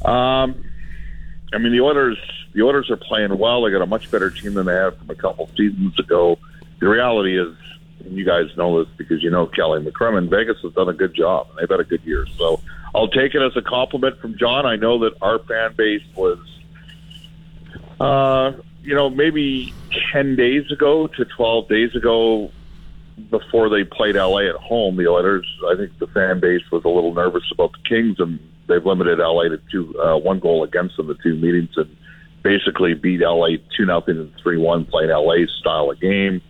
Um, 0.04 0.64
I 1.54 1.58
mean, 1.58 1.72
the 1.72 1.82
Oilers. 1.82 2.18
The 2.52 2.64
Oilers 2.64 2.90
are 2.90 2.98
playing 2.98 3.38
well. 3.38 3.62
They 3.62 3.72
got 3.72 3.84
a 3.84 3.86
much 3.86 4.10
better 4.10 4.32
team 4.32 4.56
than 4.56 4.66
they 4.66 4.74
had 4.74 4.98
from 4.98 5.12
a 5.12 5.16
couple 5.16 5.48
seasons 5.56 5.98
ago. 6.00 6.40
The 6.80 6.88
reality 6.88 7.40
is, 7.40 7.56
and 8.04 8.18
you 8.18 8.26
guys 8.26 8.46
know 8.58 8.84
this 8.84 8.94
because 8.98 9.22
you 9.24 9.30
know 9.30 9.48
Kelly 9.48 9.82
McCrimmon. 9.82 10.30
Vegas 10.30 10.58
has 10.64 10.74
done 10.74 10.90
a 10.90 10.94
good 10.94 11.14
job, 11.14 11.48
and 11.50 11.60
they've 11.60 11.70
had 11.70 11.80
a 11.80 11.84
good 11.84 12.04
year. 12.04 12.26
So 12.38 12.60
I'll 12.96 13.08
take 13.08 13.36
it 13.36 13.42
as 13.42 13.56
a 13.56 13.62
compliment 13.62 14.20
from 14.20 14.38
John. 14.38 14.66
I 14.66 14.76
know 14.76 15.00
that 15.00 15.14
our 15.22 15.40
fan 15.40 15.76
base 15.76 16.04
was, 16.16 16.40
uh, 18.00 18.54
you 18.84 18.96
know, 18.96 19.10
maybe 19.10 19.74
ten 20.12 20.36
days 20.36 20.72
ago 20.72 21.08
to 21.08 21.26
twelve 21.26 21.68
days 21.68 21.96
ago, 21.96 22.52
before 23.30 23.70
they 23.70 23.84
played 23.84 24.16
LA 24.16 24.50
at 24.50 24.56
home. 24.56 24.96
The 24.96 25.08
Oilers, 25.08 25.48
I 25.68 25.76
think, 25.76 25.98
the 26.00 26.08
fan 26.08 26.40
base 26.40 26.64
was 26.72 26.84
a 26.86 26.90
little 26.90 27.14
nervous 27.14 27.44
about 27.52 27.74
the 27.74 27.90
Kings, 27.90 28.20
and 28.20 28.40
they've 28.68 28.86
limited 28.86 29.20
LA 29.20 29.50
to 29.50 29.60
two, 29.72 30.00
uh, 30.00 30.18
one 30.18 30.40
goal 30.40 30.64
against 30.64 30.98
them 30.98 31.08
the 31.08 31.16
two 31.16 31.36
meetings, 31.36 31.72
and 31.76 31.96
basically 32.44 32.94
beat 32.94 33.22
LA 33.22 33.58
two 33.76 33.86
nothing 33.86 34.18
and 34.18 34.34
three 34.42 34.58
one, 34.58 34.86
playing 34.86 35.10
LA 35.10 35.46
style 35.60 35.92
of 35.92 36.00
game. 36.00 36.42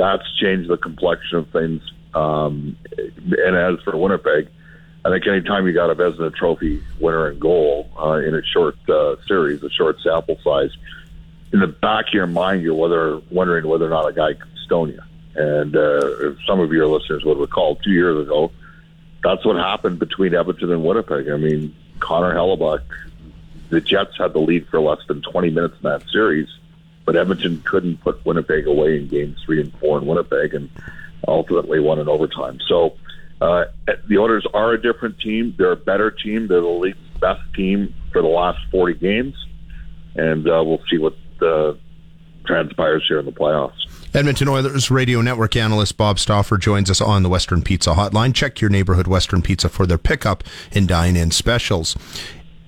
That's 0.00 0.24
changed 0.36 0.70
the 0.70 0.78
complexion 0.78 1.40
of 1.40 1.48
things. 1.50 1.82
Um, 2.14 2.78
and 2.96 3.54
as 3.54 3.78
for 3.84 3.94
Winnipeg, 3.98 4.48
I 5.04 5.10
think 5.10 5.26
anytime 5.26 5.66
you 5.66 5.74
got 5.74 5.90
a 5.90 5.94
Vezina 5.94 6.34
Trophy 6.34 6.82
winner 6.98 7.28
in 7.28 7.38
goal 7.38 7.90
uh, 8.02 8.14
in 8.14 8.34
a 8.34 8.42
short 8.42 8.76
uh, 8.88 9.16
series, 9.28 9.62
a 9.62 9.68
short 9.68 10.00
sample 10.00 10.38
size, 10.42 10.70
in 11.52 11.60
the 11.60 11.66
back 11.66 12.08
of 12.08 12.14
your 12.14 12.26
mind, 12.26 12.62
you're 12.62 12.74
whether 12.74 13.20
wondering 13.30 13.68
whether 13.68 13.84
or 13.84 13.90
not 13.90 14.08
a 14.08 14.14
guy 14.14 14.32
can 14.32 14.48
stone 14.64 14.88
you. 14.88 15.02
And 15.34 15.76
uh, 15.76 16.30
if 16.30 16.38
some 16.46 16.60
of 16.60 16.72
your 16.72 16.86
listeners 16.86 17.22
would 17.26 17.36
recall, 17.36 17.76
two 17.76 17.90
years 17.90 18.26
ago, 18.26 18.52
that's 19.22 19.44
what 19.44 19.56
happened 19.56 19.98
between 19.98 20.34
Edmonton 20.34 20.72
and 20.72 20.82
Winnipeg. 20.82 21.28
I 21.28 21.36
mean, 21.36 21.76
Connor 21.98 22.34
Hellebuyck, 22.34 22.84
the 23.68 23.82
Jets 23.82 24.16
had 24.16 24.32
the 24.32 24.38
lead 24.38 24.66
for 24.68 24.80
less 24.80 25.00
than 25.08 25.20
20 25.20 25.50
minutes 25.50 25.74
in 25.82 25.90
that 25.90 26.08
series, 26.08 26.48
but 27.04 27.16
Edmonton 27.16 27.62
couldn't 27.64 28.00
put 28.02 28.24
Winnipeg 28.24 28.66
away 28.66 28.98
in 28.98 29.08
game 29.08 29.36
three 29.44 29.60
and 29.60 29.72
four 29.78 29.98
in 29.98 30.06
Winnipeg, 30.06 30.54
and 30.54 30.70
ultimately 31.26 31.80
won 31.80 31.98
in 31.98 32.08
overtime. 32.08 32.58
So 32.68 32.96
uh, 33.40 33.64
the 34.08 34.18
Oilers 34.18 34.46
are 34.52 34.72
a 34.72 34.80
different 34.80 35.18
team. 35.20 35.54
They're 35.56 35.72
a 35.72 35.76
better 35.76 36.10
team. 36.10 36.48
They're 36.48 36.60
the 36.60 36.66
league's 36.66 36.98
best 37.20 37.42
team 37.54 37.94
for 38.12 38.22
the 38.22 38.28
last 38.28 38.58
40 38.70 38.94
games, 38.94 39.34
and 40.14 40.46
uh, 40.46 40.62
we'll 40.64 40.82
see 40.90 40.98
what 40.98 41.14
uh, 41.42 41.74
transpires 42.44 43.04
here 43.08 43.18
in 43.18 43.26
the 43.26 43.32
playoffs. 43.32 43.86
Edmonton 44.12 44.48
Oilers 44.48 44.90
radio 44.90 45.20
network 45.20 45.54
analyst 45.54 45.96
Bob 45.96 46.18
Stauffer 46.18 46.58
joins 46.58 46.90
us 46.90 47.00
on 47.00 47.22
the 47.22 47.28
Western 47.28 47.62
Pizza 47.62 47.94
Hotline. 47.94 48.34
Check 48.34 48.60
your 48.60 48.68
neighborhood 48.68 49.06
Western 49.06 49.40
Pizza 49.40 49.68
for 49.68 49.86
their 49.86 49.98
pickup 49.98 50.42
and 50.72 50.88
dine 50.88 51.14
in 51.14 51.30
specials 51.30 51.96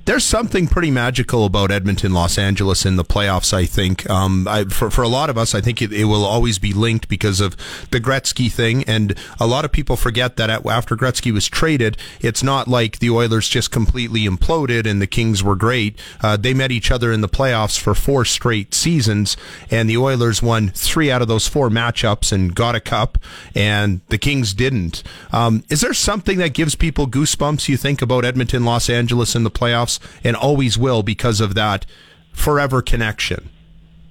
there's 0.05 0.25
something 0.25 0.67
pretty 0.67 0.91
magical 0.91 1.45
about 1.45 1.71
Edmonton, 1.71 2.13
Los 2.13 2.37
Angeles 2.37 2.85
in 2.85 2.97
the 2.97 3.05
playoffs. 3.05 3.53
I 3.53 3.67
think 3.67 4.09
um, 4.11 4.49
I, 4.49 4.65
for 4.65 4.91
for 4.91 5.03
a 5.03 5.09
lot 5.09 5.31
of 5.31 5.39
us, 5.39 5.55
I 5.55 5.61
think 5.61 5.81
it, 5.81 5.93
it, 5.93 6.05
will 6.05 6.25
always 6.25 6.59
be 6.59 6.73
linked 6.73 7.09
because 7.09 7.41
of 7.41 7.57
the 7.91 8.01
Gretzky 8.01 8.51
thing, 8.51 8.83
and 8.85 9.17
a 9.39 9.47
lot 9.47 9.65
of 9.65 9.71
people 9.71 9.97
forget 9.97 10.37
that 10.37 10.51
after 10.51 10.97
Gretzky 10.97 11.33
was 11.33 11.47
traded, 11.47 11.97
it's 12.21 12.43
not 12.43 12.67
like 12.67 12.99
the 12.99 13.11
Oilers 13.11 13.49
just 13.49 13.71
completely 13.71 14.27
imploded 14.27 14.87
and 14.87 15.01
the 15.01 15.07
Kings 15.07 15.43
were 15.43 15.57
great. 15.57 15.99
Uh, 16.21 16.37
they 16.37 16.53
met 16.53 16.73
each 16.73 16.91
other 16.91 17.13
in 17.13 17.21
the 17.21 17.29
playoffs 17.29 17.79
for 17.79 17.95
four 17.95 18.25
straight 18.25 18.75
seasons, 18.75 19.37
and 19.71 19.89
the 19.89 19.97
Oilers 19.97 20.43
won 20.43 20.71
three 20.71 21.11
out 21.11 21.23
of 21.23 21.29
those 21.29 21.47
four 21.47 21.71
matchups 21.71 22.33
and 22.33 22.55
got 22.55 22.75
a 22.75 22.81
cup, 22.81 23.19
and 23.55 24.01
the 24.09 24.19
Kings 24.19 24.53
didn't. 24.53 25.03
Um, 25.31 25.63
is 25.69 25.81
there 25.81 25.95
something 25.95 26.39
that 26.39 26.55
gives 26.55 26.75
people 26.75 27.07
goosebumps? 27.07 27.69
You 27.69 27.77
think 27.77 28.03
about 28.03 28.25
Edmonton, 28.25 28.65
Los 28.65 28.91
Angeles 28.91 29.37
in 29.37 29.45
the 29.45 29.51
playoffs? 29.51 29.92
And 30.25 30.37
always 30.37 30.79
will 30.79 31.03
because 31.03 31.41
of 31.41 31.55
that 31.55 31.87
forever 32.33 32.83
connection. 32.83 33.51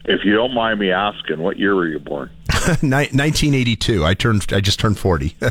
If 0.06 0.26
you 0.26 0.34
don't 0.34 0.54
mind 0.54 0.80
me 0.80 0.92
asking, 0.92 1.40
what 1.40 1.60
year 1.60 1.76
were 1.76 1.88
you 1.88 2.00
born? 2.00 2.32
1982. 2.50 4.04
I 4.04 4.14
turned. 4.14 4.46
I 4.52 4.60
just 4.60 4.80
turned 4.80 4.98
40. 4.98 5.36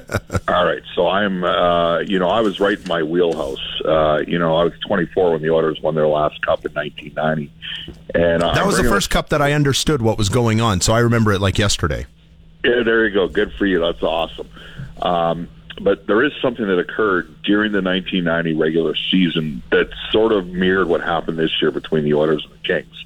All 0.48 0.64
right. 0.64 0.82
So 0.94 1.08
I'm. 1.08 1.44
Uh, 1.44 2.00
you 2.00 2.18
know, 2.18 2.28
I 2.28 2.40
was 2.40 2.58
right 2.58 2.78
in 2.78 2.86
my 2.88 3.02
wheelhouse. 3.02 3.80
Uh, 3.84 4.22
you 4.26 4.38
know, 4.38 4.56
I 4.56 4.64
was 4.64 4.72
24 4.86 5.32
when 5.32 5.42
the 5.42 5.50
Oilers 5.50 5.80
won 5.80 5.94
their 5.94 6.08
last 6.08 6.44
cup 6.44 6.64
in 6.66 6.72
1990, 6.72 7.52
and 8.14 8.42
that 8.42 8.66
was 8.66 8.76
the 8.76 8.84
first 8.84 9.10
cup 9.10 9.28
that 9.28 9.40
I 9.40 9.52
understood 9.52 10.02
what 10.02 10.18
was 10.18 10.28
going 10.28 10.60
on. 10.60 10.80
So 10.80 10.92
I 10.92 10.98
remember 10.98 11.32
it 11.32 11.40
like 11.40 11.58
yesterday. 11.58 12.06
Yeah, 12.64 12.82
there 12.84 13.06
you 13.06 13.14
go. 13.14 13.28
Good 13.28 13.52
for 13.54 13.66
you. 13.66 13.80
That's 13.80 14.02
awesome. 14.02 14.48
Um, 15.00 15.48
but 15.80 16.06
there 16.06 16.22
is 16.22 16.32
something 16.42 16.66
that 16.66 16.78
occurred 16.78 17.42
during 17.42 17.72
the 17.72 17.82
1990 17.82 18.54
regular 18.54 18.94
season 18.94 19.62
that 19.70 19.88
sort 20.10 20.32
of 20.32 20.46
mirrored 20.48 20.88
what 20.88 21.00
happened 21.00 21.38
this 21.38 21.60
year 21.60 21.70
between 21.70 22.04
the 22.04 22.14
Oilers 22.14 22.44
and 22.44 22.54
the 22.54 22.66
Kings. 22.66 23.04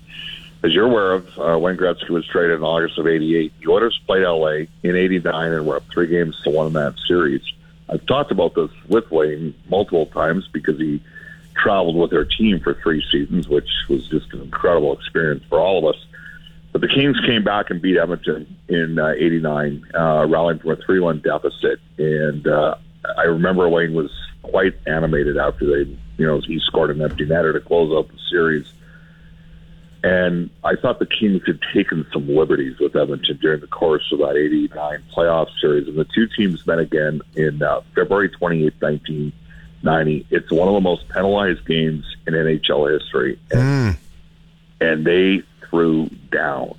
As 0.62 0.72
you're 0.72 0.86
aware 0.86 1.12
of, 1.12 1.38
uh, 1.38 1.58
when 1.58 1.76
Gretzky 1.76 2.10
was 2.10 2.26
traded 2.26 2.56
in 2.56 2.62
August 2.62 2.98
of 2.98 3.06
'88, 3.06 3.52
the 3.60 3.70
Oilers 3.70 4.00
played 4.06 4.24
LA 4.24 4.66
in 4.82 4.96
'89 4.96 5.52
and 5.52 5.66
were 5.66 5.76
up 5.76 5.84
three 5.92 6.06
games 6.06 6.40
to 6.42 6.50
one 6.50 6.68
in 6.68 6.72
that 6.72 6.94
series. 7.06 7.42
I've 7.88 8.04
talked 8.06 8.30
about 8.30 8.54
this 8.54 8.70
with 8.88 9.10
Wayne 9.10 9.54
multiple 9.68 10.06
times 10.06 10.48
because 10.50 10.78
he 10.78 11.02
traveled 11.54 11.96
with 11.96 12.10
their 12.10 12.24
team 12.24 12.60
for 12.60 12.74
three 12.74 13.04
seasons, 13.12 13.48
which 13.48 13.68
was 13.88 14.08
just 14.08 14.32
an 14.32 14.40
incredible 14.40 14.94
experience 14.94 15.44
for 15.48 15.60
all 15.60 15.78
of 15.78 15.94
us. 15.94 16.04
But 16.74 16.80
the 16.80 16.88
Kings 16.88 17.16
came 17.24 17.44
back 17.44 17.70
and 17.70 17.80
beat 17.80 17.96
Edmonton 17.96 18.58
in 18.68 18.98
uh, 18.98 19.14
'89, 19.16 19.86
uh, 19.94 20.26
rallying 20.28 20.58
from 20.58 20.72
a 20.72 20.76
3-1 20.76 21.22
deficit. 21.22 21.78
And 21.98 22.44
uh, 22.48 22.74
I 23.16 23.22
remember 23.22 23.68
Wayne 23.68 23.94
was 23.94 24.10
quite 24.42 24.74
animated 24.84 25.36
after 25.36 25.66
they, 25.66 25.88
you 26.18 26.26
know, 26.26 26.40
he 26.40 26.58
scored 26.58 26.90
an 26.90 27.00
empty 27.00 27.26
netter 27.26 27.52
to 27.52 27.60
close 27.60 27.96
out 27.96 28.08
the 28.08 28.18
series. 28.28 28.72
And 30.02 30.50
I 30.64 30.74
thought 30.74 30.98
the 30.98 31.06
Kings 31.06 31.42
had 31.46 31.60
taken 31.72 32.04
some 32.12 32.28
liberties 32.28 32.80
with 32.80 32.96
Edmonton 32.96 33.38
during 33.40 33.60
the 33.60 33.68
course 33.68 34.10
of 34.10 34.18
that 34.18 34.36
89 34.36 35.04
playoff 35.16 35.46
series. 35.60 35.86
And 35.86 35.96
the 35.96 36.06
two 36.12 36.26
teams 36.36 36.66
met 36.66 36.80
again 36.80 37.20
in 37.36 37.62
uh, 37.62 37.82
February 37.94 38.30
28, 38.30 38.74
1990. 38.80 40.26
It's 40.28 40.50
one 40.50 40.66
of 40.66 40.74
the 40.74 40.80
most 40.80 41.08
penalized 41.08 41.64
games 41.66 42.04
in 42.26 42.34
NHL 42.34 43.00
history. 43.00 43.38
And, 43.52 43.94
mm. 43.94 43.98
and 44.80 45.06
they 45.06 45.44
threw 45.74 46.08
down. 46.30 46.74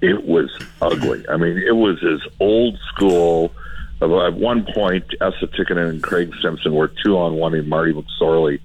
It 0.00 0.24
was 0.24 0.50
ugly. 0.82 1.24
I 1.28 1.36
mean, 1.36 1.56
it 1.56 1.76
was 1.76 2.02
as 2.02 2.20
old 2.40 2.78
school. 2.88 3.52
At 4.00 4.34
one 4.34 4.66
point, 4.74 5.04
Esa 5.20 5.46
Tikkanen 5.46 5.88
and 5.88 6.02
Craig 6.02 6.32
Simpson 6.42 6.74
were 6.74 6.88
two 6.88 7.16
on 7.16 7.34
one 7.34 7.54
in 7.54 7.68
Marty 7.68 7.92
McSorley 7.92 8.60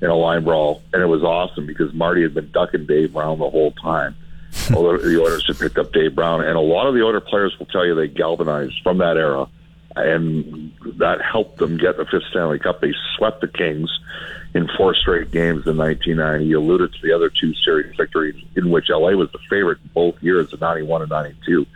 in 0.00 0.08
a 0.08 0.14
line 0.14 0.44
brawl, 0.44 0.82
and 0.92 1.02
it 1.02 1.06
was 1.06 1.22
awesome 1.22 1.66
because 1.66 1.92
Marty 1.92 2.22
had 2.22 2.34
been 2.34 2.50
ducking 2.52 2.86
Dave 2.86 3.12
Brown 3.12 3.38
the 3.38 3.50
whole 3.50 3.72
time. 3.72 4.14
Although 4.74 4.98
the 4.98 5.20
Oilers 5.20 5.46
had 5.46 5.58
picked 5.58 5.78
up 5.78 5.92
Dave 5.92 6.14
Brown, 6.14 6.42
and 6.42 6.56
a 6.56 6.60
lot 6.60 6.86
of 6.86 6.94
the 6.94 7.02
Oilers 7.02 7.22
players 7.28 7.58
will 7.58 7.66
tell 7.66 7.84
you 7.84 7.94
they 7.94 8.08
galvanized 8.08 8.80
from 8.82 8.98
that 8.98 9.16
era, 9.16 9.46
and 9.96 10.72
that 10.96 11.20
helped 11.20 11.58
them 11.58 11.76
get 11.76 11.96
the 11.96 12.06
fifth 12.06 12.24
Stanley 12.30 12.58
Cup. 12.58 12.80
They 12.80 12.94
swept 13.16 13.40
the 13.40 13.48
Kings 13.48 13.90
in 14.54 14.68
four 14.76 14.94
straight 14.94 15.30
games 15.30 15.66
in 15.66 15.76
1990. 15.76 16.46
You 16.46 16.58
alluded 16.58 16.92
to 16.92 16.98
the 17.02 17.12
other 17.12 17.30
two 17.30 17.54
series 17.64 17.94
victories 17.96 18.42
in 18.56 18.70
which 18.70 18.88
LA 18.88 19.10
was 19.10 19.30
the 19.32 19.38
favorite 19.50 19.78
both 19.92 20.20
years, 20.22 20.52
in 20.52 20.60
91 20.60 21.02
and 21.02 21.10
92, 21.10 21.66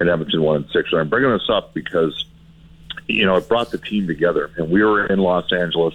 and 0.00 0.08
Edmonton 0.08 0.42
won 0.42 0.62
in 0.62 0.68
six. 0.70 0.90
And 0.92 1.00
I'm 1.00 1.08
bringing 1.08 1.30
this 1.30 1.48
up 1.48 1.74
because, 1.74 2.24
you 3.06 3.26
know, 3.26 3.36
it 3.36 3.48
brought 3.48 3.70
the 3.70 3.78
team 3.78 4.06
together. 4.06 4.50
And 4.56 4.70
we 4.70 4.82
were 4.82 5.06
in 5.06 5.18
Los 5.18 5.52
Angeles 5.52 5.94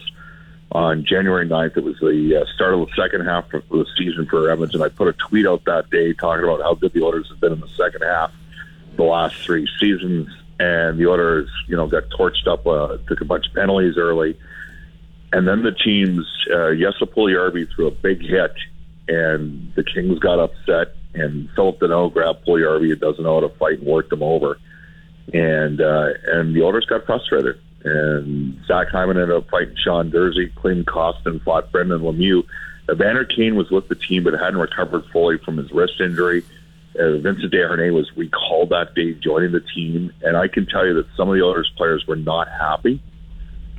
on 0.72 1.06
January 1.06 1.48
9th. 1.48 1.78
It 1.78 1.84
was 1.84 1.98
the 2.00 2.42
uh, 2.42 2.54
start 2.54 2.74
of 2.74 2.82
the 2.82 3.02
second 3.02 3.26
half 3.26 3.52
of 3.54 3.68
the 3.70 3.86
season 3.98 4.26
for 4.26 4.50
Edmonton. 4.50 4.82
I 4.82 4.90
put 4.90 5.08
a 5.08 5.14
tweet 5.14 5.48
out 5.48 5.64
that 5.66 5.90
day 5.90 6.14
talking 6.14 6.44
about 6.44 6.62
how 6.62 6.76
good 6.76 6.92
the 6.94 7.04
Oilers 7.04 7.30
have 7.30 7.40
been 7.40 7.54
in 7.54 7.62
the 7.62 7.70
second 7.70 8.02
half 8.02 8.32
the 8.98 9.04
last 9.04 9.36
three 9.38 9.68
seasons. 9.80 10.28
And 10.60 10.98
the 10.98 11.08
Oilers, 11.08 11.50
you 11.68 11.78
know, 11.78 11.88
got 11.88 12.04
torched 12.10 12.48
up, 12.48 12.66
uh, 12.66 12.98
took 13.08 13.22
a 13.22 13.26
bunch 13.26 13.48
of 13.48 13.54
penalties 13.54 13.96
early 13.96 14.38
and 15.34 15.48
then 15.48 15.64
the 15.64 15.72
teams, 15.72 16.26
uh, 16.52 16.72
Puljujarvi 16.72 17.68
threw 17.74 17.88
a 17.88 17.92
big 17.92 18.22
hit, 18.22 18.54
and 19.08 19.74
the 19.76 19.84
Kings 19.84 20.20
got 20.20 20.40
upset, 20.40 20.96
and 21.14 21.50
Philip 21.56 21.80
Danault 21.80 22.14
grabbed 22.14 22.46
who 22.46 22.96
doesn't 22.96 23.24
know 23.24 23.42
how 23.42 23.48
to 23.48 23.56
fight, 23.56 23.80
and 23.80 23.88
worked 23.88 24.12
him 24.12 24.24
over. 24.24 24.58
And 25.34 25.82
uh, 25.82 26.10
and 26.28 26.56
the 26.56 26.64
Oilers 26.64 26.86
got 26.86 27.06
frustrated. 27.06 27.60
And 27.84 28.60
Zach 28.66 28.88
Hyman 28.90 29.18
ended 29.18 29.36
up 29.36 29.50
fighting 29.50 29.76
Sean 29.84 30.12
Durzi. 30.12 30.54
Klim 30.56 30.86
Kostin 30.86 31.44
fought 31.44 31.72
Brendan 31.72 32.02
Lemieux. 32.02 32.44
Evander 32.90 33.26
Kane 33.26 33.56
was 33.56 33.70
with 33.70 33.90
the 33.90 33.96
team 33.96 34.24
but 34.24 34.34
hadn't 34.34 34.60
recovered 34.60 35.06
fully 35.12 35.38
from 35.38 35.58
his 35.58 35.72
wrist 35.72 36.00
injury. 36.00 36.44
Uh, 36.98 37.18
Vincent 37.18 37.54
Desharnais 37.54 37.94
was 37.94 38.10
recalled 38.16 38.70
that 38.70 38.96
day 38.96 39.14
joining 39.14 39.52
the 39.52 39.60
team. 39.60 40.12
And 40.24 40.36
I 40.38 40.48
can 40.48 40.66
tell 40.66 40.86
you 40.86 40.96
that 40.96 41.06
some 41.16 41.30
of 41.30 41.36
the 41.36 41.44
Oilers 41.44 41.72
players 41.78 42.08
were 42.08 42.16
not 42.16 42.48
happy 42.48 43.02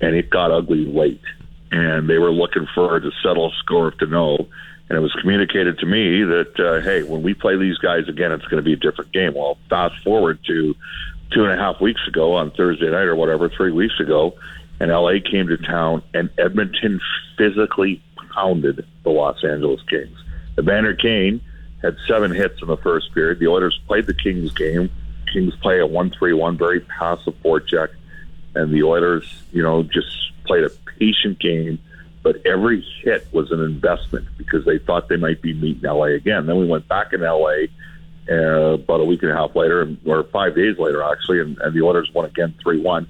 and 0.00 0.14
it 0.14 0.30
got 0.30 0.50
ugly 0.50 0.84
late. 0.84 1.22
And 1.70 2.08
they 2.08 2.18
were 2.18 2.32
looking 2.32 2.66
for 2.74 2.98
to 2.98 3.10
settle 3.22 3.52
score 3.58 3.90
to 3.90 4.06
know. 4.06 4.48
And 4.88 4.96
it 4.96 5.00
was 5.00 5.12
communicated 5.20 5.78
to 5.80 5.86
me 5.86 6.22
that, 6.24 6.58
uh, 6.58 6.80
hey, 6.80 7.02
when 7.02 7.22
we 7.22 7.34
play 7.34 7.56
these 7.56 7.76
guys 7.76 8.08
again, 8.08 8.32
it's 8.32 8.46
going 8.46 8.56
to 8.56 8.62
be 8.62 8.72
a 8.72 8.76
different 8.76 9.12
game. 9.12 9.34
Well, 9.34 9.58
fast 9.68 10.02
forward 10.02 10.38
to 10.46 10.74
two 11.30 11.44
and 11.44 11.52
a 11.52 11.56
half 11.56 11.80
weeks 11.80 12.00
ago 12.08 12.34
on 12.34 12.50
Thursday 12.52 12.90
night 12.90 13.02
or 13.02 13.16
whatever, 13.16 13.48
three 13.48 13.70
weeks 13.70 14.00
ago, 14.00 14.34
and 14.80 14.90
LA 14.90 15.14
came 15.30 15.48
to 15.48 15.56
town, 15.58 16.02
and 16.14 16.30
Edmonton 16.38 17.00
physically 17.36 18.02
pounded 18.32 18.86
the 19.02 19.10
Los 19.10 19.42
Angeles 19.44 19.82
Kings. 19.88 20.16
Evander 20.58 20.94
Kane 20.94 21.40
had 21.82 21.96
seven 22.06 22.32
hits 22.32 22.60
in 22.62 22.68
the 22.68 22.76
first 22.76 23.12
period. 23.14 23.38
The 23.38 23.48
Oilers 23.48 23.78
played 23.86 24.06
the 24.06 24.14
Kings 24.14 24.52
game. 24.52 24.90
Kings 25.32 25.54
play 25.56 25.78
a 25.80 25.86
one-three-one, 25.86 26.56
very 26.56 26.80
passive 26.80 27.34
forecheck, 27.42 27.88
and 28.54 28.72
the 28.72 28.82
Oilers, 28.82 29.42
you 29.52 29.62
know, 29.62 29.82
just 29.82 30.32
played 30.44 30.64
a 30.64 30.70
patient 30.98 31.38
game. 31.38 31.78
But 32.22 32.44
every 32.44 32.84
hit 33.02 33.26
was 33.32 33.52
an 33.52 33.60
investment 33.60 34.26
because 34.36 34.64
they 34.64 34.78
thought 34.78 35.08
they 35.08 35.16
might 35.16 35.40
be 35.40 35.54
meeting 35.54 35.82
LA 35.82 36.06
again. 36.06 36.46
Then 36.46 36.58
we 36.58 36.66
went 36.66 36.88
back 36.88 37.12
in 37.12 37.20
LA 37.20 37.66
uh, 38.30 38.74
about 38.74 39.00
a 39.00 39.04
week 39.04 39.22
and 39.22 39.30
a 39.30 39.34
half 39.34 39.54
later, 39.54 39.96
or 40.04 40.24
five 40.24 40.54
days 40.54 40.78
later, 40.78 41.02
actually, 41.02 41.40
and, 41.40 41.58
and 41.58 41.74
the 41.74 41.82
Oilers 41.82 42.10
won 42.12 42.26
again 42.26 42.54
3 42.62 42.80
1. 42.80 43.08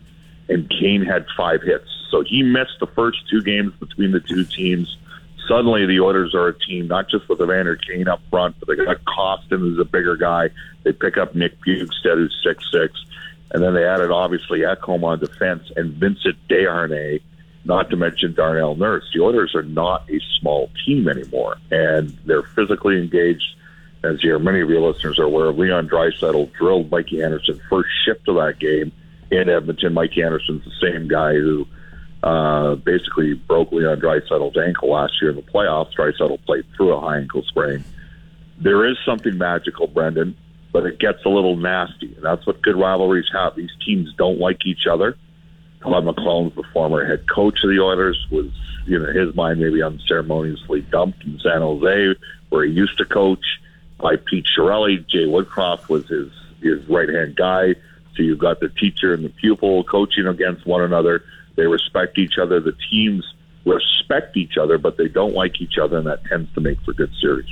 And 0.50 0.70
Kane 0.70 1.04
had 1.04 1.26
five 1.36 1.62
hits. 1.62 1.88
So 2.10 2.22
he 2.22 2.42
missed 2.42 2.78
the 2.80 2.86
first 2.86 3.18
two 3.28 3.42
games 3.42 3.72
between 3.80 4.12
the 4.12 4.20
two 4.20 4.44
teams. 4.44 4.96
Suddenly, 5.46 5.86
the 5.86 6.00
Oilers 6.00 6.34
are 6.34 6.48
a 6.48 6.58
team, 6.58 6.88
not 6.88 7.08
just 7.08 7.28
with 7.28 7.40
Evander 7.40 7.76
Kane 7.76 8.08
up 8.08 8.20
front, 8.30 8.56
but 8.58 8.68
they 8.68 8.76
got 8.76 9.02
Kostin, 9.04 9.60
who's 9.60 9.78
a 9.78 9.84
bigger 9.84 10.16
guy. 10.16 10.50
They 10.84 10.92
pick 10.92 11.16
up 11.16 11.34
Nick 11.34 11.58
Bjugstad, 11.60 12.14
who's 12.16 12.38
six 12.44 12.64
six, 12.70 12.92
And 13.50 13.62
then 13.62 13.74
they 13.74 13.84
added, 13.84 14.10
obviously, 14.10 14.60
Ekholm 14.60 15.04
on 15.04 15.18
defense 15.18 15.70
and 15.76 15.94
Vincent 15.94 16.36
Desharnais, 16.48 17.22
not 17.68 17.90
to 17.90 17.96
mention 17.96 18.34
Darnell 18.34 18.74
Nurse. 18.74 19.04
The 19.14 19.22
Oilers 19.22 19.54
are 19.54 19.62
not 19.62 20.08
a 20.10 20.18
small 20.40 20.70
team 20.84 21.08
anymore, 21.08 21.58
and 21.70 22.18
they're 22.24 22.42
physically 22.42 22.98
engaged 22.98 23.44
as 24.04 24.22
your 24.22 24.38
many 24.38 24.60
of 24.60 24.70
your 24.70 24.80
listeners 24.80 25.18
are 25.18 25.24
aware, 25.24 25.50
Leon 25.52 25.88
Draisaitl 25.88 26.52
drilled 26.52 26.90
Mikey 26.90 27.22
Anderson 27.22 27.60
first 27.68 27.90
shift 28.04 28.28
of 28.28 28.36
that 28.36 28.58
game 28.58 28.92
in 29.30 29.48
Edmonton. 29.48 29.92
Mikey 29.92 30.22
Anderson's 30.22 30.64
the 30.64 30.92
same 30.92 31.08
guy 31.08 31.34
who 31.34 31.66
uh, 32.22 32.76
basically 32.76 33.34
broke 33.34 33.72
Leon 33.72 34.00
Draisaitl's 34.00 34.56
ankle 34.56 34.90
last 34.90 35.14
year 35.20 35.30
in 35.30 35.36
the 35.36 35.42
playoffs. 35.42 35.94
Draisaitl 35.94 36.44
played 36.44 36.64
through 36.76 36.92
a 36.94 37.00
high 37.00 37.18
ankle 37.18 37.42
sprain. 37.42 37.84
There 38.60 38.86
is 38.88 38.96
something 39.04 39.36
magical, 39.36 39.86
Brendan, 39.86 40.36
but 40.72 40.86
it 40.86 40.98
gets 40.98 41.24
a 41.24 41.28
little 41.28 41.56
nasty, 41.56 42.14
and 42.14 42.24
that's 42.24 42.46
what 42.46 42.62
good 42.62 42.76
rivalries 42.76 43.28
have. 43.32 43.56
These 43.56 43.70
teams 43.84 44.12
don't 44.16 44.38
like 44.38 44.64
each 44.64 44.86
other. 44.90 45.16
Todd 45.80 46.04
McLellan's 46.04 46.54
the 46.54 46.64
former 46.72 47.04
head 47.04 47.28
coach 47.28 47.62
of 47.62 47.70
the 47.70 47.80
Oilers, 47.80 48.26
was, 48.30 48.46
you 48.86 48.98
know, 48.98 49.12
his 49.12 49.34
mind 49.34 49.60
maybe 49.60 49.82
unceremoniously 49.82 50.82
dumped 50.82 51.24
in 51.24 51.38
San 51.40 51.60
Jose, 51.60 52.14
where 52.48 52.64
he 52.64 52.72
used 52.72 52.98
to 52.98 53.04
coach 53.04 53.44
by 53.98 54.16
Pete 54.16 54.46
Chiarelli. 54.46 55.06
Jay 55.06 55.26
Woodcroft 55.26 55.88
was 55.88 56.06
his 56.08 56.30
his 56.60 56.86
right 56.88 57.08
hand 57.08 57.36
guy. 57.36 57.74
So 58.16 58.22
you've 58.22 58.38
got 58.38 58.58
the 58.58 58.68
teacher 58.68 59.14
and 59.14 59.24
the 59.24 59.28
pupil 59.28 59.84
coaching 59.84 60.26
against 60.26 60.66
one 60.66 60.82
another. 60.82 61.22
They 61.54 61.66
respect 61.66 62.18
each 62.18 62.38
other. 62.38 62.58
The 62.58 62.76
teams 62.90 63.24
respect 63.64 64.36
each 64.36 64.56
other, 64.56 64.78
but 64.78 64.96
they 64.96 65.08
don't 65.08 65.34
like 65.34 65.60
each 65.60 65.78
other, 65.78 65.98
and 65.98 66.06
that 66.06 66.24
tends 66.24 66.52
to 66.54 66.60
make 66.60 66.80
for 66.82 66.92
good 66.92 67.12
series. 67.20 67.48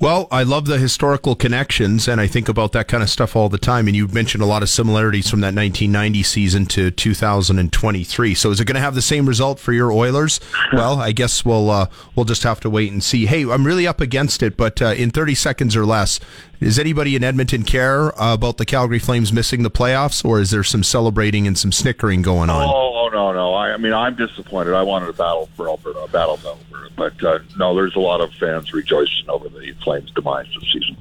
Well, 0.00 0.28
I 0.30 0.44
love 0.44 0.66
the 0.66 0.78
historical 0.78 1.34
connections, 1.34 2.06
and 2.06 2.20
I 2.20 2.28
think 2.28 2.48
about 2.48 2.70
that 2.70 2.86
kind 2.86 3.02
of 3.02 3.10
stuff 3.10 3.34
all 3.34 3.48
the 3.48 3.58
time. 3.58 3.88
And 3.88 3.96
you 3.96 4.06
mentioned 4.06 4.44
a 4.44 4.46
lot 4.46 4.62
of 4.62 4.68
similarities 4.68 5.28
from 5.28 5.40
that 5.40 5.54
1990 5.54 6.22
season 6.22 6.66
to 6.66 6.92
2023. 6.92 8.34
So, 8.34 8.52
is 8.52 8.60
it 8.60 8.64
going 8.64 8.76
to 8.76 8.80
have 8.80 8.94
the 8.94 9.02
same 9.02 9.26
result 9.26 9.58
for 9.58 9.72
your 9.72 9.90
Oilers? 9.90 10.38
Well, 10.72 11.00
I 11.00 11.10
guess 11.10 11.44
we'll 11.44 11.68
uh, 11.68 11.88
we'll 12.14 12.26
just 12.26 12.44
have 12.44 12.60
to 12.60 12.70
wait 12.70 12.92
and 12.92 13.02
see. 13.02 13.26
Hey, 13.26 13.42
I'm 13.42 13.66
really 13.66 13.88
up 13.88 14.00
against 14.00 14.40
it, 14.40 14.56
but 14.56 14.80
uh, 14.80 14.94
in 14.96 15.10
30 15.10 15.34
seconds 15.34 15.74
or 15.74 15.84
less, 15.84 16.20
does 16.60 16.78
anybody 16.78 17.16
in 17.16 17.24
Edmonton 17.24 17.64
care 17.64 18.16
uh, 18.20 18.34
about 18.34 18.58
the 18.58 18.64
Calgary 18.64 19.00
Flames 19.00 19.32
missing 19.32 19.64
the 19.64 19.70
playoffs, 19.70 20.24
or 20.24 20.40
is 20.40 20.52
there 20.52 20.62
some 20.62 20.84
celebrating 20.84 21.48
and 21.48 21.58
some 21.58 21.72
snickering 21.72 22.22
going 22.22 22.50
on? 22.50 22.68
Oh, 22.68 22.97
no, 23.08 23.32
no. 23.32 23.54
I, 23.54 23.72
I 23.72 23.76
mean, 23.76 23.92
I'm 23.92 24.14
disappointed. 24.14 24.74
I 24.74 24.82
wanted 24.82 25.08
a 25.08 25.12
battle 25.12 25.48
for 25.56 25.68
Alberta, 25.68 26.00
a 26.00 26.08
battle 26.08 26.36
for 26.36 26.48
Alberta, 26.48 26.92
but 26.96 27.24
uh, 27.24 27.38
no, 27.56 27.74
there's 27.74 27.96
a 27.96 28.00
lot 28.00 28.20
of 28.20 28.32
fans 28.34 28.72
rejoicing 28.72 29.28
over 29.28 29.48
the 29.48 29.72
Flames' 29.82 30.10
demise 30.12 30.46
this 30.54 30.72
season. 30.72 30.96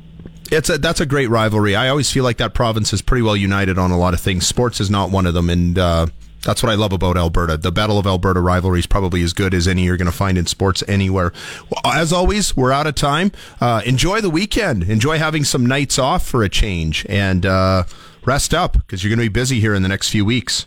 It's 0.50 0.70
a 0.70 0.78
that's 0.78 1.02
a 1.02 1.06
great 1.06 1.30
rivalry. 1.30 1.76
I 1.76 1.90
always 1.90 2.10
feel 2.10 2.24
like 2.24 2.38
that 2.38 2.54
province 2.54 2.94
is 2.94 3.02
pretty 3.02 3.22
well 3.22 3.36
united 3.36 3.78
on 3.78 3.92
a 3.92 3.98
lot 3.98 4.14
of 4.14 4.22
things. 4.22 4.48
Sports 4.48 4.80
is 4.80 4.90
not 4.90 5.12
one 5.12 5.26
of 5.26 5.34
them, 5.34 5.50
and 5.50 5.78
uh, 5.78 6.08
that's 6.44 6.64
what 6.64 6.72
I 6.72 6.76
love 6.76 6.94
about 6.94 7.18
Alberta. 7.18 7.58
The 7.58 7.72
Battle 7.72 8.00
of 8.00 8.08
Alberta 8.08 8.40
rivalry 8.40 8.80
is 8.80 8.88
probably 8.88 9.22
as 9.24 9.34
good 9.34 9.54
as 9.54 9.68
any 9.68 9.84
you're 9.84 9.98
going 9.98 10.10
to 10.10 10.16
find 10.16 10.38
in 10.38 10.46
sports 10.46 10.84
anywhere. 10.88 11.34
Well, 11.70 11.94
as 11.94 12.14
always, 12.14 12.56
we're 12.56 12.72
out 12.72 12.88
of 12.88 12.96
time. 12.96 13.34
Uh, 13.60 13.82
enjoy 13.86 14.22
the 14.22 14.30
weekend. 14.30 14.84
Enjoy 14.84 15.18
having 15.18 15.44
some 15.44 15.66
nights 15.66 16.00
off 16.00 16.26
for 16.26 16.44
a 16.44 16.50
change, 16.50 17.06
and 17.10 17.46
uh, 17.46 17.84
rest 18.24 18.54
up 18.54 18.74
because 18.74 19.04
you're 19.04 19.10
going 19.10 19.26
to 19.26 19.30
be 19.30 19.34
busy 19.34 19.60
here 19.60 19.74
in 19.74 19.82
the 19.82 19.90
next 19.90 20.10
few 20.10 20.24
weeks. 20.24 20.66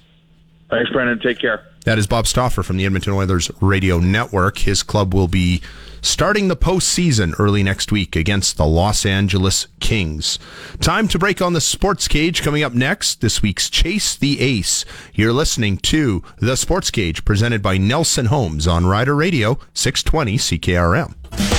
Thanks, 0.71 0.91
Brendan. 0.91 1.18
Take 1.18 1.39
care. 1.39 1.66
That 1.85 1.99
is 1.99 2.07
Bob 2.07 2.27
Stauffer 2.27 2.62
from 2.62 2.77
the 2.77 2.85
Edmonton 2.85 3.12
Oilers 3.12 3.51
Radio 3.61 3.99
Network. 3.99 4.59
His 4.59 4.83
club 4.83 5.14
will 5.14 5.29
be 5.29 5.62
starting 6.03 6.49
the 6.49 6.57
postseason 6.57 7.35
early 7.39 7.62
next 7.62 7.91
week 7.91 8.14
against 8.16 8.57
the 8.57 8.66
Los 8.66 9.05
Angeles 9.05 9.66
Kings. 9.81 10.39
Time 10.81 11.09
to 11.09 11.18
break 11.18 11.43
on 11.43 11.53
the 11.53 11.61
sports 11.61 12.07
cage 12.07 12.43
coming 12.43 12.62
up 12.62 12.75
next. 12.75 13.21
This 13.21 13.43
week's 13.43 13.68
Chase 13.71 14.14
the 14.16 14.41
Ace. 14.41 14.85
You're 15.14 15.33
listening 15.33 15.79
to 15.79 16.23
the 16.39 16.57
Sports 16.57 16.91
Cage 16.91 17.25
presented 17.25 17.62
by 17.62 17.79
Nelson 17.79 18.27
Homes 18.27 18.68
on 18.68 18.87
Rider 18.87 19.16
Radio 19.16 19.59
620 19.75 20.37
CKRM. 20.37 21.49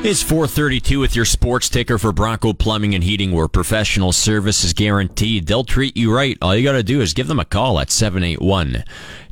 It's 0.00 0.22
432 0.22 1.00
with 1.00 1.16
your 1.16 1.24
sports 1.24 1.68
ticker 1.68 1.98
for 1.98 2.12
Bronco 2.12 2.52
Plumbing 2.52 2.94
and 2.94 3.02
Heating 3.02 3.32
where 3.32 3.48
professional 3.48 4.12
service 4.12 4.62
is 4.62 4.72
guaranteed. 4.72 5.46
They'll 5.46 5.64
treat 5.64 5.96
you 5.96 6.14
right. 6.14 6.38
All 6.40 6.54
you 6.54 6.62
got 6.62 6.72
to 6.72 6.84
do 6.84 7.00
is 7.00 7.12
give 7.12 7.26
them 7.26 7.40
a 7.40 7.44
call 7.44 7.80
at 7.80 7.90
781 7.90 8.84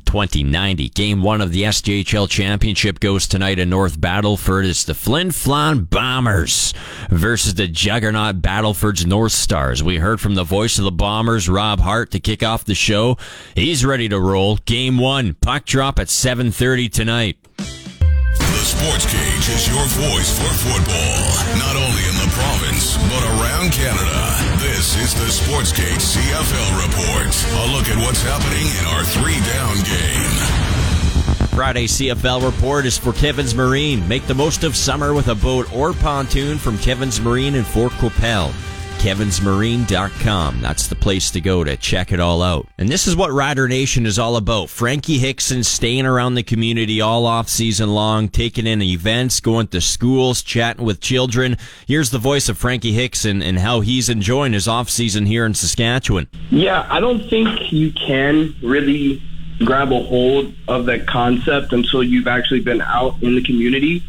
2090. 0.05 0.89
Game 0.89 1.21
one 1.21 1.39
of 1.39 1.51
the 1.51 1.63
SJHL 1.63 2.29
Championship 2.29 2.99
goes 2.99 3.27
tonight 3.27 3.59
in 3.59 3.69
North 3.69 3.99
Battleford. 3.99 4.65
It's 4.65 4.83
the 4.83 4.93
Flin 4.93 5.29
Flon 5.29 5.89
Bombers 5.89 6.73
versus 7.09 7.55
the 7.55 7.69
juggernaut 7.69 8.41
Battleford's 8.41 9.05
North 9.05 9.31
Stars. 9.31 9.81
We 9.81 9.97
heard 9.97 10.19
from 10.19 10.35
the 10.35 10.43
voice 10.43 10.77
of 10.77 10.83
the 10.83 10.91
Bombers, 10.91 11.47
Rob 11.47 11.79
Hart, 11.79 12.11
to 12.11 12.19
kick 12.19 12.43
off 12.43 12.65
the 12.65 12.75
show. 12.75 13.17
He's 13.55 13.85
ready 13.85 14.09
to 14.09 14.19
roll. 14.19 14.57
Game 14.57 14.97
one, 14.97 15.35
puck 15.35 15.65
drop 15.65 15.97
at 15.97 16.07
7.30 16.07 16.91
tonight. 16.91 17.37
The 18.57 18.65
Sports 18.65 19.05
Cage 19.05 19.49
is 19.49 19.67
your 19.67 19.85
voice 19.85 20.33
for 20.35 20.49
football, 20.49 21.21
not 21.59 21.75
only 21.75 22.01
in 22.09 22.15
the 22.17 22.27
province, 22.33 22.97
but 22.97 23.23
around 23.37 23.71
Canada. 23.71 24.33
This 24.57 24.97
is 24.97 25.13
the 25.13 25.29
Sports 25.29 25.71
Cage 25.71 26.01
CFL 26.01 26.81
Report. 26.81 27.29
A 27.53 27.71
look 27.71 27.87
at 27.87 27.97
what's 28.03 28.23
happening 28.23 28.65
in 28.79 28.85
our 28.87 29.03
three 29.03 29.39
down 29.53 29.75
game. 29.85 31.47
Friday 31.55 31.85
CFL 31.85 32.51
report 32.51 32.87
is 32.87 32.97
for 32.97 33.13
Kevin's 33.13 33.53
Marine. 33.53 34.07
Make 34.07 34.25
the 34.25 34.33
most 34.33 34.63
of 34.63 34.75
summer 34.75 35.13
with 35.13 35.27
a 35.27 35.35
boat 35.35 35.71
or 35.71 35.93
pontoon 35.93 36.57
from 36.57 36.79
Kevin's 36.79 37.21
Marine 37.21 37.53
in 37.53 37.63
Fort 37.63 37.91
Qu'Appelle 37.93 38.51
kevinsmarine.com. 38.97 40.61
That's 40.61 40.87
the 40.87 40.95
place 40.95 41.31
to 41.31 41.41
go 41.41 41.63
to 41.63 41.77
check 41.77 42.11
it 42.11 42.19
all 42.19 42.41
out. 42.41 42.67
And 42.77 42.89
this 42.89 43.07
is 43.07 43.15
what 43.15 43.31
Rider 43.31 43.67
Nation 43.67 44.05
is 44.05 44.19
all 44.19 44.35
about. 44.35 44.69
Frankie 44.69 45.17
Hickson 45.17 45.63
staying 45.63 46.05
around 46.05 46.35
the 46.35 46.43
community 46.43 46.99
all 47.01 47.25
off 47.25 47.49
season 47.49 47.93
long, 47.93 48.29
taking 48.29 48.67
in 48.67 48.81
events, 48.81 49.39
going 49.39 49.67
to 49.67 49.81
schools, 49.81 50.41
chatting 50.41 50.85
with 50.85 50.99
children. 50.99 51.57
Here's 51.85 52.09
the 52.09 52.19
voice 52.19 52.49
of 52.49 52.57
Frankie 52.57 52.93
Hickson 52.93 53.41
and 53.41 53.59
how 53.59 53.81
he's 53.81 54.09
enjoying 54.09 54.53
his 54.53 54.67
off 54.67 54.89
season 54.89 55.25
here 55.25 55.45
in 55.45 55.53
Saskatchewan. 55.53 56.27
Yeah, 56.49 56.87
I 56.89 56.99
don't 56.99 57.29
think 57.29 57.71
you 57.71 57.91
can 57.91 58.55
really 58.61 59.21
grab 59.59 59.91
a 59.91 60.03
hold 60.03 60.53
of 60.67 60.85
that 60.85 61.07
concept 61.07 61.73
until 61.73 62.03
you've 62.03 62.27
actually 62.27 62.61
been 62.61 62.81
out 62.81 63.21
in 63.21 63.35
the 63.35 63.43
community. 63.43 64.03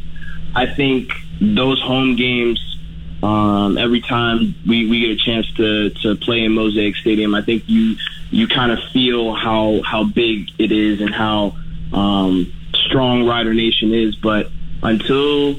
I 0.54 0.66
think 0.66 1.12
those 1.40 1.80
home 1.80 2.16
games 2.16 2.77
um, 3.22 3.78
every 3.78 4.00
time 4.00 4.54
we, 4.66 4.88
we 4.88 5.00
get 5.00 5.10
a 5.10 5.16
chance 5.16 5.50
to, 5.54 5.90
to 5.90 6.16
play 6.16 6.44
in 6.44 6.52
Mosaic 6.52 6.96
Stadium, 6.96 7.34
I 7.34 7.42
think 7.42 7.64
you 7.66 7.96
you 8.30 8.46
kind 8.46 8.70
of 8.70 8.78
feel 8.92 9.34
how 9.34 9.80
how 9.82 10.04
big 10.04 10.50
it 10.58 10.70
is 10.70 11.00
and 11.00 11.12
how 11.12 11.56
um, 11.92 12.52
strong 12.74 13.26
Rider 13.26 13.54
Nation 13.54 13.92
is. 13.92 14.14
But 14.14 14.50
until 14.82 15.56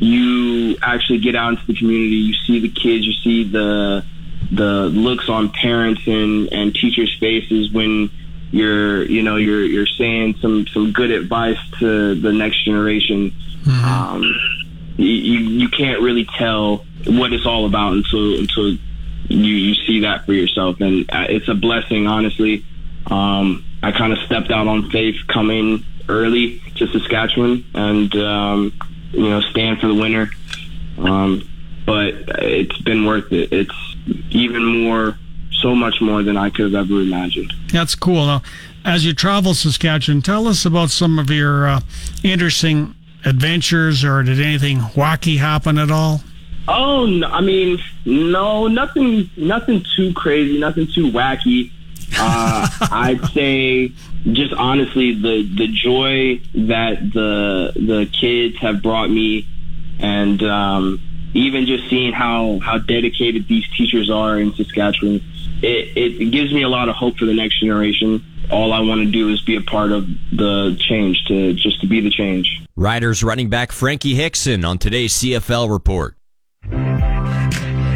you 0.00 0.76
actually 0.82 1.20
get 1.20 1.36
out 1.36 1.50
into 1.50 1.66
the 1.66 1.74
community, 1.74 2.16
you 2.16 2.34
see 2.34 2.60
the 2.60 2.68
kids, 2.68 3.06
you 3.06 3.12
see 3.12 3.44
the 3.44 4.04
the 4.50 4.90
looks 4.92 5.28
on 5.28 5.50
parents 5.50 6.02
and, 6.06 6.52
and 6.52 6.74
teachers' 6.74 7.16
faces 7.20 7.70
when 7.72 8.10
you're 8.50 9.04
you 9.04 9.22
know 9.22 9.36
you're 9.36 9.64
you're 9.64 9.86
saying 9.86 10.36
some 10.42 10.66
some 10.66 10.92
good 10.92 11.10
advice 11.10 11.58
to 11.78 12.14
the 12.16 12.32
next 12.32 12.64
generation. 12.64 13.30
Mm-hmm. 13.62 13.84
Um, 13.84 14.59
you, 14.96 15.38
you 15.38 15.68
can't 15.68 16.00
really 16.00 16.26
tell 16.36 16.84
what 17.06 17.32
it's 17.32 17.46
all 17.46 17.66
about 17.66 17.94
until 17.94 18.38
until 18.38 18.70
you 19.28 19.54
you 19.54 19.74
see 19.74 20.00
that 20.00 20.26
for 20.26 20.32
yourself, 20.32 20.80
and 20.80 21.08
uh, 21.10 21.26
it's 21.28 21.48
a 21.48 21.54
blessing, 21.54 22.06
honestly. 22.06 22.64
Um, 23.06 23.64
I 23.82 23.92
kind 23.92 24.12
of 24.12 24.18
stepped 24.20 24.50
out 24.50 24.66
on 24.66 24.90
faith 24.90 25.16
coming 25.26 25.84
early 26.08 26.60
to 26.76 26.86
Saskatchewan, 26.88 27.64
and 27.74 28.14
um, 28.16 28.72
you 29.12 29.28
know, 29.28 29.40
stand 29.40 29.80
for 29.80 29.86
the 29.86 29.94
winner. 29.94 30.30
Um, 30.98 31.48
but 31.86 32.14
it's 32.42 32.78
been 32.82 33.06
worth 33.06 33.32
it. 33.32 33.52
It's 33.52 33.96
even 34.30 34.84
more, 34.84 35.18
so 35.60 35.74
much 35.74 36.00
more 36.00 36.22
than 36.22 36.36
I 36.36 36.50
could 36.50 36.72
have 36.72 36.74
ever 36.74 37.00
imagined. 37.00 37.52
That's 37.72 37.94
cool. 37.94 38.26
Now, 38.26 38.42
as 38.84 39.04
you 39.04 39.12
travel 39.12 39.54
Saskatchewan, 39.54 40.22
tell 40.22 40.46
us 40.46 40.64
about 40.64 40.90
some 40.90 41.18
of 41.18 41.30
your 41.30 41.68
uh, 41.68 41.80
interesting 42.22 42.94
adventures, 43.24 44.04
or 44.04 44.22
did 44.22 44.40
anything 44.40 44.78
wacky 44.78 45.38
happen 45.38 45.78
at 45.78 45.90
all? 45.90 46.22
Oh, 46.68 47.06
no, 47.06 47.26
I 47.26 47.40
mean, 47.40 47.78
no, 48.04 48.68
nothing, 48.68 49.30
nothing 49.36 49.84
too 49.96 50.12
crazy, 50.12 50.58
nothing 50.58 50.86
too 50.86 51.10
wacky. 51.10 51.72
Uh, 52.18 52.68
I'd 52.90 53.24
say, 53.30 53.92
just 54.32 54.52
honestly, 54.54 55.14
the 55.14 55.42
the 55.42 55.68
joy 55.68 56.40
that 56.54 57.12
the 57.12 57.72
the 57.74 58.10
kids 58.12 58.58
have 58.58 58.82
brought 58.82 59.10
me, 59.10 59.46
and 59.98 60.42
um, 60.42 61.00
even 61.34 61.66
just 61.66 61.88
seeing 61.88 62.12
how 62.12 62.58
how 62.60 62.78
dedicated 62.78 63.48
these 63.48 63.68
teachers 63.76 64.10
are 64.10 64.38
in 64.38 64.54
Saskatchewan, 64.54 65.22
it, 65.62 65.96
it 65.96 66.30
gives 66.30 66.52
me 66.52 66.62
a 66.62 66.68
lot 66.68 66.88
of 66.88 66.96
hope 66.96 67.18
for 67.18 67.26
the 67.26 67.34
next 67.34 67.60
generation. 67.60 68.24
All 68.50 68.72
I 68.72 68.80
want 68.80 69.00
to 69.00 69.06
do 69.06 69.28
is 69.28 69.40
be 69.42 69.56
a 69.56 69.60
part 69.60 69.92
of 69.92 70.06
the 70.32 70.76
change, 70.80 71.24
to 71.26 71.52
just 71.54 71.80
to 71.82 71.86
be 71.86 72.00
the 72.00 72.10
change. 72.10 72.60
Riders 72.76 73.22
running 73.22 73.48
back 73.48 73.70
Frankie 73.72 74.14
Hickson 74.14 74.64
on 74.64 74.78
today's 74.78 75.12
CFL 75.14 75.70
report. 75.70 76.16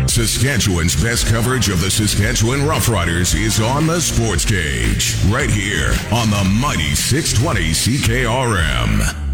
Saskatchewan's 0.09 0.95
best 1.03 1.27
coverage 1.27 1.69
of 1.69 1.81
the 1.81 1.91
Saskatchewan 1.91 2.61
Roughriders 2.61 3.35
is 3.35 3.61
on 3.61 3.89
the 3.89 4.01
Sports 4.01 4.45
Cage, 4.45 5.17
right 5.29 5.51
here 5.51 5.93
on 6.13 6.31
the 6.31 6.45
mighty 6.61 6.95
620 6.95 7.73
CKRM. 7.73 9.25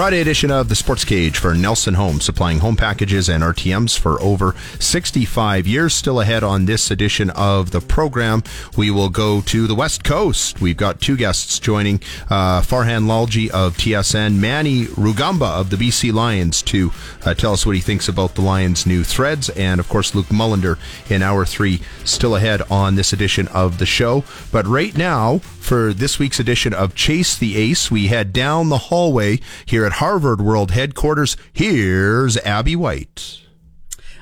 Friday 0.00 0.22
edition 0.22 0.50
of 0.50 0.70
the 0.70 0.74
Sports 0.74 1.04
Cage 1.04 1.36
for 1.36 1.54
Nelson 1.54 1.92
Home, 1.92 2.22
supplying 2.22 2.60
home 2.60 2.74
packages 2.74 3.28
and 3.28 3.44
RTMs 3.44 3.98
for 3.98 4.18
over 4.22 4.54
65 4.78 5.66
years. 5.66 5.92
Still 5.92 6.22
ahead 6.22 6.42
on 6.42 6.64
this 6.64 6.90
edition 6.90 7.28
of 7.28 7.70
the 7.70 7.82
program, 7.82 8.42
we 8.78 8.90
will 8.90 9.10
go 9.10 9.42
to 9.42 9.66
the 9.66 9.74
West 9.74 10.02
Coast. 10.02 10.58
We've 10.58 10.78
got 10.78 11.02
two 11.02 11.18
guests 11.18 11.58
joining 11.58 11.96
uh, 12.30 12.62
Farhan 12.62 13.04
Lalji 13.04 13.50
of 13.50 13.76
TSN, 13.76 14.36
Manny 14.36 14.86
Rugamba 14.86 15.60
of 15.60 15.68
the 15.68 15.76
BC 15.76 16.14
Lions 16.14 16.62
to 16.62 16.92
uh, 17.26 17.34
tell 17.34 17.52
us 17.52 17.66
what 17.66 17.74
he 17.74 17.82
thinks 17.82 18.08
about 18.08 18.36
the 18.36 18.40
Lions' 18.40 18.86
new 18.86 19.04
threads, 19.04 19.50
and 19.50 19.80
of 19.80 19.90
course, 19.90 20.14
Luc 20.14 20.28
Mullinder 20.28 20.78
in 21.10 21.20
hour 21.20 21.44
three, 21.44 21.82
still 22.06 22.36
ahead 22.36 22.62
on 22.70 22.94
this 22.94 23.12
edition 23.12 23.48
of 23.48 23.76
the 23.76 23.84
show. 23.84 24.24
But 24.50 24.66
right 24.66 24.96
now, 24.96 25.40
for 25.60 25.92
this 25.92 26.18
week's 26.18 26.40
edition 26.40 26.72
of 26.72 26.94
Chase 26.94 27.36
the 27.36 27.56
Ace, 27.58 27.90
we 27.90 28.06
head 28.06 28.32
down 28.32 28.70
the 28.70 28.78
hallway 28.78 29.40
here 29.66 29.84
at 29.84 29.89
Harvard 29.92 30.40
World 30.40 30.70
Headquarters. 30.70 31.36
Here's 31.52 32.36
Abby 32.38 32.76
White. 32.76 33.40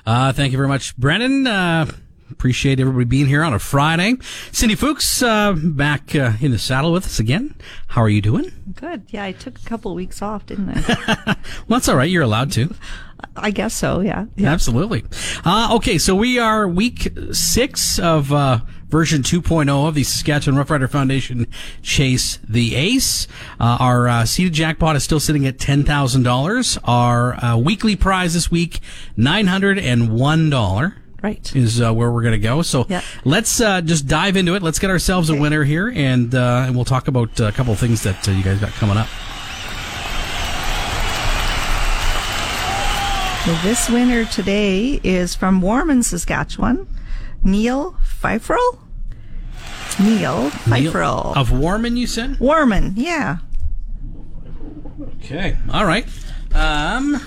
Uh, 0.06 0.32
thank 0.32 0.52
you 0.52 0.58
very 0.58 0.68
much, 0.68 0.96
Brennan. 0.96 1.46
Uh, 1.46 1.90
appreciate 2.30 2.80
everybody 2.80 3.04
being 3.04 3.26
here 3.26 3.42
on 3.42 3.52
a 3.52 3.58
Friday. 3.58 4.16
Cindy 4.52 4.74
Fuchs 4.74 5.22
uh, 5.22 5.52
back 5.52 6.14
uh, 6.14 6.32
in 6.40 6.50
the 6.50 6.58
saddle 6.58 6.92
with 6.92 7.04
us 7.04 7.18
again. 7.18 7.54
How 7.88 8.02
are 8.02 8.08
you 8.08 8.22
doing? 8.22 8.52
Good. 8.74 9.04
Yeah, 9.08 9.24
I 9.24 9.32
took 9.32 9.58
a 9.58 9.64
couple 9.64 9.90
of 9.90 9.96
weeks 9.96 10.22
off, 10.22 10.46
didn't 10.46 10.70
I? 10.70 11.14
well, 11.68 11.78
that's 11.78 11.88
all 11.88 11.96
right. 11.96 12.10
You're 12.10 12.22
allowed 12.22 12.52
to. 12.52 12.74
I 13.36 13.50
guess 13.50 13.74
so. 13.74 14.00
Yeah. 14.00 14.26
yeah. 14.36 14.52
Absolutely. 14.52 15.04
Uh, 15.44 15.74
okay, 15.76 15.98
so 15.98 16.14
we 16.14 16.38
are 16.38 16.68
week 16.68 17.12
six 17.32 17.98
of 17.98 18.32
uh, 18.32 18.60
version 18.88 19.22
2.0 19.22 19.88
of 19.88 19.94
the 19.94 20.02
Saskatchewan 20.02 20.62
Roughrider 20.62 20.90
Foundation 20.90 21.46
Chase 21.82 22.38
the 22.48 22.74
Ace. 22.74 23.28
Uh, 23.60 23.76
our 23.80 24.08
uh, 24.08 24.24
seated 24.24 24.52
jackpot 24.54 24.96
is 24.96 25.04
still 25.04 25.20
sitting 25.20 25.46
at 25.46 25.58
$10,000. 25.58 26.78
Our 26.84 27.34
uh, 27.44 27.56
weekly 27.56 27.96
prize 27.96 28.34
this 28.34 28.50
week, 28.50 28.80
$901 29.16 30.94
right 31.20 31.56
is 31.56 31.80
uh, 31.80 31.92
where 31.92 32.12
we're 32.12 32.22
going 32.22 32.30
to 32.30 32.38
go 32.38 32.62
so 32.62 32.86
yeah. 32.88 33.02
let's 33.24 33.60
uh, 33.60 33.80
just 33.80 34.06
dive 34.06 34.36
into 34.36 34.54
it 34.54 34.62
let's 34.62 34.78
get 34.78 34.88
ourselves 34.88 35.28
okay. 35.28 35.36
a 35.36 35.42
winner 35.42 35.64
here 35.64 35.88
and 35.92 36.32
uh, 36.32 36.62
and 36.64 36.76
we'll 36.76 36.84
talk 36.84 37.08
about 37.08 37.40
a 37.40 37.50
couple 37.50 37.72
of 37.72 37.78
things 37.80 38.04
that 38.04 38.24
you 38.28 38.40
guys 38.40 38.60
got 38.60 38.70
coming 38.74 38.96
up 38.96 39.08
so 43.48 43.54
this 43.62 43.88
winner 43.88 44.26
today 44.26 45.00
is 45.02 45.34
from 45.34 45.62
Warman, 45.62 46.02
Saskatchewan. 46.02 46.86
Neil 47.42 47.96
Pfeifferl? 48.22 48.78
Neil 50.00 50.50
Pfeifferl. 50.50 51.36
Of 51.36 51.50
Warman, 51.50 51.96
you 51.96 52.06
said? 52.06 52.38
Warman, 52.38 52.94
yeah. 52.96 53.38
Okay, 55.22 55.56
all 55.72 55.84
right. 55.84 56.06
Um, 56.54 57.20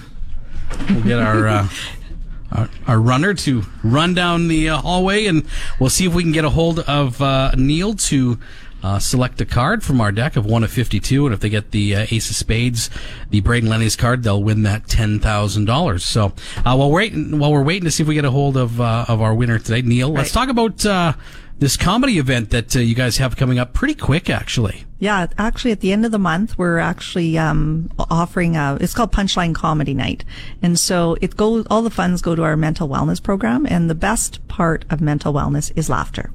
we'll 0.90 1.04
get 1.04 1.20
our, 1.20 1.48
uh, 1.48 1.68
our, 2.52 2.70
our 2.88 3.00
runner 3.00 3.34
to 3.34 3.64
run 3.84 4.14
down 4.14 4.48
the 4.48 4.70
uh, 4.70 4.78
hallway, 4.78 5.26
and 5.26 5.46
we'll 5.80 5.90
see 5.90 6.06
if 6.06 6.14
we 6.14 6.24
can 6.24 6.32
get 6.32 6.46
a 6.46 6.50
hold 6.50 6.80
of 6.80 7.22
uh, 7.22 7.52
Neil 7.58 7.94
to 7.96 8.40
uh, 8.84 9.00
select 9.00 9.40
a 9.42 9.46
card 9.46 9.84
from 9.84 10.02
our 10.02 10.12
deck 10.12 10.36
of 10.36 10.46
one 10.46 10.64
of 10.64 10.72
52. 10.72 11.26
And 11.26 11.34
if 11.34 11.40
they 11.40 11.50
get 11.50 11.72
the 11.72 11.96
uh, 11.96 12.08
Ace 12.12 12.30
of 12.30 12.36
Spades, 12.36 12.90
the 13.30 13.42
Braden 13.42 13.70
Lenny's 13.70 13.96
card, 13.96 14.24
they'll 14.24 14.44
win 14.44 14.64
that 14.64 14.88
$10,000. 14.88 16.02
So, 16.02 16.26
uh, 16.26 16.32
while 16.64 16.90
we're 16.90 16.96
waiting, 16.96 17.40
while 17.40 17.52
we're 17.52 17.64
waiting 17.64 17.86
to 17.86 17.92
see 17.92 18.04
if 18.04 18.10
we 18.10 18.16
get 18.16 18.26
a 18.26 18.32
hold 18.32 18.58
of, 18.58 18.82
uh, 18.82 19.06
of 19.08 19.22
our 19.22 19.34
winner 19.34 19.60
today, 19.60 19.82
Neil, 19.82 20.10
right. 20.10 20.20
let's 20.20 20.32
talk 20.32 20.50
about, 20.50 20.86
uh, 20.86 21.14
this 21.62 21.78
comedy 21.78 22.18
event 22.18 22.50
that 22.50 22.76
uh, 22.76 22.80
you 22.80 22.96
guys 22.96 23.18
have 23.18 23.38
coming 23.38 23.60
up 23.60 23.72
pretty 23.72 23.94
quick, 23.94 24.32
actually. 24.32 24.84
Yeah, 24.98 25.28
actually, 25.38 25.72
at 25.72 25.80
the 25.80 25.92
end 25.94 26.08
of 26.08 26.12
the 26.12 26.18
month, 26.18 26.58
we're 26.58 26.80
actually 26.80 27.38
um, 27.38 27.92
offering 28.10 28.58
a. 28.58 28.80
It's 28.82 28.96
called 28.96 29.12
Punchline 29.12 29.54
Comedy 29.54 29.94
Night, 29.94 30.26
and 30.64 30.78
so 30.80 31.18
it 31.22 31.38
goes. 31.38 31.68
All 31.70 31.84
the 31.84 31.92
funds 31.92 32.24
go 32.24 32.34
to 32.34 32.42
our 32.42 32.58
mental 32.58 32.90
wellness 32.90 33.22
program, 33.22 33.68
and 33.68 33.92
the 33.92 33.96
best 33.96 34.46
part 34.48 34.86
of 34.90 35.02
mental 35.02 35.34
wellness 35.34 35.72
is 35.76 35.88
laughter. 35.88 36.32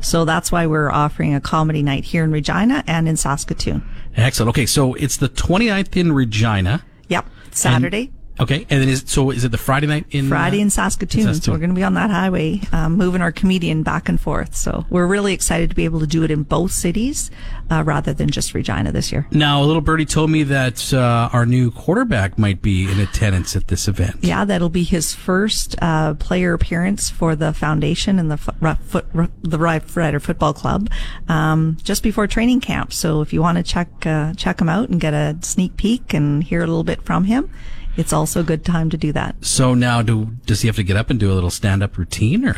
So 0.00 0.24
that's 0.24 0.52
why 0.52 0.66
we're 0.68 0.90
offering 0.90 1.34
a 1.34 1.40
comedy 1.40 1.82
night 1.82 2.04
here 2.04 2.22
in 2.22 2.30
Regina 2.30 2.84
and 2.86 3.08
in 3.08 3.16
Saskatoon. 3.16 3.82
Excellent. 4.16 4.50
Okay, 4.50 4.66
so 4.66 4.94
it's 4.94 5.16
the 5.16 5.28
29th 5.28 5.96
in 5.96 6.12
Regina. 6.12 6.84
Yep, 7.08 7.26
Saturday. 7.50 8.12
Okay, 8.40 8.66
and 8.70 8.80
then 8.80 8.88
is 8.88 9.04
so 9.06 9.30
is 9.30 9.44
it 9.44 9.50
the 9.50 9.58
Friday 9.58 9.86
night 9.86 10.06
in 10.10 10.28
Friday 10.28 10.60
in 10.60 10.70
Saskatoon? 10.70 11.22
In 11.22 11.26
Saskatoon. 11.26 11.42
So 11.42 11.52
we're 11.52 11.58
going 11.58 11.70
to 11.70 11.76
be 11.76 11.82
on 11.82 11.94
that 11.94 12.10
highway, 12.10 12.60
um, 12.72 12.96
moving 12.96 13.20
our 13.20 13.32
comedian 13.32 13.82
back 13.82 14.08
and 14.08 14.20
forth. 14.20 14.54
So 14.54 14.86
we're 14.90 15.06
really 15.06 15.34
excited 15.34 15.70
to 15.70 15.76
be 15.76 15.84
able 15.84 16.00
to 16.00 16.06
do 16.06 16.22
it 16.22 16.30
in 16.30 16.44
both 16.44 16.70
cities 16.70 17.30
uh, 17.70 17.82
rather 17.84 18.12
than 18.12 18.30
just 18.30 18.54
Regina 18.54 18.92
this 18.92 19.10
year. 19.10 19.26
Now, 19.30 19.62
a 19.62 19.64
little 19.64 19.82
birdie 19.82 20.06
told 20.06 20.30
me 20.30 20.44
that 20.44 20.92
uh, 20.94 21.30
our 21.32 21.46
new 21.46 21.70
quarterback 21.70 22.38
might 22.38 22.62
be 22.62 22.90
in 22.90 23.00
attendance 23.00 23.56
at 23.56 23.68
this 23.68 23.88
event. 23.88 24.18
Yeah, 24.20 24.44
that'll 24.44 24.68
be 24.68 24.84
his 24.84 25.14
first 25.14 25.74
uh, 25.82 26.14
player 26.14 26.54
appearance 26.54 27.10
for 27.10 27.34
the 27.34 27.52
foundation 27.52 28.18
and 28.18 28.30
the 28.30 28.36
foot, 28.36 29.06
the 29.42 29.58
Rive 29.58 29.96
Rider 29.96 30.20
Football 30.20 30.54
Club 30.54 30.88
um, 31.28 31.76
just 31.82 32.02
before 32.02 32.26
training 32.26 32.60
camp. 32.60 32.92
So 32.92 33.20
if 33.20 33.32
you 33.32 33.42
want 33.42 33.58
to 33.58 33.64
check 33.64 33.88
uh, 34.06 34.32
check 34.34 34.60
him 34.60 34.68
out 34.68 34.88
and 34.88 35.00
get 35.00 35.14
a 35.14 35.36
sneak 35.42 35.76
peek 35.76 36.14
and 36.14 36.44
hear 36.44 36.60
a 36.62 36.66
little 36.66 36.84
bit 36.84 37.02
from 37.02 37.24
him 37.24 37.50
it's 37.98 38.12
also 38.12 38.40
a 38.40 38.44
good 38.44 38.64
time 38.64 38.90
to 38.90 38.96
do 38.96 39.10
that. 39.12 39.34
So 39.44 39.74
now, 39.74 40.02
do 40.02 40.26
does 40.46 40.62
he 40.62 40.68
have 40.68 40.76
to 40.76 40.84
get 40.84 40.96
up 40.96 41.10
and 41.10 41.18
do 41.18 41.32
a 41.32 41.34
little 41.34 41.50
stand 41.50 41.82
up 41.82 41.98
routine, 41.98 42.46
or? 42.46 42.52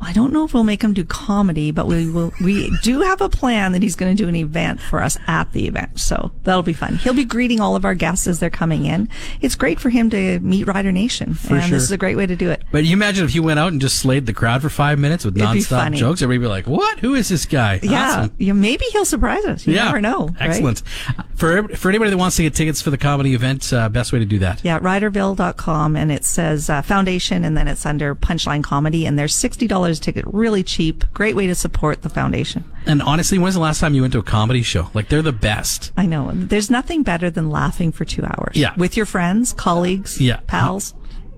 Well, 0.00 0.08
I 0.08 0.12
don't 0.14 0.32
know 0.32 0.44
if 0.44 0.54
we'll 0.54 0.64
make 0.64 0.82
him 0.82 0.94
do 0.94 1.04
comedy, 1.04 1.70
but 1.70 1.86
we 1.86 2.10
will. 2.10 2.32
We 2.42 2.76
do 2.82 3.02
have 3.02 3.20
a 3.20 3.28
plan 3.28 3.72
that 3.72 3.82
he's 3.82 3.94
going 3.94 4.16
to 4.16 4.20
do 4.20 4.28
an 4.28 4.34
event 4.34 4.80
for 4.80 5.02
us 5.02 5.18
at 5.26 5.52
the 5.52 5.66
event, 5.66 6.00
so 6.00 6.32
that'll 6.44 6.62
be 6.62 6.72
fun. 6.72 6.96
He'll 6.96 7.12
be 7.12 7.26
greeting 7.26 7.60
all 7.60 7.76
of 7.76 7.84
our 7.84 7.94
guests 7.94 8.26
as 8.26 8.40
they're 8.40 8.48
coming 8.48 8.86
in. 8.86 9.10
It's 9.42 9.54
great 9.54 9.78
for 9.78 9.90
him 9.90 10.08
to 10.10 10.40
meet 10.40 10.66
Rider 10.66 10.90
Nation, 10.90 11.34
for 11.34 11.56
and 11.56 11.64
sure. 11.64 11.76
this 11.76 11.82
is 11.82 11.92
a 11.92 11.98
great 11.98 12.16
way 12.16 12.24
to 12.24 12.34
do 12.34 12.50
it. 12.50 12.62
But 12.72 12.84
you 12.84 12.94
imagine 12.94 13.26
if 13.26 13.32
he 13.32 13.40
went 13.40 13.58
out 13.58 13.72
and 13.72 13.80
just 13.82 13.98
slayed 13.98 14.24
the 14.24 14.32
crowd 14.32 14.62
for 14.62 14.70
five 14.70 14.98
minutes 14.98 15.22
with 15.24 15.36
It'd 15.36 15.46
nonstop 15.46 15.94
jokes, 15.94 16.22
everybody 16.22 16.38
would 16.38 16.44
be 16.44 16.48
like, 16.48 16.66
"What? 16.66 17.00
Who 17.00 17.14
is 17.14 17.28
this 17.28 17.44
guy?" 17.44 17.78
Yeah, 17.82 18.20
awesome. 18.20 18.34
yeah. 18.38 18.54
Maybe 18.54 18.86
he'll 18.92 19.04
surprise 19.04 19.44
us. 19.44 19.66
You 19.66 19.74
yeah. 19.74 19.84
never 19.84 20.00
know. 20.00 20.30
Excellent. 20.40 20.82
Right? 21.06 21.26
For 21.36 21.68
for 21.76 21.90
anybody 21.90 22.10
that 22.10 22.16
wants 22.16 22.36
to 22.36 22.42
get 22.42 22.54
tickets 22.54 22.80
for 22.80 22.90
the 22.90 22.98
comedy 22.98 23.34
event, 23.34 23.70
uh, 23.72 23.90
best 23.90 24.12
way 24.12 24.18
to 24.18 24.24
do 24.24 24.38
that. 24.38 24.64
Yeah, 24.64 24.77
riderville.com 24.82 25.96
and 25.96 26.12
it 26.12 26.24
says 26.24 26.70
uh, 26.70 26.82
foundation 26.82 27.44
and 27.44 27.56
then 27.56 27.68
it's 27.68 27.86
under 27.86 28.14
punchline 28.14 28.62
comedy 28.62 29.06
and 29.06 29.18
there's 29.18 29.34
$60 29.34 30.00
ticket, 30.00 30.24
really 30.26 30.62
cheap. 30.62 31.04
Great 31.12 31.36
way 31.36 31.46
to 31.46 31.54
support 31.54 32.02
the 32.02 32.08
foundation. 32.08 32.64
And 32.86 33.02
honestly, 33.02 33.38
when's 33.38 33.54
the 33.54 33.60
last 33.60 33.80
time 33.80 33.94
you 33.94 34.02
went 34.02 34.12
to 34.14 34.18
a 34.18 34.22
comedy 34.22 34.62
show? 34.62 34.90
Like 34.94 35.08
they're 35.08 35.22
the 35.22 35.32
best. 35.32 35.92
I 35.96 36.06
know. 36.06 36.30
There's 36.32 36.70
nothing 36.70 37.02
better 37.02 37.30
than 37.30 37.50
laughing 37.50 37.92
for 37.92 38.04
two 38.04 38.24
hours. 38.24 38.56
Yeah. 38.56 38.74
With 38.76 38.96
your 38.96 39.06
friends, 39.06 39.52
colleagues, 39.52 40.20
yeah. 40.20 40.40
pals. 40.46 40.94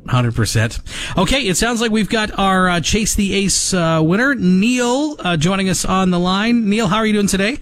Hundred 0.08 0.34
percent. 0.34 0.80
Okay, 1.16 1.42
it 1.46 1.56
sounds 1.56 1.80
like 1.80 1.90
we've 1.90 2.08
got 2.08 2.36
our 2.38 2.68
uh, 2.68 2.80
Chase 2.80 3.14
the 3.14 3.34
Ace 3.34 3.74
uh, 3.74 4.00
winner, 4.02 4.34
Neil, 4.34 5.16
uh, 5.18 5.36
joining 5.36 5.68
us 5.68 5.84
on 5.84 6.10
the 6.10 6.18
line. 6.18 6.70
Neil, 6.70 6.88
how 6.88 6.96
are 6.96 7.06
you 7.06 7.12
doing 7.12 7.26
today? 7.26 7.58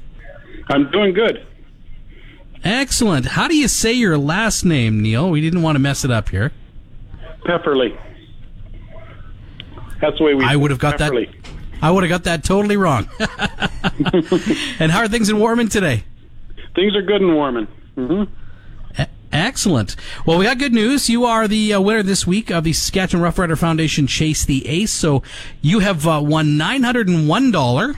I'm 0.68 0.90
doing 0.90 1.14
good. 1.14 1.44
Excellent. 2.64 3.26
How 3.26 3.48
do 3.48 3.56
you 3.56 3.68
say 3.68 3.92
your 3.92 4.18
last 4.18 4.64
name, 4.64 5.00
Neil? 5.00 5.30
We 5.30 5.40
didn't 5.40 5.62
want 5.62 5.76
to 5.76 5.80
mess 5.80 6.04
it 6.04 6.10
up 6.10 6.28
here. 6.28 6.52
Pepperly. 7.44 7.98
That's 10.00 10.18
the 10.18 10.24
way 10.24 10.34
we. 10.34 10.44
I 10.44 10.56
would 10.56 10.70
have 10.70 10.80
got 10.80 10.98
that. 10.98 11.12
I 11.80 11.90
would 11.90 12.02
have 12.02 12.10
got 12.10 12.24
that 12.24 12.44
totally 12.44 12.76
wrong. 12.76 13.08
and 14.80 14.90
how 14.90 15.00
are 15.00 15.08
things 15.08 15.30
in 15.30 15.38
Warman 15.38 15.68
today? 15.68 16.04
Things 16.74 16.94
are 16.96 17.02
good 17.02 17.22
in 17.22 17.34
Warman. 17.34 17.66
hmm 17.94 18.24
Excellent. 19.30 19.94
Well, 20.24 20.38
we 20.38 20.46
got 20.46 20.58
good 20.58 20.72
news. 20.72 21.10
You 21.10 21.26
are 21.26 21.46
the 21.46 21.74
uh, 21.74 21.80
winner 21.80 22.02
this 22.02 22.26
week 22.26 22.50
of 22.50 22.64
the 22.64 22.72
Saskatchewan 22.72 23.22
Rough 23.22 23.38
Rider 23.38 23.56
Foundation 23.56 24.06
Chase 24.06 24.44
the 24.46 24.66
Ace. 24.66 24.90
So 24.90 25.22
you 25.60 25.80
have 25.80 26.06
uh, 26.06 26.22
won 26.24 26.56
nine 26.56 26.82
hundred 26.82 27.08
and 27.08 27.28
one 27.28 27.50
dollar. 27.50 27.94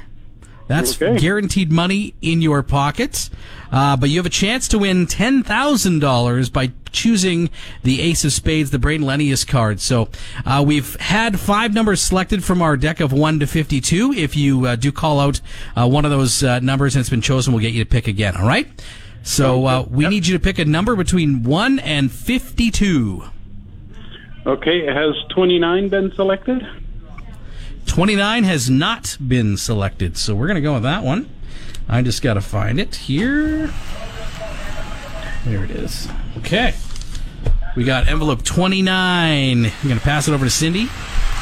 That's 0.70 1.02
Okay. 1.02 1.18
guaranteed 1.18 1.72
money 1.72 2.14
in 2.22 2.40
your 2.40 2.62
pocket. 2.62 3.28
Uh, 3.72 3.96
but 3.96 4.08
you 4.08 4.18
have 4.18 4.26
a 4.26 4.30
chance 4.30 4.68
to 4.68 4.78
win 4.78 5.06
ten 5.06 5.42
thousand 5.42 5.98
dollars 5.98 6.48
by 6.48 6.70
choosing 6.92 7.50
the 7.82 8.00
Ace 8.00 8.24
of 8.24 8.32
Spades, 8.32 8.70
the 8.70 8.78
Braden 8.78 9.04
Lennius 9.04 9.44
card. 9.46 9.80
So 9.80 10.08
uh, 10.46 10.62
we've 10.64 10.94
had 11.00 11.40
five 11.40 11.74
numbers 11.74 12.00
selected 12.00 12.44
from 12.44 12.62
our 12.62 12.76
deck 12.76 13.00
of 13.00 13.12
one 13.12 13.40
to 13.40 13.46
fifty-two. 13.48 14.12
If 14.12 14.36
you 14.36 14.64
uh, 14.66 14.76
do 14.76 14.92
call 14.92 15.18
out 15.18 15.40
uh, 15.76 15.88
one 15.88 16.04
of 16.04 16.12
those 16.12 16.42
uh, 16.44 16.60
numbers 16.60 16.94
and 16.94 17.00
it's 17.00 17.10
been 17.10 17.20
chosen, 17.20 17.52
we'll 17.52 17.62
get 17.62 17.72
you 17.72 17.82
to 17.82 17.90
pick 17.90 18.06
again. 18.06 18.36
All 18.36 18.46
right. 18.46 18.68
So 19.24 19.66
uh, 19.66 19.86
we 19.90 20.06
need 20.08 20.26
you 20.28 20.38
to 20.38 20.42
pick 20.42 20.58
a 20.60 20.64
number 20.64 20.94
between 20.94 21.42
one 21.42 21.80
and 21.80 22.12
fifty-two. 22.12 23.24
Okay, 24.46 24.86
has 24.86 25.14
29 25.34 25.88
been 25.90 26.12
selected? 26.14 26.66
29 27.90 28.44
has 28.44 28.70
not 28.70 29.16
been 29.26 29.56
selected, 29.56 30.16
so 30.16 30.32
we're 30.34 30.46
going 30.46 30.54
to 30.54 30.60
go 30.60 30.74
with 30.74 30.84
that 30.84 31.02
one. 31.02 31.28
I 31.88 32.02
just 32.02 32.22
got 32.22 32.34
to 32.34 32.40
find 32.40 32.78
it 32.78 32.94
here. 32.94 33.66
There 35.44 35.64
it 35.64 35.72
is. 35.72 36.06
Okay. 36.38 36.72
We 37.74 37.82
got 37.82 38.06
envelope 38.06 38.44
29. 38.44 39.62
We're 39.62 39.70
going 39.82 39.98
to 39.98 40.00
pass 40.04 40.28
it 40.28 40.32
over 40.34 40.44
to 40.44 40.50
Cindy. 40.50 40.86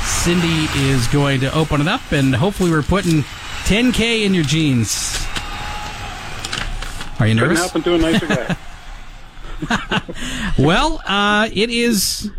Cindy 0.04 0.66
is 0.88 1.06
going 1.08 1.40
to 1.40 1.54
open 1.54 1.82
it 1.82 1.86
up, 1.88 2.00
and 2.12 2.34
hopefully, 2.34 2.70
we're 2.70 2.82
putting 2.82 3.24
10K 3.64 4.24
in 4.24 4.32
your 4.32 4.44
jeans. 4.44 5.22
Are 7.20 7.26
you 7.26 7.34
Couldn't 7.34 7.36
nervous? 7.36 7.60
happen 7.66 7.82
to 7.82 7.94
a 7.94 7.98
nicer 7.98 8.26
guy. 8.26 8.56
Well, 10.58 11.02
uh, 11.04 11.48
it 11.52 11.68
is 11.68 12.30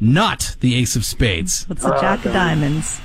not 0.00 0.56
the 0.60 0.76
Ace 0.76 0.94
of 0.94 1.04
Spades. 1.04 1.64
What's 1.68 1.82
the 1.82 1.98
Jack 2.00 2.24
of 2.24 2.32
Diamonds? 2.32 3.00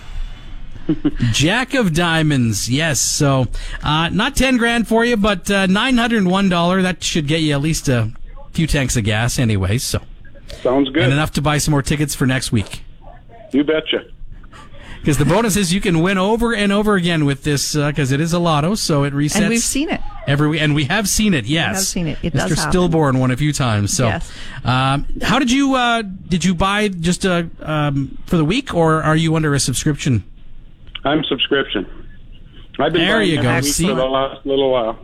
Jack 1.31 1.73
of 1.73 1.93
Diamonds, 1.93 2.69
yes. 2.69 2.99
So, 2.99 3.47
uh, 3.83 4.09
not 4.09 4.35
ten 4.35 4.57
grand 4.57 4.87
for 4.87 5.03
you, 5.05 5.17
but 5.17 5.49
uh, 5.49 5.65
nine 5.67 5.97
hundred 5.97 6.17
and 6.19 6.29
one 6.31 6.49
dollar. 6.49 6.81
That 6.81 7.03
should 7.03 7.27
get 7.27 7.41
you 7.41 7.53
at 7.53 7.61
least 7.61 7.87
a 7.89 8.11
few 8.51 8.67
tanks 8.67 8.95
of 8.95 9.03
gas, 9.03 9.39
anyway. 9.39 9.77
So, 9.77 10.01
Sounds 10.61 10.89
good. 10.89 11.03
and 11.03 11.13
enough 11.13 11.31
to 11.33 11.41
buy 11.41 11.57
some 11.57 11.71
more 11.71 11.81
tickets 11.81 12.13
for 12.15 12.25
next 12.25 12.51
week. 12.51 12.83
You 13.51 13.63
betcha. 13.63 14.05
Because 14.99 15.19
the 15.19 15.25
bonus 15.25 15.55
is 15.55 15.71
you 15.71 15.81
can 15.81 15.99
win 16.01 16.17
over 16.17 16.55
and 16.55 16.71
over 16.71 16.95
again 16.95 17.25
with 17.25 17.43
this, 17.43 17.75
because 17.75 18.11
it 18.11 18.19
is 18.19 18.33
a 18.33 18.39
lotto, 18.39 18.73
so 18.73 19.03
it 19.03 19.13
resets. 19.13 19.35
And 19.39 19.49
we've 19.49 19.59
seen 19.61 19.89
it. 19.91 20.01
every 20.25 20.47
week, 20.49 20.61
and 20.61 20.73
we 20.73 20.85
have 20.85 21.07
seen 21.07 21.35
it. 21.35 21.45
Yes, 21.45 21.69
we 21.69 21.75
have 21.75 21.83
seen 21.85 22.07
it. 22.07 22.17
It 22.23 22.33
Mr. 22.33 22.49
does. 22.49 22.61
Stillborn 22.63 23.19
won 23.19 23.29
a 23.29 23.37
few 23.37 23.53
times. 23.53 23.95
So, 23.95 24.07
Yes. 24.07 24.31
um, 24.63 25.05
how 25.21 25.37
did 25.37 25.51
you 25.51 25.75
uh, 25.75 26.01
did 26.01 26.43
you 26.43 26.55
buy 26.55 26.87
just 26.87 27.23
uh, 27.23 27.43
um, 27.61 28.17
for 28.25 28.37
the 28.37 28.45
week, 28.45 28.73
or 28.73 29.03
are 29.03 29.15
you 29.15 29.35
under 29.35 29.53
a 29.53 29.59
subscription? 29.59 30.23
I'm 31.05 31.23
subscription. 31.23 31.85
I've 32.79 32.91
been 32.91 33.07
There 33.07 33.21
you 33.21 33.41
go. 33.41 33.61
See? 33.61 33.87
for 33.87 33.95
the 33.95 34.05
last 34.05 34.45
little 34.45 34.71
while. 34.71 34.99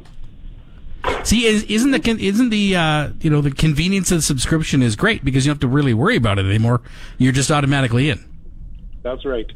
See, 1.24 1.46
is, 1.46 1.64
isn't 1.64 1.92
the 1.92 2.10
isn't 2.20 2.50
the 2.50 2.76
uh, 2.76 3.10
you 3.22 3.30
know 3.30 3.42
the 3.42 3.52
convenience 3.52 4.12
of 4.12 4.18
the 4.20 4.22
subscription 4.22 4.84
is 4.84 4.96
great 4.96 5.24
because 5.24 5.46
you 5.46 5.50
don't 5.50 5.56
have 5.56 5.62
to 5.62 5.74
really 5.74 5.94
worry 5.94 6.16
about 6.16 6.38
it 6.38 6.46
anymore. 6.46 6.82
You're 7.18 7.32
just 7.32 7.50
automatically 7.50 8.10
in. 8.10 8.24
That's 9.04 9.26
right. 9.26 9.50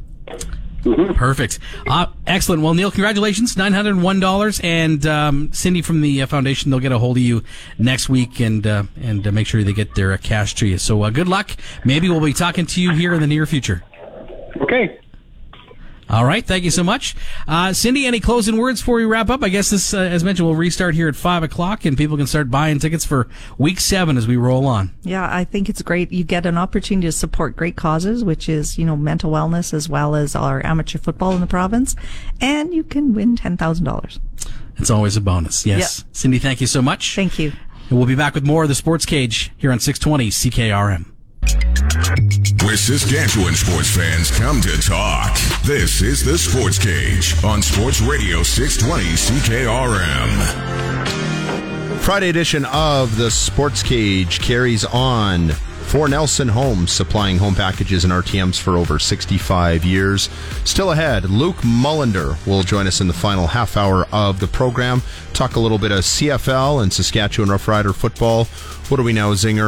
Perfect. 1.16 1.60
Uh, 1.88 2.08
excellent. 2.28 2.62
Well, 2.62 2.76
Neil, 2.76 2.92
congratulations. 2.92 3.56
$901. 3.56 4.64
And 4.64 5.06
um, 5.08 5.52
Cindy 5.52 5.82
from 5.82 6.02
the 6.02 6.22
uh, 6.22 6.28
foundation, 6.28 6.70
they'll 6.70 6.80
get 6.80 6.92
a 6.92 7.00
hold 7.00 7.18
of 7.18 7.24
you 7.24 7.44
next 7.80 8.08
week 8.08 8.40
and 8.40 8.66
uh, 8.68 8.84
and 9.02 9.26
uh, 9.26 9.32
make 9.32 9.48
sure 9.48 9.64
they 9.64 9.74
get 9.74 9.96
their 9.96 10.14
uh, 10.14 10.18
cash 10.18 10.54
to 10.56 10.68
you. 10.68 10.78
So 10.78 11.02
uh, 11.04 11.10
good 11.10 11.28
luck. 11.28 11.52
Maybe 11.84 12.08
we'll 12.08 12.22
be 12.22 12.34
talking 12.34 12.68
to 12.68 12.82
you 12.82 12.92
here 12.92 13.14
in 13.14 13.22
the 13.22 13.28
near 13.28 13.46
future. 13.48 13.84
Okay. 14.62 15.00
All 16.10 16.24
right. 16.24 16.46
Thank 16.46 16.64
you 16.64 16.72
so 16.72 16.84
much. 16.84 17.16
Uh, 17.48 17.74
Cindy, 17.74 18.06
any 18.06 18.20
closing 18.20 18.58
words 18.58 18.80
before 18.82 18.98
we 18.98 19.06
wrap 19.06 19.30
up? 19.30 19.44
I 19.44 19.50
guess 19.50 19.72
this, 19.72 19.94
uh, 19.94 20.00
as 20.00 20.24
mentioned, 20.24 20.48
we'll 20.48 20.56
restart 20.56 20.94
here 20.94 21.08
at 21.08 21.16
5 21.16 21.44
o'clock 21.44 21.84
and 21.84 21.98
people 21.98 22.16
can 22.16 22.28
start 22.28 22.52
buying 22.52 22.78
tickets 22.78 23.04
for 23.04 23.28
week 23.58 23.80
seven 23.80 24.16
as 24.16 24.28
we 24.28 24.38
roll 24.38 24.68
on. 24.68 24.94
Yeah, 25.02 25.28
I 25.34 25.44
think 25.44 25.68
it's 25.68 25.82
great. 25.82 26.12
You 26.12 26.24
get 26.24 26.46
an 26.46 26.58
opportunity 26.58 27.08
to 27.08 27.12
support 27.12 27.56
great 27.56 27.76
causes, 27.76 28.24
which 28.24 28.48
is, 28.48 28.78
you 28.78 28.86
know, 28.86 28.96
mental 28.96 29.32
wellness 29.32 29.74
as 29.74 29.90
well 29.90 30.16
as 30.16 30.36
our 30.36 30.64
amateur 30.64 31.00
football 31.00 31.32
in 31.32 31.42
the 31.42 31.48
province. 31.48 31.96
And 32.40 32.74
you 32.74 32.84
can 32.84 33.14
win 33.14 33.36
$10,000. 33.36 34.20
It's 34.78 34.90
always 34.92 35.18
a 35.18 35.22
bonus. 35.22 35.66
Yes. 35.66 36.00
Yep. 36.00 36.16
Cindy, 36.16 36.40
thank 36.40 36.62
you 36.62 36.68
so 36.68 36.82
much. 36.82 37.16
Thank 37.16 37.40
you. 37.40 37.52
And 37.90 37.98
we'll 37.98 38.08
be 38.08 38.16
back 38.16 38.36
with 38.36 38.46
more 38.46 38.64
of 38.64 38.70
the 38.70 38.76
Sports 38.76 39.06
Cage 39.06 39.52
here 39.58 39.72
on 39.72 39.80
620 39.80 40.30
CKRM. 40.30 41.15
Where 42.66 42.78
Saskatchewan 42.78 43.54
sports 43.54 43.96
fans 43.96 44.32
come 44.32 44.60
to 44.62 44.82
talk. 44.82 45.38
This 45.62 46.02
is 46.02 46.26
the 46.26 46.36
Sports 46.36 46.80
Cage 46.80 47.36
on 47.44 47.62
Sports 47.62 48.02
Radio 48.02 48.42
620 48.42 49.04
CKRM. 49.14 50.32
Friday 52.00 52.30
edition 52.30 52.66
of 52.66 53.18
the 53.18 53.30
Sports 53.30 53.84
Cage 53.84 54.40
carries 54.40 54.84
on 54.84 55.52
for 55.86 56.10
Nelson 56.10 56.50
Homes, 56.50 56.92
supplying 56.92 57.38
home 57.38 57.56
packages 57.56 58.04
and 58.04 58.12
RTMs 58.12 58.60
for 58.60 58.78
over 58.78 59.00
65 59.00 59.86
years. 59.86 60.30
Still 60.66 60.92
ahead, 60.92 61.30
Luc 61.30 61.56
Mullinder 61.58 62.36
will 62.46 62.64
join 62.64 62.88
us 62.88 63.00
in 63.02 63.08
the 63.08 63.14
final 63.14 63.48
half 63.48 63.78
hour 63.78 64.06
of 64.12 64.40
the 64.40 64.48
program. 64.48 65.02
Talk 65.34 65.56
a 65.56 65.60
little 65.60 65.78
bit 65.78 65.92
of 65.92 66.00
CFL 66.00 66.84
and 66.84 66.92
Saskatchewan 66.92 67.50
Rough 67.50 67.68
Rider 67.68 67.94
football. 67.94 68.46
What 68.90 69.00
are 69.00 69.04
we 69.04 69.14
now, 69.14 69.34
Zinger? 69.34 69.66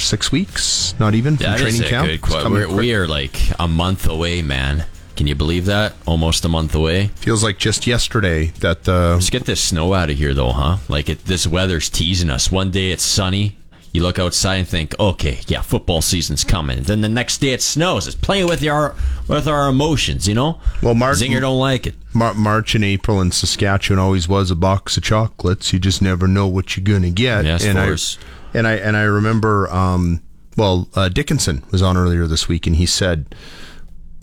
Six 0.00 0.32
weeks? 0.32 0.94
Not 0.98 1.14
even 1.14 1.36
from 1.36 1.46
That 1.46 1.58
training 1.58 1.82
camp? 1.82 2.28
We're, 2.28 2.68
we 2.68 2.94
are 2.94 3.06
like 3.06 3.38
a 3.58 3.68
month 3.68 4.08
away, 4.08 4.42
man. 4.42 4.86
Can 5.16 5.26
you 5.26 5.34
believe 5.34 5.64
that? 5.66 5.94
Almost 6.06 6.44
a 6.44 6.48
month 6.48 6.74
away. 6.74 7.08
Feels 7.16 7.42
like 7.42 7.58
just 7.58 7.86
yesterday 7.86 8.46
that 8.60 8.86
uh, 8.88 9.10
the. 9.10 9.14
Let's 9.14 9.30
get 9.30 9.46
this 9.46 9.62
snow 9.62 9.94
out 9.94 10.10
of 10.10 10.18
here, 10.18 10.34
though, 10.34 10.52
huh? 10.52 10.76
Like 10.88 11.08
it, 11.08 11.24
this 11.24 11.46
weather's 11.46 11.88
teasing 11.88 12.28
us. 12.28 12.52
One 12.52 12.70
day 12.70 12.90
it's 12.90 13.02
sunny. 13.02 13.56
You 13.96 14.02
look 14.02 14.18
outside 14.18 14.56
and 14.56 14.68
think, 14.68 14.94
okay, 15.00 15.38
yeah, 15.46 15.62
football 15.62 16.02
season's 16.02 16.44
coming. 16.44 16.82
Then 16.82 17.00
the 17.00 17.08
next 17.08 17.38
day 17.38 17.54
it 17.54 17.62
snows. 17.62 18.06
It's 18.06 18.14
playing 18.14 18.46
with 18.46 18.62
our 18.62 18.94
with 19.26 19.48
our 19.48 19.70
emotions, 19.70 20.28
you 20.28 20.34
know. 20.34 20.60
Well, 20.82 20.94
Mark 20.94 21.16
Zinger 21.16 21.40
don't 21.40 21.58
like 21.58 21.86
it. 21.86 21.94
Mar- 22.12 22.34
March 22.34 22.74
and 22.74 22.84
April 22.84 23.22
in 23.22 23.30
Saskatchewan 23.32 23.98
always 23.98 24.28
was 24.28 24.50
a 24.50 24.54
box 24.54 24.98
of 24.98 25.02
chocolates. 25.02 25.72
You 25.72 25.78
just 25.78 26.02
never 26.02 26.28
know 26.28 26.46
what 26.46 26.76
you're 26.76 26.84
gonna 26.84 27.08
get. 27.08 27.46
Yes, 27.46 27.64
and 27.64 27.78
of 27.78 27.84
I 27.84 27.86
course. 27.86 28.18
and 28.52 28.66
I 28.66 28.72
and 28.74 28.98
I 28.98 29.04
remember. 29.04 29.66
Um, 29.72 30.20
well, 30.58 30.88
uh, 30.94 31.08
Dickenson 31.08 31.62
was 31.70 31.80
on 31.80 31.96
earlier 31.96 32.26
this 32.26 32.48
week, 32.48 32.66
and 32.66 32.76
he 32.76 32.84
said 32.84 33.34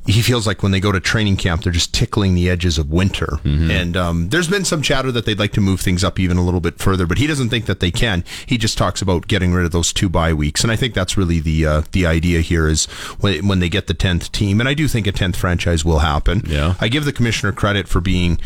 he 0.05 0.21
feels 0.21 0.45
like 0.45 0.61
when 0.61 0.71
they 0.71 0.79
go 0.79 0.91
to 0.91 0.99
training 0.99 1.37
camp, 1.37 1.63
they're 1.63 1.71
just 1.71 1.93
tickling 1.93 2.35
the 2.35 2.49
edges 2.49 2.77
of 2.77 2.91
winter. 2.91 3.39
Mm-hmm. 3.43 3.71
And 3.71 3.97
um, 3.97 4.29
there's 4.29 4.49
been 4.49 4.65
some 4.65 4.81
chatter 4.81 5.11
that 5.11 5.25
they'd 5.25 5.39
like 5.39 5.53
to 5.53 5.61
move 5.61 5.79
things 5.79 6.03
up 6.03 6.19
even 6.19 6.37
a 6.37 6.43
little 6.43 6.59
bit 6.59 6.79
further, 6.79 7.05
but 7.05 7.17
he 7.17 7.27
doesn't 7.27 7.49
think 7.49 7.65
that 7.67 7.79
they 7.79 7.91
can. 7.91 8.23
He 8.45 8.57
just 8.57 8.77
talks 8.77 9.01
about 9.01 9.27
getting 9.27 9.53
rid 9.53 9.65
of 9.65 9.71
those 9.71 9.93
two 9.93 10.09
bye 10.09 10.33
weeks, 10.33 10.63
and 10.63 10.71
I 10.71 10.75
think 10.75 10.93
that's 10.93 11.17
really 11.17 11.39
the 11.39 11.65
uh, 11.65 11.81
the 11.91 12.05
idea 12.05 12.41
here 12.41 12.67
is 12.67 12.85
when 13.19 13.47
when 13.47 13.59
they 13.59 13.69
get 13.69 13.87
the 13.87 13.93
tenth 13.93 14.31
team, 14.31 14.59
and 14.59 14.67
I 14.67 14.73
do 14.73 14.87
think 14.87 15.07
a 15.07 15.11
tenth 15.11 15.37
franchise 15.37 15.85
will 15.85 15.99
happen. 15.99 16.43
Yeah. 16.45 16.75
I 16.81 16.89
give 16.89 17.05
the 17.05 17.13
commissioner 17.13 17.53
credit 17.53 17.87
for 17.87 18.01
being 18.01 18.39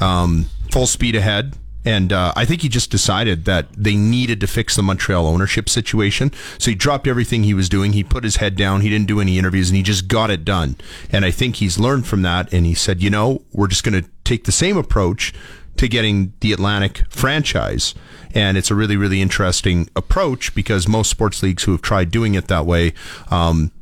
um, 0.00 0.46
full 0.70 0.86
speed 0.86 1.16
ahead. 1.16 1.54
And 1.88 2.12
uh, 2.12 2.34
I 2.36 2.44
think 2.44 2.60
he 2.60 2.68
just 2.68 2.90
decided 2.90 3.46
that 3.46 3.68
they 3.72 3.96
needed 3.96 4.42
to 4.42 4.46
fix 4.46 4.76
the 4.76 4.82
Montreal 4.82 5.26
ownership 5.26 5.70
situation. 5.70 6.30
So 6.58 6.70
he 6.70 6.74
dropped 6.74 7.06
everything 7.06 7.44
he 7.44 7.54
was 7.54 7.70
doing. 7.70 7.94
He 7.94 8.04
put 8.04 8.24
his 8.24 8.36
head 8.36 8.56
down. 8.56 8.82
He 8.82 8.90
didn't 8.90 9.06
do 9.06 9.22
any 9.22 9.38
interviews 9.38 9.70
and 9.70 9.76
he 9.78 9.82
just 9.82 10.06
got 10.06 10.28
it 10.28 10.44
done. 10.44 10.76
And 11.10 11.24
I 11.24 11.30
think 11.30 11.56
he's 11.56 11.78
learned 11.78 12.06
from 12.06 12.20
that. 12.20 12.52
And 12.52 12.66
he 12.66 12.74
said, 12.74 13.02
you 13.02 13.08
know, 13.08 13.40
we're 13.54 13.68
just 13.68 13.84
going 13.84 14.02
to 14.02 14.06
take 14.24 14.44
the 14.44 14.52
same 14.52 14.76
approach 14.76 15.32
to 15.78 15.88
getting 15.88 16.34
the 16.40 16.52
Atlantic 16.52 17.04
franchise. 17.08 17.94
And 18.34 18.58
it's 18.58 18.70
a 18.70 18.74
really, 18.74 18.98
really 18.98 19.22
interesting 19.22 19.88
approach 19.96 20.54
because 20.54 20.86
most 20.86 21.08
sports 21.08 21.42
leagues 21.42 21.62
who 21.62 21.72
have 21.72 21.80
tried 21.80 22.10
doing 22.10 22.34
it 22.34 22.48
that 22.48 22.66
way, 22.66 22.92
um, 23.30 23.72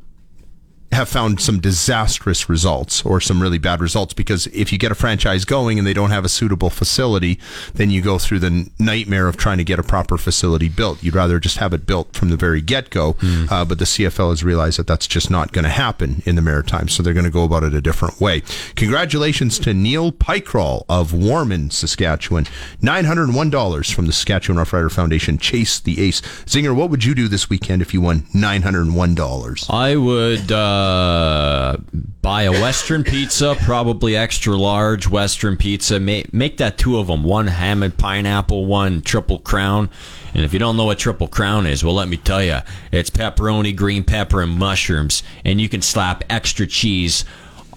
have 0.91 1.09
found 1.09 1.41
some 1.41 1.59
disastrous 1.59 2.47
results 2.47 3.05
or 3.05 3.19
some 3.19 3.41
really 3.41 3.57
bad 3.57 3.81
results 3.81 4.13
because 4.13 4.47
if 4.47 4.71
you 4.71 4.77
get 4.77 4.91
a 4.91 4.95
franchise 4.95 5.43
going 5.43 5.77
and 5.77 5.85
they 5.85 5.93
don't 5.93 6.11
have 6.11 6.23
a 6.23 6.29
suitable 6.29 6.69
facility, 6.69 7.37
then 7.73 7.89
you 7.89 8.01
go 8.01 8.17
through 8.17 8.39
the 8.39 8.69
nightmare 8.79 9.27
of 9.27 9.35
trying 9.35 9.57
to 9.57 9.63
get 9.63 9.79
a 9.79 9.83
proper 9.83 10.17
facility 10.17 10.69
built. 10.69 11.03
You'd 11.03 11.15
rather 11.15 11.39
just 11.39 11.57
have 11.57 11.73
it 11.73 11.85
built 11.85 12.13
from 12.13 12.29
the 12.29 12.37
very 12.37 12.61
get 12.61 12.89
go. 12.89 13.15
Uh, 13.49 13.65
but 13.65 13.79
the 13.79 13.85
CFL 13.85 14.29
has 14.29 14.43
realized 14.43 14.79
that 14.79 14.87
that's 14.87 15.07
just 15.07 15.29
not 15.29 15.51
going 15.51 15.63
to 15.63 15.69
happen 15.69 16.21
in 16.25 16.35
the 16.35 16.41
Maritimes, 16.41 16.93
so 16.93 17.03
they're 17.03 17.13
going 17.13 17.25
to 17.25 17.29
go 17.31 17.43
about 17.43 17.63
it 17.63 17.73
a 17.73 17.81
different 17.81 18.19
way. 18.21 18.41
Congratulations 18.75 19.59
to 19.59 19.73
Neil 19.73 20.11
Pikeroll 20.11 20.85
of 20.87 21.13
Warman, 21.13 21.69
Saskatchewan. 21.69 22.45
$901 22.81 23.93
from 23.93 24.05
the 24.05 24.13
Saskatchewan 24.13 24.57
Rough 24.57 24.73
Rider 24.73 24.89
Foundation. 24.89 25.37
Chase 25.37 25.79
the 25.79 26.01
Ace. 26.01 26.21
Zinger, 26.45 26.75
what 26.75 26.89
would 26.89 27.03
you 27.03 27.13
do 27.13 27.27
this 27.27 27.49
weekend 27.49 27.81
if 27.81 27.93
you 27.93 28.01
won 28.01 28.21
$901? 28.33 29.69
I 29.69 29.95
would 29.95 30.51
uh, 30.51 30.76
Uh, 30.77 31.77
buy 32.21 32.43
a 32.43 32.51
Western 32.51 33.03
pizza, 33.03 33.55
probably 33.61 34.15
extra 34.15 34.55
large 34.55 35.07
Western 35.07 35.57
pizza. 35.57 35.99
Make, 35.99 36.31
make 36.31 36.57
that 36.57 36.77
two 36.77 36.99
of 36.99 37.07
them 37.07 37.23
one 37.23 37.47
ham 37.47 37.81
and 37.81 37.97
pineapple, 37.97 38.65
one 38.67 39.01
triple 39.01 39.39
crown. 39.39 39.89
And 40.35 40.45
if 40.45 40.53
you 40.53 40.59
don't 40.59 40.77
know 40.77 40.85
what 40.85 40.99
triple 40.99 41.27
crown 41.27 41.65
is, 41.65 41.83
well, 41.83 41.95
let 41.95 42.07
me 42.07 42.17
tell 42.17 42.43
you, 42.43 42.59
it's 42.91 43.09
pepperoni, 43.09 43.75
green 43.75 44.03
pepper, 44.03 44.41
and 44.41 44.51
mushrooms. 44.51 45.23
And 45.43 45.59
you 45.59 45.67
can 45.67 45.81
slap 45.81 46.23
extra 46.29 46.67
cheese 46.67 47.25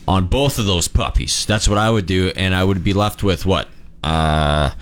on 0.06 0.27
both 0.27 0.59
of 0.59 0.66
those 0.66 0.86
puppies. 0.89 1.47
That's 1.47 1.68
what 1.68 1.78
I 1.78 1.89
would 1.89 2.06
do. 2.06 2.32
And 2.36 2.55
I 2.55 2.64
would 2.64 2.85
be 2.85 2.93
left 2.93 3.22
with 3.22 3.47
what? 3.47 3.68
Uh, 4.05 4.72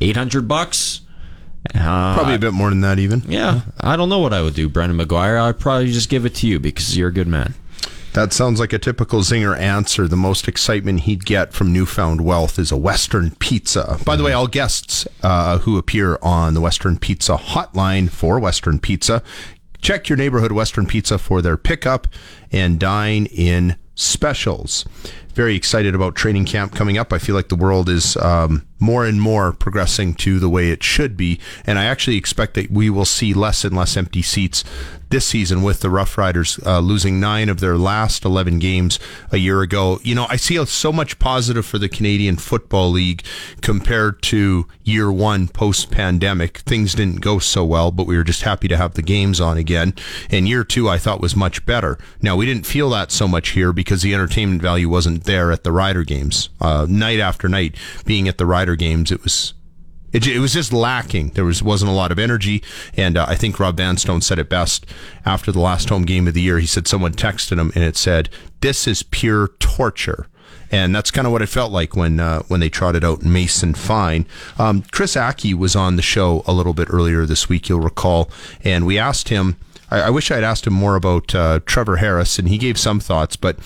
800 0.00 0.48
bucks? 0.48 1.02
Uh, 1.74 2.14
Probably 2.14 2.34
a 2.34 2.38
bit 2.38 2.52
more 2.52 2.70
than 2.70 2.80
that, 2.80 2.98
even. 2.98 3.22
Yeah, 3.28 3.62
I 3.80 3.96
don't 3.96 4.08
know 4.08 4.18
what 4.18 4.32
I 4.32 4.42
would 4.42 4.54
do, 4.54 4.68
Brendan 4.68 4.98
McGuire. 4.98 5.40
I'd 5.40 5.58
probably 5.58 5.92
just 5.92 6.08
give 6.08 6.24
it 6.24 6.34
to 6.36 6.46
you 6.46 6.58
because 6.58 6.96
you're 6.96 7.08
a 7.08 7.12
good 7.12 7.28
man. 7.28 7.54
That 8.12 8.32
sounds 8.32 8.58
like 8.58 8.72
a 8.72 8.78
typical 8.78 9.20
Zinger 9.20 9.56
answer. 9.56 10.08
The 10.08 10.16
most 10.16 10.48
excitement 10.48 11.00
he'd 11.00 11.24
get 11.24 11.52
from 11.52 11.72
newfound 11.72 12.22
wealth 12.22 12.58
is 12.58 12.72
a 12.72 12.76
Western 12.76 13.30
pizza. 13.36 13.98
By 14.04 14.16
the 14.16 14.24
way, 14.24 14.32
all 14.32 14.48
guests 14.48 15.06
uh, 15.22 15.58
who 15.58 15.78
appear 15.78 16.18
on 16.20 16.54
the 16.54 16.60
Western 16.60 16.98
Pizza 16.98 17.36
hotline 17.36 18.10
for 18.10 18.40
Western 18.40 18.80
Pizza, 18.80 19.22
check 19.80 20.08
your 20.08 20.18
neighborhood 20.18 20.50
Western 20.50 20.86
Pizza 20.86 21.18
for 21.18 21.40
their 21.40 21.56
pickup 21.56 22.08
and 22.50 22.80
dine 22.80 23.26
in 23.26 23.76
specials. 23.94 24.84
Very 25.34 25.54
excited 25.54 25.94
about 25.94 26.16
training 26.16 26.46
camp 26.46 26.74
coming 26.74 26.98
up. 26.98 27.12
I 27.12 27.18
feel 27.18 27.36
like 27.36 27.48
the 27.48 27.54
world 27.54 27.88
is 27.88 28.16
um, 28.16 28.66
more 28.80 29.04
and 29.04 29.20
more 29.20 29.52
progressing 29.52 30.14
to 30.14 30.38
the 30.38 30.48
way 30.48 30.70
it 30.70 30.82
should 30.82 31.16
be. 31.16 31.38
And 31.66 31.78
I 31.78 31.84
actually 31.84 32.16
expect 32.16 32.54
that 32.54 32.70
we 32.70 32.90
will 32.90 33.04
see 33.04 33.34
less 33.34 33.64
and 33.64 33.76
less 33.76 33.96
empty 33.96 34.22
seats 34.22 34.64
this 35.10 35.26
season 35.26 35.62
with 35.62 35.80
the 35.80 35.90
Rough 35.90 36.16
Riders 36.16 36.58
uh, 36.64 36.78
losing 36.78 37.18
nine 37.18 37.48
of 37.48 37.58
their 37.58 37.76
last 37.76 38.24
11 38.24 38.60
games 38.60 39.00
a 39.32 39.38
year 39.38 39.60
ago. 39.60 39.98
You 40.04 40.14
know, 40.14 40.26
I 40.28 40.36
see 40.36 40.64
so 40.66 40.92
much 40.92 41.18
positive 41.18 41.66
for 41.66 41.78
the 41.78 41.88
Canadian 41.88 42.36
Football 42.36 42.90
League 42.92 43.24
compared 43.60 44.22
to 44.22 44.68
year 44.84 45.10
one 45.10 45.48
post 45.48 45.90
pandemic. 45.90 46.58
Things 46.58 46.94
didn't 46.94 47.20
go 47.20 47.40
so 47.40 47.64
well, 47.64 47.90
but 47.90 48.06
we 48.06 48.16
were 48.16 48.24
just 48.24 48.42
happy 48.42 48.68
to 48.68 48.76
have 48.76 48.94
the 48.94 49.02
games 49.02 49.40
on 49.40 49.58
again. 49.58 49.94
And 50.30 50.48
year 50.48 50.62
two, 50.62 50.88
I 50.88 50.98
thought 50.98 51.20
was 51.20 51.34
much 51.34 51.66
better. 51.66 51.98
Now, 52.22 52.36
we 52.36 52.46
didn't 52.46 52.66
feel 52.66 52.90
that 52.90 53.10
so 53.10 53.26
much 53.26 53.50
here 53.50 53.72
because 53.72 54.02
the 54.02 54.14
entertainment 54.14 54.62
value 54.62 54.88
wasn't 54.88 55.24
there 55.24 55.50
at 55.50 55.64
the 55.64 55.72
Rider 55.72 56.04
games. 56.04 56.50
Uh, 56.60 56.86
night 56.88 57.18
after 57.18 57.48
night, 57.48 57.74
being 58.04 58.28
at 58.28 58.38
the 58.38 58.46
Rider 58.46 58.69
games, 58.76 59.10
it 59.10 59.22
was 59.22 59.54
it, 60.12 60.26
it, 60.26 60.40
was 60.40 60.52
just 60.52 60.72
lacking. 60.72 61.30
There 61.30 61.44
was 61.44 61.62
wasn't 61.62 61.90
a 61.90 61.94
lot 61.94 62.10
of 62.10 62.18
energy, 62.18 62.62
and 62.96 63.16
uh, 63.16 63.26
I 63.28 63.36
think 63.36 63.60
Rob 63.60 63.76
Vanstone 63.76 64.22
said 64.22 64.38
it 64.38 64.48
best 64.48 64.86
after 65.24 65.52
the 65.52 65.60
last 65.60 65.88
home 65.88 66.04
game 66.04 66.26
of 66.26 66.34
the 66.34 66.40
year. 66.40 66.58
He 66.58 66.66
said 66.66 66.88
someone 66.88 67.12
texted 67.12 67.58
him 67.58 67.70
and 67.74 67.84
it 67.84 67.96
said, 67.96 68.28
"This 68.60 68.86
is 68.86 69.02
pure 69.02 69.48
torture." 69.58 70.26
And 70.72 70.94
that's 70.94 71.10
kind 71.10 71.26
of 71.26 71.32
what 71.32 71.42
it 71.42 71.48
felt 71.48 71.72
like 71.72 71.96
when 71.96 72.20
uh, 72.20 72.42
when 72.42 72.60
they 72.60 72.68
trotted 72.68 73.04
out 73.04 73.22
Mason 73.22 73.74
Fine. 73.74 74.26
Um, 74.58 74.82
Chris 74.90 75.14
Ackie 75.14 75.54
was 75.54 75.76
on 75.76 75.96
the 75.96 76.02
show 76.02 76.42
a 76.46 76.52
little 76.52 76.74
bit 76.74 76.88
earlier 76.90 77.26
this 77.26 77.48
week, 77.48 77.68
you'll 77.68 77.80
recall, 77.80 78.30
and 78.64 78.86
we 78.86 78.98
asked 78.98 79.28
him. 79.28 79.56
I, 79.90 80.02
I 80.02 80.10
wish 80.10 80.30
I'd 80.30 80.44
asked 80.44 80.66
him 80.66 80.74
more 80.74 80.96
about 80.96 81.34
uh, 81.34 81.60
Trevor 81.66 81.96
Harris, 81.96 82.38
and 82.38 82.48
he 82.48 82.58
gave 82.58 82.78
some 82.78 83.00
thoughts. 83.00 83.36
But 83.36 83.58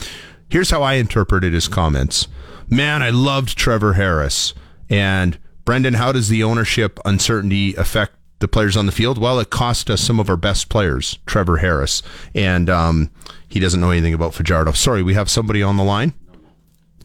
here's 0.49 0.71
how 0.71 0.83
I 0.83 0.95
interpreted 0.95 1.53
his 1.53 1.69
comments. 1.69 2.27
Man, 2.71 3.03
I 3.03 3.11
loved 3.11 3.57
Trevor 3.59 3.95
Harris, 3.95 4.55
and 4.95 5.39
Brendan, 5.65 5.95
how 5.95 6.12
does 6.12 6.29
the 6.29 6.45
ownership 6.45 7.01
uncertainty 7.05 7.75
affect 7.75 8.15
the 8.39 8.47
players 8.47 8.77
on 8.77 8.87
the 8.87 8.93
field? 8.93 9.19
Well, 9.19 9.41
it 9.41 9.51
cost 9.51 9.91
us 9.91 10.01
some 10.01 10.21
of 10.21 10.31
our 10.31 10.37
best 10.37 10.69
players, 10.69 11.19
Trevor 11.27 11.57
Harris, 11.59 12.03
and 12.35 12.71
um, 12.71 13.11
he 13.49 13.59
doesn't 13.59 13.81
know 13.81 13.91
anything 13.91 14.15
about 14.15 14.35
Fajardo. 14.35 14.73
Sorry, 14.73 15.03
we 15.03 15.15
have 15.15 15.29
somebody 15.29 15.62
on 15.62 15.77
the 15.77 15.83
line. 15.83 16.12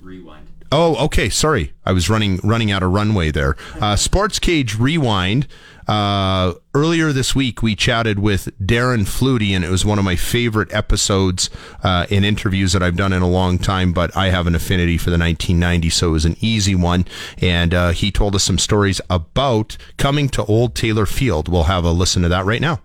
Rewind. 0.04 0.48
Oh, 0.72 1.04
okay. 1.06 1.30
Sorry, 1.30 1.74
I 1.84 1.94
was 1.94 2.10
running 2.12 2.40
running 2.44 2.72
out 2.72 2.84
of 2.84 2.92
runway 2.92 3.32
there. 3.32 3.56
Uh, 3.82 3.96
Sports 3.96 4.38
Cage 4.38 4.78
Rewind. 4.78 5.48
Uh, 5.90 6.54
earlier 6.76 7.12
this 7.12 7.34
week, 7.34 7.64
we 7.64 7.76
chatted 7.76 8.20
with 8.20 8.48
Darren 8.60 9.08
Flutie, 9.08 9.56
and 9.56 9.66
it 9.66 9.72
was 9.72 9.84
one 9.84 9.98
of 9.98 10.06
my 10.06 10.16
favorite 10.16 10.72
episodes 10.72 11.50
uh, 11.82 12.06
in 12.12 12.24
interviews 12.24 12.74
that 12.74 12.84
I've 12.84 12.96
done 12.96 13.12
in 13.12 13.24
a 13.24 13.28
long 13.28 13.58
time. 13.58 13.92
But 13.92 14.16
I 14.16 14.30
have 14.30 14.46
an 14.46 14.54
affinity 14.54 15.00
for 15.00 15.10
the 15.10 15.18
1990s, 15.18 15.94
so 15.94 16.10
it 16.10 16.12
was 16.12 16.26
an 16.26 16.38
easy 16.42 16.76
one. 16.76 17.06
And 17.42 17.74
uh, 17.74 17.90
he 17.90 18.12
told 18.12 18.36
us 18.36 18.44
some 18.44 18.60
stories 18.60 19.02
about 19.10 19.78
coming 19.98 20.30
to 20.30 20.46
Old 20.46 20.76
Taylor 20.76 21.08
Field. 21.08 21.50
We'll 21.50 21.64
have 21.64 21.86
a 21.86 21.92
listen 21.92 22.22
to 22.22 22.30
that 22.30 22.46
right 22.46 22.62
now. 22.62 22.82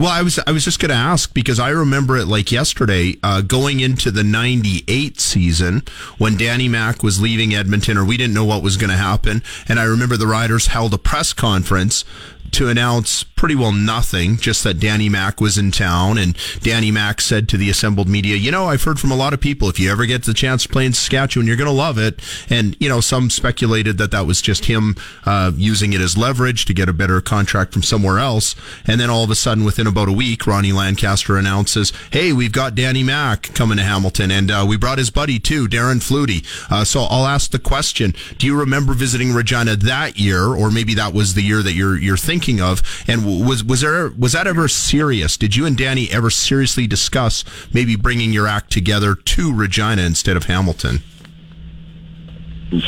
Well, 0.00 0.08
I 0.08 0.22
was 0.22 0.40
I 0.46 0.52
was 0.52 0.64
just 0.64 0.80
going 0.80 0.88
to 0.88 0.94
ask 0.94 1.34
because 1.34 1.60
I 1.60 1.68
remember 1.68 2.16
it 2.16 2.24
like 2.24 2.50
yesterday, 2.50 3.18
uh, 3.22 3.42
going 3.42 3.80
into 3.80 4.10
the 4.10 4.24
'98 4.24 5.20
season 5.20 5.82
when 6.16 6.38
Danny 6.38 6.70
Mac 6.70 7.02
was 7.02 7.20
leaving 7.20 7.54
Edmonton, 7.54 7.98
or 7.98 8.04
we 8.06 8.16
didn't 8.16 8.32
know 8.32 8.46
what 8.46 8.62
was 8.62 8.78
going 8.78 8.88
to 8.88 8.96
happen, 8.96 9.42
and 9.68 9.78
I 9.78 9.84
remember 9.84 10.16
the 10.16 10.26
Riders 10.26 10.68
held 10.68 10.94
a 10.94 10.98
press 10.98 11.34
conference 11.34 12.06
to 12.52 12.68
announce 12.68 13.24
pretty 13.40 13.54
well 13.54 13.72
nothing, 13.72 14.36
just 14.36 14.62
that 14.64 14.78
Danny 14.78 15.08
Mac 15.08 15.40
was 15.40 15.56
in 15.56 15.70
town. 15.70 16.18
And 16.18 16.36
Danny 16.60 16.90
Mac 16.90 17.20
said 17.20 17.48
to 17.48 17.56
the 17.56 17.70
assembled 17.70 18.08
media, 18.08 18.36
You 18.36 18.50
know, 18.50 18.66
I've 18.66 18.82
heard 18.82 19.00
from 19.00 19.10
a 19.10 19.16
lot 19.16 19.32
of 19.32 19.40
people, 19.40 19.68
if 19.68 19.80
you 19.80 19.90
ever 19.90 20.04
get 20.04 20.24
the 20.24 20.34
chance 20.34 20.64
to 20.64 20.68
play 20.68 20.84
in 20.84 20.92
Saskatchewan, 20.92 21.46
you're 21.46 21.56
going 21.56 21.70
to 21.70 21.72
love 21.72 21.96
it. 21.96 22.20
And, 22.50 22.76
you 22.80 22.88
know, 22.88 23.00
some 23.00 23.30
speculated 23.30 23.96
that 23.98 24.10
that 24.10 24.26
was 24.26 24.42
just 24.42 24.66
him 24.66 24.96
uh, 25.24 25.52
using 25.56 25.92
it 25.94 26.02
as 26.02 26.18
leverage 26.18 26.66
to 26.66 26.74
get 26.74 26.88
a 26.88 26.92
better 26.92 27.20
contract 27.22 27.72
from 27.72 27.82
somewhere 27.82 28.18
else. 28.18 28.54
And 28.86 29.00
then 29.00 29.08
all 29.08 29.24
of 29.24 29.30
a 29.30 29.34
sudden, 29.34 29.64
within 29.64 29.86
about 29.86 30.08
a 30.08 30.12
week, 30.12 30.46
Ronnie 30.46 30.72
Lancaster 30.72 31.38
announces, 31.38 31.92
Hey, 32.10 32.32
we've 32.32 32.52
got 32.52 32.74
Danny 32.74 33.02
Mac 33.02 33.54
coming 33.54 33.78
to 33.78 33.84
Hamilton. 33.84 34.30
And 34.30 34.50
uh, 34.50 34.66
we 34.68 34.76
brought 34.76 34.98
his 34.98 35.10
buddy 35.10 35.38
too, 35.38 35.66
Darren 35.66 36.00
Flutie. 36.00 36.44
Uh, 36.70 36.84
so 36.84 37.02
I'll 37.02 37.26
ask 37.26 37.50
the 37.50 37.58
question 37.58 38.14
Do 38.36 38.46
you 38.46 38.58
remember 38.58 38.92
visiting 38.92 39.32
Regina 39.32 39.76
that 39.76 40.18
year, 40.18 40.44
or 40.44 40.70
maybe 40.70 40.92
that 40.94 41.14
was 41.14 41.32
the 41.32 41.42
year 41.42 41.62
that 41.62 41.72
you're, 41.72 41.96
you're 41.96 42.18
thinking? 42.18 42.39
Of 42.60 42.82
and 43.06 43.46
was 43.46 43.62
was 43.62 43.82
there 43.82 44.08
was 44.18 44.32
that 44.32 44.46
ever 44.46 44.68
serious 44.68 45.36
did 45.36 45.54
you 45.54 45.66
and 45.66 45.76
danny 45.76 46.10
ever 46.10 46.30
seriously 46.30 46.86
discuss 46.86 47.44
maybe 47.74 47.96
bringing 47.96 48.32
your 48.32 48.46
act 48.46 48.72
together 48.72 49.14
to 49.14 49.54
regina 49.54 50.02
instead 50.02 50.36
of 50.36 50.44
hamilton 50.44 51.02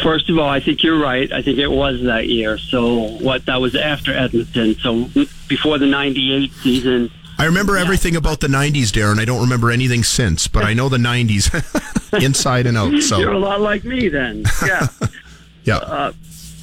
First 0.00 0.30
of 0.30 0.38
all, 0.38 0.48
I 0.48 0.60
think 0.60 0.84
you're 0.84 0.98
right. 0.98 1.32
I 1.32 1.42
think 1.42 1.58
it 1.58 1.66
was 1.66 2.02
that 2.02 2.28
year. 2.28 2.56
So 2.56 3.08
what 3.18 3.46
that 3.46 3.60
was 3.60 3.74
after 3.74 4.12
Edmonton. 4.12 4.76
So 4.76 5.08
before 5.48 5.78
the 5.78 5.86
'98 5.86 6.52
season. 6.62 7.10
I 7.38 7.46
remember 7.46 7.74
yeah. 7.74 7.82
everything 7.82 8.14
about 8.14 8.38
the 8.38 8.46
'90s, 8.46 8.92
Darren. 8.92 9.18
I 9.18 9.24
don't 9.24 9.40
remember 9.40 9.72
anything 9.72 10.04
since, 10.04 10.46
but 10.46 10.64
I 10.64 10.72
know 10.72 10.88
the 10.88 10.98
'90s 10.98 12.22
inside 12.22 12.68
and 12.68 12.78
out. 12.78 13.02
So 13.02 13.18
you're 13.18 13.32
a 13.32 13.38
lot 13.38 13.60
like 13.60 13.82
me, 13.82 14.08
then. 14.08 14.44
Yeah. 14.64 14.86
yeah. 15.64 15.76
Uh, 15.78 16.12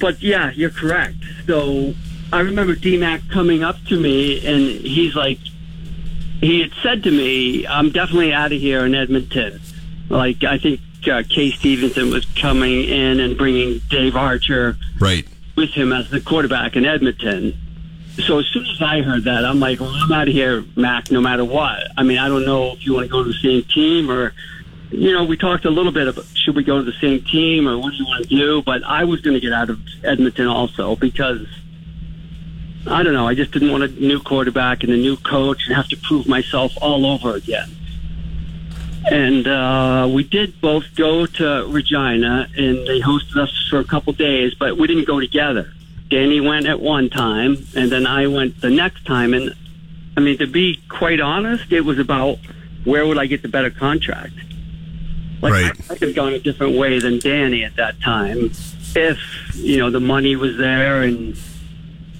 but 0.00 0.22
yeah, 0.22 0.50
you're 0.52 0.70
correct. 0.70 1.16
So 1.46 1.92
I 2.32 2.40
remember 2.40 2.76
DMAC 2.76 3.28
coming 3.30 3.64
up 3.64 3.76
to 3.88 3.98
me 3.98 4.46
and 4.46 4.62
he's 4.62 5.16
like, 5.16 5.38
he 6.40 6.60
had 6.60 6.72
said 6.82 7.02
to 7.04 7.10
me, 7.10 7.66
I'm 7.66 7.90
definitely 7.90 8.32
out 8.32 8.52
of 8.52 8.60
here 8.60 8.84
in 8.86 8.94
Edmonton. 8.94 9.60
Like, 10.08 10.44
I 10.44 10.58
think 10.58 10.80
uh, 11.10 11.22
Kay 11.28 11.50
Stephenson 11.50 12.10
was 12.10 12.24
coming 12.36 12.84
in 12.84 13.20
and 13.20 13.36
bringing 13.36 13.80
Dave 13.88 14.16
Archer 14.16 14.76
right 14.98 15.26
with 15.56 15.70
him 15.70 15.92
as 15.92 16.08
the 16.10 16.20
quarterback 16.20 16.76
in 16.76 16.84
Edmonton. 16.84 17.58
So 18.26 18.38
as 18.38 18.46
soon 18.46 18.66
as 18.66 18.80
I 18.80 19.02
heard 19.02 19.24
that, 19.24 19.44
I'm 19.44 19.60
like, 19.60 19.80
well, 19.80 19.90
I'm 19.90 20.12
out 20.12 20.28
of 20.28 20.34
here, 20.34 20.64
Mac, 20.76 21.10
no 21.10 21.20
matter 21.20 21.44
what. 21.44 21.88
I 21.96 22.02
mean, 22.02 22.18
I 22.18 22.28
don't 22.28 22.44
know 22.44 22.72
if 22.72 22.86
you 22.86 22.94
want 22.94 23.06
to 23.06 23.10
go 23.10 23.22
to 23.22 23.28
the 23.28 23.38
same 23.38 23.62
team 23.64 24.10
or, 24.10 24.34
you 24.90 25.12
know, 25.12 25.24
we 25.24 25.36
talked 25.36 25.64
a 25.64 25.70
little 25.70 25.92
bit 25.92 26.08
about 26.08 26.24
should 26.34 26.54
we 26.56 26.64
go 26.64 26.78
to 26.78 26.84
the 26.84 26.98
same 27.00 27.22
team 27.24 27.68
or 27.68 27.78
what 27.78 27.90
do 27.90 27.96
you 27.96 28.06
want 28.06 28.28
to 28.28 28.28
do? 28.28 28.62
But 28.62 28.82
I 28.84 29.04
was 29.04 29.20
going 29.20 29.34
to 29.34 29.40
get 29.40 29.52
out 29.52 29.68
of 29.68 29.80
Edmonton 30.04 30.46
also 30.46 30.94
because– 30.94 31.46
I 32.90 33.02
don't 33.02 33.12
know. 33.12 33.28
I 33.28 33.34
just 33.34 33.52
didn't 33.52 33.70
want 33.70 33.84
a 33.84 33.88
new 33.88 34.20
quarterback 34.20 34.82
and 34.82 34.92
a 34.92 34.96
new 34.96 35.16
coach 35.16 35.66
and 35.66 35.76
have 35.76 35.88
to 35.88 35.96
prove 35.96 36.26
myself 36.26 36.72
all 36.82 37.06
over 37.06 37.36
again. 37.36 37.76
And 39.10 39.46
uh, 39.46 40.08
we 40.12 40.24
did 40.24 40.60
both 40.60 40.94
go 40.94 41.24
to 41.24 41.66
Regina, 41.68 42.48
and 42.56 42.86
they 42.86 43.00
hosted 43.00 43.36
us 43.36 43.68
for 43.70 43.78
a 43.78 43.84
couple 43.84 44.12
days, 44.12 44.54
but 44.54 44.76
we 44.76 44.86
didn't 44.86 45.06
go 45.06 45.20
together. 45.20 45.72
Danny 46.10 46.40
went 46.40 46.66
at 46.66 46.80
one 46.80 47.08
time, 47.08 47.66
and 47.76 47.90
then 47.90 48.06
I 48.06 48.26
went 48.26 48.60
the 48.60 48.70
next 48.70 49.06
time. 49.06 49.32
And 49.32 49.54
I 50.16 50.20
mean, 50.20 50.38
to 50.38 50.46
be 50.46 50.82
quite 50.88 51.20
honest, 51.20 51.72
it 51.72 51.82
was 51.82 51.98
about 51.98 52.38
where 52.84 53.06
would 53.06 53.18
I 53.18 53.26
get 53.26 53.42
the 53.42 53.48
better 53.48 53.70
contract. 53.70 54.34
Like 55.40 55.52
right. 55.52 55.90
I, 55.90 55.94
I 55.94 55.96
could 55.96 56.08
have 56.08 56.16
gone 56.16 56.34
a 56.34 56.38
different 56.38 56.76
way 56.76 56.98
than 56.98 57.18
Danny 57.20 57.64
at 57.64 57.76
that 57.76 58.00
time 58.00 58.50
if 58.96 59.18
you 59.54 59.78
know 59.78 59.90
the 59.90 60.00
money 60.00 60.34
was 60.34 60.56
there 60.56 61.02
and 61.02 61.38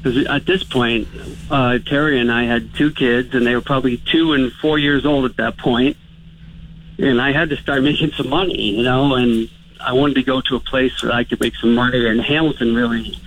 because 0.02 0.27
at 0.27 0.47
this 0.47 0.64
point, 0.64 1.09
uh, 1.51 1.78
Terry 1.78 2.18
and 2.20 2.32
I 2.32 2.44
had 2.44 2.74
two 2.74 2.90
kids, 2.90 3.35
and 3.35 3.47
they 3.47 3.55
were 3.55 3.60
probably 3.60 3.98
two 3.98 4.32
and 4.32 4.51
four 4.52 4.78
years 4.78 5.05
old 5.05 5.27
at 5.27 5.36
that 5.36 5.59
point. 5.59 5.97
and 6.98 7.20
I 7.20 7.32
had 7.32 7.51
to 7.51 7.56
start 7.56 7.82
making 7.82 8.12
some 8.12 8.28
money, 8.28 8.77
you 8.77 8.82
know, 8.82 9.14
and 9.14 9.48
I 9.81 9.93
wanted 9.93 10.14
to 10.14 10.22
go 10.22 10.40
to 10.43 10.56
a 10.56 10.60
place 10.60 11.02
where 11.02 11.12
I 11.12 11.24
could 11.24 11.40
make 11.40 11.55
some 11.56 11.74
money. 11.74 12.06
And 12.06 12.20
Hamilton 12.20 12.74
really, 12.74 13.18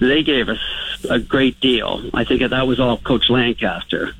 they 0.00 0.22
gave 0.22 0.48
us 0.48 0.60
a 1.08 1.18
great 1.18 1.60
deal. 1.60 2.10
I 2.14 2.24
think 2.24 2.42
that 2.48 2.66
was 2.66 2.80
all 2.80 2.98
Coach 2.98 3.28
Lancaster. 3.30 4.14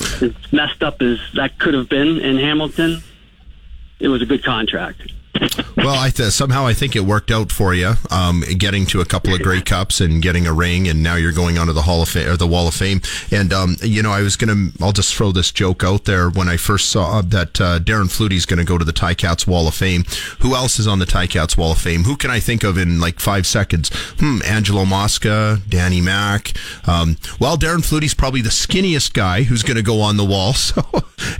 as 0.00 0.32
messed 0.50 0.82
up 0.82 1.02
as 1.02 1.18
that 1.34 1.58
could 1.58 1.74
have 1.74 1.88
been 1.88 2.20
in 2.20 2.38
Hamilton, 2.38 3.02
it 3.98 4.08
was 4.08 4.22
a 4.22 4.26
good 4.26 4.44
contract. 4.44 5.12
Well, 5.76 5.98
I 5.98 6.10
th- 6.10 6.30
somehow 6.30 6.66
I 6.66 6.74
think 6.74 6.94
it 6.94 7.00
worked 7.00 7.30
out 7.30 7.50
for 7.50 7.74
you, 7.74 7.94
um, 8.10 8.44
getting 8.58 8.86
to 8.86 9.00
a 9.00 9.04
couple 9.04 9.34
of 9.34 9.42
Grey 9.42 9.62
Cups 9.62 10.00
and 10.00 10.22
getting 10.22 10.46
a 10.46 10.52
ring, 10.52 10.86
and 10.86 11.02
now 11.02 11.16
you're 11.16 11.32
going 11.32 11.58
onto 11.58 11.72
the 11.72 11.82
Hall 11.82 12.02
of 12.02 12.08
Fame 12.08 12.28
or 12.28 12.36
the 12.36 12.46
Wall 12.46 12.68
of 12.68 12.74
Fame. 12.74 13.00
And 13.30 13.52
um, 13.52 13.76
you 13.82 14.02
know, 14.02 14.12
I 14.12 14.22
was 14.22 14.36
gonna, 14.36 14.70
I'll 14.80 14.92
just 14.92 15.14
throw 15.14 15.32
this 15.32 15.50
joke 15.50 15.82
out 15.82 16.04
there. 16.04 16.28
When 16.28 16.48
I 16.48 16.56
first 16.56 16.90
saw 16.90 17.22
that 17.22 17.60
uh, 17.60 17.78
Darren 17.80 18.10
Flutie's 18.10 18.46
going 18.46 18.58
to 18.58 18.64
go 18.64 18.78
to 18.78 18.84
the 18.84 18.92
Ti-Cats 18.92 19.46
Wall 19.46 19.66
of 19.66 19.74
Fame, 19.74 20.04
who 20.40 20.54
else 20.54 20.78
is 20.78 20.86
on 20.86 20.98
the 20.98 21.06
Ti-Cats 21.06 21.56
Wall 21.56 21.72
of 21.72 21.78
Fame? 21.78 22.04
Who 22.04 22.16
can 22.16 22.30
I 22.30 22.38
think 22.38 22.62
of 22.62 22.76
in 22.78 23.00
like 23.00 23.18
five 23.18 23.46
seconds? 23.46 23.90
Hmm, 24.20 24.40
Angelo 24.44 24.84
Mosca, 24.84 25.60
Danny 25.68 26.00
Mack. 26.00 26.52
Um, 26.86 27.16
well, 27.40 27.56
Darren 27.56 27.84
Flutie's 27.84 28.14
probably 28.14 28.42
the 28.42 28.50
skinniest 28.50 29.14
guy 29.14 29.42
who's 29.44 29.62
going 29.62 29.76
to 29.76 29.82
go 29.82 30.00
on 30.00 30.16
the 30.16 30.24
wall. 30.24 30.54
So, 30.62 30.82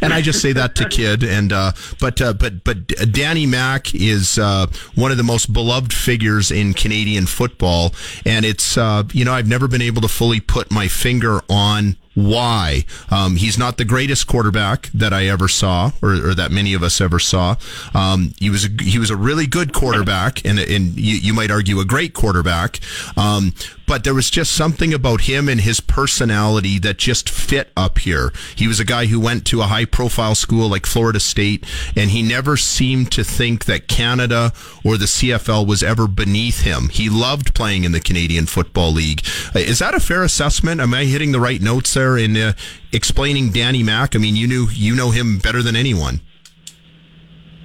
and 0.01 0.13
I 0.13 0.21
just 0.21 0.43
say 0.43 0.53
that 0.53 0.75
to 0.77 0.89
kid. 0.89 1.23
And 1.23 1.53
uh, 1.53 1.73
but 2.01 2.21
uh, 2.21 2.33
but 2.33 2.65
but 2.65 2.87
Danny 3.13 3.47
Mack 3.47 3.92
is 3.95 4.39
uh, 4.39 4.67
one 4.95 5.11
of 5.11 5.17
the 5.17 5.23
most 5.23 5.53
beloved 5.53 5.93
figures 5.93 6.51
in 6.51 6.75
Canadian 6.75 7.27
football, 7.27 7.93
and 8.25 8.45
it's 8.45 8.77
uh, 8.77 9.05
you 9.13 9.25
know 9.25 9.33
I've 9.33 9.49
never 9.49 9.69
been 9.69 9.83
able 9.83 10.03
to 10.03 10.09
fully 10.09 10.41
put 10.41 10.71
my 10.71 10.89
finger 10.89 11.41
on 11.49 11.97
why. 12.15 12.85
Um, 13.11 13.37
he's 13.37 13.59
not 13.59 13.77
the 13.77 13.85
greatest 13.85 14.27
quarterback 14.27 14.91
that 14.95 15.13
I 15.13 15.27
ever 15.27 15.49
saw, 15.49 15.93
or, 16.03 16.31
or 16.31 16.35
that 16.35 16.51
many 16.51 16.75
of 16.75 16.83
us 16.83 17.01
ever 17.01 17.19
saw. 17.19 17.57
Um, 17.95 18.35
he 18.39 18.51
was 18.51 18.67
a, 18.67 18.69
he 18.83 18.99
was 18.99 19.11
a 19.11 19.17
really 19.17 19.47
good 19.47 19.73
quarterback, 19.73 20.45
and 20.45 20.59
and 20.59 20.99
you, 20.99 21.17
you 21.17 21.35
might 21.35 21.51
argue 21.51 21.81
a 21.81 21.85
great 21.85 22.15
quarterback. 22.15 22.81
Um, 23.17 23.55
but 23.87 24.05
there 24.05 24.15
was 24.15 24.31
just 24.31 24.53
something 24.53 24.95
about 24.95 25.23
him 25.23 25.49
and 25.49 25.61
his 25.61 25.81
personality 25.81 26.79
that 26.79 26.97
just 26.97 27.29
fit 27.29 27.71
up 27.77 27.99
here. 27.99 28.33
He 28.55 28.67
was 28.67 28.81
a 28.81 28.87
guy 28.87 29.07
who 29.07 29.21
went 29.21 29.45
to 29.49 29.61
a 29.61 29.65
high 29.67 29.85
profile 29.85 30.35
school 30.35 30.69
like 30.69 30.87
Florida 30.87 31.21
State, 31.21 31.67
and 31.95 32.11
he 32.11 32.23
never 32.23 32.57
seemed 32.57 33.13
to 33.13 33.23
think 33.25 33.67
that 33.67 33.89
Canada 33.89 34.53
or 34.85 34.97
the 34.97 35.05
CFL 35.05 35.67
was 35.67 35.83
ever 35.83 36.07
beneath 36.07 36.63
him. 36.63 36.89
He 36.89 37.11
loved 37.11 37.55
playing 37.55 37.85
in 37.85 37.93
the 37.93 38.01
Canadian 38.01 38.47
Football 38.47 38.93
League. 38.93 39.27
Uh, 39.55 39.59
Is 39.59 39.81
that 39.81 39.95
a 39.95 40.01
fair 40.01 40.23
assessment? 40.23 40.81
Am 40.81 40.95
I 40.95 41.05
hitting 41.05 41.33
the 41.33 41.41
right 41.41 41.61
notes 41.61 41.93
there 41.93 42.02
in 42.03 42.37
uh, 42.37 42.53
explaining 42.93 43.51
Danny 43.51 43.83
Mack? 43.83 44.15
I 44.15 44.19
mean, 44.19 44.37
you 44.37 44.47
knew 44.47 44.69
you 44.71 44.95
know 44.95 45.11
him 45.11 45.39
better 45.39 45.63
than 45.63 45.77
anyone. 45.77 46.21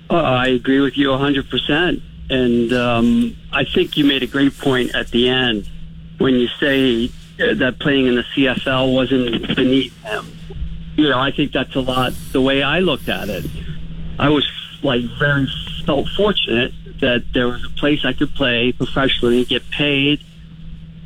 Uh, 0.09 0.15
I 0.15 0.47
agree 0.47 0.79
with 0.79 0.97
you 0.97 1.09
100%. 1.09 2.01
And 2.29 2.73
um, 2.73 3.37
I 3.53 3.63
think 3.63 3.95
you 3.97 4.05
made 4.05 4.23
a 4.23 4.27
great 4.27 4.57
point 4.57 4.93
at 4.95 5.09
the 5.09 5.29
end 5.29 5.69
when 6.17 6.35
you 6.35 6.47
say 6.59 7.05
uh, 7.39 7.53
that 7.55 7.79
playing 7.79 8.07
in 8.07 8.15
the 8.15 8.23
CFL 8.23 8.93
wasn't 8.93 9.55
beneath 9.55 9.95
him. 10.03 10.25
You 10.95 11.09
know, 11.09 11.19
I 11.19 11.31
think 11.31 11.51
that's 11.51 11.75
a 11.75 11.79
lot 11.79 12.13
the 12.31 12.41
way 12.41 12.63
I 12.63 12.79
looked 12.79 13.07
at 13.07 13.29
it. 13.29 13.45
I 14.19 14.29
was 14.29 14.45
like 14.81 15.03
very 15.19 15.47
felt 15.85 16.07
fortunate 16.09 16.73
that 16.99 17.23
there 17.33 17.47
was 17.47 17.63
a 17.63 17.69
place 17.69 18.03
I 18.03 18.13
could 18.13 18.33
play 18.33 18.71
professionally, 18.71 19.45
get 19.45 19.69
paid, 19.69 20.23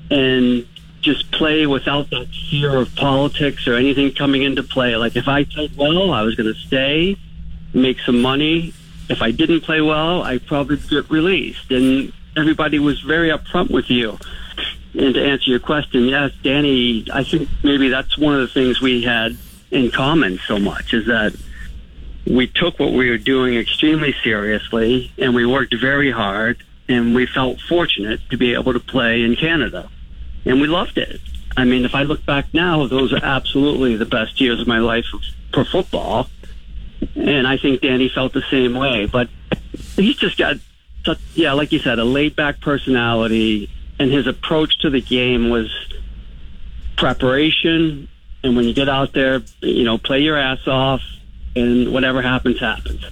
and 0.10 0.66
just 1.02 1.32
play 1.32 1.66
without 1.66 2.10
that 2.12 2.28
fear 2.50 2.76
of 2.78 2.96
politics 2.96 3.68
or 3.68 3.76
anything 3.76 4.14
coming 4.14 4.44
into 4.44 4.64
play. 4.64 4.96
Like 4.96 5.16
if 5.16 5.28
I 5.28 5.44
played 5.44 5.76
well, 5.76 6.12
I 6.12 6.22
was 6.22 6.36
going 6.36 6.54
to 6.54 6.60
stay, 6.60 7.18
make 7.74 8.00
some 8.02 8.22
money. 8.22 8.74
If 9.10 9.22
I 9.22 9.32
didn't 9.32 9.62
play 9.62 9.82
well, 9.82 10.24
I 10.24 10.38
probably 10.38 10.78
get 10.78 11.10
released. 11.10 11.72
And 11.72 12.14
everybody 12.38 12.80
was 12.80 13.02
very 13.02 13.30
upfront 13.30 13.72
with 13.72 13.90
you. 13.90 14.18
And 14.94 15.16
to 15.16 15.24
answer 15.24 15.50
your 15.50 15.60
question, 15.60 16.06
yes, 16.06 16.32
Danny, 16.44 17.06
I 17.12 17.24
think 17.24 17.50
maybe 17.64 17.90
that's 17.90 18.18
one 18.18 18.34
of 18.34 18.42
the 18.42 18.48
things 18.48 18.82
we 18.82 19.04
had 19.04 19.38
in 19.72 19.90
common 19.90 20.38
so 20.46 20.60
much 20.60 20.94
is 20.94 21.08
that 21.08 21.34
we 22.28 22.48
took 22.48 22.78
what 22.78 22.92
we 22.92 23.10
were 23.10 23.18
doing 23.18 23.56
extremely 23.56 24.14
seriously 24.24 25.12
and 25.18 25.34
we 25.34 25.46
worked 25.46 25.74
very 25.80 26.12
hard 26.12 26.62
and 26.88 27.16
we 27.16 27.26
felt 27.26 27.60
fortunate 27.62 28.20
to 28.30 28.38
be 28.38 28.54
able 28.54 28.74
to 28.74 28.80
play 28.80 29.24
in 29.24 29.36
Canada. 29.36 29.90
And 30.46 30.60
we 30.60 30.68
loved 30.68 30.98
it. 30.98 31.20
I 31.56 31.66
mean, 31.66 31.86
if 31.86 31.94
I 31.94 32.04
look 32.04 32.26
back 32.26 32.54
now, 32.54 32.88
those 32.88 33.14
are 33.14 33.24
absolutely 33.24 33.96
the 33.96 34.06
best 34.06 34.40
years 34.40 34.60
of 34.62 34.68
my 34.68 34.80
life 34.80 35.06
for 35.54 35.66
football. 35.66 36.30
And 37.16 37.48
I 37.48 37.58
think 37.58 37.82
Danny 37.82 38.10
felt 38.10 38.34
the 38.34 38.44
same 38.50 38.74
way. 38.74 39.06
But 39.06 39.30
he's 39.96 40.16
just 40.16 40.38
got 40.38 40.58
such, 41.06 41.20
yeah, 41.34 41.54
like 41.54 41.72
you 41.72 41.80
said, 41.80 42.00
a 42.00 42.06
laid 42.06 42.36
back 42.36 42.62
personality. 42.62 43.70
And 44.00 44.12
his 44.12 44.28
approach 44.28 44.80
to 44.80 44.90
the 44.90 45.02
game 45.02 45.50
was 45.50 45.70
preparation. 46.98 48.08
And 48.44 48.56
when 48.56 48.66
you 48.66 48.74
get 48.74 48.90
out 48.90 49.14
there, 49.14 49.42
you 49.60 49.84
know, 49.84 49.98
play 49.98 50.20
your 50.22 50.38
ass 50.38 50.68
off 50.68 51.02
and 51.56 51.92
whatever 51.94 52.22
happens, 52.22 52.60
happens. 52.60 53.04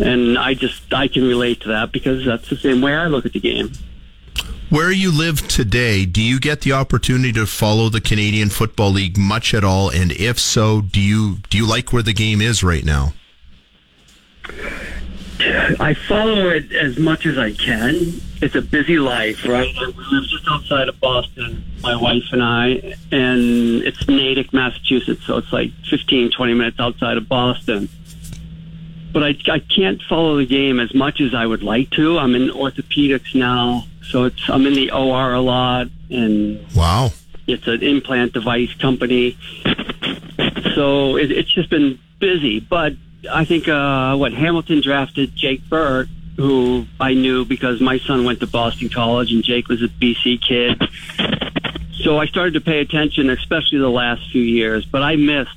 And 0.00 0.38
I 0.38 0.54
just, 0.54 0.92
I 0.92 1.08
can 1.08 1.24
relate 1.24 1.60
to 1.62 1.68
that 1.68 1.92
because 1.92 2.24
that's 2.24 2.48
the 2.48 2.56
same 2.56 2.80
way 2.80 2.94
I 2.94 3.06
look 3.06 3.26
at 3.26 3.32
the 3.32 3.40
game. 3.40 3.72
Where 4.68 4.90
you 4.90 5.12
live 5.12 5.46
today, 5.46 6.04
do 6.06 6.20
you 6.20 6.40
get 6.40 6.62
the 6.62 6.72
opportunity 6.72 7.32
to 7.34 7.46
follow 7.46 7.88
the 7.88 8.00
Canadian 8.00 8.48
Football 8.48 8.90
League 8.90 9.16
much 9.16 9.54
at 9.54 9.62
all? 9.62 9.90
And 9.90 10.10
if 10.10 10.40
so, 10.40 10.80
do 10.80 11.00
you 11.00 11.36
do 11.50 11.56
you 11.56 11.68
like 11.68 11.92
where 11.92 12.02
the 12.02 12.12
game 12.12 12.40
is 12.40 12.64
right 12.64 12.84
now? 12.84 13.12
I 15.78 15.94
follow 16.08 16.48
it 16.48 16.72
as 16.72 16.98
much 16.98 17.26
as 17.26 17.38
I 17.38 17.52
can. 17.52 18.20
It's 18.42 18.56
a 18.56 18.62
busy 18.62 18.98
life, 18.98 19.46
right? 19.46 19.72
We 19.78 20.04
live 20.10 20.24
just 20.28 20.48
outside 20.48 20.88
of 20.88 20.98
Boston, 20.98 21.64
my 21.82 21.94
wife 21.94 22.24
and 22.32 22.42
I, 22.42 22.96
and 23.12 23.82
it's 23.84 24.08
Natick, 24.08 24.52
Massachusetts, 24.52 25.24
so 25.26 25.36
it's 25.38 25.52
like 25.52 25.70
15, 25.88 26.32
20 26.32 26.54
minutes 26.54 26.80
outside 26.80 27.18
of 27.18 27.28
Boston. 27.28 27.88
But 29.16 29.24
I, 29.24 29.36
I 29.50 29.60
can't 29.60 30.02
follow 30.02 30.36
the 30.36 30.44
game 30.44 30.78
as 30.78 30.92
much 30.92 31.22
as 31.22 31.34
I 31.34 31.46
would 31.46 31.62
like 31.62 31.88
to. 31.92 32.18
I'm 32.18 32.34
in 32.34 32.50
orthopedics 32.50 33.34
now, 33.34 33.84
so 34.10 34.24
it's 34.24 34.50
I'm 34.50 34.66
in 34.66 34.74
the 34.74 34.90
OR 34.90 35.32
a 35.32 35.40
lot, 35.40 35.86
and 36.10 36.62
wow, 36.74 37.08
it's 37.46 37.66
an 37.66 37.82
implant 37.82 38.34
device 38.34 38.74
company. 38.74 39.38
So 40.74 41.16
it, 41.16 41.30
it's 41.30 41.50
just 41.50 41.70
been 41.70 41.98
busy, 42.18 42.60
but 42.60 42.92
I 43.32 43.46
think 43.46 43.68
uh, 43.68 44.16
what 44.16 44.34
Hamilton 44.34 44.82
drafted 44.82 45.34
Jake 45.34 45.66
Burt, 45.66 46.08
who 46.36 46.84
I 47.00 47.14
knew 47.14 47.46
because 47.46 47.80
my 47.80 47.98
son 48.00 48.26
went 48.26 48.40
to 48.40 48.46
Boston 48.46 48.90
College 48.90 49.32
and 49.32 49.42
Jake 49.42 49.68
was 49.68 49.82
a 49.82 49.88
BC 49.88 50.42
kid. 50.46 50.90
So 52.04 52.18
I 52.18 52.26
started 52.26 52.52
to 52.52 52.60
pay 52.60 52.80
attention, 52.80 53.30
especially 53.30 53.78
the 53.78 53.88
last 53.88 54.30
few 54.30 54.42
years. 54.42 54.84
But 54.84 55.00
I 55.00 55.16
missed, 55.16 55.56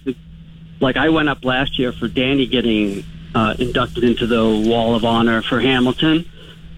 like 0.80 0.96
I 0.96 1.10
went 1.10 1.28
up 1.28 1.44
last 1.44 1.78
year 1.78 1.92
for 1.92 2.08
Danny 2.08 2.46
getting 2.46 3.04
uh, 3.36 3.56
inducted 3.60 4.04
into 4.04 4.28
the 4.28 4.44
Wall 4.68 4.96
of 4.96 5.06
Honor 5.06 5.42
for 5.42 5.60
Hamilton, 5.60 6.30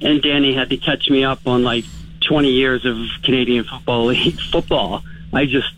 and 0.02 0.22
Danny 0.22 0.54
had 0.54 0.70
to 0.70 0.78
catch 0.78 1.10
me 1.10 1.24
up 1.24 1.48
on 1.48 1.64
like 1.64 1.86
20 2.22 2.50
years 2.50 2.86
of 2.86 2.98
Canadian 3.24 3.64
Football 3.64 4.06
League 4.08 4.40
football. 4.40 5.04
I 5.34 5.46
just, 5.46 5.74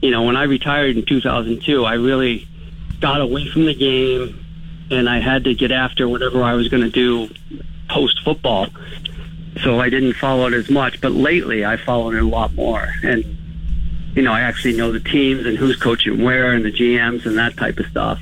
you 0.00 0.10
know, 0.10 0.24
when 0.24 0.36
I 0.36 0.44
retired 0.44 0.96
in 0.96 1.04
2002, 1.04 1.84
I 1.84 1.94
really 1.94 2.48
got 3.00 3.20
away 3.20 3.48
from 3.48 3.64
the 3.66 3.74
game 3.74 4.44
and 4.90 5.08
I 5.08 5.20
had 5.20 5.44
to 5.44 5.54
get 5.54 5.72
after 5.72 6.08
whatever 6.08 6.42
I 6.42 6.54
was 6.54 6.68
going 6.68 6.82
to 6.82 6.90
do 6.90 7.32
post 7.88 8.22
football. 8.24 8.68
So 9.62 9.80
I 9.80 9.90
didn't 9.90 10.14
follow 10.14 10.46
it 10.46 10.54
as 10.54 10.70
much, 10.70 11.00
but 11.00 11.12
lately 11.12 11.64
I 11.64 11.76
followed 11.76 12.14
it 12.14 12.22
a 12.22 12.26
lot 12.26 12.54
more. 12.54 12.88
And, 13.02 13.24
you 14.14 14.22
know, 14.22 14.32
I 14.32 14.40
actually 14.40 14.76
know 14.76 14.92
the 14.92 15.00
teams 15.00 15.46
and 15.46 15.56
who's 15.56 15.76
coaching 15.76 16.22
where 16.22 16.52
and 16.52 16.64
the 16.64 16.72
GMs 16.72 17.26
and 17.26 17.36
that 17.38 17.56
type 17.56 17.78
of 17.78 17.86
stuff. 17.86 18.20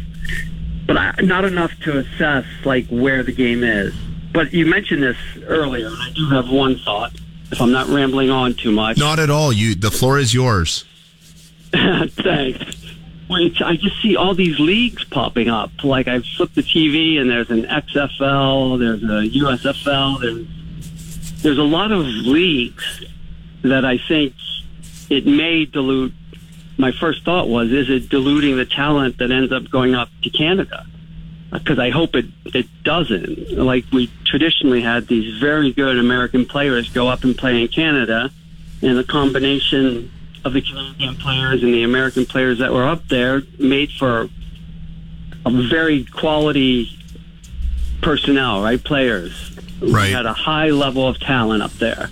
But 0.91 0.97
I, 0.97 1.15
not 1.23 1.45
enough 1.45 1.71
to 1.85 1.99
assess 1.99 2.45
like 2.65 2.89
where 2.89 3.23
the 3.23 3.31
game 3.31 3.63
is. 3.63 3.95
But 4.33 4.53
you 4.53 4.67
mentioned 4.67 5.05
this 5.05 5.17
earlier, 5.47 5.87
and 5.87 5.97
I 5.97 6.11
do 6.11 6.29
have 6.31 6.51
one 6.51 6.81
thought. 6.81 7.13
If 7.53 7.61
I'm 7.61 7.71
not 7.71 7.87
rambling 7.87 8.29
on 8.29 8.55
too 8.55 8.73
much, 8.73 8.99
Not 8.99 9.21
at 9.21 9.31
all. 9.31 9.53
You 9.53 9.77
the 9.77 9.93
floor 9.93 10.19
is 10.19 10.35
yours. 10.35 10.85
Thanks. 11.73 12.97
It's, 13.31 13.63
I 13.63 13.77
just 13.77 14.03
see 14.03 14.17
all 14.17 14.35
these 14.35 14.59
leagues 14.59 15.05
popping 15.05 15.49
up. 15.49 15.71
Like 15.85 16.09
I've 16.09 16.25
flipped 16.25 16.57
the 16.57 16.63
TV 16.63 17.21
and 17.21 17.31
there's 17.31 17.51
an 17.51 17.67
XFL, 17.67 18.77
there's 18.81 19.05
a 19.05 19.39
USFL, 19.39 20.21
there's 20.21 21.43
there's 21.43 21.59
a 21.59 21.63
lot 21.63 21.93
of 21.93 22.05
leagues 22.05 23.05
that 23.63 23.85
I 23.85 23.97
think 23.97 24.35
it 25.09 25.25
may 25.25 25.67
dilute. 25.67 26.15
My 26.81 26.93
first 26.93 27.25
thought 27.27 27.47
was, 27.47 27.71
is 27.71 27.91
it 27.91 28.09
diluting 28.09 28.57
the 28.57 28.65
talent 28.65 29.19
that 29.19 29.31
ends 29.31 29.53
up 29.53 29.69
going 29.71 29.95
up 29.95 30.09
to 30.23 30.31
Canada? 30.31 30.87
Because 31.53 31.79
I 31.79 31.91
hope 31.91 32.17
it 32.17 32.25
it 32.47 32.67
doesn't. 32.85 33.53
Like 33.53 33.85
we 33.93 34.11
traditionally 34.25 34.81
had 34.81 35.07
these 35.07 35.39
very 35.39 35.73
good 35.73 35.99
American 35.99 36.47
players 36.47 36.89
go 36.89 37.09
up 37.09 37.23
and 37.23 37.37
play 37.37 37.61
in 37.61 37.69
Canada, 37.69 38.31
and 38.81 38.97
the 38.97 39.05
combination 39.05 40.11
of 40.43 40.55
the 40.55 40.63
Canadian 40.63 41.17
players 41.17 41.63
and 41.63 41.75
the 41.75 41.83
American 41.83 42.25
players 42.25 42.61
that 42.61 42.73
were 42.73 42.87
up 42.87 43.07
there 43.09 43.43
made 43.59 43.91
for 43.93 44.31
a 45.45 45.51
very 45.51 46.05
quality 46.05 46.89
personnel, 48.01 48.63
right? 48.63 48.83
Players. 48.83 49.59
Right. 49.83 50.07
We 50.07 50.13
had 50.13 50.25
a 50.25 50.33
high 50.33 50.71
level 50.71 51.07
of 51.07 51.21
talent 51.21 51.63
up 51.63 51.73
there. 51.73 52.11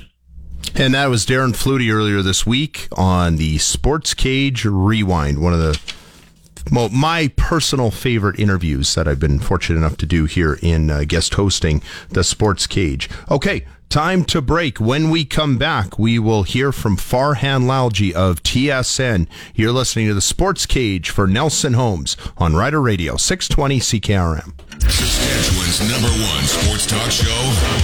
And 0.75 0.95
that 0.95 1.07
was 1.07 1.27
Darren 1.27 1.53
Flutie 1.55 1.93
earlier 1.93 2.23
this 2.23 2.47
week 2.47 2.89
on 2.93 3.37
the 3.37 3.59
Sports 3.59 4.15
Cage 4.15 4.65
Rewind, 4.65 5.41
one 5.41 5.53
of 5.53 5.59
the 5.59 5.81
mo- 6.71 6.89
my 6.91 7.29
personal 7.37 7.91
favorite 7.91 8.39
interviews 8.39 8.95
that 8.95 9.09
I've 9.09 9.19
been 9.21 9.41
fortunate 9.41 9.79
enough 9.79 9.97
to 9.99 10.07
do 10.07 10.27
here 10.27 10.59
in 10.63 10.91
uh, 10.91 11.05
guest 11.07 11.35
hosting 11.35 11.83
the 12.11 12.23
Sports 12.23 12.67
Cage. 12.69 13.09
Okay, 13.31 13.67
time 13.89 14.25
to 14.27 14.41
break. 14.41 14.79
When 14.79 15.11
we 15.11 15.25
come 15.25 15.59
back, 15.59 15.99
we 15.99 16.19
will 16.19 16.45
hear 16.45 16.71
from 16.71 16.97
Farhan 16.97 17.65
Lalji 17.65 18.13
of 18.13 18.43
TSN. 18.45 19.27
You're 19.55 19.73
listening 19.73 20.07
to 20.09 20.15
the 20.15 20.21
Sports 20.21 20.65
Cage 20.67 21.11
for 21.11 21.27
Nelson 21.27 21.75
Homes 21.75 22.17
on 22.37 22.55
Rider 22.55 22.81
Radio 22.81 23.17
620 23.17 23.81
CKRM. 23.81 24.53
Saskatchewan's 24.83 25.81
number 25.91 26.09
one 26.09 26.45
sports 26.45 26.87
talk 26.87 27.11
show 27.11 27.27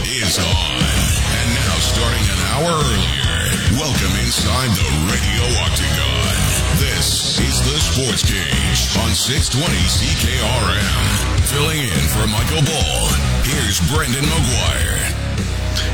is 0.07 0.39
on. 0.39 0.45
And 0.47 1.55
now, 1.55 1.75
starting 1.81 2.23
an 2.31 2.44
hour 2.55 2.71
earlier, 2.71 3.51
welcome 3.83 4.15
inside 4.23 4.71
the 4.79 4.87
radio 5.11 5.43
octagon. 5.59 6.39
This 6.79 7.41
is 7.41 7.59
the 7.67 7.81
Sports 7.81 8.23
Cage 8.23 8.97
on 9.03 9.11
620 9.11 9.75
CKRM. 9.91 11.51
Filling 11.51 11.81
in 11.81 12.05
for 12.15 12.29
Michael 12.29 12.63
Ball, 12.63 13.09
here's 13.43 13.81
Brendan 13.91 14.23
McGuire. 14.23 15.24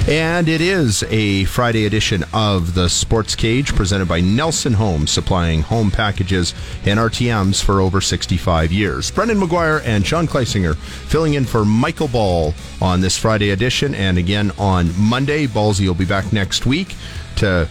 And 0.09 0.48
it 0.48 0.61
is 0.61 1.05
a 1.05 1.44
Friday 1.44 1.86
edition 1.86 2.24
of 2.32 2.74
the 2.74 2.89
Sports 2.89 3.36
Cage 3.36 3.74
presented 3.74 4.09
by 4.09 4.20
Nelson 4.20 4.73
Homes, 4.73 5.11
supplying 5.11 5.62
home 5.62 5.90
packages 5.90 6.55
and 6.85 6.98
RTMs 6.98 7.62
for 7.62 7.81
over 7.81 8.01
65 8.01 8.73
years. 8.73 9.11
Brendan 9.11 9.39
McGuire 9.39 9.82
and 9.85 10.07
Sean 10.07 10.27
Kleisinger 10.27 10.77
filling 10.77 11.35
in 11.35 11.44
for 11.44 11.65
Michael 11.65 12.09
Ball 12.09 12.55
on 12.81 13.01
this 13.01 13.16
Friday 13.19 13.51
edition. 13.51 13.94
And 13.94 14.19
again 14.19 14.51
on 14.59 14.90
Monday, 14.98 15.47
Ballsy 15.47 15.86
will 15.86 15.94
be 15.94 16.05
back 16.05 16.32
next 16.32 16.66
week 16.66 16.97
to 17.36 17.69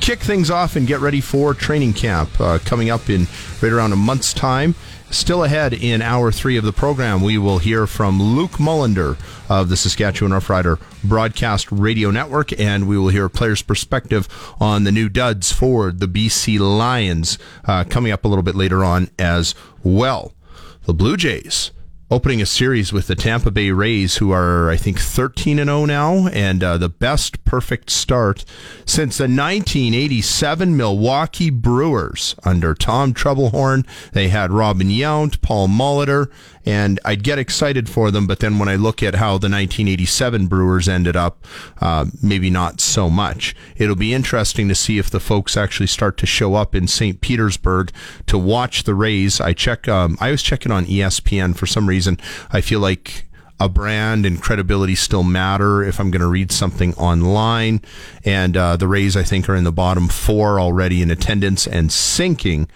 kick 0.00 0.20
things 0.20 0.50
off 0.50 0.76
and 0.76 0.86
get 0.86 1.00
ready 1.00 1.20
for 1.20 1.54
training 1.54 1.92
camp 1.92 2.30
uh, 2.40 2.58
coming 2.64 2.90
up 2.90 3.10
in 3.10 3.26
right 3.60 3.72
around 3.72 3.92
a 3.92 3.96
month's 3.96 4.32
time. 4.32 4.74
Still 5.16 5.44
ahead 5.44 5.72
in 5.72 6.02
hour 6.02 6.30
three 6.30 6.58
of 6.58 6.64
the 6.64 6.74
program, 6.74 7.22
we 7.22 7.38
will 7.38 7.56
hear 7.56 7.86
from 7.86 8.22
Luc 8.22 8.60
Mullinder 8.60 9.16
of 9.48 9.70
the 9.70 9.76
Saskatchewan 9.76 10.30
Roughrider 10.30 10.78
Broadcast 11.02 11.72
Radio 11.72 12.10
Network, 12.10 12.52
and 12.60 12.86
we 12.86 12.98
will 12.98 13.08
hear 13.08 13.24
a 13.24 13.30
player's 13.30 13.62
perspective 13.62 14.28
on 14.60 14.84
the 14.84 14.92
new 14.92 15.08
duds 15.08 15.50
for 15.50 15.90
the 15.90 16.06
BC 16.06 16.60
Lions 16.60 17.38
uh, 17.64 17.84
coming 17.84 18.12
up 18.12 18.26
a 18.26 18.28
little 18.28 18.42
bit 18.42 18.54
later 18.54 18.84
on 18.84 19.08
as 19.18 19.54
well. 19.82 20.34
The 20.84 20.92
Blue 20.92 21.16
Jays 21.16 21.70
opening 22.08 22.40
a 22.40 22.46
series 22.46 22.92
with 22.92 23.08
the 23.08 23.16
Tampa 23.16 23.50
Bay 23.50 23.72
Rays, 23.72 24.18
who 24.18 24.30
are, 24.30 24.70
I 24.70 24.76
think, 24.76 25.00
13 25.00 25.58
and 25.58 25.68
0 25.68 25.86
now, 25.86 26.28
and 26.28 26.62
uh, 26.62 26.78
the 26.78 26.88
best 26.88 27.44
perfect 27.44 27.90
start 27.90 28.44
since 28.84 29.18
the 29.18 29.24
1987 29.24 30.76
Milwaukee 30.76 31.50
Brewers 31.50 32.36
under 32.44 32.74
Tom 32.74 33.12
Trebelhorn. 33.12 33.84
They 34.12 34.28
had 34.28 34.52
Robin 34.52 34.88
Yount, 34.88 35.42
Paul 35.42 35.66
Molitor, 35.66 36.30
and 36.66 36.98
I'd 37.04 37.22
get 37.22 37.38
excited 37.38 37.88
for 37.88 38.10
them, 38.10 38.26
but 38.26 38.40
then 38.40 38.58
when 38.58 38.68
I 38.68 38.74
look 38.74 39.02
at 39.02 39.14
how 39.14 39.38
the 39.38 39.48
1987 39.48 40.48
Brewers 40.48 40.88
ended 40.88 41.14
up, 41.14 41.44
uh, 41.80 42.06
maybe 42.20 42.50
not 42.50 42.80
so 42.80 43.08
much. 43.08 43.54
It'll 43.76 43.94
be 43.94 44.12
interesting 44.12 44.68
to 44.68 44.74
see 44.74 44.98
if 44.98 45.08
the 45.08 45.20
folks 45.20 45.56
actually 45.56 45.86
start 45.86 46.16
to 46.18 46.26
show 46.26 46.54
up 46.54 46.74
in 46.74 46.88
St. 46.88 47.20
Petersburg 47.20 47.92
to 48.26 48.36
watch 48.36 48.82
the 48.82 48.94
Rays. 48.94 49.40
I 49.40 49.52
check. 49.52 49.86
Um, 49.88 50.18
I 50.20 50.32
was 50.32 50.42
checking 50.42 50.72
on 50.72 50.86
ESPN 50.86 51.54
for 51.56 51.66
some 51.66 51.88
reason. 51.88 52.18
I 52.50 52.60
feel 52.60 52.80
like 52.80 53.26
a 53.58 53.68
brand 53.68 54.26
and 54.26 54.42
credibility 54.42 54.94
still 54.94 55.22
matter 55.22 55.82
if 55.82 55.98
I'm 55.98 56.10
going 56.10 56.20
to 56.20 56.26
read 56.26 56.52
something 56.52 56.94
online. 56.94 57.80
And 58.24 58.56
uh, 58.56 58.76
the 58.76 58.88
Rays, 58.88 59.16
I 59.16 59.22
think, 59.22 59.48
are 59.48 59.56
in 59.56 59.64
the 59.64 59.72
bottom 59.72 60.08
four 60.08 60.60
already 60.60 61.00
in 61.00 61.10
attendance 61.10 61.66
and 61.66 61.90
sinking 61.90 62.68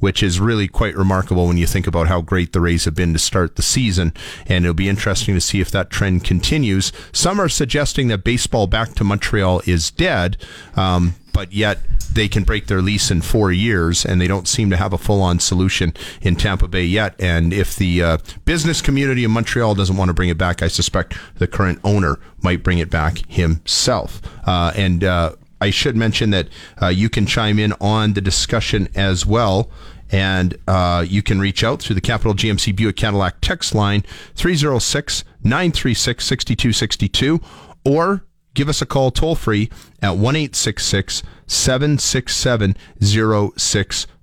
which 0.00 0.22
is 0.22 0.40
really 0.40 0.68
quite 0.68 0.96
remarkable 0.96 1.46
when 1.46 1.56
you 1.56 1.66
think 1.66 1.86
about 1.86 2.08
how 2.08 2.20
great 2.20 2.52
the 2.52 2.60
Rays 2.60 2.84
have 2.84 2.94
been 2.94 3.12
to 3.12 3.18
start 3.18 3.56
the 3.56 3.62
season. 3.62 4.12
And 4.46 4.64
it'll 4.64 4.74
be 4.74 4.88
interesting 4.88 5.34
to 5.34 5.40
see 5.40 5.60
if 5.60 5.70
that 5.70 5.90
trend 5.90 6.24
continues. 6.24 6.92
Some 7.12 7.40
are 7.40 7.48
suggesting 7.48 8.08
that 8.08 8.24
baseball 8.24 8.66
back 8.66 8.94
to 8.94 9.04
Montreal 9.04 9.62
is 9.66 9.90
dead, 9.90 10.36
um, 10.74 11.14
but 11.32 11.52
yet 11.52 11.78
they 12.12 12.28
can 12.28 12.44
break 12.44 12.66
their 12.66 12.80
lease 12.80 13.10
in 13.10 13.20
four 13.20 13.52
years, 13.52 14.04
and 14.06 14.20
they 14.20 14.26
don't 14.26 14.48
seem 14.48 14.70
to 14.70 14.76
have 14.76 14.92
a 14.92 14.98
full 14.98 15.20
on 15.20 15.38
solution 15.38 15.92
in 16.22 16.34
Tampa 16.34 16.66
Bay 16.66 16.84
yet. 16.84 17.14
And 17.20 17.52
if 17.52 17.76
the 17.76 18.02
uh, 18.02 18.18
business 18.44 18.80
community 18.80 19.22
in 19.22 19.30
Montreal 19.30 19.74
doesn't 19.74 19.96
want 19.96 20.08
to 20.08 20.14
bring 20.14 20.30
it 20.30 20.38
back, 20.38 20.62
I 20.62 20.68
suspect 20.68 21.16
the 21.36 21.46
current 21.46 21.78
owner 21.84 22.18
might 22.42 22.62
bring 22.62 22.78
it 22.78 22.90
back 22.90 23.18
himself. 23.28 24.22
Uh, 24.46 24.72
and 24.76 25.04
uh, 25.04 25.32
I 25.60 25.70
should 25.70 25.96
mention 25.96 26.30
that 26.30 26.48
uh, 26.80 26.88
you 26.88 27.08
can 27.08 27.26
chime 27.26 27.58
in 27.58 27.72
on 27.80 28.12
the 28.12 28.20
discussion 28.20 28.88
as 28.94 29.26
well. 29.26 29.70
And 30.10 30.56
uh, 30.68 31.04
you 31.08 31.22
can 31.22 31.40
reach 31.40 31.64
out 31.64 31.82
through 31.82 31.94
the 31.94 32.00
Capital 32.00 32.34
GMC 32.34 32.76
Buick 32.76 32.96
Cadillac 32.96 33.40
text 33.40 33.74
line 33.74 34.04
306 34.36 35.24
936 35.42 36.24
6262 36.24 37.40
or 37.84 38.24
give 38.54 38.68
us 38.68 38.80
a 38.80 38.86
call 38.86 39.10
toll 39.10 39.34
free 39.34 39.68
at 40.00 40.16
1 40.16 40.52
767 40.52 42.76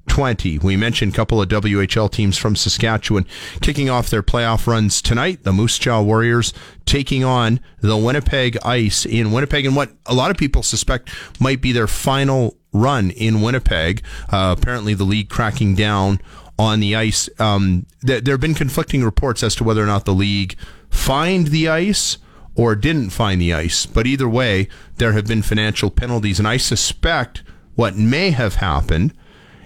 0620. 0.10 0.60
We 0.60 0.78
mentioned 0.78 1.14
a 1.14 1.16
couple 1.16 1.42
of 1.42 1.50
WHL 1.50 2.12
teams 2.12 2.38
from 2.38 2.56
Saskatchewan 2.56 3.26
kicking 3.62 3.90
off 3.90 4.10
their 4.10 4.24
playoff 4.24 4.68
runs 4.68 5.02
tonight. 5.02 5.44
The 5.44 5.54
Moose 5.54 5.80
Jaw 5.80 6.02
Warriors 6.02 6.54
taking 6.86 7.24
on 7.24 7.60
the 7.82 7.98
Winnipeg 7.98 8.58
Ice 8.64 9.06
in 9.06 9.32
Winnipeg, 9.32 9.66
and 9.66 9.76
what 9.76 9.92
a 10.06 10.14
lot 10.14 10.32
of 10.32 10.38
people 10.38 10.64
suspect 10.64 11.10
might 11.40 11.62
be 11.62 11.72
their 11.72 11.88
final 11.88 12.58
run 12.72 13.12
in 13.12 13.42
Winnipeg. 13.42 14.04
Uh, 14.30 14.56
apparently, 14.58 14.94
the 14.94 15.04
league 15.04 15.30
cracking 15.30 15.76
down 15.76 16.20
on 16.60 16.80
the 16.80 16.96
ice. 16.96 17.30
Um, 17.40 17.86
th- 18.06 18.24
there 18.24 18.34
have 18.34 18.42
been 18.42 18.54
conflicting 18.54 19.04
reports 19.04 19.42
as 19.42 19.56
to 19.56 19.64
whether 19.64 19.84
or 19.84 19.88
not 19.88 20.06
the 20.06 20.14
league 20.14 20.56
fined 20.90 21.48
the 21.48 21.68
ice 21.70 22.18
or 22.56 22.76
didn't 22.76 23.10
fined 23.10 23.42
the 23.42 23.54
ice. 23.54 23.86
But 23.86 24.06
either 24.06 24.30
way, 24.30 24.68
there 24.98 25.14
have 25.14 25.26
been 25.26 25.42
financial 25.42 25.90
penalties, 25.90 26.38
and 26.38 26.48
I 26.48 26.58
suspect 26.58 27.44
what 27.76 27.96
may 27.96 28.30
have 28.30 28.56
happened 28.56 29.14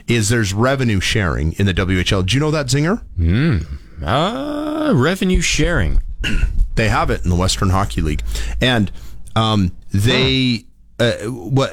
is 0.07 0.29
there's 0.29 0.53
revenue 0.53 0.99
sharing 0.99 1.53
in 1.53 1.65
the 1.65 1.73
WHL. 1.73 2.25
Do 2.25 2.33
you 2.35 2.39
know 2.39 2.51
that, 2.51 2.67
Zinger? 2.67 3.03
Mm. 3.19 3.65
Uh, 4.03 4.93
revenue 4.95 5.41
sharing. 5.41 6.01
they 6.75 6.89
have 6.89 7.09
it 7.09 7.23
in 7.23 7.29
the 7.29 7.35
Western 7.35 7.69
Hockey 7.69 8.01
League, 8.01 8.23
and 8.61 8.91
um, 9.35 9.71
they. 9.91 10.65
Uh, 10.99 11.13
what, 11.25 11.71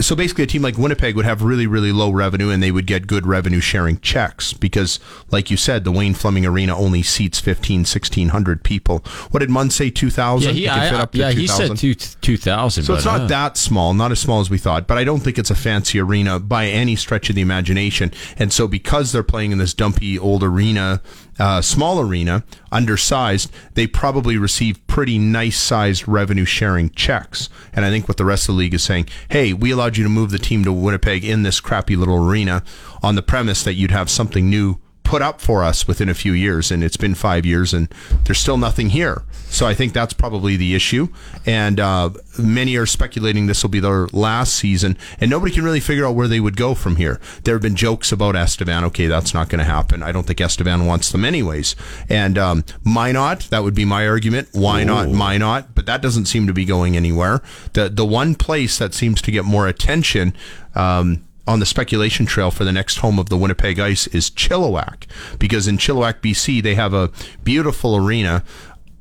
so 0.00 0.16
basically, 0.16 0.42
a 0.42 0.46
team 0.46 0.62
like 0.62 0.76
Winnipeg 0.76 1.14
would 1.14 1.24
have 1.24 1.42
really, 1.42 1.68
really 1.68 1.92
low 1.92 2.10
revenue, 2.10 2.50
and 2.50 2.60
they 2.60 2.72
would 2.72 2.86
get 2.86 3.06
good 3.06 3.24
revenue 3.24 3.60
sharing 3.60 4.00
checks 4.00 4.52
because, 4.52 4.98
like 5.30 5.48
you 5.48 5.56
said, 5.56 5.84
the 5.84 5.92
Wayne 5.92 6.12
Fleming 6.14 6.44
Arena 6.44 6.76
only 6.76 7.02
seats 7.02 7.38
15, 7.38 7.80
1600 7.80 8.64
people. 8.64 8.98
What 9.30 9.40
did 9.40 9.50
Munz 9.50 9.76
say? 9.76 9.90
Two 9.90 10.10
thousand? 10.10 10.56
Yeah, 10.56 10.90
he, 10.90 10.96
I, 10.96 11.08
yeah, 11.12 11.30
he 11.30 11.46
said 11.46 11.76
two 11.76 11.94
two 11.94 12.36
thousand. 12.36 12.82
So 12.82 12.94
it's 12.94 13.04
not 13.04 13.22
uh, 13.22 13.26
that 13.28 13.56
small, 13.56 13.94
not 13.94 14.10
as 14.10 14.18
small 14.18 14.40
as 14.40 14.50
we 14.50 14.58
thought, 14.58 14.88
but 14.88 14.98
I 14.98 15.04
don't 15.04 15.20
think 15.20 15.38
it's 15.38 15.50
a 15.50 15.54
fancy 15.54 16.00
arena 16.00 16.40
by 16.40 16.66
any 16.66 16.96
stretch 16.96 17.30
of 17.30 17.36
the 17.36 17.42
imagination. 17.42 18.10
And 18.38 18.52
so, 18.52 18.66
because 18.66 19.12
they're 19.12 19.22
playing 19.22 19.52
in 19.52 19.58
this 19.58 19.72
dumpy 19.72 20.18
old 20.18 20.42
arena, 20.42 21.00
uh, 21.38 21.60
small 21.62 22.00
arena, 22.00 22.44
undersized, 22.72 23.52
they 23.74 23.86
probably 23.86 24.36
receive 24.36 24.84
pretty 24.86 25.18
nice 25.18 25.58
sized 25.58 26.08
revenue 26.08 26.44
sharing 26.44 26.90
checks. 26.90 27.48
And 27.72 27.84
I 27.84 27.90
think 27.90 28.08
what 28.08 28.16
the 28.16 28.24
rest 28.24 28.48
of 28.48 28.54
the 28.54 28.58
league 28.58 28.74
is 28.74 28.82
saying, 28.82 29.08
hey, 29.30 29.52
we 29.52 29.70
allowed 29.70 29.96
you 29.96 30.04
to 30.04 30.10
move 30.10 30.30
the 30.30 30.38
team 30.38 30.64
to 30.64 30.72
Winnipeg 30.72 31.24
in 31.24 31.42
this 31.42 31.60
crappy 31.60 31.96
little 31.96 32.28
arena 32.28 32.62
on 33.02 33.14
the 33.14 33.22
premise 33.22 33.62
that 33.64 33.74
you'd 33.74 33.90
have 33.90 34.10
something 34.10 34.50
new 34.50 34.78
put 35.08 35.22
up 35.22 35.40
for 35.40 35.64
us 35.64 35.88
within 35.88 36.10
a 36.10 36.14
few 36.14 36.34
years 36.34 36.70
and 36.70 36.84
it's 36.84 36.98
been 36.98 37.14
five 37.14 37.46
years 37.46 37.72
and 37.72 37.88
there's 38.24 38.38
still 38.38 38.58
nothing 38.58 38.90
here. 38.90 39.22
So 39.48 39.66
i 39.66 39.72
think 39.72 39.94
that's 39.94 40.12
probably 40.12 40.54
the 40.56 40.74
issue. 40.74 41.08
And 41.46 41.80
uh, 41.80 42.10
many 42.38 42.76
are 42.76 42.84
speculating 42.84 43.46
this 43.46 43.62
will 43.62 43.70
be 43.70 43.80
their 43.80 44.06
last 44.08 44.54
season 44.54 44.98
and 45.18 45.30
nobody 45.30 45.50
can 45.54 45.64
really 45.64 45.80
figure 45.80 46.04
out 46.04 46.14
where 46.14 46.28
they 46.28 46.40
would 46.40 46.58
go 46.58 46.74
from 46.74 46.96
here. 46.96 47.18
There 47.44 47.54
have 47.54 47.62
been 47.62 47.74
jokes 47.74 48.12
about 48.12 48.36
estevan. 48.36 48.84
Okay 48.84 49.06
that's 49.06 49.32
not 49.32 49.48
going 49.48 49.60
to 49.60 49.64
happen. 49.64 50.02
I 50.02 50.12
don't 50.12 50.26
think 50.26 50.42
estevan 50.42 50.84
wants 50.84 51.10
them 51.10 51.24
anyways. 51.24 51.74
And 52.10 52.36
um, 52.36 52.64
Minot, 52.84 53.48
that 53.48 53.64
would 53.64 53.74
be 53.74 53.86
my 53.86 54.06
argument. 54.06 54.48
Why 54.52 54.84
not 54.84 55.08
Minot? 55.08 55.74
but 55.74 55.86
that 55.86 56.02
doesn't 56.02 56.26
seem 56.26 56.46
to 56.46 56.52
be 56.52 56.66
going 56.66 56.98
anywhere. 56.98 57.40
The 57.72 57.88
the 57.88 58.04
one 58.04 58.34
place 58.34 58.76
that 58.76 58.92
seems 58.92 59.22
to 59.22 59.30
get 59.30 59.46
more 59.46 59.66
attention 59.66 60.36
um, 60.74 61.24
on 61.48 61.60
the 61.60 61.66
speculation 61.66 62.26
trail 62.26 62.50
for 62.50 62.64
the 62.64 62.72
next 62.72 62.98
home 62.98 63.18
of 63.18 63.30
the 63.30 63.36
Winnipeg 63.36 63.80
Ice 63.80 64.06
is 64.08 64.30
Chilliwack 64.30 65.06
because 65.38 65.66
in 65.66 65.78
Chilliwack, 65.78 66.20
BC, 66.20 66.62
they 66.62 66.74
have 66.74 66.92
a 66.92 67.10
beautiful 67.42 67.96
arena, 67.96 68.44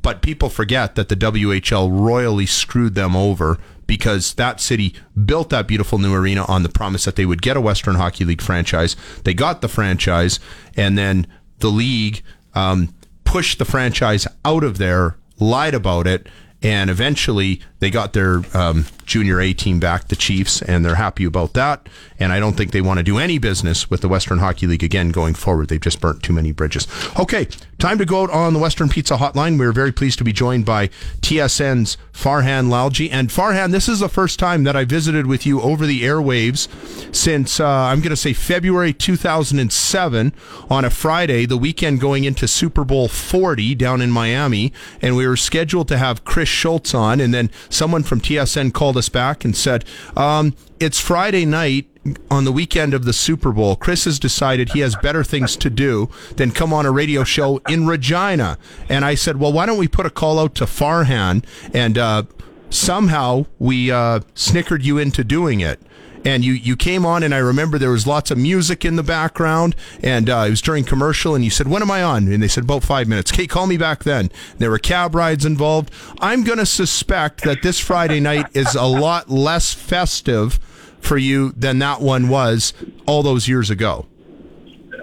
but 0.01 0.21
people 0.21 0.47
forget 0.49 0.95
that 0.95 1.09
the 1.09 1.15
WHL 1.17 1.89
royally 1.91 2.45
screwed 2.45 2.95
them 2.95 3.17
over 3.17 3.59
because 3.85 4.33
that 4.35 4.61
city 4.61 4.95
built 5.25 5.49
that 5.49 5.67
beautiful 5.67 5.97
new 5.97 6.13
arena 6.13 6.45
on 6.45 6.63
the 6.63 6.69
promise 6.69 7.03
that 7.03 7.17
they 7.17 7.25
would 7.25 7.41
get 7.41 7.57
a 7.57 7.61
Western 7.61 7.95
Hockey 7.95 8.23
League 8.23 8.41
franchise. 8.41 8.95
They 9.25 9.33
got 9.33 9.59
the 9.59 9.67
franchise, 9.67 10.39
and 10.77 10.97
then 10.97 11.27
the 11.59 11.69
league 11.69 12.21
um, 12.55 12.93
pushed 13.25 13.59
the 13.59 13.65
franchise 13.65 14.25
out 14.45 14.63
of 14.63 14.77
there, 14.77 15.17
lied 15.37 15.73
about 15.73 16.07
it, 16.07 16.27
and 16.61 16.89
eventually 16.89 17.61
they 17.79 17.89
got 17.89 18.13
their 18.13 18.43
um, 18.53 18.85
Junior 19.07 19.39
A 19.41 19.53
team 19.53 19.79
back, 19.79 20.09
the 20.09 20.15
Chiefs, 20.15 20.61
and 20.61 20.85
they're 20.85 20.95
happy 20.95 21.23
about 21.23 21.53
that. 21.53 21.87
And 22.19 22.31
I 22.33 22.39
don't 22.39 22.53
think 22.53 22.71
they 22.71 22.81
want 22.81 22.97
to 22.97 23.03
do 23.03 23.17
any 23.17 23.37
business 23.37 23.89
with 23.89 24.01
the 24.01 24.09
Western 24.09 24.39
Hockey 24.39 24.67
League 24.67 24.83
again 24.83 25.09
going 25.09 25.33
forward. 25.33 25.69
They've 25.69 25.79
just 25.79 26.01
burnt 26.01 26.23
too 26.23 26.33
many 26.33 26.51
bridges. 26.51 26.87
Okay, 27.17 27.47
time 27.79 27.97
to 27.99 28.05
go 28.05 28.23
out 28.23 28.29
on 28.31 28.53
the 28.53 28.59
Western 28.59 28.89
Pizza 28.89 29.15
Hotline. 29.15 29.57
We're 29.57 29.71
very 29.71 29.91
pleased 29.91 30.17
to 30.17 30.23
be 30.23 30.33
joined 30.33 30.65
by 30.65 30.87
TSN's 31.21 31.97
Farhan 32.11 32.67
Lalji. 32.67 33.09
And 33.11 33.29
Farhan, 33.29 33.71
this 33.71 33.87
is 33.87 33.99
the 33.99 34.09
first 34.09 34.39
time 34.39 34.63
that 34.65 34.75
I 34.75 34.83
visited 34.83 35.25
with 35.25 35.45
you 35.45 35.61
over 35.61 35.85
the 35.85 36.01
airwaves 36.01 36.67
since 37.15 37.59
uh, 37.59 37.65
I'm 37.65 37.99
going 37.99 38.09
to 38.09 38.17
say 38.17 38.33
February 38.33 38.93
2007 38.93 40.33
on 40.69 40.85
a 40.85 40.89
Friday, 40.89 41.45
the 41.45 41.57
weekend 41.57 42.01
going 42.01 42.25
into 42.25 42.47
Super 42.47 42.83
Bowl 42.83 43.07
40 43.07 43.75
down 43.75 44.01
in 44.01 44.11
Miami. 44.11 44.73
And 45.01 45.15
we 45.15 45.25
were 45.25 45.37
scheduled 45.37 45.87
to 45.89 45.97
have 45.97 46.25
Chris 46.25 46.49
Schultz 46.49 46.93
on. 46.93 47.21
And 47.21 47.33
then 47.33 47.49
someone 47.69 48.03
from 48.03 48.19
TSN 48.19 48.73
called 48.73 48.96
us 48.97 49.09
back 49.09 49.45
and 49.45 49.55
said, 49.55 49.85
um, 50.15 50.55
It's 50.79 50.99
Friday 50.99 51.45
night 51.45 51.87
on 52.29 52.45
the 52.45 52.51
weekend 52.51 52.93
of 52.93 53.05
the 53.05 53.13
Super 53.13 53.51
Bowl, 53.51 53.75
Chris 53.75 54.05
has 54.05 54.19
decided 54.19 54.69
he 54.69 54.79
has 54.79 54.95
better 54.97 55.23
things 55.23 55.55
to 55.57 55.69
do 55.69 56.09
than 56.35 56.51
come 56.51 56.73
on 56.73 56.85
a 56.85 56.91
radio 56.91 57.23
show 57.23 57.61
in 57.67 57.87
Regina. 57.87 58.57
And 58.89 59.03
I 59.03 59.15
said, 59.15 59.37
well, 59.37 59.51
why 59.51 59.65
don't 59.65 59.77
we 59.77 59.87
put 59.87 60.05
a 60.05 60.09
call 60.09 60.39
out 60.39 60.55
to 60.55 60.65
Farhan? 60.65 61.43
And 61.73 61.97
uh, 61.97 62.23
somehow 62.69 63.45
we 63.59 63.91
uh, 63.91 64.21
snickered 64.35 64.85
you 64.85 64.97
into 64.97 65.23
doing 65.23 65.59
it. 65.59 65.81
And 66.27 66.43
you, 66.43 66.51
you 66.51 66.75
came 66.75 67.05
on, 67.05 67.23
and 67.23 67.33
I 67.33 67.37
remember 67.37 67.77
there 67.77 67.91
was 67.91 68.05
lots 68.05 68.31
of 68.31 68.37
music 68.37 68.83
in 68.83 68.97
the 68.97 69.01
background, 69.01 69.77
and 70.03 70.29
uh, 70.29 70.43
it 70.45 70.49
was 70.49 70.61
during 70.61 70.83
commercial. 70.83 71.35
And 71.35 71.41
you 71.41 71.49
said, 71.49 71.69
"When 71.69 71.81
am 71.81 71.89
I 71.89 72.03
on?" 72.03 72.27
And 72.27 72.43
they 72.43 72.49
said, 72.49 72.65
"About 72.65 72.83
five 72.83 73.07
minutes." 73.07 73.31
Okay, 73.31 73.47
call 73.47 73.65
me 73.65 73.77
back 73.77 74.03
then. 74.03 74.29
There 74.57 74.69
were 74.69 74.77
cab 74.77 75.15
rides 75.15 75.45
involved. 75.45 75.89
I'm 76.19 76.43
going 76.43 76.57
to 76.57 76.65
suspect 76.65 77.43
that 77.45 77.61
this 77.61 77.79
Friday 77.79 78.19
night 78.19 78.47
is 78.53 78.75
a 78.75 78.83
lot 78.83 79.29
less 79.29 79.73
festive 79.73 80.59
for 80.99 81.17
you 81.17 81.53
than 81.55 81.79
that 81.79 82.01
one 82.01 82.27
was 82.27 82.73
all 83.05 83.23
those 83.23 83.47
years 83.47 83.69
ago. 83.69 84.05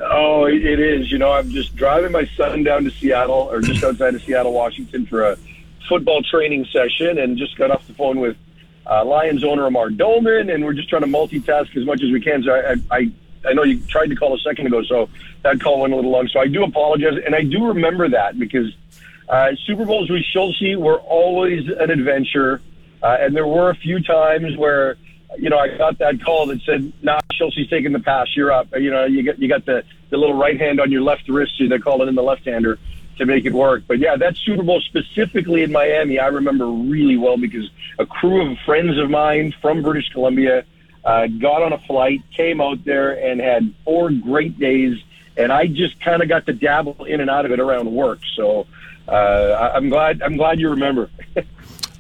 Oh, 0.03 0.45
it 0.45 0.63
it 0.63 0.79
is. 0.79 1.11
You 1.11 1.17
know, 1.17 1.33
I'm 1.33 1.49
just 1.49 1.75
driving 1.75 2.13
my 2.13 2.29
son 2.37 2.65
down 2.65 2.85
to 2.85 2.91
Seattle, 2.91 3.49
or 3.51 3.63
just 3.63 3.83
outside 3.83 4.15
of 4.15 4.23
Seattle, 4.23 4.53
Washington, 4.53 5.07
for 5.07 5.25
a 5.25 5.39
football 5.89 6.23
training 6.23 6.67
session, 6.67 7.17
and 7.19 7.39
just 7.39 7.57
got 7.57 7.71
off 7.71 7.87
the 7.87 7.95
phone 7.95 8.21
with 8.21 8.37
uh, 8.87 9.05
Lions 9.05 9.45
owner 9.45 9.67
Amar 9.67 9.91
Doman, 9.91 10.51
and 10.51 10.65
we're 10.65 10.75
just 10.75 10.89
trying 10.89 11.03
to 11.03 11.09
multitask 11.09 11.77
as 11.77 11.85
much 11.85 12.03
as 12.03 12.11
we 12.11 12.21
can. 12.21 12.43
So 12.43 12.53
I, 12.53 12.75
I, 12.91 13.11
I 13.45 13.53
know 13.53 13.63
you 13.63 13.81
tried 13.81 14.09
to 14.09 14.17
call 14.17 14.35
a 14.35 14.39
second 14.39 14.67
ago, 14.67 14.83
so 14.83 15.09
that 15.43 15.61
call 15.61 15.81
went 15.81 15.93
a 15.93 15.97
little 15.97 16.11
long. 16.11 16.29
So 16.29 16.41
I 16.41 16.47
do 16.47 16.65
apologize, 16.65 17.19
and 17.25 17.35
I 17.35 17.43
do 17.43 17.67
remember 17.67 18.09
that 18.11 18.39
because 18.39 18.75
uh, 19.29 19.53
Super 19.67 19.85
Bowls 19.85 20.11
with 20.11 20.23
Schultz 20.25 20.61
were 20.77 20.99
always 20.99 21.69
an 21.69 21.91
adventure, 21.91 22.61
uh, 23.03 23.17
and 23.21 23.35
there 23.35 23.47
were 23.47 23.71
a 23.71 23.77
few 23.77 24.03
times 24.03 24.57
where 24.57 24.97
you 25.39 25.51
know, 25.51 25.59
I 25.59 25.77
got 25.77 25.99
that 25.99 26.23
call 26.23 26.47
that 26.47 26.61
said, 26.63 26.93
"Nah, 27.03 27.21
Schultz's 27.33 27.69
taking 27.69 27.93
the 27.93 28.01
pass. 28.01 28.29
You're 28.37 28.53
up." 28.53 28.69
You 28.77 28.91
know, 28.91 29.05
you 29.05 29.23
got 29.23 29.39
you 29.39 29.49
got 29.49 29.65
the 29.65 29.83
the 30.11 30.17
little 30.17 30.37
right 30.37 30.59
hand 30.59 30.81
on 30.81 30.91
your 30.91 31.03
left 31.03 31.29
wrist. 31.29 31.53
So 31.59 31.67
they 31.69 31.79
call 31.79 32.03
it 32.03 32.09
in 32.09 32.15
the 32.15 32.23
left 32.23 32.45
hander 32.45 32.79
to 33.19 33.27
make 33.27 33.45
it 33.45 33.53
work. 33.53 33.85
But 33.87 33.99
yeah, 33.99 34.17
that 34.17 34.37
Super 34.37 34.63
Bowl 34.63 34.81
specifically 34.81 35.63
in 35.63 35.73
Miami, 35.73 36.19
I 36.19 36.27
remember 36.29 36.67
really 36.67 37.17
well 37.17 37.37
because 37.37 37.71
a 37.99 38.07
crew 38.07 38.51
of 38.51 38.59
friends 38.61 38.99
of 38.99 39.11
mine 39.11 39.55
from 39.61 39.83
British 39.83 40.11
Columbia 40.11 40.65
uh, 41.05 41.27
got 41.27 41.63
on 41.63 41.73
a 41.73 41.79
flight, 41.79 42.23
came 42.35 42.61
out 42.61 42.85
there, 42.85 43.13
and 43.13 43.41
had 43.41 43.75
four 43.85 44.11
great 44.11 44.59
days. 44.59 44.99
And 45.37 45.53
I 45.53 45.67
just 45.67 46.01
kind 46.01 46.23
of 46.23 46.29
got 46.29 46.47
to 46.47 46.53
dabble 46.53 47.05
in 47.05 47.21
and 47.21 47.29
out 47.29 47.45
of 47.45 47.53
it 47.53 47.61
around 47.61 47.93
work. 47.93 48.21
So 48.37 48.67
uh, 49.09 49.73
I'm 49.75 49.89
glad 49.89 50.23
I'm 50.23 50.37
glad 50.37 50.61
you 50.61 50.71
remember. 50.71 51.11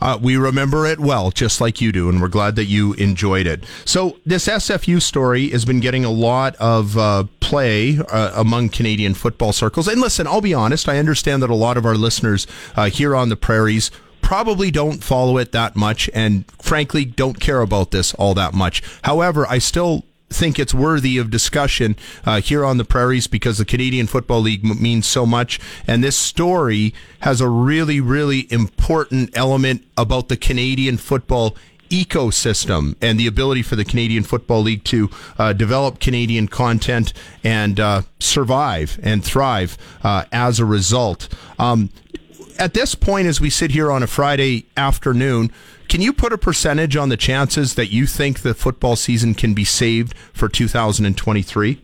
Uh, 0.00 0.18
we 0.20 0.36
remember 0.36 0.86
it 0.86 1.00
well, 1.00 1.30
just 1.30 1.60
like 1.60 1.80
you 1.80 1.92
do, 1.92 2.08
and 2.08 2.20
we're 2.20 2.28
glad 2.28 2.56
that 2.56 2.64
you 2.64 2.92
enjoyed 2.94 3.46
it. 3.46 3.64
So, 3.84 4.18
this 4.26 4.46
SFU 4.46 5.00
story 5.00 5.50
has 5.50 5.64
been 5.64 5.80
getting 5.80 6.04
a 6.04 6.10
lot 6.10 6.56
of 6.56 6.98
uh, 6.98 7.24
play 7.40 7.98
uh, 7.98 8.32
among 8.34 8.70
Canadian 8.70 9.14
football 9.14 9.52
circles. 9.52 9.88
And 9.88 10.00
listen, 10.00 10.26
I'll 10.26 10.40
be 10.40 10.54
honest, 10.54 10.88
I 10.88 10.98
understand 10.98 11.42
that 11.42 11.50
a 11.50 11.54
lot 11.54 11.76
of 11.76 11.86
our 11.86 11.94
listeners 11.94 12.46
uh, 12.76 12.90
here 12.90 13.14
on 13.16 13.28
the 13.28 13.36
prairies 13.36 13.90
probably 14.20 14.70
don't 14.70 15.04
follow 15.04 15.36
it 15.36 15.52
that 15.52 15.76
much 15.76 16.08
and 16.14 16.50
frankly 16.52 17.04
don't 17.04 17.38
care 17.40 17.60
about 17.60 17.90
this 17.90 18.14
all 18.14 18.32
that 18.34 18.54
much. 18.54 18.82
However, 19.02 19.46
I 19.46 19.58
still 19.58 20.04
think 20.34 20.58
it's 20.58 20.74
worthy 20.74 21.18
of 21.18 21.30
discussion 21.30 21.96
uh, 22.24 22.40
here 22.40 22.64
on 22.64 22.76
the 22.76 22.84
prairies 22.84 23.26
because 23.26 23.58
the 23.58 23.64
Canadian 23.64 24.06
Football 24.06 24.40
League 24.40 24.64
m- 24.64 24.82
means 24.82 25.06
so 25.06 25.24
much. 25.24 25.60
And 25.86 26.02
this 26.02 26.16
story 26.16 26.94
has 27.20 27.40
a 27.40 27.48
really, 27.48 28.00
really 28.00 28.46
important 28.52 29.36
element 29.36 29.86
about 29.96 30.28
the 30.28 30.36
Canadian 30.36 30.96
football 30.96 31.56
ecosystem 31.90 32.96
and 33.00 33.20
the 33.20 33.26
ability 33.26 33.62
for 33.62 33.76
the 33.76 33.84
Canadian 33.84 34.24
Football 34.24 34.62
League 34.62 34.84
to 34.84 35.10
uh, 35.38 35.52
develop 35.52 36.00
Canadian 36.00 36.48
content 36.48 37.12
and 37.44 37.78
uh, 37.78 38.02
survive 38.18 38.98
and 39.02 39.24
thrive 39.24 39.78
uh, 40.02 40.24
as 40.32 40.58
a 40.58 40.64
result. 40.64 41.28
Um, 41.58 41.90
at 42.58 42.74
this 42.74 42.94
point, 42.94 43.26
as 43.26 43.40
we 43.40 43.50
sit 43.50 43.72
here 43.72 43.90
on 43.90 44.02
a 44.02 44.06
Friday 44.06 44.66
afternoon, 44.76 45.50
can 45.94 46.00
you 46.00 46.12
put 46.12 46.32
a 46.32 46.38
percentage 46.38 46.96
on 46.96 47.08
the 47.08 47.16
chances 47.16 47.76
that 47.76 47.86
you 47.86 48.04
think 48.04 48.40
the 48.40 48.52
football 48.52 48.96
season 48.96 49.32
can 49.32 49.54
be 49.54 49.62
saved 49.62 50.12
for 50.32 50.48
2023? 50.48 51.80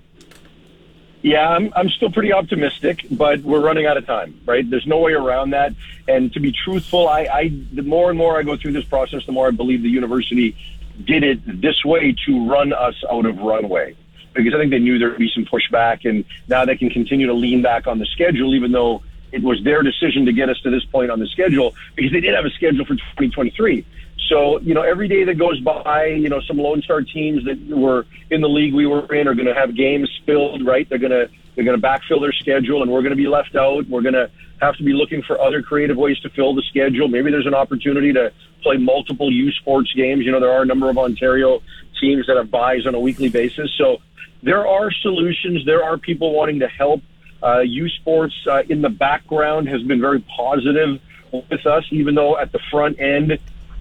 Yeah, 1.22 1.48
I'm, 1.48 1.72
I'm 1.76 1.88
still 1.90 2.10
pretty 2.10 2.32
optimistic, 2.32 3.06
but 3.08 3.38
we're 3.42 3.60
running 3.60 3.86
out 3.86 3.96
of 3.96 4.06
time, 4.06 4.40
right? 4.46 4.68
There's 4.68 4.84
no 4.84 4.98
way 4.98 5.12
around 5.12 5.50
that. 5.50 5.74
And 6.08 6.32
to 6.32 6.40
be 6.40 6.50
truthful, 6.50 7.08
I, 7.08 7.20
I 7.32 7.52
the 7.72 7.82
more 7.82 8.08
and 8.08 8.18
more 8.18 8.36
I 8.36 8.42
go 8.42 8.56
through 8.56 8.72
this 8.72 8.84
process, 8.84 9.24
the 9.26 9.32
more 9.32 9.46
I 9.46 9.52
believe 9.52 9.84
the 9.84 9.88
university 9.88 10.56
did 11.04 11.22
it 11.22 11.60
this 11.60 11.84
way 11.84 12.16
to 12.26 12.50
run 12.50 12.72
us 12.72 12.96
out 13.08 13.26
of 13.26 13.38
runway. 13.38 13.94
Because 14.34 14.54
I 14.54 14.58
think 14.58 14.72
they 14.72 14.80
knew 14.80 14.98
there 14.98 15.10
would 15.10 15.18
be 15.18 15.30
some 15.32 15.44
pushback, 15.44 16.04
and 16.04 16.24
now 16.48 16.64
they 16.64 16.76
can 16.76 16.90
continue 16.90 17.28
to 17.28 17.34
lean 17.34 17.62
back 17.62 17.86
on 17.86 18.00
the 18.00 18.06
schedule, 18.06 18.56
even 18.56 18.72
though 18.72 19.04
it 19.32 19.42
was 19.42 19.62
their 19.64 19.82
decision 19.82 20.26
to 20.26 20.32
get 20.32 20.48
us 20.48 20.60
to 20.62 20.70
this 20.70 20.84
point 20.84 21.10
on 21.10 21.18
the 21.18 21.26
schedule, 21.26 21.74
because 21.96 22.12
they 22.12 22.20
did 22.20 22.34
have 22.34 22.44
a 22.44 22.50
schedule 22.50 22.84
for 22.84 22.94
2023. 22.94 23.84
So, 24.28 24.60
you 24.60 24.74
know, 24.74 24.82
every 24.82 25.08
day 25.08 25.24
that 25.24 25.38
goes 25.38 25.58
by, 25.60 26.06
you 26.06 26.28
know, 26.28 26.40
some 26.40 26.56
Lone 26.56 26.82
Star 26.82 27.02
teams 27.02 27.44
that 27.44 27.58
were 27.66 28.06
in 28.30 28.40
the 28.40 28.48
league 28.48 28.72
we 28.74 28.86
were 28.86 29.12
in 29.12 29.26
are 29.26 29.34
going 29.34 29.46
to 29.46 29.54
have 29.54 29.74
games 29.74 30.08
filled, 30.24 30.64
right? 30.64 30.88
They're 30.88 30.98
going 30.98 31.10
to 31.10 31.28
they're 31.54 31.64
going 31.64 31.80
to 31.80 31.86
backfill 31.86 32.20
their 32.20 32.32
schedule, 32.32 32.82
and 32.82 32.90
we're 32.90 33.02
going 33.02 33.10
to 33.10 33.16
be 33.16 33.26
left 33.26 33.56
out. 33.56 33.88
We're 33.88 34.02
going 34.02 34.14
to 34.14 34.30
have 34.60 34.76
to 34.76 34.84
be 34.84 34.92
looking 34.92 35.22
for 35.22 35.40
other 35.40 35.62
creative 35.62 35.96
ways 35.96 36.18
to 36.20 36.30
fill 36.30 36.54
the 36.54 36.62
schedule. 36.62 37.08
Maybe 37.08 37.30
there's 37.30 37.46
an 37.46 37.54
opportunity 37.54 38.12
to 38.12 38.32
play 38.62 38.76
multiple 38.76 39.32
U 39.32 39.50
Sports 39.52 39.92
games. 39.94 40.24
You 40.24 40.32
know, 40.32 40.40
there 40.40 40.52
are 40.52 40.62
a 40.62 40.66
number 40.66 40.88
of 40.88 40.96
Ontario 40.96 41.60
teams 42.00 42.26
that 42.26 42.36
have 42.36 42.50
byes 42.50 42.86
on 42.86 42.94
a 42.94 43.00
weekly 43.00 43.28
basis. 43.28 43.70
So 43.76 43.98
there 44.42 44.66
are 44.66 44.90
solutions. 44.90 45.64
There 45.66 45.82
are 45.82 45.98
people 45.98 46.32
wanting 46.34 46.60
to 46.60 46.68
help. 46.68 47.02
Uh, 47.42 47.60
U 47.60 47.88
Sports 47.88 48.34
uh, 48.46 48.62
in 48.68 48.82
the 48.82 48.88
background 48.88 49.68
has 49.68 49.82
been 49.82 50.00
very 50.00 50.20
positive 50.20 51.00
with 51.32 51.66
us, 51.66 51.84
even 51.90 52.14
though 52.14 52.36
at 52.36 52.52
the 52.52 52.58
front 52.70 53.00
end 53.00 53.38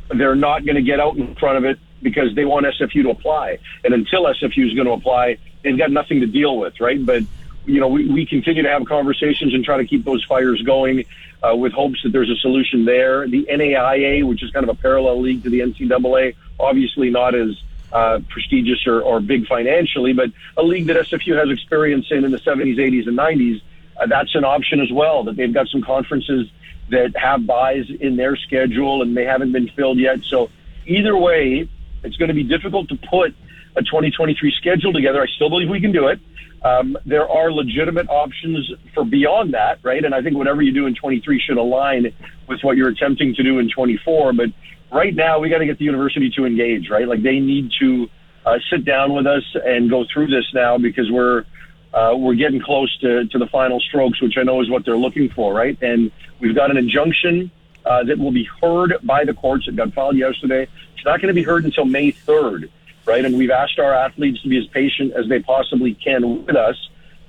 they're 0.10 0.36
not 0.36 0.65
going 0.65 0.76
to 0.76 0.81
get 0.81 0.99
out 0.99 1.18
in 1.18 1.36
front 1.36 1.57
of 1.57 1.65
it 1.65 1.80
because 2.02 2.34
they 2.36 2.45
want 2.45 2.65
SFU 2.65 3.03
to 3.03 3.10
apply. 3.10 3.60
And 3.84 3.94
until 3.94 4.23
SFU 4.23 4.68
is 4.68 4.73
going 4.73 4.88
to 4.88 4.94
apply, 4.94 5.38
they've 5.64 5.77
got 5.77 5.91
nothing 5.91 6.22
to 6.22 6.26
deal 6.26 6.57
with, 6.57 6.80
right? 6.80 7.03
But 7.03 7.23
you 7.65 7.80
know, 7.80 7.88
we, 7.88 8.07
we 8.07 8.26
continue 8.26 8.64
to 8.64 8.69
have 8.69 8.86
conversations 8.86 9.53
and 9.53 9.64
try 9.64 9.77
to 9.77 9.86
keep 9.86 10.03
those 10.03 10.23
fires 10.23 10.61
going 10.61 11.06
uh, 11.44 11.56
with 11.56 11.72
hopes 11.73 12.02
that 12.03 12.11
there's 12.11 12.30
a 12.30 12.36
solution 12.38 12.86
there. 12.86 13.27
The 13.27 13.45
NAIA, 13.45 14.27
which 14.27 14.44
is 14.44 14.52
kind 14.52 14.68
of 14.68 14.76
a 14.76 14.80
parallel 14.80 15.22
league 15.22 15.44
to 15.44 15.49
the 15.49 15.60
NCAA, 15.60 16.36
obviously 16.60 17.10
not 17.10 17.36
as 17.36 17.61
uh, 17.91 18.20
prestigious 18.30 18.86
or, 18.88 19.02
or 19.02 19.20
big 19.20 19.48
financially, 19.48 20.14
but 20.14 20.32
a 20.57 20.64
league 20.64 20.88
that 20.88 20.98
SFU 20.98 21.38
has 21.38 21.49
experience 21.49 22.07
in 22.11 22.24
in 22.24 22.32
the 22.32 22.38
70s, 22.40 22.78
80s, 22.78 23.07
and 23.07 23.18
90s. 23.18 23.61
Uh, 23.99 24.07
that's 24.07 24.34
an 24.36 24.45
option 24.45 24.80
as 24.80 24.91
well. 24.91 25.24
That 25.24 25.36
they've 25.36 25.53
got 25.53 25.68
some 25.68 25.82
conferences 25.82 26.48
that 26.90 27.16
have 27.18 27.45
byes 27.45 27.86
in 27.99 28.16
their 28.16 28.36
schedule 28.36 29.02
and 29.02 29.16
they 29.16 29.26
haven't 29.26 29.52
been 29.52 29.70
filled 29.70 29.98
yet. 29.98 30.24
So 30.24 30.49
either 30.86 31.16
way, 31.16 31.68
it's 32.03 32.16
going 32.16 32.30
to 32.30 32.34
be 32.34 32.44
difficult 32.44 32.90
to 32.90 32.95
put 32.95 33.36
a 33.76 33.82
2023 33.82 34.53
schedule 34.57 34.94
together. 34.94 35.22
I 35.22 35.28
still 35.28 35.49
believe 35.49 35.70
we 35.70 35.82
can 35.82 35.91
do 35.91 36.07
it. 36.07 36.20
Um, 36.61 36.98
there 37.06 37.30
are 37.30 37.52
legitimate 37.52 38.10
options 38.10 38.72
for 38.94 39.06
beyond 39.06 39.53
that, 39.53 39.80
right? 39.84 40.03
And 40.03 40.14
I 40.14 40.22
think 40.22 40.36
whatever 40.36 40.61
you 40.61 40.74
do 40.74 40.88
in 40.88 40.95
23 40.95 41.40
should 41.40 41.57
align 41.57 42.14
with 42.48 42.61
what 42.64 42.76
you're 42.76 42.90
attempting 42.90 43.34
to 43.36 43.44
do 43.44 43.60
in 43.60 43.70
24. 43.70 44.34
But 44.34 44.49
right 44.91 45.14
now, 45.14 45.40
we 45.40 45.49
got 45.49 45.60
to 45.60 45.66
get 45.66 45.78
the 45.78 45.86
university 45.86 46.30
to 46.32 46.45
engage, 46.45 46.90
right? 46.90 47.07
Like 47.07 47.22
they 47.24 47.40
need 47.40 47.72
to 47.80 48.10
uh, 48.45 48.57
sit 48.70 48.86
down 48.86 49.14
with 49.14 49.28
us 49.28 49.44
and 49.53 49.90
go 49.90 50.06
through 50.11 50.28
this 50.28 50.45
now 50.53 50.78
because 50.78 51.10
we're 51.11 51.45
uh, 51.94 52.16
we're 52.16 52.36
getting 52.36 52.61
close 52.61 52.95
to, 52.99 53.26
to 53.26 53.38
the 53.40 53.48
final 53.48 53.80
strokes, 53.80 54.22
which 54.22 54.38
I 54.38 54.44
know 54.44 54.61
is 54.61 54.70
what 54.70 54.86
they're 54.86 54.98
looking 54.98 55.30
for, 55.30 55.53
right? 55.53 55.78
And 55.82 56.11
we've 56.40 56.56
got 56.56 56.70
an 56.70 56.78
injunction 56.78 57.49
uh, 57.84 58.03
that 58.03 58.20
will 58.20 58.32
be 58.32 58.48
heard 58.61 58.95
by 59.03 59.26
the 59.26 59.34
courts. 59.34 59.68
It 59.68 59.76
got 59.76 59.91
filed 59.94 60.16
yesterday. 60.16 60.68
It's 60.95 61.06
not 61.06 61.20
going 61.20 61.30
to 61.30 61.34
be 61.34 61.41
heard 61.41 61.66
until 61.66 61.86
May 61.86 62.11
3rd, 62.11 62.70
right? 63.06 63.26
And 63.26 63.36
we've 63.36 63.49
asked 63.49 63.80
our 63.80 63.91
athletes 63.91 64.41
to 64.44 64.49
be 64.49 64.60
as 64.60 64.68
patient 64.68 65.14
as 65.14 65.28
they 65.28 65.40
possibly 65.40 65.95
can 65.95 66.45
with 66.45 66.56
us 66.56 66.76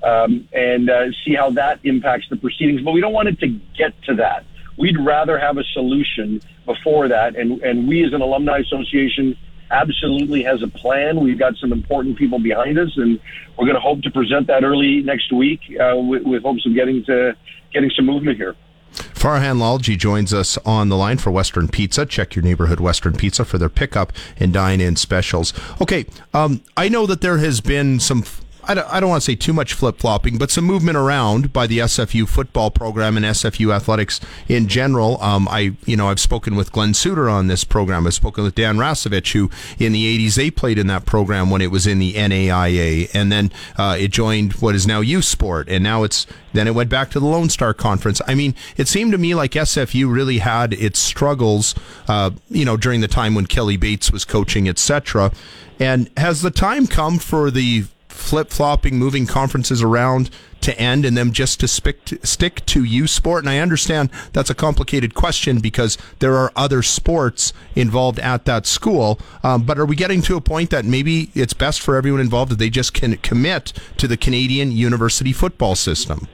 um, 0.02 0.46
and 0.52 0.90
uh, 0.90 1.06
see 1.24 1.34
how 1.34 1.50
that 1.52 1.80
impacts 1.84 2.28
the 2.28 2.36
proceedings. 2.36 2.82
But 2.82 2.92
we 2.92 3.00
don't 3.00 3.14
want 3.14 3.28
it 3.28 3.40
to 3.40 3.48
get 3.48 3.94
to 4.04 4.16
that. 4.16 4.44
We'd 4.76 4.98
rather 4.98 5.38
have 5.38 5.58
a 5.58 5.64
solution 5.64 6.40
before 6.66 7.08
that. 7.08 7.36
And, 7.36 7.60
and 7.62 7.88
we 7.88 8.04
as 8.04 8.12
an 8.12 8.20
alumni 8.20 8.58
association 8.58 9.36
absolutely 9.70 10.42
has 10.42 10.62
a 10.62 10.68
plan. 10.68 11.20
We've 11.20 11.38
got 11.38 11.56
some 11.56 11.72
important 11.72 12.18
people 12.18 12.38
behind 12.38 12.78
us, 12.78 12.90
and 12.96 13.20
we're 13.56 13.66
going 13.66 13.76
to 13.76 13.80
hope 13.80 14.02
to 14.02 14.10
present 14.10 14.46
that 14.48 14.64
early 14.64 15.02
next 15.02 15.32
week 15.32 15.60
uh, 15.80 15.96
with, 15.96 16.22
with 16.24 16.42
hopes 16.42 16.66
of 16.66 16.74
getting 16.74 17.04
to 17.04 17.36
getting 17.72 17.90
some 17.94 18.06
movement 18.06 18.36
here. 18.36 18.56
Farhan 18.92 19.58
Lalji 19.58 19.96
joins 19.96 20.34
us 20.34 20.58
on 20.58 20.88
the 20.88 20.96
line 20.96 21.18
for 21.18 21.30
Western 21.30 21.68
Pizza. 21.68 22.04
Check 22.04 22.34
your 22.34 22.42
neighborhood 22.42 22.80
Western 22.80 23.12
Pizza 23.12 23.44
for 23.44 23.58
their 23.58 23.68
pickup 23.68 24.12
and 24.38 24.52
dine 24.52 24.80
in 24.80 24.96
specials. 24.96 25.52
Okay, 25.80 26.06
um, 26.34 26.62
I 26.76 26.88
know 26.88 27.06
that 27.06 27.20
there 27.20 27.38
has 27.38 27.60
been 27.60 28.00
some. 28.00 28.24
I 28.70 28.74
don't, 28.74 28.88
I 28.88 29.00
don't 29.00 29.08
want 29.10 29.22
to 29.22 29.24
say 29.24 29.34
too 29.34 29.52
much 29.52 29.72
flip 29.72 29.98
flopping, 29.98 30.38
but 30.38 30.52
some 30.52 30.64
movement 30.64 30.96
around 30.96 31.52
by 31.52 31.66
the 31.66 31.78
SFU 31.78 32.28
football 32.28 32.70
program 32.70 33.16
and 33.16 33.26
SFU 33.26 33.74
athletics 33.74 34.20
in 34.46 34.68
general. 34.68 35.20
Um, 35.20 35.48
I, 35.48 35.72
you 35.86 35.96
know, 35.96 36.08
I've 36.08 36.20
spoken 36.20 36.54
with 36.54 36.70
Glen 36.70 36.94
Suitor 36.94 37.28
on 37.28 37.48
this 37.48 37.64
program. 37.64 38.06
I've 38.06 38.14
spoken 38.14 38.44
with 38.44 38.54
Dan 38.54 38.76
Rashovich, 38.76 39.32
who 39.32 39.50
in 39.84 39.90
the 39.90 40.16
'80s 40.16 40.36
they 40.36 40.52
played 40.52 40.78
in 40.78 40.86
that 40.86 41.04
program 41.04 41.50
when 41.50 41.60
it 41.62 41.72
was 41.72 41.84
in 41.84 41.98
the 41.98 42.12
NAIA, 42.12 43.10
and 43.12 43.32
then 43.32 43.50
uh, 43.76 43.96
it 43.98 44.12
joined 44.12 44.52
what 44.62 44.76
is 44.76 44.86
now 44.86 45.00
U 45.00 45.20
Sport, 45.20 45.68
and 45.68 45.82
now 45.82 46.04
it's 46.04 46.28
then 46.52 46.68
it 46.68 46.74
went 46.76 46.90
back 46.90 47.10
to 47.10 47.18
the 47.18 47.26
Lone 47.26 47.48
Star 47.48 47.74
Conference. 47.74 48.22
I 48.28 48.36
mean, 48.36 48.54
it 48.76 48.86
seemed 48.86 49.10
to 49.10 49.18
me 49.18 49.34
like 49.34 49.50
SFU 49.50 50.14
really 50.14 50.38
had 50.38 50.74
its 50.74 51.00
struggles, 51.00 51.74
uh, 52.06 52.30
you 52.48 52.64
know, 52.64 52.76
during 52.76 53.00
the 53.00 53.08
time 53.08 53.34
when 53.34 53.46
Kelly 53.46 53.76
Bates 53.76 54.12
was 54.12 54.24
coaching, 54.24 54.68
etc. 54.68 55.32
And 55.80 56.08
has 56.16 56.42
the 56.42 56.52
time 56.52 56.86
come 56.86 57.18
for 57.18 57.50
the 57.50 57.86
flip 58.20 58.50
flopping, 58.50 58.98
moving 58.98 59.26
conferences 59.26 59.82
around 59.82 60.30
to 60.60 60.78
end 60.78 61.04
and 61.04 61.16
them 61.16 61.32
just 61.32 61.58
to 61.60 61.68
stick 61.68 62.66
to, 62.66 62.84
U 62.84 63.06
sport? 63.06 63.44
And 63.44 63.50
I 63.50 63.58
understand 63.58 64.10
that's 64.32 64.50
a 64.50 64.54
complicated 64.54 65.14
question 65.14 65.60
because 65.60 65.96
there 66.18 66.36
are 66.36 66.52
other 66.54 66.82
sports 66.82 67.52
involved 67.74 68.18
at 68.18 68.44
that 68.44 68.66
school. 68.66 69.18
Um, 69.42 69.62
but 69.62 69.78
are 69.78 69.86
we 69.86 69.96
getting 69.96 70.22
to 70.22 70.36
a 70.36 70.40
point 70.40 70.70
that 70.70 70.84
maybe 70.84 71.30
it's 71.34 71.54
best 71.54 71.80
for 71.80 71.96
everyone 71.96 72.20
involved 72.20 72.52
that 72.52 72.58
they 72.58 72.70
just 72.70 72.94
can 72.94 73.16
commit 73.18 73.72
to 73.96 74.06
the 74.06 74.16
Canadian 74.16 74.70
university 74.72 75.32
football 75.32 75.74
system? 75.74 76.28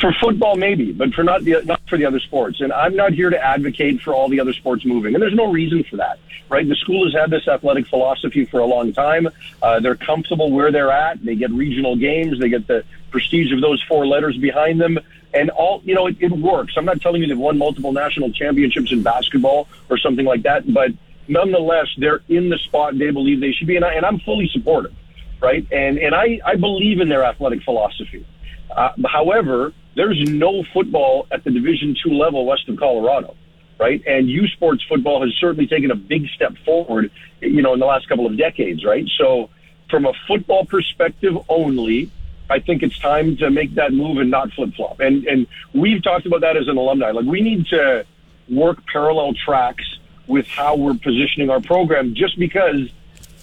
For 0.00 0.12
football, 0.20 0.56
maybe, 0.56 0.92
but 0.92 1.14
for 1.14 1.22
not 1.22 1.44
the 1.44 1.62
not 1.64 1.80
for 1.88 1.96
the 1.96 2.04
other 2.04 2.20
sports. 2.20 2.60
And 2.60 2.72
I'm 2.72 2.96
not 2.96 3.12
here 3.12 3.30
to 3.30 3.42
advocate 3.42 4.02
for 4.02 4.12
all 4.12 4.28
the 4.28 4.40
other 4.40 4.52
sports 4.52 4.84
moving. 4.84 5.14
And 5.14 5.22
there's 5.22 5.34
no 5.34 5.50
reason 5.50 5.84
for 5.84 5.96
that, 5.96 6.18
right? 6.48 6.68
The 6.68 6.74
school 6.74 7.04
has 7.04 7.14
had 7.14 7.30
this 7.30 7.46
athletic 7.48 7.86
philosophy 7.86 8.44
for 8.44 8.60
a 8.60 8.66
long 8.66 8.92
time. 8.92 9.28
Uh, 9.62 9.80
they're 9.80 9.94
comfortable 9.94 10.50
where 10.50 10.72
they're 10.72 10.90
at. 10.90 11.24
They 11.24 11.36
get 11.36 11.50
regional 11.52 11.96
games. 11.96 12.38
They 12.38 12.48
get 12.48 12.66
the 12.66 12.84
prestige 13.10 13.52
of 13.52 13.60
those 13.60 13.82
four 13.84 14.06
letters 14.06 14.36
behind 14.36 14.80
them. 14.80 14.98
And 15.32 15.50
all, 15.50 15.80
you 15.84 15.94
know, 15.94 16.08
it, 16.08 16.16
it 16.20 16.32
works. 16.32 16.74
I'm 16.76 16.84
not 16.84 17.00
telling 17.00 17.22
you 17.22 17.28
they've 17.28 17.38
won 17.38 17.56
multiple 17.56 17.92
national 17.92 18.32
championships 18.32 18.92
in 18.92 19.02
basketball 19.02 19.68
or 19.88 19.96
something 19.96 20.26
like 20.26 20.42
that, 20.42 20.72
but 20.72 20.90
nonetheless, 21.28 21.86
they're 21.98 22.20
in 22.28 22.50
the 22.50 22.58
spot 22.58 22.98
they 22.98 23.10
believe 23.10 23.40
they 23.40 23.52
should 23.52 23.66
be. 23.66 23.76
And, 23.76 23.84
I, 23.84 23.94
and 23.94 24.04
I'm 24.04 24.18
fully 24.20 24.48
supportive, 24.48 24.94
right? 25.40 25.66
And, 25.72 25.98
and 25.98 26.14
I, 26.14 26.40
I 26.44 26.56
believe 26.56 27.00
in 27.00 27.08
their 27.08 27.24
athletic 27.24 27.62
philosophy. 27.62 28.26
Uh, 28.70 28.92
however, 29.06 29.72
there's 29.94 30.20
no 30.28 30.64
football 30.72 31.26
at 31.30 31.44
the 31.44 31.50
Division 31.50 31.96
two 32.02 32.10
level 32.10 32.46
west 32.46 32.68
of 32.68 32.76
Colorado, 32.76 33.36
right? 33.78 34.02
And 34.06 34.28
U 34.28 34.46
Sports 34.48 34.84
football 34.88 35.22
has 35.22 35.34
certainly 35.34 35.66
taken 35.66 35.90
a 35.90 35.94
big 35.94 36.28
step 36.28 36.56
forward, 36.64 37.10
you 37.40 37.62
know, 37.62 37.74
in 37.74 37.80
the 37.80 37.86
last 37.86 38.08
couple 38.08 38.26
of 38.26 38.36
decades, 38.36 38.84
right? 38.84 39.08
So, 39.18 39.50
from 39.90 40.06
a 40.06 40.12
football 40.26 40.64
perspective 40.64 41.36
only, 41.48 42.10
I 42.50 42.58
think 42.58 42.82
it's 42.82 42.98
time 42.98 43.36
to 43.38 43.50
make 43.50 43.74
that 43.74 43.92
move 43.92 44.18
and 44.18 44.30
not 44.30 44.52
flip 44.52 44.74
flop. 44.74 45.00
And 45.00 45.24
and 45.26 45.46
we've 45.72 46.02
talked 46.02 46.26
about 46.26 46.40
that 46.42 46.56
as 46.56 46.68
an 46.68 46.76
alumni. 46.76 47.10
Like 47.10 47.26
we 47.26 47.40
need 47.40 47.66
to 47.66 48.04
work 48.48 48.84
parallel 48.86 49.34
tracks 49.34 49.84
with 50.26 50.46
how 50.46 50.76
we're 50.76 50.94
positioning 50.94 51.50
our 51.50 51.60
program, 51.60 52.14
just 52.14 52.38
because 52.38 52.90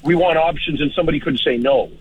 we 0.03 0.15
want 0.15 0.38
options 0.38 0.82
and 0.82 0.91
somebody 0.94 1.19
could 1.19 1.40
say 1.40 1.57
no. 1.57 1.91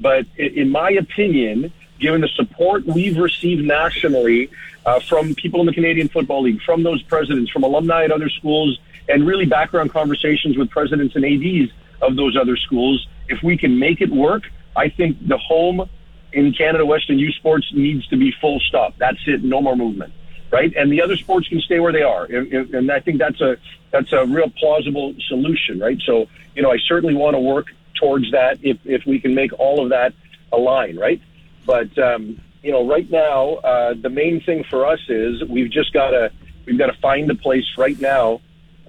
But 0.00 0.26
in 0.36 0.70
my 0.70 0.90
opinion, 0.90 1.72
given 2.00 2.20
the 2.20 2.28
support 2.28 2.84
we've 2.86 3.18
received 3.18 3.64
nationally 3.64 4.50
uh, 4.86 5.00
from 5.00 5.34
people 5.34 5.60
in 5.60 5.66
the 5.66 5.72
Canadian 5.72 6.08
Football 6.08 6.42
League, 6.42 6.62
from 6.62 6.82
those 6.82 7.02
presidents, 7.02 7.50
from 7.50 7.62
alumni 7.62 8.04
at 8.04 8.10
other 8.10 8.28
schools, 8.28 8.78
and 9.08 9.26
really 9.26 9.44
background 9.44 9.92
conversations 9.92 10.56
with 10.56 10.70
presidents 10.70 11.14
and 11.16 11.24
ADs 11.24 11.70
of 12.00 12.16
those 12.16 12.36
other 12.36 12.56
schools, 12.56 13.06
if 13.28 13.42
we 13.42 13.56
can 13.56 13.78
make 13.78 14.00
it 14.00 14.10
work, 14.10 14.44
I 14.74 14.88
think 14.88 15.26
the 15.26 15.38
home 15.38 15.88
in 16.32 16.52
Canada 16.52 16.86
West 16.86 17.10
and 17.10 17.20
U 17.20 17.30
Sports 17.32 17.72
needs 17.74 18.06
to 18.08 18.16
be 18.16 18.32
full 18.40 18.60
stop. 18.60 18.94
That's 18.98 19.18
it. 19.26 19.42
No 19.42 19.60
more 19.60 19.76
movement. 19.76 20.12
Right, 20.52 20.74
and 20.74 20.90
the 20.90 21.00
other 21.00 21.16
sports 21.16 21.46
can 21.46 21.60
stay 21.60 21.78
where 21.78 21.92
they 21.92 22.02
are, 22.02 22.24
and 22.24 22.90
I 22.90 22.98
think 22.98 23.18
that's 23.18 23.40
a 23.40 23.56
that's 23.92 24.12
a 24.12 24.26
real 24.26 24.50
plausible 24.50 25.14
solution, 25.28 25.78
right? 25.78 25.96
So, 26.04 26.26
you 26.56 26.62
know, 26.62 26.72
I 26.72 26.78
certainly 26.88 27.14
want 27.14 27.34
to 27.34 27.38
work 27.38 27.66
towards 27.94 28.32
that 28.32 28.58
if 28.60 28.78
if 28.84 29.06
we 29.06 29.20
can 29.20 29.32
make 29.32 29.52
all 29.60 29.80
of 29.80 29.90
that 29.90 30.12
align, 30.52 30.96
right? 30.96 31.22
But 31.70 31.96
um, 32.02 32.40
you 32.64 32.72
know, 32.72 32.84
right 32.84 33.08
now, 33.08 33.54
uh, 33.62 33.94
the 33.94 34.10
main 34.10 34.40
thing 34.40 34.64
for 34.64 34.84
us 34.86 34.98
is 35.08 35.44
we've 35.44 35.70
just 35.70 35.92
got 35.92 36.10
to 36.10 36.32
we've 36.66 36.76
got 36.76 36.88
to 36.88 36.98
find 37.00 37.30
a 37.30 37.36
place 37.36 37.64
right 37.78 37.98
now 38.00 38.40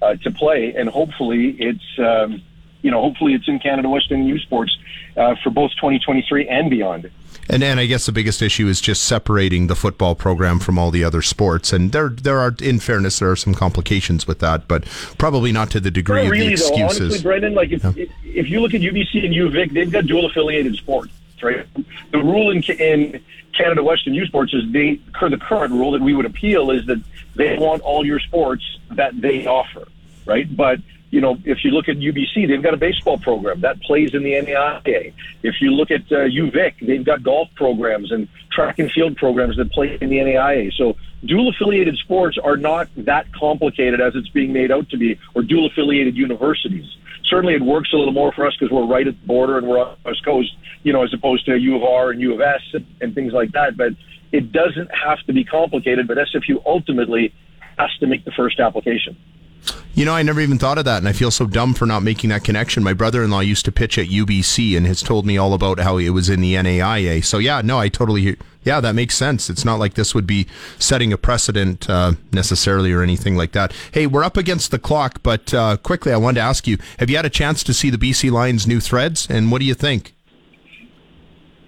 uh, 0.02 0.16
to 0.16 0.32
play, 0.32 0.74
and 0.76 0.88
hopefully 0.88 1.54
it's 1.60 1.98
um, 2.00 2.42
you 2.82 2.90
know 2.90 3.00
hopefully 3.00 3.34
it's 3.34 3.46
in 3.46 3.60
Canada 3.60 3.88
Western 3.88 4.24
U 4.26 4.36
Sports 4.40 4.76
uh, 5.16 5.36
for 5.44 5.50
both 5.50 5.70
2023 5.76 6.48
and 6.48 6.70
beyond. 6.70 7.08
And 7.48 7.62
then 7.62 7.78
I 7.78 7.86
guess 7.86 8.06
the 8.06 8.12
biggest 8.12 8.42
issue 8.42 8.66
is 8.66 8.80
just 8.80 9.04
separating 9.04 9.68
the 9.68 9.76
football 9.76 10.16
program 10.16 10.58
from 10.58 10.76
all 10.76 10.90
the 10.90 11.04
other 11.04 11.22
sports. 11.22 11.72
And 11.72 11.90
there, 11.90 12.08
there 12.08 12.38
are, 12.38 12.54
in 12.62 12.78
fairness, 12.78 13.18
there 13.18 13.30
are 13.30 13.36
some 13.36 13.52
complications 13.52 14.28
with 14.28 14.38
that, 14.38 14.68
but 14.68 14.84
probably 15.18 15.50
not 15.50 15.68
to 15.72 15.80
the 15.80 15.90
degree 15.90 16.20
not 16.20 16.24
of 16.26 16.30
really, 16.30 16.46
the 16.46 16.52
excuses. 16.52 16.98
Though, 16.98 17.04
honestly, 17.04 17.22
Brendan, 17.22 17.54
like 17.54 17.72
if, 17.72 17.82
Yeah. 17.84 18.04
if 18.24 18.48
you 18.48 18.60
look 18.60 18.74
at 18.74 18.80
UBC 18.80 19.24
and 19.24 19.34
UVic, 19.34 19.72
they've 19.72 19.90
got 19.90 20.06
dual 20.06 20.26
affiliated 20.26 20.76
sports, 20.76 21.12
right? 21.42 21.66
The 22.10 22.18
rule 22.18 22.50
in, 22.50 22.62
in 22.62 23.22
Canada 23.56 23.82
Western 23.82 24.14
U 24.14 24.26
Sports 24.26 24.54
is 24.54 24.62
they, 24.72 25.00
the 25.20 25.38
current 25.38 25.72
rule 25.72 25.92
that 25.92 26.00
we 26.00 26.14
would 26.14 26.26
appeal 26.26 26.70
is 26.70 26.86
that 26.86 27.02
they 27.34 27.56
want 27.58 27.82
all 27.82 28.04
your 28.04 28.20
sports 28.20 28.78
that 28.90 29.18
they 29.20 29.46
offer, 29.46 29.86
right? 30.26 30.54
But 30.54 30.80
you 31.12 31.20
know, 31.20 31.36
if 31.44 31.62
you 31.62 31.72
look 31.72 31.90
at 31.90 31.96
UBC, 31.96 32.48
they've 32.48 32.62
got 32.62 32.72
a 32.72 32.78
baseball 32.78 33.18
program 33.18 33.60
that 33.60 33.80
plays 33.82 34.14
in 34.14 34.22
the 34.22 34.32
NAIA. 34.32 35.12
If 35.42 35.60
you 35.60 35.70
look 35.70 35.90
at 35.90 36.00
uh, 36.10 36.24
UVic, 36.24 36.86
they've 36.86 37.04
got 37.04 37.22
golf 37.22 37.50
programs 37.54 38.10
and 38.10 38.28
track 38.50 38.78
and 38.78 38.90
field 38.90 39.18
programs 39.18 39.58
that 39.58 39.70
play 39.72 39.98
in 40.00 40.08
the 40.08 40.16
NAIA. 40.16 40.72
So 40.72 40.96
dual 41.22 41.50
affiliated 41.50 41.98
sports 41.98 42.38
are 42.42 42.56
not 42.56 42.88
that 42.96 43.30
complicated 43.34 44.00
as 44.00 44.16
it's 44.16 44.30
being 44.30 44.54
made 44.54 44.72
out 44.72 44.88
to 44.88 44.96
be, 44.96 45.18
or 45.34 45.42
dual 45.42 45.66
affiliated 45.66 46.16
universities. 46.16 46.86
Certainly, 47.24 47.54
it 47.54 47.62
works 47.62 47.92
a 47.92 47.96
little 47.96 48.12
more 48.12 48.32
for 48.32 48.46
us 48.46 48.56
because 48.58 48.72
we're 48.72 48.86
right 48.86 49.06
at 49.06 49.20
the 49.20 49.26
border 49.26 49.58
and 49.58 49.68
we're 49.68 49.80
on 49.80 49.96
the 50.02 50.08
West 50.08 50.24
Coast, 50.24 50.56
you 50.82 50.92
know, 50.92 51.02
as 51.02 51.12
opposed 51.12 51.46
to 51.46 51.56
U 51.56 51.76
of 51.76 51.82
R 51.82 52.10
and 52.10 52.20
U 52.20 52.34
of 52.34 52.40
S 52.40 52.60
and, 52.72 52.86
and 53.00 53.14
things 53.14 53.32
like 53.32 53.52
that. 53.52 53.76
But 53.76 53.92
it 54.32 54.52
doesn't 54.52 54.90
have 54.94 55.20
to 55.26 55.32
be 55.32 55.44
complicated. 55.44 56.08
But 56.08 56.18
SFU 56.18 56.62
ultimately 56.66 57.32
has 57.78 57.90
to 58.00 58.06
make 58.06 58.24
the 58.24 58.32
first 58.32 58.60
application. 58.60 59.16
You 59.94 60.06
know, 60.06 60.14
I 60.14 60.22
never 60.22 60.40
even 60.40 60.58
thought 60.58 60.78
of 60.78 60.86
that, 60.86 60.98
and 60.98 61.08
I 61.08 61.12
feel 61.12 61.30
so 61.30 61.46
dumb 61.46 61.74
for 61.74 61.84
not 61.84 62.02
making 62.02 62.30
that 62.30 62.44
connection. 62.44 62.82
My 62.82 62.94
brother-in-law 62.94 63.40
used 63.40 63.66
to 63.66 63.72
pitch 63.72 63.98
at 63.98 64.06
UBC 64.06 64.74
and 64.74 64.86
has 64.86 65.02
told 65.02 65.26
me 65.26 65.36
all 65.36 65.52
about 65.52 65.80
how 65.80 65.98
it 65.98 66.08
was 66.10 66.30
in 66.30 66.40
the 66.40 66.54
NAIA. 66.54 67.22
So 67.22 67.36
yeah, 67.36 67.60
no, 67.60 67.78
I 67.78 67.90
totally, 67.90 68.22
hear. 68.22 68.36
yeah, 68.62 68.80
that 68.80 68.94
makes 68.94 69.18
sense. 69.18 69.50
It's 69.50 69.66
not 69.66 69.78
like 69.78 69.92
this 69.92 70.14
would 70.14 70.26
be 70.26 70.46
setting 70.78 71.12
a 71.12 71.18
precedent 71.18 71.90
uh, 71.90 72.12
necessarily 72.32 72.90
or 72.90 73.02
anything 73.02 73.36
like 73.36 73.52
that. 73.52 73.74
Hey, 73.92 74.06
we're 74.06 74.24
up 74.24 74.38
against 74.38 74.70
the 74.70 74.78
clock, 74.78 75.22
but 75.22 75.52
uh, 75.52 75.76
quickly, 75.76 76.10
I 76.10 76.16
wanted 76.16 76.40
to 76.40 76.46
ask 76.46 76.66
you: 76.66 76.78
Have 76.98 77.10
you 77.10 77.16
had 77.16 77.26
a 77.26 77.30
chance 77.30 77.62
to 77.64 77.74
see 77.74 77.90
the 77.90 77.98
BC 77.98 78.30
Lions' 78.30 78.66
new 78.66 78.80
threads, 78.80 79.28
and 79.28 79.52
what 79.52 79.60
do 79.60 79.66
you 79.66 79.74
think? 79.74 80.14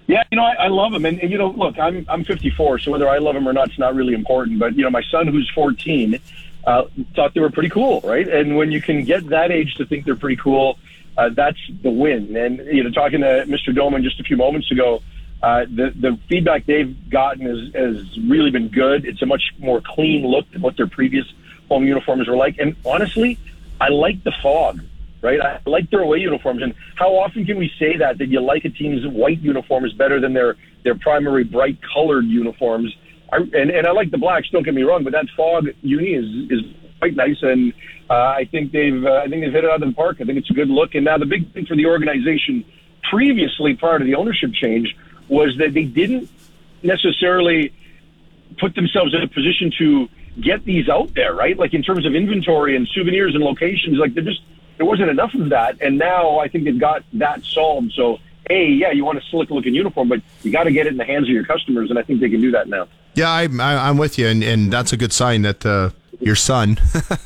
Yeah, 0.07 0.23
you 0.31 0.35
know, 0.35 0.43
I, 0.43 0.65
I 0.65 0.67
love 0.67 0.91
them, 0.91 1.05
and, 1.05 1.19
and 1.19 1.31
you 1.31 1.37
know, 1.37 1.49
look, 1.49 1.79
I'm 1.79 2.05
I'm 2.07 2.23
54, 2.23 2.79
so 2.79 2.91
whether 2.91 3.09
I 3.09 3.17
love 3.17 3.33
them 3.33 3.47
or 3.47 3.53
not, 3.53 3.69
it's 3.69 3.79
not 3.79 3.95
really 3.95 4.13
important. 4.13 4.59
But 4.59 4.75
you 4.75 4.83
know, 4.83 4.91
my 4.91 5.01
son, 5.09 5.27
who's 5.27 5.49
14, 5.55 6.19
uh, 6.65 6.83
thought 7.15 7.33
they 7.33 7.39
were 7.39 7.49
pretty 7.49 7.69
cool, 7.69 8.01
right? 8.03 8.27
And 8.27 8.55
when 8.55 8.71
you 8.71 8.81
can 8.81 9.03
get 9.03 9.27
that 9.29 9.51
age 9.51 9.75
to 9.75 9.85
think 9.85 10.05
they're 10.05 10.15
pretty 10.15 10.35
cool, 10.35 10.77
uh, 11.17 11.29
that's 11.29 11.59
the 11.81 11.89
win. 11.89 12.35
And 12.35 12.57
you 12.67 12.83
know, 12.83 12.91
talking 12.91 13.21
to 13.21 13.45
Mr. 13.47 13.73
Doman 13.73 14.03
just 14.03 14.19
a 14.19 14.23
few 14.23 14.37
moments 14.37 14.71
ago, 14.71 15.01
uh, 15.41 15.65
the 15.65 15.91
the 15.95 16.19
feedback 16.29 16.65
they've 16.65 17.09
gotten 17.09 17.45
has 17.45 17.73
has 17.73 18.19
really 18.19 18.51
been 18.51 18.69
good. 18.69 19.05
It's 19.05 19.21
a 19.23 19.25
much 19.25 19.53
more 19.57 19.81
clean 19.81 20.25
look 20.25 20.49
than 20.51 20.61
what 20.61 20.77
their 20.77 20.87
previous 20.87 21.25
home 21.67 21.85
uniforms 21.85 22.27
were 22.27 22.37
like. 22.37 22.59
And 22.59 22.75
honestly, 22.85 23.39
I 23.81 23.89
like 23.89 24.23
the 24.23 24.33
fog. 24.43 24.81
Right, 25.25 25.41
I 25.41 25.59
like 25.67 25.89
their 25.89 26.01
away 26.01 26.19
uniforms, 26.19 26.61
and 26.61 26.75
how 26.95 27.15
often 27.15 27.45
can 27.45 27.57
we 27.57 27.71
say 27.79 27.97
that 27.97 28.19
that 28.19 28.27
you 28.27 28.39
like 28.41 28.63
a 28.63 28.69
team's 28.69 29.07
white 29.07 29.41
uniforms 29.41 29.91
better 29.93 30.21
than 30.21 30.33
their 30.33 30.55
their 30.83 30.93
primary 30.93 31.43
bright 31.43 31.79
colored 31.81 32.25
uniforms? 32.25 32.95
I, 33.33 33.37
and 33.37 33.71
and 33.71 33.87
I 33.87 33.91
like 33.91 34.11
the 34.11 34.19
blacks. 34.19 34.47
Don't 34.51 34.61
get 34.61 34.75
me 34.75 34.83
wrong, 34.83 35.03
but 35.03 35.13
that 35.13 35.25
fog 35.35 35.69
uni 35.81 36.13
is 36.13 36.51
is 36.51 36.61
quite 36.99 37.15
nice, 37.15 37.37
and 37.41 37.73
uh, 38.07 38.13
I 38.13 38.47
think 38.51 38.71
they've 38.71 39.03
uh, 39.03 39.23
I 39.25 39.27
think 39.27 39.41
they've 39.41 39.51
hit 39.51 39.63
it 39.63 39.69
out 39.71 39.81
of 39.81 39.89
the 39.89 39.95
park. 39.95 40.17
I 40.21 40.25
think 40.25 40.37
it's 40.37 40.51
a 40.51 40.53
good 40.53 40.69
look. 40.69 40.93
And 40.93 41.05
now 41.05 41.17
the 41.17 41.25
big 41.25 41.51
thing 41.53 41.65
for 41.65 41.75
the 41.75 41.87
organization, 41.87 42.63
previously 43.09 43.73
prior 43.75 43.97
to 43.97 44.05
the 44.05 44.13
ownership 44.13 44.53
change, 44.53 44.95
was 45.27 45.57
that 45.57 45.73
they 45.73 45.85
didn't 45.85 46.29
necessarily 46.83 47.73
put 48.59 48.75
themselves 48.75 49.15
in 49.15 49.23
a 49.23 49.27
position 49.27 49.71
to 49.79 50.07
get 50.39 50.63
these 50.65 50.87
out 50.87 51.15
there, 51.15 51.33
right? 51.33 51.57
Like 51.57 51.73
in 51.73 51.81
terms 51.81 52.05
of 52.05 52.13
inventory 52.13 52.75
and 52.75 52.87
souvenirs 52.89 53.33
and 53.33 53.43
locations, 53.43 53.97
like 53.97 54.13
there 54.13 54.23
just 54.23 54.41
there 54.77 54.85
wasn't 54.85 55.09
enough 55.09 55.33
of 55.33 55.49
that, 55.49 55.81
and 55.81 55.97
now 55.97 56.39
I 56.39 56.47
think 56.47 56.65
they've 56.65 56.79
got 56.79 57.03
that 57.13 57.43
solved. 57.43 57.93
So, 57.93 58.19
hey, 58.49 58.67
yeah, 58.67 58.91
you 58.91 59.05
want 59.05 59.17
a 59.17 59.21
slick 59.29 59.49
looking 59.49 59.73
uniform, 59.75 60.09
but 60.09 60.21
you 60.43 60.51
got 60.51 60.63
to 60.63 60.71
get 60.71 60.85
it 60.87 60.91
in 60.91 60.97
the 60.97 61.05
hands 61.05 61.23
of 61.27 61.29
your 61.33 61.45
customers, 61.45 61.89
and 61.89 61.97
I 61.99 62.03
think 62.03 62.19
they 62.19 62.29
can 62.29 62.41
do 62.41 62.51
that 62.51 62.67
now. 62.67 62.87
Yeah, 63.15 63.29
I, 63.29 63.43
I, 63.43 63.89
I'm 63.89 63.97
with 63.97 64.17
you, 64.17 64.27
and, 64.27 64.43
and 64.43 64.71
that's 64.73 64.91
a 64.91 64.97
good 64.97 65.13
sign 65.13 65.43
that 65.43 65.65
uh, 65.65 65.91
your 66.19 66.35
son 66.35 66.77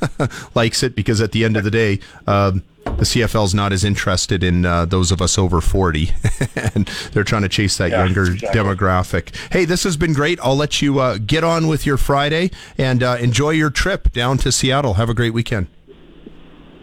likes 0.56 0.84
it 0.84 0.96
because 0.96 1.22
at 1.22 1.32
the 1.32 1.44
end 1.44 1.58
of 1.58 1.64
the 1.64 1.72
day, 1.72 2.00
um, 2.28 2.64
the 2.86 3.06
CFL's 3.06 3.54
not 3.54 3.72
as 3.74 3.84
interested 3.84 4.44
in 4.44 4.66
uh, 4.66 4.86
those 4.86 5.12
of 5.12 5.22
us 5.22 5.38
over 5.38 5.62
40, 5.62 6.12
and 6.74 6.88
they're 7.14 7.24
trying 7.24 7.42
to 7.44 7.50
chase 7.50 7.78
that 7.78 7.90
Yeah, 7.92 8.04
younger 8.06 8.32
exactly. 8.32 8.60
demographic. 8.62 9.36
Hey, 9.52 9.66
this 9.66 9.84
has 9.84 9.98
been 9.98 10.14
great. 10.14 10.40
I'll 10.42 10.56
let 10.56 10.82
you 10.82 11.00
uh, 11.00 11.18
get 11.18 11.44
on 11.44 11.68
with 11.68 11.86
your 11.86 11.98
Friday 11.98 12.52
and 12.78 13.02
uh, 13.04 13.18
enjoy 13.20 13.52
your 13.52 13.70
trip 13.70 14.12
down 14.12 14.38
to 14.40 14.52
Seattle. 14.52 14.96
Have 14.96 15.10
a 15.10 15.14
great 15.14 15.34
weekend. 15.34 15.68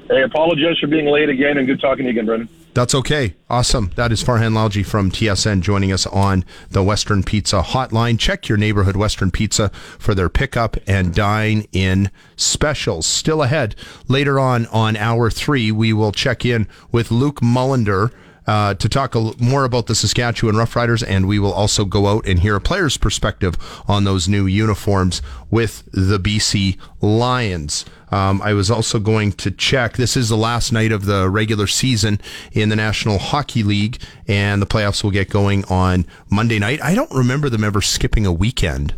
Hey, 0.09 0.23
apologize 0.23 0.79
for 0.79 0.87
being 0.87 1.07
late 1.07 1.29
again, 1.29 1.59
and 1.59 1.67
good 1.67 1.81
talking 1.81 2.05
to 2.05 2.05
you 2.05 2.11
again, 2.11 2.27
Brendan. 2.27 2.49
That's 2.75 2.95
okay. 2.95 3.35
Awesome. 3.51 3.91
That 3.97 4.13
is 4.13 4.23
Farhan 4.23 4.53
Lalji 4.53 4.85
from 4.85 5.11
TSN 5.11 5.63
joining 5.63 5.91
us 5.91 6.07
on 6.07 6.45
the 6.71 6.83
Western 6.83 7.23
Pizza 7.23 7.63
hotline. 7.63 8.19
Check 8.19 8.49
your 8.49 8.59
neighborhood 8.59 8.97
Western 8.97 9.31
Pizza 9.31 9.71
for 9.99 10.15
their 10.15 10.29
pickup 10.29 10.77
and 10.87 11.15
dine 11.15 11.65
in 11.73 12.11
specials. 12.37 13.07
Still 13.07 13.43
ahead. 13.43 13.75
Later 14.09 14.39
on, 14.39 14.67
on 14.67 14.95
hour 14.97 15.31
three, 15.31 15.73
we 15.73 15.93
will 15.93 16.13
check 16.13 16.45
in 16.45 16.69
with 16.93 17.11
Luc 17.11 17.41
Mullinder. 17.41 18.13
Uh, 18.47 18.75
to 18.75 18.89
talk 18.89 19.15
more 19.41 19.65
about 19.65 19.87
the 19.87 19.95
Saskatchewan 19.95 20.55
Roughriders, 20.55 21.05
and 21.07 21.27
we 21.27 21.39
will 21.39 21.53
also 21.53 21.85
go 21.85 22.07
out 22.07 22.27
and 22.29 22.39
hear 22.39 22.55
a 22.55 22.61
player's 22.61 22.97
perspective 22.97 23.57
on 23.89 24.05
those 24.05 24.29
new 24.29 24.47
uniforms 24.47 25.21
with 25.51 25.83
the 25.93 26.19
BC 26.19 26.79
Lions. 27.01 27.85
Um, 28.13 28.41
I 28.43 28.53
was 28.53 28.71
also 28.71 29.01
going 29.01 29.33
to 29.33 29.51
check. 29.51 29.97
This 29.97 30.17
is 30.17 30.29
the 30.29 30.37
last 30.37 30.73
night 30.73 30.93
of 30.93 31.07
the 31.07 31.29
regular 31.29 31.67
season 31.67 32.21
in 32.53 32.69
the 32.69 32.77
National 32.77 33.19
Hockey 33.19 33.63
League, 33.65 34.01
and 34.29 34.63
the 34.63 34.67
playoffs 34.67 35.03
will 35.03 35.11
get 35.11 35.29
going 35.29 35.65
on 35.65 36.07
Monday 36.31 36.61
night. 36.61 36.81
I 36.83 36.95
don't 36.95 37.11
remember 37.11 37.49
them 37.49 37.65
ever 37.65 37.81
skipping 37.81 38.27
a 38.27 38.33
weekend. 38.33 38.95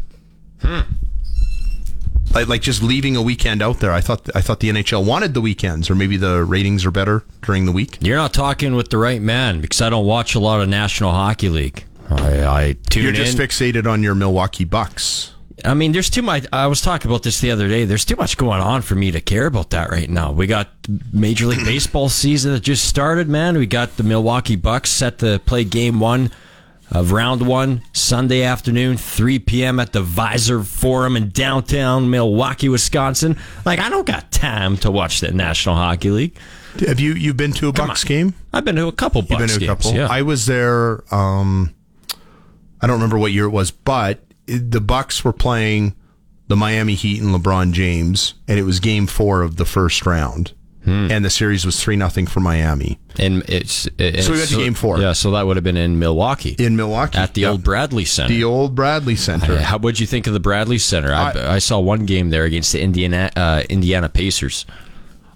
Like, 2.35 2.49
like 2.49 2.63
just 2.63 2.83
leaving 2.83 3.17
a 3.17 3.23
weekend 3.23 3.63
out 3.63 3.81
there. 3.81 3.93
I 3.93 4.01
thought 4.01 4.29
I 4.35 4.41
thought 4.41 4.61
the 4.61 4.69
NHL 4.71 5.05
wanted 5.05 5.35
the 5.35 5.41
weekends, 5.41 5.91
or 5.91 5.95
maybe 5.95 6.17
the 6.17 6.45
ratings 6.45 6.85
are 6.85 6.91
better 6.91 7.25
during 7.43 7.65
the 7.67 7.73
week. 7.73 7.99
You're 8.01 8.17
not 8.17 8.33
talking 8.35 8.75
with 8.75 8.91
the 8.91 8.99
right 8.99 9.21
man 9.23 9.61
because 9.61 9.81
I 9.81 9.89
don't 9.91 10.07
watch 10.07 10.35
a 10.35 10.39
lot 10.41 10.61
of 10.61 10.69
National 10.69 11.13
Hockey 11.13 11.49
League. 11.49 11.85
I, 12.11 12.45
I 12.47 12.77
tune 12.91 13.03
You're 13.05 13.13
just 13.13 13.39
in. 13.39 13.47
fixated 13.47 13.87
on 13.91 14.03
your 14.03 14.15
Milwaukee 14.15 14.65
Bucks. 14.65 15.35
I 15.65 15.75
mean, 15.75 15.91
there's 15.93 16.09
too 16.09 16.23
much. 16.23 16.47
I 16.53 16.69
was 16.69 16.81
talking 16.81 17.11
about 17.11 17.25
this 17.25 17.41
the 17.41 17.51
other 17.51 17.67
day. 17.67 17.85
There's 17.85 18.05
too 18.05 18.15
much 18.17 18.37
going 18.37 18.61
on 18.61 18.83
for 18.83 18.95
me 18.95 19.11
to 19.11 19.21
care 19.21 19.47
about 19.47 19.71
that 19.71 19.91
right 19.91 20.09
now. 20.09 20.31
We 20.31 20.47
got 20.47 20.69
Major 21.13 21.47
League 21.47 21.65
Baseball 21.65 22.09
season 22.09 22.53
that 22.53 22.61
just 22.61 22.87
started, 22.87 23.29
man. 23.29 23.59
We 23.59 23.67
got 23.67 23.97
the 23.97 24.05
Milwaukee 24.05 24.57
Bucks 24.57 24.91
set 24.91 25.19
to 25.19 25.41
play 25.41 25.65
game 25.65 25.99
one 25.99 26.31
of 26.91 27.13
round 27.13 27.47
one 27.47 27.83
Sunday 27.93 28.43
afternoon, 28.43 28.97
3 28.97 29.39
p.m. 29.41 29.79
at 29.81 29.93
the 29.93 30.03
Fiserv 30.03 30.67
Forum 30.67 31.17
in 31.17 31.29
downtown 31.31 32.09
Milwaukee, 32.11 32.69
Wisconsin. 32.69 33.37
Like, 33.65 33.79
I 33.79 33.89
don't 33.91 34.07
got 34.07 34.31
time 34.33 34.77
to 34.79 34.91
watch 34.91 35.21
the 35.21 35.31
National 35.33 35.75
Hockey 35.75 36.11
League. 36.11 36.37
Have 36.87 37.01
you 37.01 37.13
you 37.15 37.35
been 37.35 37.53
to 37.55 37.69
a 37.69 37.73
Bucks 37.73 38.05
game? 38.05 38.35
I've 38.53 38.65
been 38.65 38.77
to 38.77 38.87
a 38.87 38.93
couple 38.93 39.21
You've 39.23 39.29
been 39.31 39.39
Bucks 39.39 39.53
to 39.53 39.57
a 39.57 39.61
games. 39.61 39.69
couple. 39.85 39.95
Yeah. 39.95 40.07
I 40.09 40.23
was 40.23 40.47
there. 40.47 41.03
Um, 41.15 41.75
I 42.81 42.87
don't 42.87 42.97
remember 42.97 43.19
what 43.19 43.33
year 43.33 43.45
it 43.47 43.51
was, 43.51 43.71
but 43.71 44.23
it- 44.47 44.71
the 44.71 44.81
Bucks 44.81 45.25
were 45.25 45.33
playing 45.33 45.95
the 46.47 46.57
Miami 46.57 46.95
Heat 46.95 47.21
and 47.21 47.35
LeBron 47.35 47.73
James, 47.73 48.35
and 48.47 48.59
it 48.59 48.63
was 48.63 48.81
Game 48.81 49.07
Four 49.07 49.43
of 49.43 49.57
the 49.57 49.65
first 49.67 50.07
round, 50.07 50.53
and 50.87 51.25
the 51.25 51.31
series 51.31 51.67
was 51.67 51.83
three 51.83 51.97
nothing 51.97 52.27
for 52.27 52.41
Miami 52.41 52.99
and 53.19 53.43
it's, 53.49 53.87
it- 53.99 54.23
So 54.25 54.33
we 54.33 54.39
went 54.39 54.51
to 54.51 54.57
game 54.57 54.75
four. 54.75 54.99
Yeah, 54.99 55.13
so 55.13 55.33
that 55.33 55.47
would 55.47 55.57
have 55.57 55.65
been 55.65 55.77
in 55.77 55.99
Milwaukee. 55.99 56.57
in 56.59 56.77
Milwaukee 56.77 57.19
at 57.19 57.35
the 57.35 57.45
old 57.47 57.63
Bradley 57.63 58.05
Center. 58.07 58.33
the 58.33 58.45
old 58.45 58.75
Bradley 58.75 59.17
Center. 59.17 59.61
How 59.61 59.77
would 59.79 60.01
you 60.01 60.07
think 60.07 60.27
of 60.27 60.33
the 60.33 60.41
Bradley 60.41 60.79
Center? 60.79 61.13
I, 61.13 61.55
I, 61.57 61.59
saw 61.59 61.79
one 61.79 62.07
game 62.07 62.31
there 62.31 62.45
against 62.45 62.73
the 62.73 62.81
Indiana 62.81 63.31
uh, 63.37 63.63
Indiana 63.69 64.09
Pacers. 64.09 64.65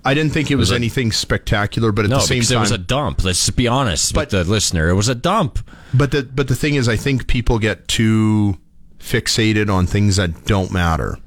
I 0.05 0.15
didn't 0.15 0.33
think 0.33 0.51
it 0.51 0.57
was 0.57 0.71
a- 0.73 0.75
anything 0.75 1.13
spectacular, 1.13 1.93
but 1.93 2.05
at 2.07 2.11
no, 2.11 2.17
the 2.17 2.23
same 2.23 2.43
time, 2.43 2.57
it 2.57 2.61
was 2.61 2.71
a 2.71 2.79
dump. 2.79 3.23
Let's 3.23 3.51
be 3.51 3.69
honest 3.69 4.17
with 4.17 4.31
the 4.31 4.45
listener. 4.45 4.89
It 4.89 4.95
was 4.95 5.09
a 5.09 5.15
dump. 5.15 5.59
But 5.95 6.11
the 6.13 6.23
but 6.23 6.49
the 6.49 6.57
thing 6.57 6.75
is, 6.75 6.89
I 6.89 6.97
think 6.97 7.27
people 7.27 7.59
get 7.59 7.87
too 7.89 8.59
fixated 9.03 9.69
on 9.69 9.87
things 9.87 10.17
that 10.17 10.45
don't 10.45 10.71
matter. 10.71 11.19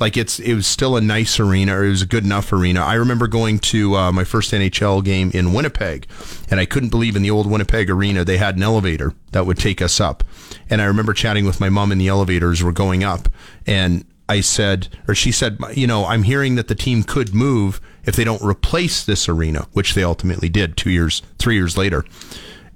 Like 0.00 0.16
it's 0.16 0.40
it 0.40 0.54
was 0.54 0.66
still 0.66 0.96
a 0.96 1.00
nice 1.00 1.38
arena, 1.38 1.76
or 1.76 1.84
it 1.84 1.90
was 1.90 2.02
a 2.02 2.06
good 2.06 2.24
enough 2.24 2.52
arena. 2.52 2.80
I 2.80 2.94
remember 2.94 3.28
going 3.28 3.58
to 3.60 3.94
uh, 3.96 4.12
my 4.12 4.24
first 4.24 4.52
NHL 4.52 5.04
game 5.04 5.30
in 5.34 5.52
Winnipeg, 5.52 6.06
and 6.50 6.58
I 6.58 6.64
couldn't 6.64 6.88
believe 6.88 7.16
in 7.16 7.22
the 7.22 7.30
old 7.30 7.48
Winnipeg 7.48 7.90
arena 7.90 8.24
they 8.24 8.38
had 8.38 8.56
an 8.56 8.62
elevator 8.62 9.12
that 9.32 9.46
would 9.46 9.58
take 9.58 9.82
us 9.82 10.00
up. 10.00 10.24
And 10.70 10.80
I 10.80 10.86
remember 10.86 11.12
chatting 11.12 11.44
with 11.44 11.60
my 11.60 11.68
mom 11.68 11.92
in 11.92 11.98
the 11.98 12.08
elevators. 12.08 12.64
We're 12.64 12.72
going 12.72 13.04
up, 13.04 13.28
and 13.66 14.04
I 14.28 14.40
said, 14.40 14.88
or 15.06 15.14
she 15.14 15.32
said, 15.32 15.58
you 15.74 15.86
know, 15.86 16.04
I'm 16.06 16.22
hearing 16.22 16.54
that 16.56 16.68
the 16.68 16.74
team 16.74 17.02
could 17.02 17.34
move 17.34 17.80
if 18.04 18.16
they 18.16 18.24
don't 18.24 18.42
replace 18.42 19.04
this 19.04 19.28
arena, 19.28 19.66
which 19.72 19.94
they 19.94 20.02
ultimately 20.02 20.48
did 20.48 20.76
two 20.76 20.90
years, 20.90 21.22
three 21.38 21.54
years 21.54 21.76
later. 21.76 22.04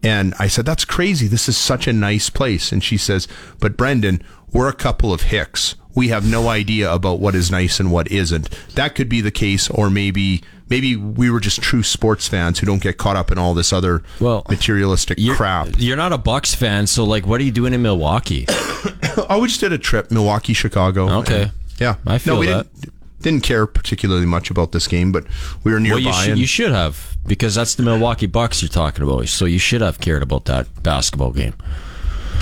And 0.03 0.35
I 0.39 0.49
said, 0.49 0.67
that's 0.67 0.85
crazy. 0.85 1.29
This 1.29 1.49
is 1.49 1.57
such 1.57 1.87
a 1.87 1.93
nice 1.93 2.29
place. 2.29 2.73
And 2.73 2.83
she 2.83 2.97
says, 2.97 3.29
but 3.61 3.77
Brendan, 3.77 4.23
we're 4.53 4.69
a 4.69 4.73
couple 4.75 5.13
of 5.13 5.23
hicks. 5.23 5.75
We 5.95 6.09
have 6.09 6.29
no 6.29 6.49
idea 6.49 6.91
about 6.91 7.21
what 7.21 7.35
is 7.35 7.51
nice 7.51 7.79
and 7.79 7.93
what 7.93 8.11
isn't. 8.11 8.49
That 8.77 8.95
could 8.95 9.09
be 9.11 9.21
the 9.21 9.31
case, 9.31 9.69
or 9.69 9.91
maybe 9.91 10.43
maybe 10.71 10.97
we 10.97 11.29
were 11.31 11.41
just 11.41 11.61
true 11.61 11.83
sports 11.83 12.27
fans 12.29 12.59
who 12.61 12.67
don't 12.67 12.83
get 12.83 12.97
caught 12.97 13.15
up 13.17 13.31
in 13.31 13.37
all 13.39 13.53
this 13.53 13.75
other 13.75 14.03
Well, 14.19 14.43
materialistic 14.49 15.19
You're, 15.21 15.37
crap. 15.37 15.69
you're 15.77 15.99
not 15.99 16.13
a 16.15 16.19
Bucks 16.19 16.55
fan, 16.55 16.87
so 16.87 17.05
like, 17.05 17.27
what 17.27 17.43
are 17.43 17.45
you 17.45 17.51
doing 17.53 17.75
in 17.75 17.83
Milwaukee? 17.83 18.47
oh, 18.49 19.39
we 19.43 19.49
just 19.49 19.61
did 19.61 19.73
a 19.73 19.79
trip, 19.79 20.11
Milwaukee, 20.11 20.55
Chicago. 20.55 21.11
Okay. 21.21 21.51
Yeah, 21.79 21.97
I 22.07 22.17
feel 22.17 22.35
no, 22.35 22.41
we 22.41 22.47
that. 22.47 22.73
didn't 22.81 22.95
didn't 23.21 23.43
care 23.45 23.67
particularly 23.69 24.27
much 24.27 24.51
about 24.51 24.73
this 24.73 24.89
game, 24.89 25.13
but 25.13 25.25
we 25.63 25.73
were 25.73 25.79
nearby. 25.79 25.97
well, 25.97 26.05
you 26.07 26.13
should, 26.23 26.31
and- 26.31 26.41
you 26.41 26.47
should 26.47 26.73
have 26.73 27.17
because 27.27 27.55
that's 27.55 27.75
the 27.77 27.83
Milwaukee 27.83 28.27
Bucks 28.27 28.63
you're 28.63 28.69
talking 28.69 29.05
about. 29.05 29.29
So 29.29 29.45
you 29.45 29.59
should 29.59 29.81
have 29.83 30.01
cared 30.01 30.23
about 30.23 30.47
that 30.47 30.83
basketball 30.83 31.31
game. 31.33 31.55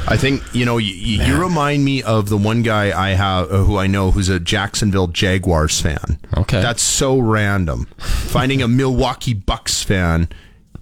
I 0.08 0.16
think 0.16 0.42
you 0.54 0.64
know 0.64 0.78
you, 0.78 0.92
you 0.92 1.40
remind 1.40 1.84
me 1.84 2.02
of 2.02 2.28
the 2.28 2.36
one 2.36 2.62
guy 2.62 2.98
I 2.98 3.10
have 3.10 3.50
uh, 3.52 3.58
who 3.64 3.76
I 3.76 3.86
know 3.86 4.10
who's 4.10 4.28
a 4.28 4.40
Jacksonville 4.40 5.06
Jaguars 5.08 5.80
fan. 5.80 6.18
Okay, 6.36 6.60
that's 6.60 6.82
so 6.82 7.18
random. 7.18 7.86
Finding 7.98 8.60
a 8.62 8.68
Milwaukee 8.68 9.34
Bucks 9.34 9.82
fan 9.84 10.28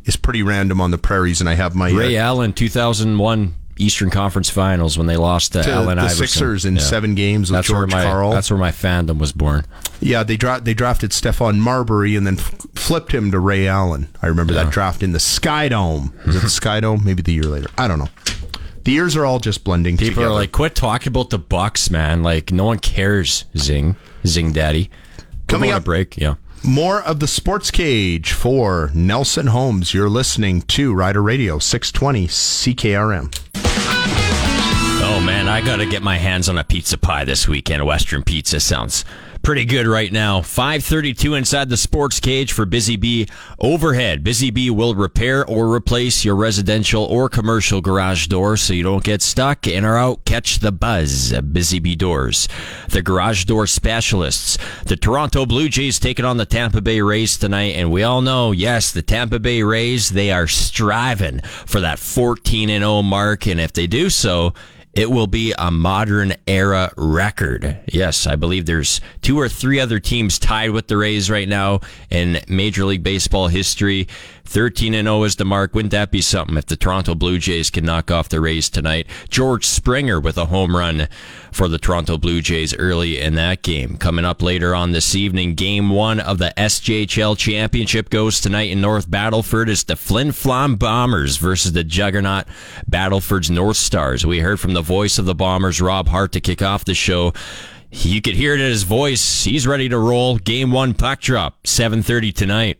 is 0.04 0.16
pretty 0.16 0.42
random 0.42 0.80
on 0.80 0.90
the 0.92 0.98
prairies, 0.98 1.40
and 1.40 1.48
I 1.48 1.54
have 1.54 1.74
my 1.74 1.90
Ray 1.90 2.16
uh, 2.16 2.22
Allen, 2.24 2.52
2001 2.54 3.54
Eastern 3.76 4.08
Conference 4.10 4.48
Finals 4.50 4.96
when 4.96 5.06
they 5.06 5.16
lost 5.16 5.52
to, 5.52 5.62
To 5.62 5.70
Allen 5.70 5.96
the 5.98 6.02
Iverson. 6.04 6.26
Sixers 6.26 6.64
in 6.64 6.78
seven 6.80 7.14
games 7.14 7.50
with 7.50 7.58
that's 7.58 7.68
George 7.68 7.92
where 7.92 8.02
my, 8.04 8.10
Karl. 8.10 8.30
That's 8.30 8.50
where 8.50 8.58
my 8.58 8.70
fandom 8.72 9.18
was 9.18 9.32
born. 9.32 9.64
yeah 10.00 10.22
they 10.22 10.36
dra- 10.36 10.60
they 10.60 10.74
drafted 10.74 11.10
Stephon 11.10 11.58
Marbury 11.58 12.16
and 12.16 12.26
then 12.26 12.38
f- 12.38 12.54
flipped 12.74 13.12
him 13.12 13.30
to 13.32 13.38
Ray 13.38 13.68
Allen. 13.68 14.08
I 14.22 14.26
remember 14.28 14.54
that 14.54 14.70
draft 14.70 15.02
in 15.02 15.12
the 15.12 15.20
Sky 15.20 15.68
Dome. 15.68 16.12
Was 16.26 16.36
it 16.36 16.40
the 16.40 16.50
Sky 16.50 16.80
Dome? 16.80 17.04
Maybe 17.04 17.20
the 17.22 17.32
year 17.34 17.44
later. 17.44 17.68
I 17.76 17.86
don't 17.86 17.98
know. 17.98 18.08
The 18.84 18.92
years 18.92 19.16
are 19.16 19.24
all 19.26 19.38
just 19.38 19.64
blending 19.64 19.96
People 19.96 20.14
together. 20.14 20.28
are 20.28 20.32
like, 20.34 20.52
quit 20.52 20.74
talking 20.74 21.08
about 21.08 21.30
the 21.30 21.38
Bucks, 21.38 21.90
man. 21.90 22.22
Like, 22.22 22.50
no 22.52 22.64
one 22.64 22.78
cares. 22.78 23.44
Zing, 23.56 23.96
zing, 24.26 24.52
daddy. 24.52 24.90
We're 25.18 25.24
Coming 25.46 25.70
up- 25.72 25.84
break. 25.84 26.16
Yeah. 26.16 26.34
More 26.64 27.00
of 27.02 27.20
the 27.20 27.28
sports 27.28 27.70
cage 27.70 28.32
for 28.32 28.90
Nelson 28.94 29.46
Homes. 29.48 29.94
You're 29.94 30.08
listening 30.08 30.62
to 30.62 30.92
Rider 30.94 31.22
Radio 31.22 31.58
620 31.58 32.26
CKRM. 32.26 33.32
Oh 35.00 35.20
man, 35.24 35.48
I 35.48 35.60
gotta 35.64 35.86
get 35.86 36.02
my 36.02 36.16
hands 36.18 36.48
on 36.48 36.58
a 36.58 36.64
pizza 36.64 36.98
pie 36.98 37.24
this 37.24 37.46
weekend. 37.48 37.84
Western 37.86 38.22
Pizza 38.22 38.58
sounds 38.60 39.04
pretty 39.42 39.64
good 39.64 39.86
right 39.86 40.12
now. 40.12 40.42
532 40.42 41.34
inside 41.34 41.68
the 41.68 41.76
sports 41.76 42.20
cage 42.20 42.52
for 42.52 42.66
Busy 42.66 42.96
Bee 42.96 43.26
overhead. 43.58 44.22
Busy 44.22 44.50
Bee 44.50 44.70
will 44.70 44.94
repair 44.94 45.44
or 45.46 45.72
replace 45.72 46.24
your 46.24 46.36
residential 46.36 47.04
or 47.04 47.28
commercial 47.28 47.80
garage 47.80 48.26
door 48.26 48.56
so 48.56 48.72
you 48.72 48.82
don't 48.82 49.04
get 49.04 49.22
stuck 49.22 49.66
in 49.66 49.84
or 49.84 49.96
out. 49.96 50.24
Catch 50.24 50.58
the 50.58 50.72
buzz 50.72 51.32
Busy 51.40 51.78
Bee 51.78 51.96
Doors. 51.96 52.48
The 52.88 53.02
garage 53.02 53.44
door 53.44 53.66
specialists. 53.66 54.58
The 54.84 54.96
Toronto 54.96 55.46
Blue 55.46 55.68
Jays 55.68 55.98
taking 55.98 56.24
on 56.24 56.36
the 56.36 56.46
Tampa 56.46 56.80
Bay 56.80 57.00
Rays 57.00 57.36
tonight, 57.36 57.74
and 57.76 57.90
we 57.90 58.02
all 58.02 58.22
know, 58.22 58.52
yes, 58.52 58.92
the 58.92 59.02
Tampa 59.02 59.38
Bay 59.38 59.62
Rays, 59.62 60.10
they 60.10 60.30
are 60.30 60.46
striving 60.46 61.40
for 61.40 61.80
that 61.80 61.98
14 61.98 62.70
and 62.70 62.82
0 62.82 63.02
mark, 63.02 63.46
and 63.46 63.60
if 63.60 63.72
they 63.72 63.86
do 63.86 64.10
so, 64.10 64.52
It 64.98 65.12
will 65.12 65.28
be 65.28 65.54
a 65.56 65.70
modern 65.70 66.34
era 66.48 66.92
record. 66.96 67.78
Yes, 67.86 68.26
I 68.26 68.34
believe 68.34 68.66
there's 68.66 69.00
two 69.22 69.38
or 69.38 69.48
three 69.48 69.78
other 69.78 70.00
teams 70.00 70.40
tied 70.40 70.72
with 70.72 70.88
the 70.88 70.96
Rays 70.96 71.30
right 71.30 71.48
now 71.48 71.82
in 72.10 72.40
Major 72.48 72.84
League 72.84 73.04
Baseball 73.04 73.46
history. 73.46 74.08
13 74.48 74.94
and 74.94 75.06
0 75.06 75.24
is 75.24 75.36
the 75.36 75.44
mark. 75.44 75.74
Wouldn't 75.74 75.92
that 75.92 76.10
be 76.10 76.22
something 76.22 76.56
if 76.56 76.66
the 76.66 76.76
Toronto 76.76 77.14
Blue 77.14 77.38
Jays 77.38 77.70
can 77.70 77.84
knock 77.84 78.10
off 78.10 78.30
the 78.30 78.40
Rays 78.40 78.70
tonight? 78.70 79.06
George 79.28 79.66
Springer 79.66 80.18
with 80.18 80.38
a 80.38 80.46
home 80.46 80.74
run 80.74 81.06
for 81.52 81.68
the 81.68 81.78
Toronto 81.78 82.16
Blue 82.16 82.40
Jays 82.40 82.74
early 82.74 83.20
in 83.20 83.34
that 83.34 83.62
game. 83.62 83.98
Coming 83.98 84.24
up 84.24 84.42
later 84.42 84.74
on 84.74 84.92
this 84.92 85.14
evening, 85.14 85.54
game 85.54 85.90
one 85.90 86.18
of 86.18 86.38
the 86.38 86.54
SJHL 86.56 87.36
Championship 87.36 88.08
goes 88.08 88.40
tonight 88.40 88.70
in 88.70 88.80
North 88.80 89.10
Battleford. 89.10 89.68
It's 89.68 89.84
the 89.84 89.96
Flin 89.96 90.28
Flon 90.28 90.78
Bombers 90.78 91.36
versus 91.36 91.72
the 91.72 91.84
juggernaut 91.84 92.46
Battlefords 92.90 93.50
North 93.50 93.76
Stars. 93.76 94.24
We 94.24 94.40
heard 94.40 94.58
from 94.58 94.72
the 94.72 94.82
voice 94.88 95.18
of 95.18 95.26
the 95.26 95.34
Bombers, 95.34 95.82
Rob 95.82 96.08
Hart, 96.08 96.32
to 96.32 96.40
kick 96.40 96.62
off 96.62 96.86
the 96.86 96.94
show. 96.94 97.34
You 97.92 98.22
could 98.22 98.34
hear 98.34 98.54
it 98.54 98.60
in 98.60 98.70
his 98.70 98.82
voice. 98.82 99.44
He's 99.44 99.66
ready 99.66 99.88
to 99.90 99.98
roll. 99.98 100.38
Game 100.38 100.72
one 100.72 100.94
puck 100.94 101.20
drop, 101.20 101.62
7.30 101.64 102.34
tonight. 102.34 102.78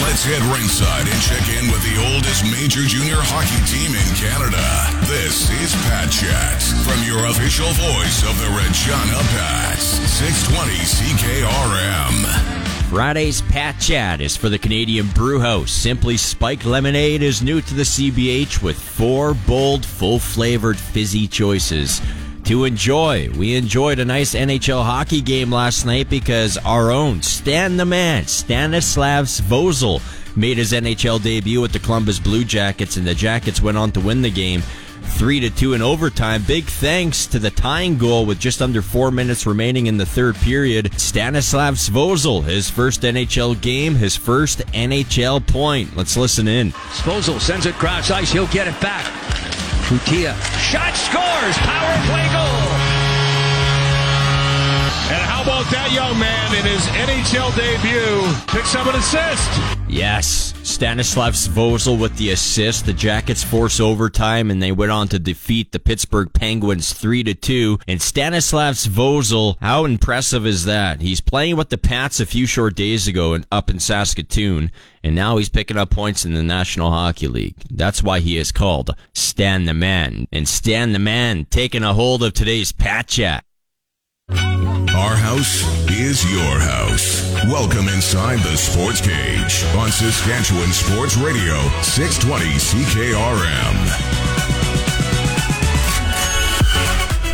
Let's 0.00 0.22
head 0.22 0.40
ringside 0.54 1.06
and 1.10 1.22
check 1.26 1.42
in 1.58 1.66
with 1.70 1.82
the 1.82 1.98
oldest 2.14 2.46
major 2.46 2.86
junior 2.86 3.18
hockey 3.18 3.58
team 3.66 3.90
in 3.90 4.08
Canada. 4.14 4.62
This 5.10 5.50
is 5.58 5.74
Pat 5.90 6.10
Chat 6.14 6.62
from 6.86 7.02
your 7.02 7.26
official 7.26 7.66
voice 7.74 8.22
of 8.22 8.38
the 8.38 8.48
Regina 8.54 9.18
Pats, 9.34 9.82
620 9.82 10.78
CKRM. 10.86 12.57
Friday's 12.88 13.42
Pat 13.42 13.78
Chat 13.78 14.22
is 14.22 14.34
for 14.34 14.48
the 14.48 14.58
Canadian 14.58 15.08
Brewhouse. 15.08 15.70
Simply 15.70 16.16
Spiked 16.16 16.64
Lemonade 16.64 17.22
is 17.22 17.42
new 17.42 17.60
to 17.60 17.74
the 17.74 17.82
CBH 17.82 18.62
with 18.62 18.80
four 18.80 19.34
bold, 19.34 19.84
full 19.84 20.18
flavored 20.18 20.78
fizzy 20.78 21.28
choices 21.28 22.00
to 22.44 22.64
enjoy. 22.64 23.28
We 23.36 23.56
enjoyed 23.56 23.98
a 23.98 24.06
nice 24.06 24.34
NHL 24.34 24.82
hockey 24.82 25.20
game 25.20 25.52
last 25.52 25.84
night 25.84 26.08
because 26.08 26.56
our 26.56 26.90
own 26.90 27.20
Stan 27.20 27.76
the 27.76 27.84
Man, 27.84 28.26
Stanislav 28.26 29.26
Svozil, 29.26 30.00
made 30.34 30.56
his 30.56 30.72
NHL 30.72 31.22
debut 31.22 31.60
with 31.60 31.72
the 31.72 31.80
Columbus 31.80 32.18
Blue 32.18 32.42
Jackets, 32.42 32.96
and 32.96 33.06
the 33.06 33.14
Jackets 33.14 33.60
went 33.60 33.76
on 33.76 33.92
to 33.92 34.00
win 34.00 34.22
the 34.22 34.30
game. 34.30 34.62
3 35.08 35.40
to 35.40 35.50
2 35.50 35.74
in 35.74 35.82
overtime. 35.82 36.42
Big 36.46 36.64
thanks 36.64 37.26
to 37.26 37.38
the 37.38 37.50
tying 37.50 37.98
goal 37.98 38.26
with 38.26 38.38
just 38.38 38.62
under 38.62 38.82
4 38.82 39.10
minutes 39.10 39.46
remaining 39.46 39.86
in 39.86 39.96
the 39.96 40.06
third 40.06 40.36
period. 40.36 40.92
Stanislav 40.98 41.74
Svozil, 41.74 42.44
his 42.44 42.70
first 42.70 43.02
NHL 43.02 43.60
game, 43.60 43.94
his 43.94 44.16
first 44.16 44.60
NHL 44.68 45.46
point. 45.46 45.96
Let's 45.96 46.16
listen 46.16 46.48
in. 46.48 46.72
Svozil 46.72 47.40
sends 47.40 47.66
it 47.66 47.74
cross 47.74 48.10
ice. 48.10 48.30
He'll 48.30 48.46
get 48.48 48.68
it 48.68 48.80
back. 48.80 49.04
Futia. 49.88 50.34
Shot 50.60 50.94
scores. 50.94 51.56
Power 51.58 52.06
play 52.06 52.28
goal. 52.32 52.67
And 55.10 55.22
how 55.22 55.42
about 55.42 55.70
that 55.70 55.90
young 55.90 56.18
man 56.18 56.54
in 56.54 56.66
his 56.66 56.84
NHL 56.88 57.56
debut? 57.56 58.28
Picks 58.48 58.74
up 58.74 58.86
an 58.86 58.94
assist. 58.94 59.78
Yes, 59.88 60.52
Stanislav 60.62 61.32
Svozil 61.32 61.98
with 61.98 62.14
the 62.18 62.32
assist. 62.32 62.84
The 62.84 62.92
Jackets 62.92 63.42
force 63.42 63.80
overtime, 63.80 64.50
and 64.50 64.62
they 64.62 64.70
went 64.70 64.92
on 64.92 65.08
to 65.08 65.18
defeat 65.18 65.72
the 65.72 65.78
Pittsburgh 65.78 66.30
Penguins 66.34 66.92
three 66.92 67.24
to 67.24 67.32
two. 67.32 67.78
And 67.88 68.02
Stanislav 68.02 68.74
Svozil, 68.74 69.56
how 69.62 69.86
impressive 69.86 70.46
is 70.46 70.66
that? 70.66 71.00
He's 71.00 71.22
playing 71.22 71.56
with 71.56 71.70
the 71.70 71.78
Pats 71.78 72.20
a 72.20 72.26
few 72.26 72.44
short 72.44 72.74
days 72.74 73.08
ago 73.08 73.32
and 73.32 73.46
up 73.50 73.70
in 73.70 73.80
Saskatoon, 73.80 74.70
and 75.02 75.14
now 75.14 75.38
he's 75.38 75.48
picking 75.48 75.78
up 75.78 75.88
points 75.88 76.26
in 76.26 76.34
the 76.34 76.42
National 76.42 76.90
Hockey 76.90 77.28
League. 77.28 77.56
That's 77.70 78.02
why 78.02 78.20
he 78.20 78.36
is 78.36 78.52
called 78.52 78.94
Stan 79.14 79.64
the 79.64 79.72
Man. 79.72 80.28
And 80.30 80.46
Stan 80.46 80.92
the 80.92 80.98
Man 80.98 81.46
taking 81.46 81.82
a 81.82 81.94
hold 81.94 82.22
of 82.22 82.34
today's 82.34 82.72
Pat 82.72 83.06
Chat. 83.06 83.42
Our 84.98 85.14
house 85.14 85.62
is 85.88 86.28
your 86.28 86.58
house. 86.58 87.22
Welcome 87.44 87.86
inside 87.86 88.40
the 88.40 88.56
Sports 88.56 89.00
Cage 89.00 89.64
on 89.76 89.92
Saskatchewan 89.92 90.72
Sports 90.72 91.16
Radio, 91.16 91.56
620 91.82 92.58
CKRM. 92.58 94.27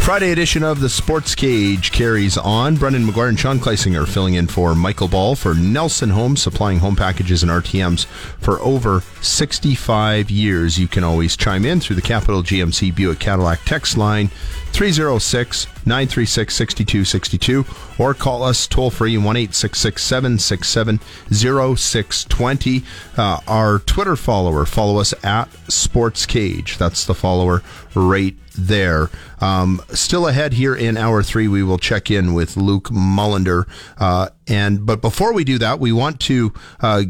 Friday 0.05 0.33
edition 0.33 0.63
of 0.63 0.81
the 0.81 0.89
Sports 0.91 1.35
Cage 1.35 1.91
carries 1.91 2.37
on. 2.37 2.77
Brendan 2.77 3.07
McGuire 3.07 3.31
and 3.31 3.41
Sean 3.41 3.59
Kleisinger 3.59 4.07
filling 4.07 4.35
in 4.35 4.47
for 4.47 4.75
Michael 4.75 5.09
Ball 5.09 5.35
for 5.35 5.55
Nelson 5.55 6.11
Homes, 6.11 6.43
supplying 6.43 6.81
home 6.81 6.95
packages 6.95 7.43
and 7.43 7.51
RTMs 7.51 8.05
for 8.39 8.61
over 8.61 9.01
65 9.23 10.31
years. 10.31 10.79
You 10.79 10.89
can 10.89 11.05
always 11.05 11.39
chime 11.39 11.65
in 11.65 11.81
through 11.81 11.97
the 11.97 12.03
Capital 12.03 12.43
GMC 12.43 12.95
Buick 12.95 13.19
Cadillac 13.19 13.61
text 13.65 13.97
line 13.97 14.29
306 14.75 15.69
936 15.87 16.55
6262 16.55 17.65
or 17.99 18.13
call 18.13 18.43
us 18.43 18.67
toll 18.67 18.91
free 18.91 19.17
1 19.17 19.53
767 19.53 21.01
0620. 21.33 22.85
Uh, 23.17 23.41
our 23.49 23.79
Twitter 23.79 24.17
follower, 24.17 24.67
follow 24.67 24.99
us 24.99 25.15
at 25.25 25.49
Sports 25.73 26.27
Cage. 26.27 26.77
That's 26.77 27.07
the 27.07 27.15
follower 27.15 27.63
right 27.95 28.37
there. 28.55 29.11
Um, 29.41 29.81
still 29.91 30.29
ahead 30.29 30.55
here 30.55 30.75
in 30.75 30.97
hour 30.97 31.23
three, 31.23 31.49
we 31.49 31.63
will 31.63 31.79
check 31.79 32.11
in 32.11 32.35
with 32.35 32.57
Luc 32.57 32.85
Mullinder. 32.85 33.69
Uh, 33.99 34.31
and 34.47 34.87
but 34.87 35.01
before 35.01 35.33
we 35.33 35.45
do 35.45 35.59
that, 35.59 35.81
we 35.81 35.93
want 35.93 36.21
to. 36.21 36.53
Uh, 36.81 37.05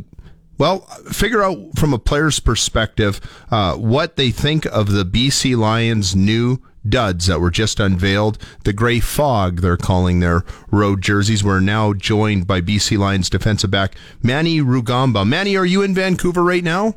well, 0.56 0.80
figure 1.10 1.42
out 1.42 1.58
from 1.76 1.92
a 1.92 1.98
player's 1.98 2.38
perspective 2.38 3.20
uh, 3.50 3.74
what 3.74 4.14
they 4.14 4.30
think 4.30 4.66
of 4.66 4.92
the 4.92 5.04
BC 5.04 5.56
Lions' 5.56 6.14
new 6.14 6.62
duds 6.88 7.26
that 7.26 7.40
were 7.40 7.50
just 7.50 7.80
unveiled. 7.80 8.38
The 8.64 8.72
Gray 8.72 9.00
Fog, 9.00 9.60
they're 9.60 9.76
calling 9.76 10.20
their 10.20 10.44
road 10.70 11.02
jerseys. 11.02 11.42
We're 11.42 11.60
now 11.60 11.92
joined 11.92 12.46
by 12.46 12.60
BC 12.60 12.98
Lions 12.98 13.30
defensive 13.30 13.70
back 13.70 13.96
Manny 14.22 14.60
Rugamba. 14.60 15.26
Manny, 15.26 15.56
are 15.56 15.66
you 15.66 15.82
in 15.82 15.94
Vancouver 15.94 16.44
right 16.44 16.64
now? 16.64 16.94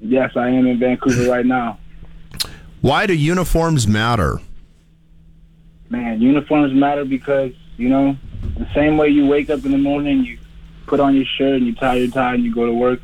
Yes, 0.00 0.32
I 0.34 0.48
am 0.48 0.66
in 0.66 0.78
Vancouver 0.78 1.30
right 1.30 1.46
now. 1.46 1.78
Why 2.80 3.06
do 3.06 3.14
uniforms 3.14 3.86
matter? 3.86 4.40
Man, 5.90 6.22
uniforms 6.22 6.72
matter 6.72 7.04
because, 7.04 7.52
you 7.76 7.88
know, 7.88 8.16
the 8.58 8.66
same 8.74 8.96
way 8.96 9.08
you 9.08 9.26
wake 9.26 9.50
up 9.50 9.64
in 9.66 9.72
the 9.72 9.78
morning, 9.78 10.24
you 10.24 10.38
put 10.86 10.98
on 10.98 11.14
your 11.14 11.26
shirt 11.36 11.56
and 11.56 11.66
you 11.66 11.74
tie 11.74 11.96
your 11.96 12.10
tie 12.10 12.34
and 12.34 12.44
you 12.44 12.54
go 12.54 12.64
to 12.64 12.72
work, 12.72 13.00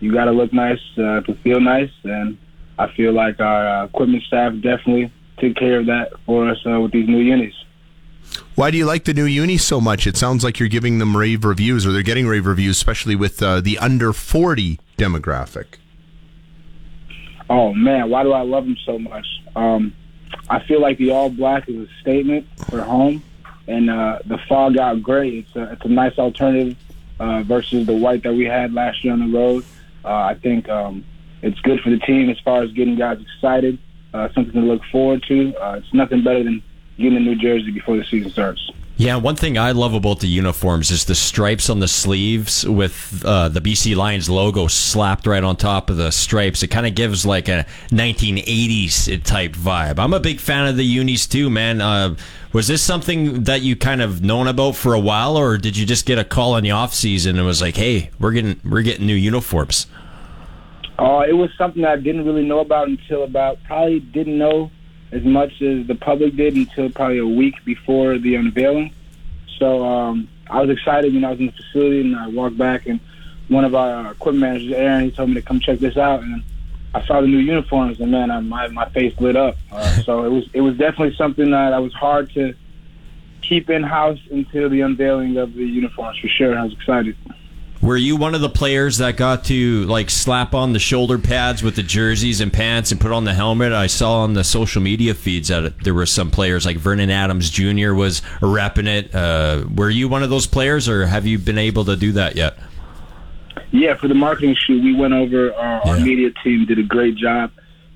you 0.00 0.12
got 0.12 0.26
to 0.26 0.32
look 0.32 0.52
nice 0.52 0.80
uh, 0.98 1.20
to 1.22 1.34
feel 1.42 1.58
nice. 1.58 1.90
And 2.04 2.36
I 2.78 2.92
feel 2.92 3.12
like 3.12 3.40
our 3.40 3.66
uh, 3.66 3.84
equipment 3.86 4.24
staff 4.24 4.52
definitely 4.54 5.10
took 5.38 5.56
care 5.56 5.80
of 5.80 5.86
that 5.86 6.12
for 6.26 6.50
us 6.50 6.58
uh, 6.66 6.80
with 6.80 6.92
these 6.92 7.08
new 7.08 7.20
unis. 7.20 7.54
Why 8.56 8.70
do 8.70 8.76
you 8.76 8.84
like 8.84 9.04
the 9.04 9.14
new 9.14 9.24
unis 9.24 9.64
so 9.64 9.80
much? 9.80 10.06
It 10.06 10.16
sounds 10.16 10.44
like 10.44 10.58
you're 10.58 10.68
giving 10.68 10.98
them 10.98 11.16
rave 11.16 11.44
reviews, 11.44 11.86
or 11.86 11.92
they're 11.92 12.02
getting 12.02 12.26
rave 12.26 12.46
reviews, 12.46 12.76
especially 12.76 13.16
with 13.16 13.42
uh, 13.42 13.60
the 13.60 13.78
under 13.78 14.12
40 14.12 14.78
demographic. 14.98 15.76
Oh 17.54 17.72
man, 17.72 18.10
why 18.10 18.24
do 18.24 18.32
I 18.32 18.42
love 18.42 18.64
them 18.64 18.76
so 18.84 18.98
much? 18.98 19.24
Um, 19.54 19.94
I 20.50 20.58
feel 20.64 20.80
like 20.80 20.98
the 20.98 21.12
all 21.12 21.30
black 21.30 21.68
is 21.68 21.88
a 21.88 22.00
statement 22.00 22.48
for 22.68 22.82
home, 22.82 23.22
and 23.68 23.88
uh, 23.88 24.18
the 24.26 24.38
fog 24.48 24.76
out 24.76 25.04
gray. 25.04 25.38
It's 25.38 25.54
a 25.54 25.70
it's 25.70 25.84
a 25.84 25.88
nice 25.88 26.18
alternative 26.18 26.76
uh, 27.20 27.44
versus 27.44 27.86
the 27.86 27.94
white 27.94 28.24
that 28.24 28.34
we 28.34 28.44
had 28.44 28.74
last 28.74 29.04
year 29.04 29.12
on 29.12 29.20
the 29.20 29.38
road. 29.38 29.64
Uh, 30.04 30.08
I 30.08 30.34
think 30.34 30.68
um, 30.68 31.04
it's 31.42 31.60
good 31.60 31.78
for 31.78 31.90
the 31.90 31.98
team 31.98 32.28
as 32.28 32.40
far 32.40 32.60
as 32.64 32.72
getting 32.72 32.96
guys 32.96 33.20
excited, 33.20 33.78
uh, 34.12 34.30
something 34.32 34.60
to 34.60 34.60
look 34.60 34.82
forward 34.90 35.22
to. 35.28 35.54
Uh, 35.54 35.74
it's 35.74 35.94
nothing 35.94 36.24
better 36.24 36.42
than 36.42 36.60
getting 36.98 37.18
a 37.18 37.20
new 37.20 37.36
jersey 37.36 37.70
before 37.70 37.96
the 37.96 38.04
season 38.04 38.32
starts. 38.32 38.68
Yeah, 38.96 39.16
one 39.16 39.34
thing 39.34 39.58
I 39.58 39.72
love 39.72 39.92
about 39.92 40.20
the 40.20 40.28
uniforms 40.28 40.92
is 40.92 41.04
the 41.04 41.16
stripes 41.16 41.68
on 41.68 41.80
the 41.80 41.88
sleeves 41.88 42.64
with 42.64 43.24
uh, 43.24 43.48
the 43.48 43.60
BC 43.60 43.96
Lions 43.96 44.30
logo 44.30 44.68
slapped 44.68 45.26
right 45.26 45.42
on 45.42 45.56
top 45.56 45.90
of 45.90 45.96
the 45.96 46.12
stripes. 46.12 46.62
It 46.62 46.68
kind 46.68 46.86
of 46.86 46.94
gives 46.94 47.26
like 47.26 47.48
a 47.48 47.66
1980s 47.88 49.24
type 49.24 49.54
vibe. 49.54 49.98
I'm 49.98 50.14
a 50.14 50.20
big 50.20 50.38
fan 50.38 50.68
of 50.68 50.76
the 50.76 50.84
unis 50.84 51.26
too, 51.26 51.50
man. 51.50 51.80
Uh, 51.80 52.14
was 52.52 52.68
this 52.68 52.82
something 52.82 53.42
that 53.44 53.62
you 53.62 53.74
kind 53.74 54.00
of 54.00 54.22
known 54.22 54.46
about 54.46 54.76
for 54.76 54.94
a 54.94 55.00
while, 55.00 55.36
or 55.36 55.58
did 55.58 55.76
you 55.76 55.84
just 55.84 56.06
get 56.06 56.20
a 56.20 56.24
call 56.24 56.56
in 56.56 56.62
the 56.62 56.70
off 56.70 56.94
season 56.94 57.36
and 57.36 57.44
was 57.44 57.60
like, 57.60 57.74
"Hey, 57.74 58.10
we're 58.20 58.30
getting 58.30 58.60
we're 58.64 58.82
getting 58.82 59.06
new 59.06 59.16
uniforms"? 59.16 59.88
Uh, 60.96 61.24
it 61.28 61.32
was 61.32 61.50
something 61.58 61.84
I 61.84 61.96
didn't 61.96 62.24
really 62.24 62.44
know 62.44 62.60
about 62.60 62.86
until 62.86 63.24
about 63.24 63.58
probably 63.64 63.98
didn't 63.98 64.38
know 64.38 64.70
as 65.14 65.22
much 65.22 65.62
as 65.62 65.86
the 65.86 65.94
public 65.94 66.34
did 66.36 66.56
until 66.56 66.90
probably 66.90 67.18
a 67.18 67.26
week 67.26 67.54
before 67.64 68.18
the 68.18 68.34
unveiling. 68.34 68.92
So 69.58 69.84
um, 69.84 70.28
I 70.50 70.60
was 70.60 70.70
excited 70.70 71.14
when 71.14 71.24
I 71.24 71.30
was 71.30 71.40
in 71.40 71.46
the 71.46 71.52
facility 71.52 72.00
and 72.00 72.16
I 72.16 72.26
walked 72.28 72.58
back 72.58 72.86
and 72.86 72.98
one 73.48 73.64
of 73.64 73.74
our 73.74 74.10
equipment 74.10 74.40
managers, 74.40 74.72
Aaron, 74.72 75.04
he 75.04 75.10
told 75.12 75.28
me 75.28 75.34
to 75.36 75.42
come 75.42 75.60
check 75.60 75.78
this 75.78 75.96
out 75.96 76.22
and 76.22 76.42
I 76.94 77.04
saw 77.06 77.20
the 77.20 77.28
new 77.28 77.38
uniforms 77.38 78.00
and 78.00 78.10
man, 78.10 78.30
I, 78.30 78.40
my 78.40 78.68
my 78.68 78.88
face 78.90 79.14
lit 79.20 79.36
up. 79.36 79.56
Uh, 79.70 80.02
so 80.02 80.24
it 80.24 80.30
was 80.30 80.48
it 80.52 80.60
was 80.62 80.76
definitely 80.76 81.14
something 81.16 81.50
that 81.50 81.72
I 81.72 81.78
was 81.78 81.92
hard 81.92 82.32
to 82.34 82.54
keep 83.42 83.70
in 83.70 83.82
house 83.82 84.18
until 84.30 84.68
the 84.68 84.80
unveiling 84.80 85.36
of 85.36 85.54
the 85.54 85.64
uniforms 85.64 86.18
for 86.18 86.28
sure. 86.28 86.58
I 86.58 86.64
was 86.64 86.72
excited. 86.72 87.16
Were 87.84 87.98
you 87.98 88.16
one 88.16 88.34
of 88.34 88.40
the 88.40 88.48
players 88.48 88.96
that 88.96 89.18
got 89.18 89.44
to 89.44 89.84
like 89.84 90.08
slap 90.08 90.54
on 90.54 90.72
the 90.72 90.78
shoulder 90.78 91.18
pads 91.18 91.62
with 91.62 91.76
the 91.76 91.82
jerseys 91.82 92.40
and 92.40 92.50
pants 92.50 92.92
and 92.92 92.98
put 92.98 93.12
on 93.12 93.24
the 93.24 93.34
helmet? 93.34 93.74
I 93.74 93.88
saw 93.88 94.20
on 94.20 94.32
the 94.32 94.42
social 94.42 94.80
media 94.80 95.12
feeds 95.12 95.48
that 95.48 95.84
there 95.84 95.92
were 95.92 96.06
some 96.06 96.30
players 96.30 96.64
like 96.64 96.78
Vernon 96.78 97.10
Adams 97.10 97.50
Jr. 97.50 97.92
was 97.92 98.22
repping 98.40 98.86
it. 98.86 99.14
Uh, 99.14 99.66
were 99.76 99.90
you 99.90 100.08
one 100.08 100.22
of 100.22 100.30
those 100.30 100.46
players, 100.46 100.88
or 100.88 101.04
have 101.04 101.26
you 101.26 101.38
been 101.38 101.58
able 101.58 101.84
to 101.84 101.94
do 101.94 102.12
that 102.12 102.36
yet? 102.36 102.56
Yeah, 103.70 103.96
for 103.96 104.08
the 104.08 104.14
marketing 104.14 104.54
shoot, 104.54 104.82
we 104.82 104.94
went 104.94 105.12
over. 105.12 105.52
Uh, 105.52 105.80
Our 105.90 106.00
media 106.00 106.30
team 106.42 106.64
did 106.64 106.78
a 106.78 106.84
great 106.84 107.16
job. 107.16 107.52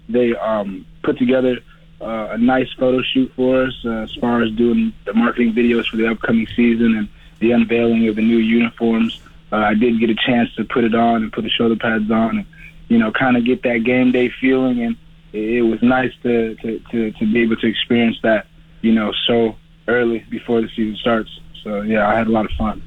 They 0.07 0.37
um, 0.37 0.85
put 1.03 1.17
together 1.17 1.61
uh, 2.03 2.29
a 2.33 2.37
nice 2.37 2.71
photo 2.75 3.01
shoot 3.01 3.33
for 3.35 3.63
us 3.63 3.75
uh, 3.87 4.03
as 4.03 4.15
far 4.17 4.43
as 4.43 4.51
doing 4.53 4.93
the 5.07 5.15
marketing 5.15 5.55
videos 5.55 5.87
for 5.87 5.97
the 5.97 6.11
upcoming 6.11 6.47
season 6.49 6.95
and 6.95 7.09
the 7.39 7.53
unveiling 7.53 8.07
of 8.09 8.17
the 8.17 8.23
new 8.23 8.37
uniforms. 8.37 9.23
Uh, 9.51 9.57
I 9.57 9.75
did 9.75 10.01
get 10.01 10.11
a 10.11 10.15
chance 10.15 10.55
to 10.57 10.65
put 10.65 10.85
it 10.85 10.95
on 10.95 11.23
and 11.23 11.33
put 11.33 11.43
the 11.43 11.51
shoulder 11.51 11.77
pads 11.77 12.11
on 12.11 12.39
and, 12.39 12.47
you 12.89 12.99
know, 12.99 13.13
kind 13.13 13.37
of 13.37 13.45
get 13.45 13.63
that 13.63 13.79
game 13.85 14.13
day 14.13 14.31
feeling. 14.41 14.83
And 14.83 14.97
it, 15.33 15.63
was 15.63 15.83
nice 15.83 16.13
to, 16.23 16.55
to, 16.57 16.81
to, 16.91 17.13
to 17.13 17.33
be 17.33 17.43
able 17.43 17.57
to 17.57 17.67
experience 17.67 18.19
that, 18.23 18.47
you 18.83 18.93
know, 18.93 19.13
so 19.27 19.57
early 19.87 20.25
before 20.31 20.61
the 20.61 20.69
season 20.69 20.97
starts. 20.97 21.31
So, 21.65 21.83
yeah, 21.83 22.09
I 22.09 22.17
had 22.17 22.27
a 22.27 22.31
lot 22.31 22.45
of 22.45 22.53
fun. 22.59 22.83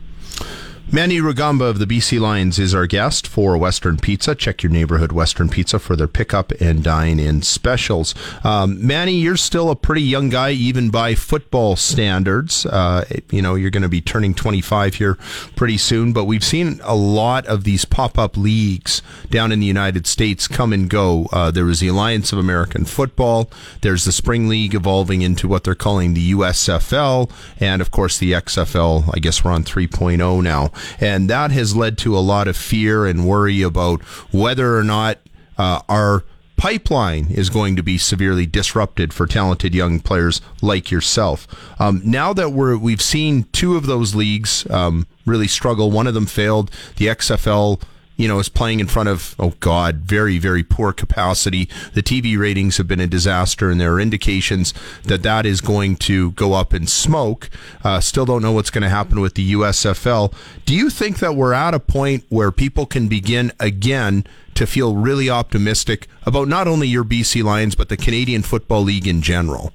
Manny 0.94 1.20
Rugamba 1.20 1.70
of 1.70 1.80
the 1.80 1.86
BC 1.86 2.20
Lions 2.20 2.60
is 2.60 2.76
our 2.76 2.86
guest 2.86 3.26
for 3.26 3.58
Western 3.58 3.96
Pizza. 3.96 4.36
Check 4.36 4.62
your 4.62 4.74
neighborhood 4.74 5.14
Western 5.14 5.48
Pizza 5.48 5.80
for 5.80 5.96
their 5.96 6.10
pickup 6.10 6.52
and 6.60 6.84
dine 6.84 7.18
in 7.18 7.44
specials. 7.44 8.14
Um, 8.44 8.86
Manny, 8.86 9.14
you're 9.14 9.38
still 9.38 9.70
a 9.70 9.76
pretty 9.78 10.02
young 10.02 10.28
guy, 10.28 10.52
even 10.52 10.90
by 10.90 11.16
football 11.16 11.78
standards. 11.78 12.66
Uh, 12.66 13.06
you 13.30 13.42
know, 13.42 13.56
you're 13.56 13.70
going 13.70 13.84
to 13.84 13.90
be 13.90 14.02
turning 14.02 14.34
25 14.34 14.96
here 14.96 15.18
pretty 15.56 15.78
soon, 15.78 16.12
but 16.12 16.26
we've 16.26 16.44
seen 16.44 16.82
a 16.84 16.94
lot 16.94 17.46
of 17.46 17.64
these 17.64 17.86
pop 17.86 18.18
up 18.18 18.36
leagues 18.36 19.02
down 19.30 19.54
in 19.54 19.62
the 19.62 19.66
United 19.66 20.06
States 20.06 20.46
come 20.46 20.74
and 20.74 20.90
go. 20.90 21.30
Uh, 21.32 21.52
there 21.52 21.64
was 21.64 21.80
the 21.80 21.88
Alliance 21.88 22.34
of 22.34 22.38
American 22.38 22.84
Football, 22.84 23.50
there's 23.80 24.04
the 24.04 24.12
Spring 24.12 24.50
League 24.50 24.76
evolving 24.76 25.22
into 25.22 25.48
what 25.48 25.64
they're 25.64 25.74
calling 25.74 26.16
the 26.16 26.34
USFL, 26.34 27.32
and 27.62 27.82
of 27.82 27.92
course 27.92 28.18
the 28.18 28.34
XFL. 28.34 29.10
I 29.16 29.20
guess 29.20 29.42
we're 29.46 29.52
on 29.52 29.64
3.0 29.64 30.44
now. 30.44 30.70
And 31.00 31.30
that 31.30 31.52
has 31.52 31.76
led 31.76 31.98
to 32.00 32.18
a 32.18 32.20
lot 32.20 32.48
of 32.48 32.58
fear 32.58 33.06
and 33.06 33.28
worry 33.28 33.62
about 33.62 34.02
whether 34.32 34.78
or 34.78 34.84
not 34.84 35.20
uh, 35.58 35.82
our 35.88 36.24
pipeline 36.62 37.26
is 37.32 37.50
going 37.50 37.76
to 37.76 37.82
be 37.82 37.98
severely 37.98 38.46
disrupted 38.46 39.12
for 39.12 39.26
talented 39.26 39.74
young 39.74 40.00
players 40.00 40.42
like 40.62 40.92
yourself. 40.92 41.48
Um, 41.80 42.02
now 42.06 42.34
that 42.34 42.52
we're 42.52 42.78
we've 42.78 43.02
seen 43.02 43.46
two 43.52 43.76
of 43.76 43.88
those 43.88 44.14
leagues 44.14 44.70
um, 44.70 45.08
really 45.26 45.48
struggle, 45.48 45.90
one 45.90 46.06
of 46.06 46.14
them 46.14 46.28
failed. 46.28 46.70
The 46.98 47.08
XFL 47.08 47.82
you 48.22 48.28
know, 48.28 48.38
is 48.38 48.50
playing 48.50 48.80
in 48.80 48.86
front 48.86 49.10
of, 49.10 49.36
oh 49.40 49.54
God, 49.60 49.96
very, 49.96 50.38
very 50.38 50.62
poor 50.64 50.94
capacity. 50.94 51.68
The 51.94 52.04
TV 52.04 52.38
ratings 52.38 52.78
have 52.78 52.88
been 52.88 53.00
a 53.00 53.08
disaster, 53.08 53.72
and 53.72 53.82
there 53.82 53.94
are 53.94 54.00
indications 54.00 54.76
that 55.04 55.24
that 55.24 55.48
is 55.48 55.60
going 55.60 55.96
to 55.98 56.32
go 56.34 56.54
up 56.54 56.72
in 56.72 56.86
smoke. 56.86 57.50
Uh, 57.84 58.00
still 58.00 58.26
don't 58.26 58.44
know 58.44 58.52
what's 58.52 58.70
going 58.70 58.84
to 58.84 58.90
happen 58.90 59.22
with 59.22 59.34
the 59.34 59.54
USFL. 59.54 60.32
Do 60.66 60.76
you 60.76 60.92
think 60.92 61.18
that 61.18 61.36
we're 61.36 61.54
at 61.54 61.74
a 61.74 61.80
point 61.80 62.24
where 62.30 62.52
people 62.52 62.86
can 62.86 63.08
begin 63.08 63.52
again 63.60 64.24
to 64.54 64.68
feel 64.68 64.96
really 64.96 65.28
optimistic 65.28 66.08
about 66.24 66.48
not 66.48 66.68
only 66.68 66.88
your 66.88 67.04
BC 67.04 67.44
Lions, 67.44 67.74
but 67.74 67.90
the 67.90 67.98
Canadian 67.98 68.44
Football 68.44 68.84
League 68.84 69.08
in 69.08 69.24
general? 69.24 69.74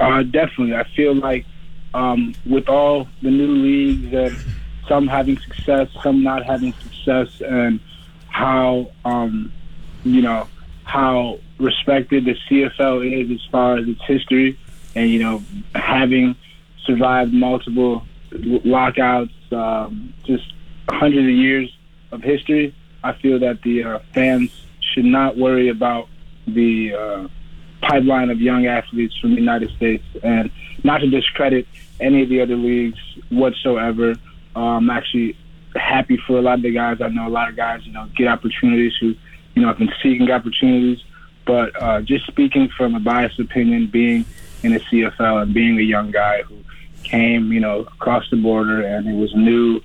Uh, 0.00 0.24
definitely. 0.24 0.74
I 0.74 0.82
feel 0.96 1.14
like 1.14 1.46
um, 1.94 2.34
with 2.44 2.68
all 2.68 3.06
the 3.22 3.30
new 3.30 3.54
leagues 3.54 4.12
and 4.12 4.36
some 4.90 5.06
having 5.06 5.38
success, 5.38 5.88
some 6.02 6.24
not 6.24 6.44
having 6.44 6.72
success, 6.72 7.40
and 7.40 7.78
how 8.26 8.90
um, 9.04 9.52
you 10.02 10.20
know 10.20 10.48
how 10.82 11.38
respected 11.60 12.24
the 12.24 12.34
CFL 12.48 13.22
is 13.22 13.30
as 13.30 13.46
far 13.52 13.78
as 13.78 13.86
its 13.86 14.02
history, 14.02 14.58
and 14.96 15.08
you 15.08 15.20
know 15.20 15.42
having 15.76 16.34
survived 16.84 17.32
multiple 17.32 18.02
lockouts, 18.32 19.32
um, 19.52 20.12
just 20.24 20.52
hundreds 20.90 21.26
of 21.28 21.34
years 21.34 21.72
of 22.10 22.22
history. 22.22 22.74
I 23.04 23.12
feel 23.12 23.38
that 23.38 23.62
the 23.62 23.84
uh, 23.84 23.98
fans 24.12 24.50
should 24.92 25.04
not 25.04 25.36
worry 25.36 25.68
about 25.68 26.08
the 26.48 26.94
uh, 26.94 27.28
pipeline 27.80 28.28
of 28.30 28.40
young 28.40 28.66
athletes 28.66 29.16
from 29.20 29.30
the 29.30 29.40
United 29.40 29.70
States, 29.76 30.04
and 30.24 30.50
not 30.82 30.98
to 30.98 31.08
discredit 31.08 31.68
any 32.00 32.24
of 32.24 32.28
the 32.28 32.40
other 32.40 32.56
leagues 32.56 32.98
whatsoever. 33.28 34.16
Uh, 34.54 34.60
I'm 34.60 34.90
actually 34.90 35.36
happy 35.76 36.18
for 36.26 36.38
a 36.38 36.42
lot 36.42 36.54
of 36.54 36.62
the 36.62 36.72
guys. 36.72 37.00
I 37.00 37.08
know 37.08 37.26
a 37.26 37.30
lot 37.30 37.48
of 37.48 37.56
guys, 37.56 37.86
you 37.86 37.92
know, 37.92 38.08
get 38.16 38.28
opportunities 38.28 38.92
who, 39.00 39.14
you 39.54 39.62
know, 39.62 39.68
have 39.68 39.78
been 39.78 39.92
seeking 40.02 40.30
opportunities. 40.30 41.02
But 41.46 41.80
uh, 41.80 42.02
just 42.02 42.26
speaking 42.26 42.68
from 42.76 42.94
a 42.94 43.00
biased 43.00 43.38
opinion, 43.38 43.88
being 43.88 44.24
in 44.62 44.72
the 44.72 44.80
CFL 44.80 45.42
and 45.42 45.54
being 45.54 45.78
a 45.78 45.82
young 45.82 46.10
guy 46.10 46.42
who 46.42 46.56
came, 47.02 47.52
you 47.52 47.60
know, 47.60 47.80
across 47.80 48.28
the 48.30 48.36
border 48.36 48.82
and 48.82 49.08
it 49.08 49.14
was 49.14 49.34
new 49.34 49.80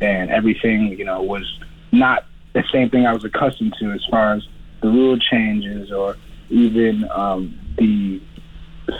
and 0.00 0.30
everything, 0.30 0.98
you 0.98 1.04
know, 1.04 1.22
was 1.22 1.60
not 1.92 2.26
the 2.52 2.64
same 2.72 2.90
thing 2.90 3.06
I 3.06 3.12
was 3.12 3.24
accustomed 3.24 3.74
to 3.80 3.92
as 3.92 4.04
far 4.10 4.34
as 4.34 4.46
the 4.80 4.88
rule 4.88 5.18
changes 5.18 5.92
or 5.92 6.16
even 6.48 7.08
um, 7.10 7.58
the 7.76 8.20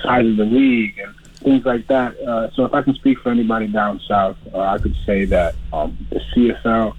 size 0.03 0.27
of 0.27 0.37
the 0.37 0.45
league 0.45 0.99
and 0.99 1.15
things 1.41 1.65
like 1.65 1.87
that. 1.89 2.19
Uh, 2.19 2.51
so 2.55 2.65
if 2.65 2.75
I 2.75 2.83
can 2.83 2.95
speak 2.95 3.19
for 3.19 3.31
anybody 3.31 3.67
down 3.67 4.01
south, 4.07 4.37
uh, 4.55 4.61
I 4.61 4.79
could 4.79 4.97
say 5.07 5.25
that 5.27 5.55
um, 5.73 5.97
the 6.11 6.21
CFL 6.35 6.97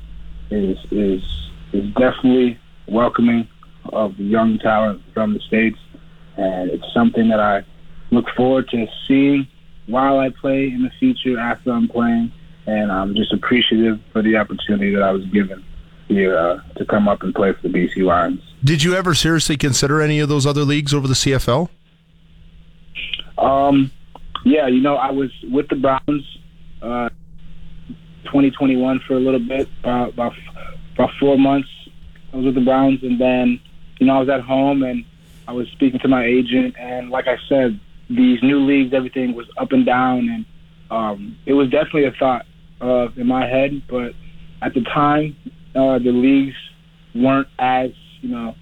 is 0.50 0.78
is 0.92 1.24
is 1.74 1.94
definitely 1.94 2.60
welcoming 2.88 3.48
of 3.94 4.18
young 4.20 4.60
talent 4.60 5.02
from 5.14 5.34
the 5.34 5.40
states, 5.40 5.80
and 6.38 6.70
it's 6.70 6.86
something 6.94 7.30
that 7.30 7.40
I 7.40 7.64
look 8.12 8.26
forward 8.36 8.70
to 8.70 8.88
seeing 9.08 9.48
while 9.88 10.20
I 10.20 10.30
play 10.30 10.68
in 10.68 10.84
the 10.84 10.92
future 11.00 11.40
after 11.40 11.72
I'm 11.72 11.88
playing, 11.88 12.32
and 12.68 12.92
I'm 12.92 13.16
just 13.16 13.34
appreciative 13.34 14.00
for 14.12 14.22
the 14.22 14.36
opportunity 14.38 14.94
that 14.94 15.04
I 15.04 15.12
was 15.12 15.26
given 15.28 15.64
here 16.08 16.38
uh, 16.38 16.60
to 16.76 16.86
come 16.86 17.08
up 17.08 17.24
and 17.24 17.34
play 17.34 17.54
for 17.54 17.68
the 17.68 17.70
BC 17.70 18.04
Lions. 18.04 18.42
Did 18.64 18.84
you 18.84 18.96
ever 18.96 19.16
seriously 19.16 19.58
consider 19.58 20.02
any 20.02 20.20
of 20.20 20.30
those 20.30 20.46
other 20.46 20.64
leagues 20.64 20.94
over 20.94 21.08
the 21.08 21.14
CFL? 21.14 21.70
Um, 23.38 23.92
yeah, 24.44 24.68
you 24.68 24.82
know, 24.82 24.96
I 24.96 25.12
was 25.12 25.30
with 25.44 25.68
the 25.70 25.76
Browns 25.76 26.38
uh, 26.82 27.10
2021 28.26 29.02
for 29.08 29.14
a 29.14 29.20
little 29.20 29.40
bit, 29.40 29.68
uh, 29.84 30.08
about 30.10 30.34
about 30.94 31.10
four 31.20 31.38
months. 31.38 31.70
I 32.34 32.38
was 32.38 32.46
with 32.46 32.56
the 32.56 32.62
Browns, 32.62 33.04
and 33.04 33.20
then 33.20 33.60
you 34.00 34.08
know 34.08 34.18
I 34.18 34.20
was 34.20 34.30
at 34.30 34.42
home 34.42 34.84
and 34.84 35.06
I 35.48 35.54
was 35.54 35.68
speaking 35.70 36.00
to 36.00 36.08
my 36.08 36.26
agent, 36.26 36.76
and 36.80 37.10
like 37.10 37.28
I 37.28 37.38
said, 37.50 37.80
these 38.10 38.42
new 38.42 38.60
leagues, 38.60 38.94
everything 38.94 39.36
was 39.36 39.48
up 39.58 39.72
and 39.72 39.86
down, 39.86 40.30
and 40.30 40.46
um, 40.90 41.38
it 41.46 41.54
was 41.54 41.70
definitely 41.70 42.06
a 42.06 42.12
thought 42.12 42.46
uh, 42.80 43.10
in 43.16 43.28
my 43.28 43.46
head. 43.48 43.84
But 43.88 44.14
at 44.62 44.74
the 44.74 44.82
time, 44.82 45.36
uh, 45.76 46.00
the 46.00 46.12
leagues 46.12 46.56
weren't 47.14 47.48
as 47.60 47.92
you 48.22 48.30
know 48.30 48.56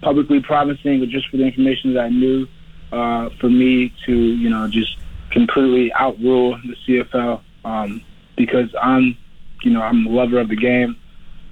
publicly 0.00 0.40
promising, 0.40 1.02
or 1.02 1.06
just 1.06 1.28
for 1.28 1.38
the 1.38 1.44
information 1.44 1.94
that 1.94 2.04
I 2.04 2.08
knew. 2.08 2.46
Uh, 2.90 3.28
for 3.38 3.50
me 3.50 3.92
to 4.06 4.14
you 4.14 4.48
know 4.48 4.66
just 4.66 4.96
completely 5.30 5.92
outrule 5.92 6.58
the 6.58 6.76
CFL 6.86 7.40
um, 7.64 8.02
because 8.36 8.74
I'm, 8.80 9.16
you 9.62 9.70
know, 9.70 9.82
I'm 9.82 10.06
a 10.06 10.10
lover 10.10 10.38
of 10.38 10.48
the 10.48 10.56
game. 10.56 10.96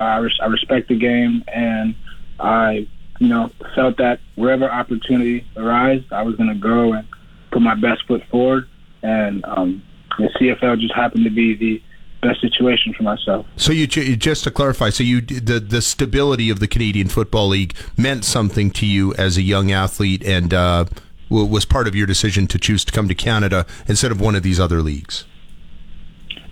I, 0.01 0.19
res- 0.19 0.39
I 0.43 0.47
respect 0.47 0.89
the 0.89 0.98
game, 0.98 1.43
and 1.48 1.94
I, 2.39 2.86
you 3.19 3.28
know, 3.28 3.51
felt 3.74 3.97
that 3.98 4.20
wherever 4.35 4.70
opportunity 4.70 5.47
arose, 5.57 6.05
I 6.11 6.23
was 6.23 6.36
going 6.36 6.51
to 6.51 6.55
go 6.55 6.93
and 6.93 7.07
put 7.51 7.62
my 7.62 7.74
best 7.74 8.07
foot 8.07 8.23
forward. 8.31 8.69
And 9.03 9.44
um, 9.44 9.82
the 10.19 10.28
CFL 10.39 10.81
just 10.81 10.94
happened 10.94 11.24
to 11.24 11.31
be 11.31 11.55
the 11.57 11.82
best 12.23 12.40
situation 12.40 12.93
for 12.93 13.03
myself. 13.03 13.47
So 13.57 13.73
you 13.73 13.86
just 13.86 14.44
to 14.44 14.51
clarify, 14.51 14.90
so 14.90 15.03
you 15.03 15.20
the 15.20 15.61
the 15.61 15.82
stability 15.82 16.51
of 16.51 16.61
the 16.61 16.69
Canadian 16.69 17.09
Football 17.09 17.48
League 17.48 17.74
meant 17.97 18.24
something 18.24 18.70
to 18.73 18.86
you 18.86 19.15
as 19.15 19.36
a 19.36 19.43
young 19.43 19.70
athlete, 19.70 20.24
and 20.24 20.53
uh, 20.53 20.86
was 21.28 21.65
part 21.65 21.89
of 21.89 21.94
your 21.94 22.07
decision 22.07 22.47
to 22.48 22.59
choose 22.59 22.85
to 22.85 22.93
come 22.93 23.09
to 23.09 23.15
Canada 23.15 23.66
instead 23.89 24.12
of 24.12 24.20
one 24.20 24.35
of 24.35 24.43
these 24.43 24.61
other 24.61 24.82
leagues? 24.82 25.24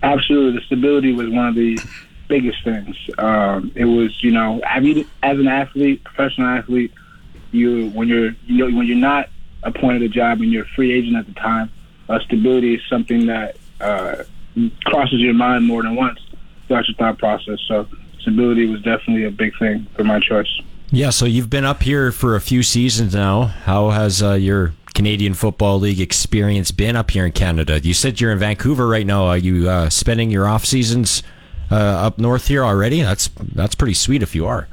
Absolutely, 0.03 0.59
the 0.59 0.65
stability 0.65 1.13
was 1.13 1.29
one 1.29 1.47
of 1.47 1.55
the 1.55 1.79
biggest 2.27 2.63
things. 2.63 2.95
Um, 3.17 3.71
it 3.75 3.85
was, 3.85 4.23
you 4.23 4.31
know, 4.31 4.61
as 4.63 5.39
an 5.39 5.47
athlete, 5.47 6.03
professional 6.03 6.47
athlete, 6.47 6.93
you 7.51 7.89
when 7.91 8.07
you're 8.07 8.35
you 8.45 8.57
know 8.57 8.77
when 8.77 8.85
you're 8.85 8.97
not 8.97 9.29
appointed 9.63 10.01
a 10.03 10.09
job 10.09 10.41
and 10.41 10.51
you're 10.51 10.63
a 10.63 10.69
free 10.75 10.93
agent 10.93 11.15
at 11.15 11.25
the 11.25 11.33
time, 11.33 11.71
uh, 12.09 12.19
stability 12.19 12.75
is 12.75 12.81
something 12.89 13.27
that 13.27 13.57
uh, 13.81 14.23
crosses 14.83 15.19
your 15.19 15.33
mind 15.33 15.65
more 15.65 15.81
than 15.81 15.95
once 15.95 16.19
throughout 16.67 16.87
your 16.87 16.95
thought 16.97 17.17
process. 17.17 17.59
So 17.67 17.87
stability 18.19 18.67
was 18.67 18.81
definitely 18.81 19.23
a 19.23 19.31
big 19.31 19.57
thing 19.57 19.87
for 19.95 20.03
my 20.03 20.19
choice. 20.19 20.61
Yeah, 20.91 21.09
so 21.09 21.25
you've 21.25 21.49
been 21.49 21.65
up 21.65 21.83
here 21.83 22.11
for 22.11 22.35
a 22.35 22.41
few 22.41 22.61
seasons 22.61 23.15
now. 23.15 23.43
How 23.43 23.89
has 23.89 24.21
uh, 24.21 24.33
your 24.33 24.73
Canadian 24.93 25.33
Football 25.33 25.79
League 25.79 25.99
experience 25.99 26.71
been 26.71 26.95
up 26.95 27.11
here 27.11 27.25
in 27.25 27.31
Canada? 27.31 27.79
You 27.81 27.93
said 27.93 28.21
you're 28.21 28.31
in 28.31 28.37
Vancouver 28.37 28.87
right 28.87 29.05
now. 29.05 29.25
Are 29.25 29.37
you 29.37 29.67
uh, 29.67 29.89
spending 29.89 30.29
your 30.29 30.47
off 30.47 30.63
seasons 30.63 31.23
uh, 31.71 31.75
up 31.75 32.19
north 32.19 32.47
here 32.47 32.63
already? 32.63 33.01
That's 33.01 33.29
that's 33.53 33.73
pretty 33.73 33.95
sweet 33.95 34.21
if 34.21 34.35
you 34.35 34.45
are. 34.45 34.67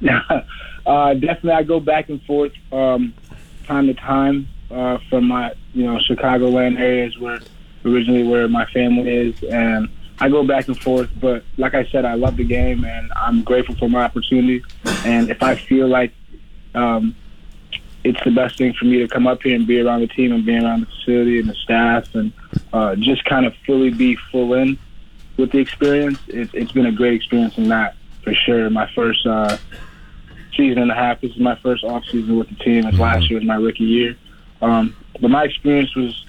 Yeah, 0.00 0.20
uh, 0.86 1.14
definitely. 1.14 1.52
I 1.52 1.62
go 1.62 1.80
back 1.80 2.10
and 2.10 2.22
forth 2.24 2.52
um, 2.70 3.14
time 3.66 3.86
to 3.86 3.94
time 3.94 4.46
uh, 4.70 4.98
from 5.08 5.26
my 5.26 5.54
you 5.72 5.84
know 5.84 5.98
Chicagoland 5.98 6.78
areas 6.78 7.18
where 7.18 7.40
originally 7.86 8.24
where 8.24 8.46
my 8.46 8.66
family 8.66 9.08
is, 9.08 9.42
and 9.42 9.88
I 10.20 10.28
go 10.28 10.44
back 10.44 10.68
and 10.68 10.80
forth. 10.80 11.10
But 11.20 11.44
like 11.56 11.74
I 11.74 11.84
said, 11.86 12.04
I 12.04 12.14
love 12.14 12.36
the 12.36 12.44
game, 12.44 12.84
and 12.84 13.12
I'm 13.16 13.42
grateful 13.42 13.74
for 13.76 13.88
my 13.88 14.04
opportunity. 14.04 14.62
And 15.04 15.30
if 15.30 15.42
I 15.42 15.56
feel 15.56 15.88
like 15.88 16.12
um, 16.74 17.14
it's 18.04 18.22
the 18.24 18.30
best 18.30 18.58
thing 18.58 18.74
for 18.74 18.84
me 18.84 18.98
to 18.98 19.08
come 19.08 19.26
up 19.26 19.42
here 19.42 19.54
and 19.54 19.66
be 19.66 19.80
around 19.80 20.00
the 20.00 20.08
team 20.08 20.32
and 20.32 20.44
be 20.44 20.56
around 20.56 20.82
the 20.82 20.86
facility 20.86 21.40
and 21.40 21.48
the 21.48 21.54
staff, 21.54 22.14
and 22.14 22.32
uh, 22.72 22.94
just 22.96 23.24
kind 23.24 23.46
of 23.46 23.54
fully 23.66 23.90
be 23.90 24.16
full 24.30 24.54
in 24.54 24.78
with 25.36 25.50
the 25.52 25.58
experience, 25.58 26.18
it, 26.28 26.50
it's 26.54 26.72
been 26.72 26.86
a 26.86 26.92
great 26.92 27.14
experience 27.14 27.58
in 27.58 27.68
that 27.68 27.96
for 28.22 28.34
sure. 28.34 28.70
My 28.70 28.90
first 28.94 29.26
uh, 29.26 29.56
season 30.56 30.78
and 30.78 30.90
a 30.90 30.94
half. 30.94 31.20
This 31.20 31.32
is 31.32 31.40
my 31.40 31.56
first 31.56 31.84
off 31.84 32.04
season 32.04 32.38
with 32.38 32.48
the 32.48 32.56
team. 32.56 32.86
As 32.86 32.98
last 32.98 33.28
year 33.28 33.38
was 33.38 33.46
my 33.46 33.56
rookie 33.56 33.84
year. 33.84 34.16
Um, 34.62 34.96
but 35.20 35.30
my 35.30 35.44
experience 35.44 35.94
was 35.94 36.24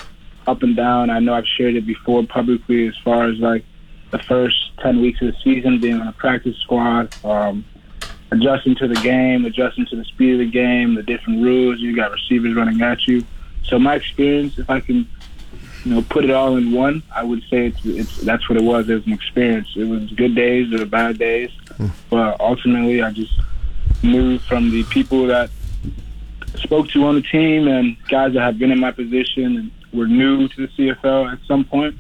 up 0.48 0.64
and 0.64 0.76
down. 0.76 1.10
I 1.10 1.20
know 1.20 1.34
I've 1.34 1.48
shared 1.48 1.76
it 1.76 1.86
before 1.86 2.24
publicly 2.26 2.88
as 2.88 2.98
far 3.04 3.30
as 3.30 3.38
like 3.40 3.64
the 4.12 4.20
first 4.20 4.72
ten 4.80 5.02
weeks 5.02 5.22
of 5.22 5.28
the 5.28 5.38
season 5.44 5.80
being 5.80 6.00
on 6.00 6.08
a 6.08 6.14
practice 6.14 6.58
squad, 6.58 7.14
um, 7.26 7.66
adjusting 8.32 8.76
to 8.76 8.88
the 8.88 8.96
game, 8.96 9.46
adjusting 9.46 9.86
to 9.88 9.96
the 9.96 10.06
speed 10.06 10.34
of 10.34 10.40
the 10.40 10.52
game, 10.52 10.96
the 10.96 11.04
different 11.04 11.44
rules. 11.44 11.80
You 11.80 11.96
got 11.96 12.12
receivers 12.12 12.56
running 12.56 12.82
at 12.82 13.08
you. 13.08 13.24
So 13.64 13.80
my 13.80 13.96
experience, 13.96 14.58
if 14.60 14.70
I 14.70 14.80
can, 14.80 15.08
you 15.84 15.96
know, 15.96 16.02
put 16.10 16.24
it 16.24 16.32
all 16.32 16.56
in 16.58 16.72
one, 16.72 17.02
I 17.14 17.24
would 17.24 17.42
say 17.50 17.68
it's, 17.68 17.86
it's 17.86 18.18
that's 18.22 18.48
what 18.50 18.58
it 18.58 18.64
was. 18.64 18.90
It 18.90 18.96
was 18.96 19.06
an 19.08 19.14
experience. 19.14 19.70
It 19.76 19.86
was 19.86 20.12
good 20.12 20.36
days, 20.36 20.70
there 20.70 20.80
were 20.80 20.86
bad 20.86 21.18
days, 21.18 21.52
but 22.10 22.40
ultimately, 22.40 23.02
I 23.02 23.12
just 23.12 23.34
knew 24.04 24.38
from 24.40 24.72
the 24.72 24.84
people 24.86 25.28
that 25.28 25.50
spoke 26.58 26.88
to 26.90 27.06
on 27.06 27.16
the 27.16 27.22
team 27.22 27.68
and 27.68 27.98
guys 28.08 28.34
that 28.34 28.42
have 28.42 28.58
been 28.58 28.72
in 28.72 28.80
my 28.80 28.92
position 28.92 29.58
and 29.58 29.72
were 29.94 30.08
new 30.08 30.48
to 30.48 30.68
the 30.68 30.68
CFL 30.68 31.34
at 31.34 31.40
some 31.48 31.64
point. 31.64 31.96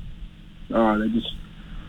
Uh, 0.73 0.97
they 0.97 1.09
just 1.09 1.33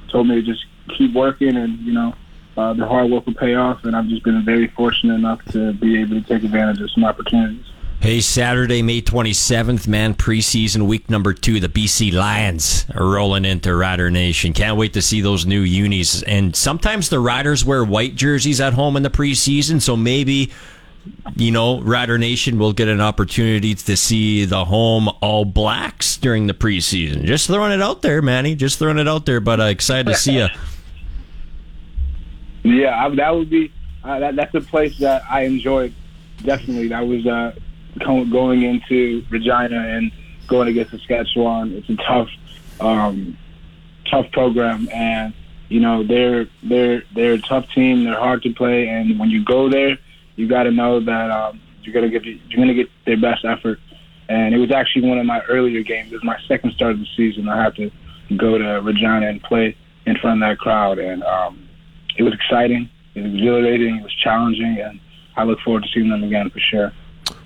told 0.08 0.28
me 0.28 0.36
to 0.36 0.42
just 0.42 0.64
keep 0.96 1.14
working 1.14 1.56
and 1.56 1.78
you 1.80 1.92
know 1.92 2.14
uh, 2.56 2.72
the 2.72 2.86
hard 2.86 3.10
work 3.10 3.26
will 3.26 3.34
pay 3.34 3.54
off. 3.54 3.84
And 3.84 3.94
I've 3.94 4.08
just 4.08 4.22
been 4.22 4.44
very 4.44 4.68
fortunate 4.68 5.14
enough 5.14 5.44
to 5.52 5.72
be 5.74 6.00
able 6.00 6.20
to 6.20 6.26
take 6.26 6.42
advantage 6.42 6.80
of 6.80 6.90
some 6.90 7.04
opportunities. 7.04 7.64
Hey, 7.98 8.20
Saturday, 8.20 8.82
May 8.82 9.00
27th, 9.00 9.88
man, 9.88 10.14
preseason 10.14 10.86
week 10.86 11.08
number 11.08 11.32
two. 11.32 11.60
The 11.60 11.68
BC 11.68 12.12
Lions 12.12 12.86
are 12.94 13.04
rolling 13.04 13.44
into 13.44 13.74
Rider 13.74 14.10
Nation. 14.10 14.52
Can't 14.52 14.76
wait 14.76 14.92
to 14.92 15.02
see 15.02 15.22
those 15.22 15.46
new 15.46 15.62
unis. 15.62 16.22
And 16.22 16.54
sometimes 16.54 17.08
the 17.08 17.18
Riders 17.18 17.64
wear 17.64 17.82
white 17.84 18.14
jerseys 18.14 18.60
at 18.60 18.74
home 18.74 18.96
in 18.96 19.02
the 19.02 19.10
preseason, 19.10 19.80
so 19.80 19.96
maybe, 19.96 20.52
you 21.36 21.50
know, 21.50 21.80
Rider 21.80 22.18
Nation 22.18 22.58
will 22.58 22.72
get 22.72 22.88
an 22.88 23.00
opportunity 23.00 23.74
to 23.74 23.96
see 23.96 24.44
the 24.44 24.64
home 24.64 25.08
all 25.20 25.44
blacks 25.44 26.16
during 26.16 26.46
the 26.46 26.54
preseason. 26.54 27.24
Just 27.24 27.46
throwing 27.46 27.72
it 27.72 27.82
out 27.82 28.02
there, 28.02 28.22
Manny. 28.22 28.54
Just 28.54 28.78
throwing 28.78 28.98
it 28.98 29.08
out 29.08 29.26
there, 29.26 29.40
but 29.40 29.60
uh, 29.60 29.64
excited 29.64 30.06
to 30.06 30.14
see 30.14 30.38
you. 30.38 30.46
Yeah, 32.62 33.06
I, 33.06 33.14
that 33.14 33.34
would 33.34 33.50
be 33.50 33.72
uh, 34.02 34.18
that, 34.20 34.36
that's 34.36 34.54
a 34.54 34.60
place 34.60 34.98
that 34.98 35.22
I 35.30 35.42
enjoyed. 35.42 35.94
Definitely, 36.42 36.88
that 36.88 37.06
was 37.06 37.26
uh, 37.26 37.54
going 38.04 38.62
into 38.62 39.24
Regina 39.30 39.78
and 39.78 40.12
going 40.46 40.68
against 40.68 40.92
Saskatchewan. 40.92 41.72
It's 41.72 41.88
a 41.88 41.96
tough, 41.96 42.28
um, 42.80 43.36
tough 44.10 44.30
program, 44.32 44.88
and 44.92 45.34
you 45.68 45.80
know 45.80 46.02
they're 46.02 46.46
they're 46.62 47.02
they're 47.14 47.34
a 47.34 47.40
tough 47.40 47.68
team. 47.70 48.04
They're 48.04 48.18
hard 48.18 48.42
to 48.42 48.52
play, 48.52 48.88
and 48.88 49.18
when 49.18 49.30
you 49.30 49.44
go 49.44 49.68
there, 49.68 49.98
you 50.36 50.48
got 50.48 50.64
to 50.64 50.70
know 50.70 51.00
that 51.00 51.30
um, 51.30 51.60
you're 51.82 51.94
gonna 51.94 52.10
get 52.10 52.24
you're 52.24 52.58
gonna 52.58 52.74
get 52.74 52.88
their 53.04 53.20
best 53.20 53.44
effort. 53.44 53.78
And 54.28 54.54
it 54.54 54.58
was 54.58 54.72
actually 54.72 55.08
one 55.08 55.18
of 55.18 55.26
my 55.26 55.40
earlier 55.48 55.82
games. 55.82 56.10
It 56.10 56.14
was 56.14 56.24
my 56.24 56.38
second 56.48 56.72
start 56.72 56.92
of 56.92 56.98
the 56.98 57.06
season. 57.16 57.48
I 57.48 57.62
had 57.62 57.76
to 57.76 57.90
go 58.36 58.58
to 58.58 58.80
Regina 58.82 59.28
and 59.28 59.40
play 59.42 59.76
in 60.04 60.16
front 60.18 60.42
of 60.42 60.48
that 60.48 60.58
crowd, 60.58 60.98
and 60.98 61.22
um, 61.22 61.68
it 62.18 62.22
was 62.22 62.34
exciting. 62.34 62.88
It 63.14 63.22
was 63.22 63.32
exhilarating. 63.34 63.96
It 63.96 64.02
was 64.02 64.14
challenging, 64.14 64.78
and 64.82 65.00
I 65.36 65.44
look 65.44 65.60
forward 65.60 65.84
to 65.84 65.88
seeing 65.94 66.10
them 66.10 66.24
again 66.24 66.50
for 66.50 66.58
sure. 66.58 66.92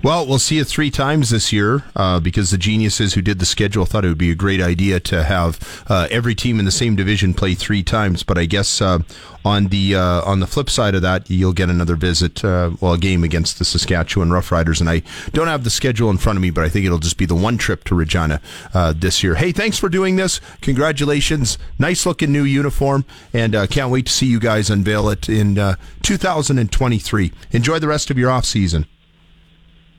Well, 0.02 0.26
we'll 0.26 0.38
see 0.38 0.58
it 0.58 0.66
three 0.66 0.90
times 0.90 1.28
this 1.28 1.52
year 1.52 1.84
uh, 1.94 2.20
because 2.20 2.50
the 2.50 2.56
geniuses 2.56 3.12
who 3.12 3.20
did 3.20 3.38
the 3.38 3.44
schedule 3.44 3.84
thought 3.84 4.02
it 4.02 4.08
would 4.08 4.16
be 4.16 4.30
a 4.30 4.34
great 4.34 4.62
idea 4.62 4.98
to 5.00 5.24
have 5.24 5.84
uh, 5.90 6.08
every 6.10 6.34
team 6.34 6.58
in 6.58 6.64
the 6.64 6.70
same 6.70 6.96
division 6.96 7.34
play 7.34 7.54
three 7.54 7.82
times. 7.82 8.22
But 8.22 8.38
I 8.38 8.46
guess 8.46 8.80
uh, 8.80 9.00
on 9.44 9.66
the 9.66 9.96
uh, 9.96 10.22
on 10.22 10.40
the 10.40 10.46
flip 10.46 10.70
side 10.70 10.94
of 10.94 11.02
that, 11.02 11.28
you'll 11.28 11.52
get 11.52 11.68
another 11.68 11.96
visit, 11.96 12.42
uh, 12.42 12.70
well, 12.80 12.94
a 12.94 12.98
game 12.98 13.22
against 13.24 13.58
the 13.58 13.64
Saskatchewan 13.66 14.30
Roughriders. 14.30 14.80
And 14.80 14.88
I 14.88 15.02
don't 15.32 15.48
have 15.48 15.64
the 15.64 15.70
schedule 15.70 16.08
in 16.08 16.16
front 16.16 16.38
of 16.38 16.42
me, 16.42 16.48
but 16.48 16.64
I 16.64 16.70
think 16.70 16.86
it'll 16.86 16.98
just 16.98 17.18
be 17.18 17.26
the 17.26 17.34
one 17.34 17.58
trip 17.58 17.84
to 17.84 17.94
Regina 17.94 18.40
uh, 18.72 18.94
this 18.96 19.22
year. 19.22 19.34
Hey, 19.34 19.52
thanks 19.52 19.78
for 19.78 19.90
doing 19.90 20.16
this. 20.16 20.40
Congratulations. 20.62 21.58
Nice 21.78 22.06
looking 22.06 22.32
new 22.32 22.44
uniform, 22.44 23.04
and 23.34 23.52
can't 23.68 23.92
wait 23.92 24.06
to 24.06 24.12
see 24.12 24.26
you 24.26 24.40
guys 24.40 24.70
unveil 24.70 25.10
it 25.10 25.28
in 25.28 25.56
2023. 26.02 27.32
Enjoy 27.50 27.78
the 27.78 27.88
rest 27.88 28.10
of 28.10 28.16
your 28.16 28.30
off 28.30 28.46
season. 28.46 28.86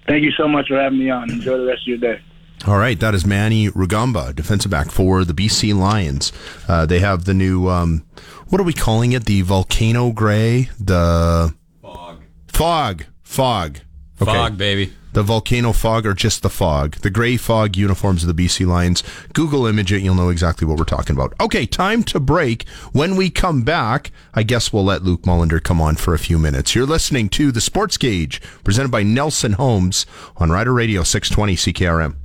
Thank 0.08 0.24
you 0.24 0.32
so 0.32 0.48
much 0.48 0.68
for 0.68 0.80
having 0.80 1.00
me 1.00 1.10
on. 1.10 1.30
Enjoy 1.30 1.58
the 1.58 1.66
rest 1.66 1.82
of 1.84 1.88
your 1.88 1.98
day. 1.98 2.22
All 2.68 2.78
right, 2.78 3.00
that 3.00 3.16
is 3.16 3.26
Manny 3.26 3.70
Rugamba, 3.70 4.36
defensive 4.36 4.70
back 4.70 4.92
for 4.92 5.26
the 5.26 5.34
BC 5.34 5.76
Lions. 5.76 6.32
Uh, 6.68 6.86
they 6.86 7.00
have 7.00 7.26
the 7.26 7.34
new, 7.34 7.68
um, 7.68 8.06
what 8.50 8.62
are 8.62 8.64
we 8.64 8.74
calling 8.74 9.14
it? 9.14 9.26
The 9.26 9.42
volcano 9.42 10.12
gray, 10.12 10.70
the 10.80 11.56
fog, 11.82 12.22
fog, 12.48 13.06
fog, 13.24 13.80
fog, 14.18 14.58
baby. 14.60 14.94
The 15.14 15.24
volcano 15.24 15.74
fog 15.74 16.06
or 16.06 16.14
just 16.14 16.42
the 16.42 16.50
fog? 16.50 16.96
The 16.98 17.10
gray 17.10 17.36
fog 17.36 17.76
uniforms 17.76 18.24
of 18.24 18.34
the 18.34 18.46
BC 18.46 18.66
Lions. 18.66 19.04
Google 19.34 19.66
image 19.66 19.92
it, 19.92 20.02
you'll 20.02 20.16
know 20.16 20.30
exactly 20.30 20.66
what 20.66 20.78
we're 20.78 20.86
talking 20.86 21.16
about. 21.16 21.34
Okay, 21.42 21.66
time 21.66 22.02
to 22.04 22.20
break. 22.20 22.66
When 22.94 23.18
we 23.18 23.30
come 23.30 23.64
back, 23.64 24.12
I 24.34 24.44
guess 24.44 24.72
we'll 24.72 24.86
let 24.86 25.04
Luc 25.04 25.24
Mullinder 25.24 25.62
come 25.62 25.82
on 25.82 25.98
for 25.98 26.14
a 26.14 26.20
few 26.20 26.40
minutes. 26.40 26.76
You're 26.76 26.86
listening 26.86 27.28
to 27.30 27.52
The 27.52 27.60
Sports 27.60 27.98
Cage, 27.98 28.42
presented 28.64 28.90
by 28.90 29.04
Nelson 29.04 29.54
Homes 29.54 30.06
on 30.38 30.50
Rider 30.50 30.74
Radio 30.74 31.04
620 31.04 31.56
CKRM. 31.74 32.16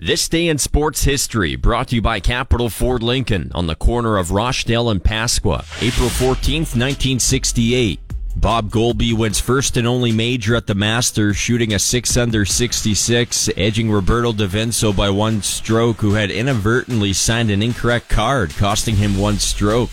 This 0.00 0.28
day 0.28 0.48
in 0.48 0.58
sports 0.58 1.04
history 1.04 1.54
brought 1.54 1.88
to 1.88 1.96
you 1.96 2.02
by 2.02 2.18
Capital 2.20 2.70
Ford 2.70 3.02
Lincoln 3.02 3.52
on 3.54 3.66
the 3.66 3.74
corner 3.74 4.16
of 4.16 4.30
Rochdale 4.30 4.90
and 4.90 5.02
Pasqua, 5.02 5.64
April 5.82 6.08
14th, 6.08 6.74
1968. 6.74 8.00
Bob 8.40 8.70
Goalby 8.70 9.12
wins 9.12 9.40
first 9.40 9.76
and 9.76 9.84
only 9.86 10.12
major 10.12 10.54
at 10.54 10.68
the 10.68 10.74
Masters, 10.74 11.36
shooting 11.36 11.74
a 11.74 11.78
6 11.78 12.16
under 12.16 12.44
66, 12.44 13.50
edging 13.56 13.90
Roberto 13.90 14.32
De 14.32 14.46
Vicenzo 14.46 14.92
by 14.92 15.10
one 15.10 15.42
stroke, 15.42 15.96
who 15.96 16.14
had 16.14 16.30
inadvertently 16.30 17.12
signed 17.12 17.50
an 17.50 17.64
incorrect 17.64 18.08
card, 18.08 18.50
costing 18.50 18.94
him 18.94 19.18
one 19.18 19.38
stroke. 19.38 19.90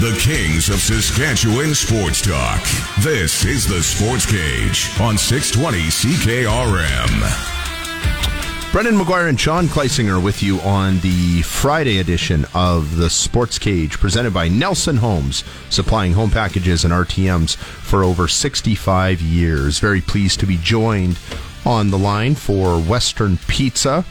The 0.00 0.14
Kings 0.20 0.68
of 0.68 0.80
Saskatchewan 0.80 1.74
Sports 1.74 2.20
Talk. 2.20 2.62
This 3.00 3.46
is 3.46 3.66
the 3.66 3.82
Sports 3.82 4.26
Cage 4.26 4.90
on 5.00 5.16
620 5.16 5.78
CKRM. 5.88 7.63
Brendan 8.74 8.96
McGuire 8.96 9.28
and 9.28 9.38
Sean 9.38 9.66
Kleisinger 9.66 10.20
with 10.20 10.42
you 10.42 10.58
on 10.62 10.98
the 10.98 11.42
Friday 11.42 12.00
edition 12.00 12.44
of 12.54 12.96
the 12.96 13.08
Sports 13.08 13.56
Cage, 13.56 14.00
presented 14.00 14.34
by 14.34 14.48
Nelson 14.48 14.96
Homes, 14.96 15.44
supplying 15.70 16.12
home 16.12 16.32
packages 16.32 16.84
and 16.84 16.92
RTMs 16.92 17.54
for 17.54 18.02
over 18.02 18.26
65 18.26 19.20
years. 19.20 19.78
Very 19.78 20.00
pleased 20.00 20.40
to 20.40 20.46
be 20.46 20.56
joined 20.56 21.20
on 21.64 21.92
the 21.92 21.96
line 21.96 22.34
for 22.34 22.80
Western 22.80 23.38
Pizza. 23.46 24.04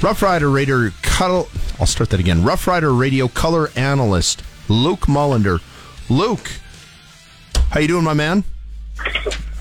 Rough 0.00 0.22
Rider 0.22 0.48
Radio 0.48 0.88
Color, 1.02 1.44
I'll 1.78 1.84
start 1.84 2.08
that 2.10 2.20
again. 2.20 2.42
Rough 2.42 2.66
Rider 2.66 2.94
Radio 2.94 3.28
color 3.28 3.68
analyst 3.76 4.42
Luc 4.70 5.00
Mullinder. 5.00 5.60
Luc, 6.08 6.50
how 7.68 7.80
you 7.80 7.88
doing, 7.88 8.04
my 8.04 8.14
man? 8.14 8.42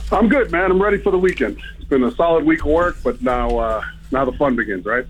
I'm 0.10 0.30
good, 0.30 0.54
man. 0.54 0.72
I'm 0.72 0.82
ready 0.82 1.00
for 1.00 1.12
the 1.12 1.20
weekend. 1.20 1.62
Been 1.90 2.04
a 2.04 2.12
solid 2.16 2.46
week 2.46 2.60
of 2.62 2.68
work, 2.68 2.98
but 3.04 3.22
now 3.22 3.58
uh, 3.58 3.84
now 4.12 4.24
the 4.26 4.32
fun 4.34 4.56
begins, 4.56 4.86
right? 4.86 5.06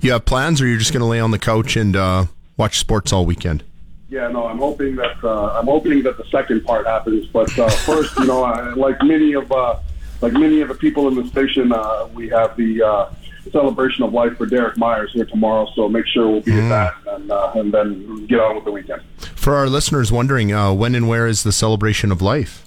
You 0.00 0.12
have 0.12 0.24
plans, 0.24 0.60
or 0.60 0.66
you're 0.66 0.78
just 0.78 0.92
going 0.92 1.00
to 1.00 1.06
lay 1.06 1.18
on 1.18 1.30
the 1.32 1.38
couch 1.38 1.76
and 1.76 1.96
uh, 1.96 2.26
watch 2.56 2.78
sports 2.78 3.12
all 3.12 3.24
weekend? 3.26 3.64
Yeah, 4.10 4.28
no, 4.28 4.46
I'm 4.46 4.58
hoping 4.58 4.94
that 4.96 5.22
uh, 5.24 5.58
I'm 5.58 5.66
hoping 5.66 6.02
that 6.04 6.16
the 6.16 6.24
second 6.30 6.64
part 6.64 6.86
happens. 6.86 7.26
But 7.26 7.56
uh, 7.58 7.68
first, 7.68 8.16
you 8.18 8.26
know, 8.26 8.44
I, 8.44 8.74
like 8.74 9.02
many 9.02 9.32
of 9.32 9.50
uh, 9.50 9.80
like 10.20 10.32
many 10.34 10.60
of 10.60 10.68
the 10.68 10.74
people 10.74 11.08
in 11.08 11.14
the 11.16 11.26
station, 11.26 11.72
uh, 11.72 12.06
we 12.14 12.28
have 12.28 12.56
the 12.56 12.80
uh, 12.82 13.10
celebration 13.50 14.04
of 14.04 14.12
life 14.12 14.36
for 14.36 14.46
Derek 14.46 14.76
Myers 14.76 15.10
here 15.14 15.24
tomorrow. 15.24 15.66
So 15.74 15.88
make 15.88 16.06
sure 16.06 16.28
we'll 16.30 16.42
be 16.42 16.52
Mm. 16.52 16.62
at 16.62 16.68
that, 17.04 17.14
and 17.14 17.30
uh, 17.30 17.52
and 17.56 17.72
then 17.74 18.26
get 18.26 18.38
on 18.38 18.54
with 18.54 18.64
the 18.66 18.70
weekend. 18.72 19.02
For 19.34 19.54
our 19.56 19.66
listeners 19.68 20.12
wondering, 20.12 20.52
uh, 20.52 20.72
when 20.74 20.94
and 20.94 21.08
where 21.08 21.26
is 21.26 21.42
the 21.42 21.52
celebration 21.52 22.12
of 22.12 22.22
life? 22.22 22.64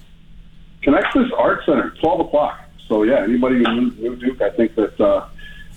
Conexus 0.82 1.30
Art 1.38 1.64
Center, 1.64 1.90
12 2.00 2.20
o'clock. 2.20 2.60
So 2.88 3.02
yeah, 3.02 3.22
anybody 3.22 3.56
who 3.56 3.64
New 3.64 3.90
New 3.96 4.16
Duke, 4.16 4.40
I 4.40 4.50
think 4.50 4.74
that 4.76 4.98
uh, 5.00 5.28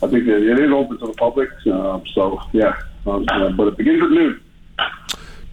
I 0.01 0.07
think 0.07 0.25
that 0.25 0.37
it 0.37 0.59
is 0.59 0.71
open 0.71 0.97
to 0.99 1.07
the 1.07 1.13
public. 1.13 1.49
Uh, 1.67 1.99
so 2.13 2.41
yeah, 2.53 2.81
um, 3.05 3.25
but 3.55 3.67
it 3.67 3.77
begins 3.77 4.01
at 4.01 4.09
noon. 4.09 4.41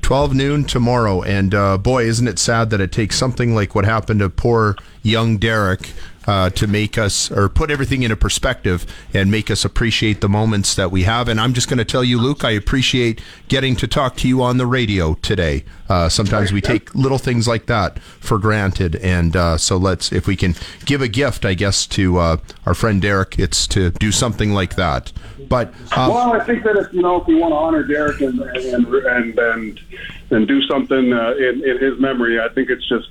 12 0.03 0.35
noon 0.35 0.65
tomorrow. 0.65 1.23
And 1.23 1.55
uh, 1.55 1.77
boy, 1.77 2.05
isn't 2.05 2.27
it 2.27 2.39
sad 2.39 2.71
that 2.71 2.81
it 2.81 2.93
takes 2.93 3.19
something 3.19 3.55
like 3.55 3.75
what 3.75 3.85
happened 3.85 4.21
to 4.21 4.31
poor 4.31 4.75
young 5.03 5.37
Derek 5.37 5.93
uh, 6.29 6.51
to 6.51 6.67
make 6.67 6.99
us 6.99 7.31
or 7.31 7.49
put 7.49 7.71
everything 7.71 8.03
into 8.03 8.15
perspective 8.15 8.85
and 9.15 9.31
make 9.31 9.51
us 9.51 9.65
appreciate 9.65 10.21
the 10.21 10.29
moments 10.29 10.75
that 10.75 10.91
we 10.91 11.05
have. 11.05 11.27
And 11.27 11.41
I'm 11.41 11.55
just 11.55 11.69
going 11.69 11.79
to 11.79 11.87
tell 11.87 12.05
you, 12.05 12.21
Luc, 12.21 12.45
I 12.45 12.51
appreciate 12.51 13.23
getting 13.49 13.75
to 13.77 13.89
talk 13.89 14.17
to 14.17 14.29
you 14.29 14.43
on 14.43 14.59
the 14.59 14.67
radio 14.67 15.15
today. 15.15 15.65
Uh, 15.89 16.11
sometimes 16.11 16.53
we 16.53 16.61
take 16.61 16.95
little 16.95 17.17
things 17.17 17.49
like 17.49 17.65
that 17.65 17.99
for 17.99 18.37
granted. 18.37 18.97
And 18.97 19.35
uh, 19.35 19.57
so 19.57 19.79
let's, 19.79 20.13
if 20.13 20.27
we 20.27 20.37
can 20.37 20.55
give 20.85 21.01
a 21.01 21.09
gift, 21.09 21.47
I 21.47 21.55
guess, 21.55 21.87
to 21.87 22.19
uh, 22.19 22.37
our 22.67 22.75
friend 22.75 23.01
Derek, 23.01 23.39
it's 23.39 23.67
to 23.69 23.89
do 23.93 24.13
something 24.13 24.53
like 24.53 24.77
that. 24.77 25.13
But 25.49 25.73
um, 25.97 26.11
well, 26.11 26.33
I 26.35 26.45
think 26.45 26.63
that 26.65 26.77
if 26.77 26.93
you 26.93 27.01
know 27.01 27.23
if 27.23 27.27
we 27.27 27.37
want 27.37 27.53
to 27.53 27.57
honor 27.57 27.83
Derek 27.83 28.21
and 28.21 28.39
and 28.39 28.87
and 28.87 29.39
and, 29.39 29.81
and 30.29 30.47
do 30.47 30.61
something 30.65 31.11
uh, 31.11 31.31
in 31.39 31.65
in 31.65 31.79
his 31.79 31.99
memory, 31.99 32.39
I 32.39 32.51
think 32.51 32.69
it's 32.69 32.87
just 32.87 33.09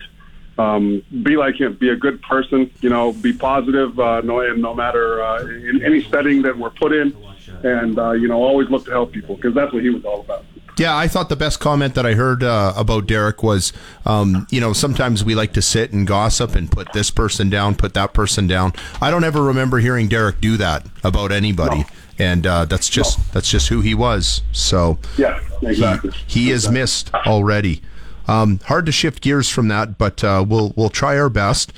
um, 0.58 1.04
be 1.24 1.38
like 1.38 1.60
him, 1.60 1.76
be 1.76 1.90
a 1.90 1.96
good 1.96 2.22
person, 2.22 2.72
you 2.82 2.90
know, 2.90 3.14
be 3.14 3.34
positive, 3.34 4.00
uh, 4.00 4.22
no, 4.22 4.40
and 4.42 4.62
no 4.62 4.74
matter 4.74 5.24
uh, 5.24 5.46
in 5.46 5.84
any 5.84 6.04
setting 6.04 6.42
that 6.44 6.58
we're 6.58 6.70
put 6.72 6.94
in, 6.94 7.16
and 7.64 7.98
uh, 8.00 8.12
you 8.12 8.28
know, 8.28 8.44
always 8.44 8.70
look 8.70 8.86
to 8.86 8.92
help 8.92 9.12
people 9.12 9.36
because 9.36 9.54
that's 9.54 9.74
what 9.74 9.84
he 9.84 9.90
was 9.90 10.04
all 10.06 10.22
about. 10.22 10.44
Yeah, 10.78 10.96
I 10.96 11.08
thought 11.08 11.30
the 11.30 11.36
best 11.36 11.60
comment 11.60 11.96
that 11.96 12.06
I 12.06 12.14
heard 12.14 12.44
uh, 12.44 12.72
about 12.78 13.08
Derek 13.08 13.42
was, 13.42 13.74
um, 14.06 14.46
you 14.52 14.62
know, 14.62 14.74
sometimes 14.74 15.26
we 15.26 15.34
like 15.34 15.54
to 15.54 15.62
sit 15.62 15.92
and 15.92 16.06
gossip 16.06 16.56
and 16.56 16.72
put 16.72 16.94
this 16.94 17.10
person 17.10 17.50
down, 17.50 17.74
put 17.74 17.96
that 17.96 18.14
person 18.14 18.46
down. 18.46 18.74
I 19.02 19.10
don't 19.10 19.24
ever 19.24 19.42
remember 19.42 19.80
hearing 19.80 20.08
Derek 20.08 20.40
do 20.40 20.56
that 20.58 20.86
about 21.04 21.32
anybody. 21.32 21.80
No. 21.80 21.86
And 22.20 22.48
uh, 22.48 22.66
that's 22.66 22.90
just 22.90 23.18
no. 23.18 23.24
that's 23.34 23.50
just 23.50 23.70
who 23.70 23.82
he 23.82 23.96
was. 23.96 24.42
So 24.52 25.00
yeah, 25.18 25.40
exactly. 25.62 26.12
He, 26.28 26.46
he 26.46 26.52
is 26.52 26.70
missed 26.70 27.14
already. 27.14 27.82
Um, 28.28 28.60
hard 28.66 28.86
to 28.86 28.92
shift 28.92 29.22
gears 29.22 29.50
from 29.50 29.70
that, 29.70 29.98
but 29.98 30.24
uh, 30.24 30.44
we'll 30.48 30.74
we'll 30.76 30.90
try 30.90 31.18
our 31.18 31.30
best. 31.30 31.72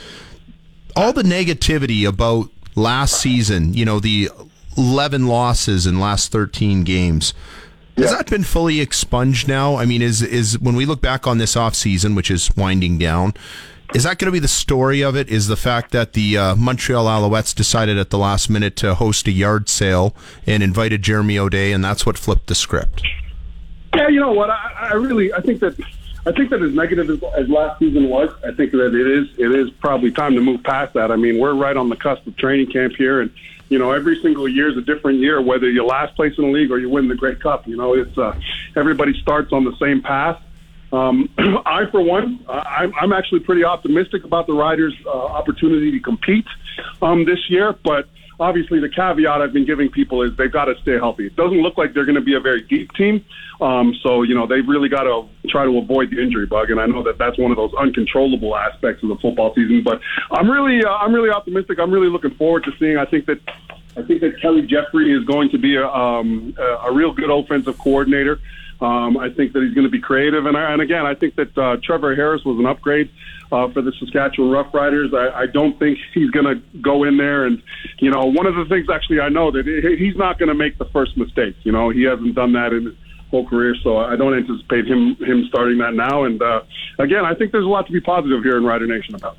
All 0.95 1.13
the 1.13 1.23
negativity 1.23 2.07
about 2.07 2.49
last 2.75 3.21
season, 3.21 3.73
you 3.73 3.85
know, 3.85 3.99
the 3.99 4.29
11 4.77 5.27
losses 5.27 5.85
in 5.85 5.99
last 5.99 6.31
13 6.31 6.83
games. 6.83 7.33
Has 7.97 8.11
that 8.11 8.29
been 8.29 8.43
fully 8.43 8.79
expunged 8.79 9.47
now? 9.47 9.75
I 9.75 9.85
mean, 9.85 10.01
is 10.01 10.21
is 10.21 10.57
when 10.59 10.75
we 10.75 10.85
look 10.85 11.01
back 11.01 11.27
on 11.27 11.37
this 11.37 11.57
off 11.57 11.75
season, 11.75 12.15
which 12.15 12.31
is 12.31 12.55
winding 12.55 12.97
down, 12.97 13.33
is 13.93 14.03
that 14.03 14.19
going 14.19 14.27
to 14.27 14.31
be 14.31 14.39
the 14.39 14.47
story 14.47 15.01
of 15.01 15.17
it? 15.17 15.27
Is 15.27 15.47
the 15.47 15.57
fact 15.57 15.91
that 15.91 16.13
the 16.13 16.37
uh, 16.37 16.55
Montreal 16.55 17.05
Alouettes 17.05 17.53
decided 17.53 17.97
at 17.97 18.09
the 18.09 18.17
last 18.17 18.49
minute 18.49 18.77
to 18.77 18.95
host 18.95 19.27
a 19.27 19.31
yard 19.31 19.67
sale 19.67 20.15
and 20.47 20.63
invited 20.63 21.01
Jeremy 21.01 21.37
O'Day, 21.37 21.73
and 21.73 21.83
that's 21.83 22.05
what 22.05 22.17
flipped 22.17 22.47
the 22.47 22.55
script? 22.55 23.03
Yeah, 23.93 24.07
you 24.07 24.21
know 24.21 24.31
what? 24.31 24.49
I, 24.49 24.89
I 24.91 24.93
really 24.93 25.33
I 25.33 25.41
think 25.41 25.59
that 25.59 25.75
I 26.25 26.31
think 26.31 26.49
that 26.49 26.61
as 26.61 26.73
negative 26.73 27.09
as, 27.09 27.23
as 27.33 27.49
last 27.49 27.79
season 27.79 28.09
was, 28.09 28.29
I 28.43 28.51
think 28.51 28.71
that 28.71 28.93
it 28.93 29.07
is 29.07 29.27
it 29.37 29.51
is 29.55 29.69
probably 29.79 30.11
time 30.11 30.35
to 30.35 30.41
move 30.41 30.63
past 30.63 30.93
that. 30.93 31.11
I 31.11 31.15
mean, 31.15 31.39
we're 31.39 31.53
right 31.53 31.75
on 31.75 31.89
the 31.89 31.95
cusp 31.95 32.27
of 32.27 32.35
training 32.37 32.71
camp 32.71 32.93
here, 32.97 33.21
and 33.21 33.31
you 33.69 33.79
know 33.79 33.91
every 33.91 34.21
single 34.21 34.47
year 34.47 34.69
is 34.69 34.77
a 34.77 34.81
different 34.81 35.19
year. 35.19 35.41
Whether 35.41 35.69
you're 35.69 35.85
last 35.85 36.15
place 36.15 36.33
in 36.37 36.43
the 36.45 36.51
league 36.51 36.71
or 36.71 36.79
you 36.79 36.89
win 36.89 37.07
the 37.07 37.15
Grey 37.15 37.35
Cup, 37.35 37.67
you 37.67 37.77
know 37.77 37.93
it's 37.93 38.17
uh, 38.17 38.37
everybody 38.75 39.19
starts 39.21 39.53
on 39.53 39.63
the 39.63 39.75
same 39.77 40.01
path. 40.01 40.41
Um, 40.91 41.29
I, 41.65 41.85
for 41.85 42.01
one, 42.01 42.43
I'm, 42.49 42.93
I'm 42.99 43.13
actually 43.13 43.41
pretty 43.41 43.63
optimistic 43.63 44.23
about 44.23 44.47
the 44.47 44.53
Riders' 44.53 44.95
uh, 45.05 45.09
opportunity 45.09 45.91
to 45.91 45.99
compete 45.99 46.45
um, 47.01 47.25
this 47.25 47.49
year, 47.49 47.73
but 47.83 48.07
obviously 48.39 48.79
the 48.79 48.89
caveat 48.89 49.41
I've 49.41 49.53
been 49.53 49.65
giving 49.65 49.89
people 49.89 50.21
is 50.21 50.35
they've 50.37 50.51
got 50.51 50.65
to 50.65 50.75
stay 50.81 50.93
healthy. 50.93 51.27
It 51.27 51.35
doesn't 51.35 51.61
look 51.61 51.77
like 51.77 51.93
they're 51.93 52.05
going 52.05 52.15
to 52.15 52.21
be 52.21 52.35
a 52.35 52.39
very 52.39 52.61
deep 52.61 52.91
team. 52.93 53.25
Um, 53.61 53.93
so, 54.01 54.23
you 54.23 54.33
know, 54.33 54.47
they've 54.47 54.67
really 54.67 54.87
got 54.87 55.03
to 55.03 55.27
try 55.49 55.65
to 55.65 55.77
avoid 55.77 56.11
the 56.11 56.21
injury 56.21 56.45
bug. 56.45 56.71
And 56.71 56.79
I 56.79 56.85
know 56.85 57.03
that 57.03 57.17
that's 57.17 57.37
one 57.37 57.51
of 57.51 57.57
those 57.57 57.73
uncontrollable 57.73 58.55
aspects 58.55 59.03
of 59.03 59.09
the 59.09 59.17
football 59.17 59.53
season, 59.53 59.83
but 59.83 59.99
I'm 60.31 60.49
really, 60.49 60.83
uh, 60.83 60.89
I'm 60.89 61.13
really 61.13 61.29
optimistic. 61.29 61.79
I'm 61.79 61.91
really 61.91 62.09
looking 62.09 62.33
forward 62.35 62.63
to 62.63 62.71
seeing, 62.79 62.97
I 62.97 63.05
think 63.05 63.25
that, 63.25 63.39
I 63.97 64.03
think 64.03 64.21
that 64.21 64.39
Kelly 64.41 64.61
Jeffrey 64.61 65.11
is 65.13 65.25
going 65.25 65.49
to 65.49 65.57
be 65.57 65.75
a, 65.75 65.87
um, 65.87 66.55
a 66.57 66.91
real 66.91 67.11
good 67.11 67.29
offensive 67.29 67.77
coordinator. 67.77 68.39
Um, 68.79 69.17
I 69.17 69.29
think 69.29 69.51
that 69.51 69.61
he's 69.61 69.73
going 69.73 69.87
to 69.87 69.91
be 69.91 69.99
creative, 69.99 70.45
and, 70.45 70.55
I, 70.55 70.71
and 70.71 70.81
again, 70.81 71.05
I 71.05 71.13
think 71.13 71.35
that 71.35 71.57
uh, 71.57 71.75
Trevor 71.83 72.15
Harris 72.15 72.45
was 72.45 72.59
an 72.59 72.65
upgrade 72.65 73.11
uh, 73.51 73.69
for 73.69 73.81
the 73.81 73.91
Saskatchewan 73.99 74.51
Roughriders. 74.51 75.13
I, 75.13 75.41
I 75.41 75.45
don't 75.47 75.77
think 75.79 75.97
he's 76.13 76.29
going 76.31 76.45
to 76.45 76.61
go 76.79 77.03
in 77.03 77.17
there 77.17 77.45
and, 77.45 77.61
you 77.99 78.11
know, 78.11 78.25
one 78.25 78.45
of 78.45 78.55
the 78.55 78.65
things 78.65 78.87
actually 78.93 79.19
I 79.19 79.29
know 79.29 79.51
that 79.51 79.65
he's 79.97 80.15
not 80.15 80.39
going 80.39 80.49
to 80.49 80.55
make 80.55 80.77
the 80.77 80.85
first 80.85 81.17
mistake. 81.17 81.55
You 81.63 81.71
know, 81.71 81.89
he 81.89 82.03
hasn't 82.03 82.35
done 82.35 82.53
that 82.53 82.73
in 82.73 82.85
his 82.85 82.95
whole 83.29 83.47
career, 83.47 83.75
so 83.83 83.97
I 83.97 84.15
don't 84.15 84.35
anticipate 84.35 84.87
him 84.87 85.15
him 85.17 85.45
starting 85.47 85.77
that 85.79 85.93
now. 85.93 86.23
And 86.23 86.41
uh, 86.41 86.61
again, 86.97 87.25
I 87.25 87.35
think 87.35 87.51
there's 87.51 87.65
a 87.65 87.69
lot 87.69 87.85
to 87.87 87.91
be 87.91 88.01
positive 88.01 88.43
here 88.43 88.57
in 88.57 88.63
Rider 88.63 88.87
Nation 88.87 89.15
about. 89.15 89.37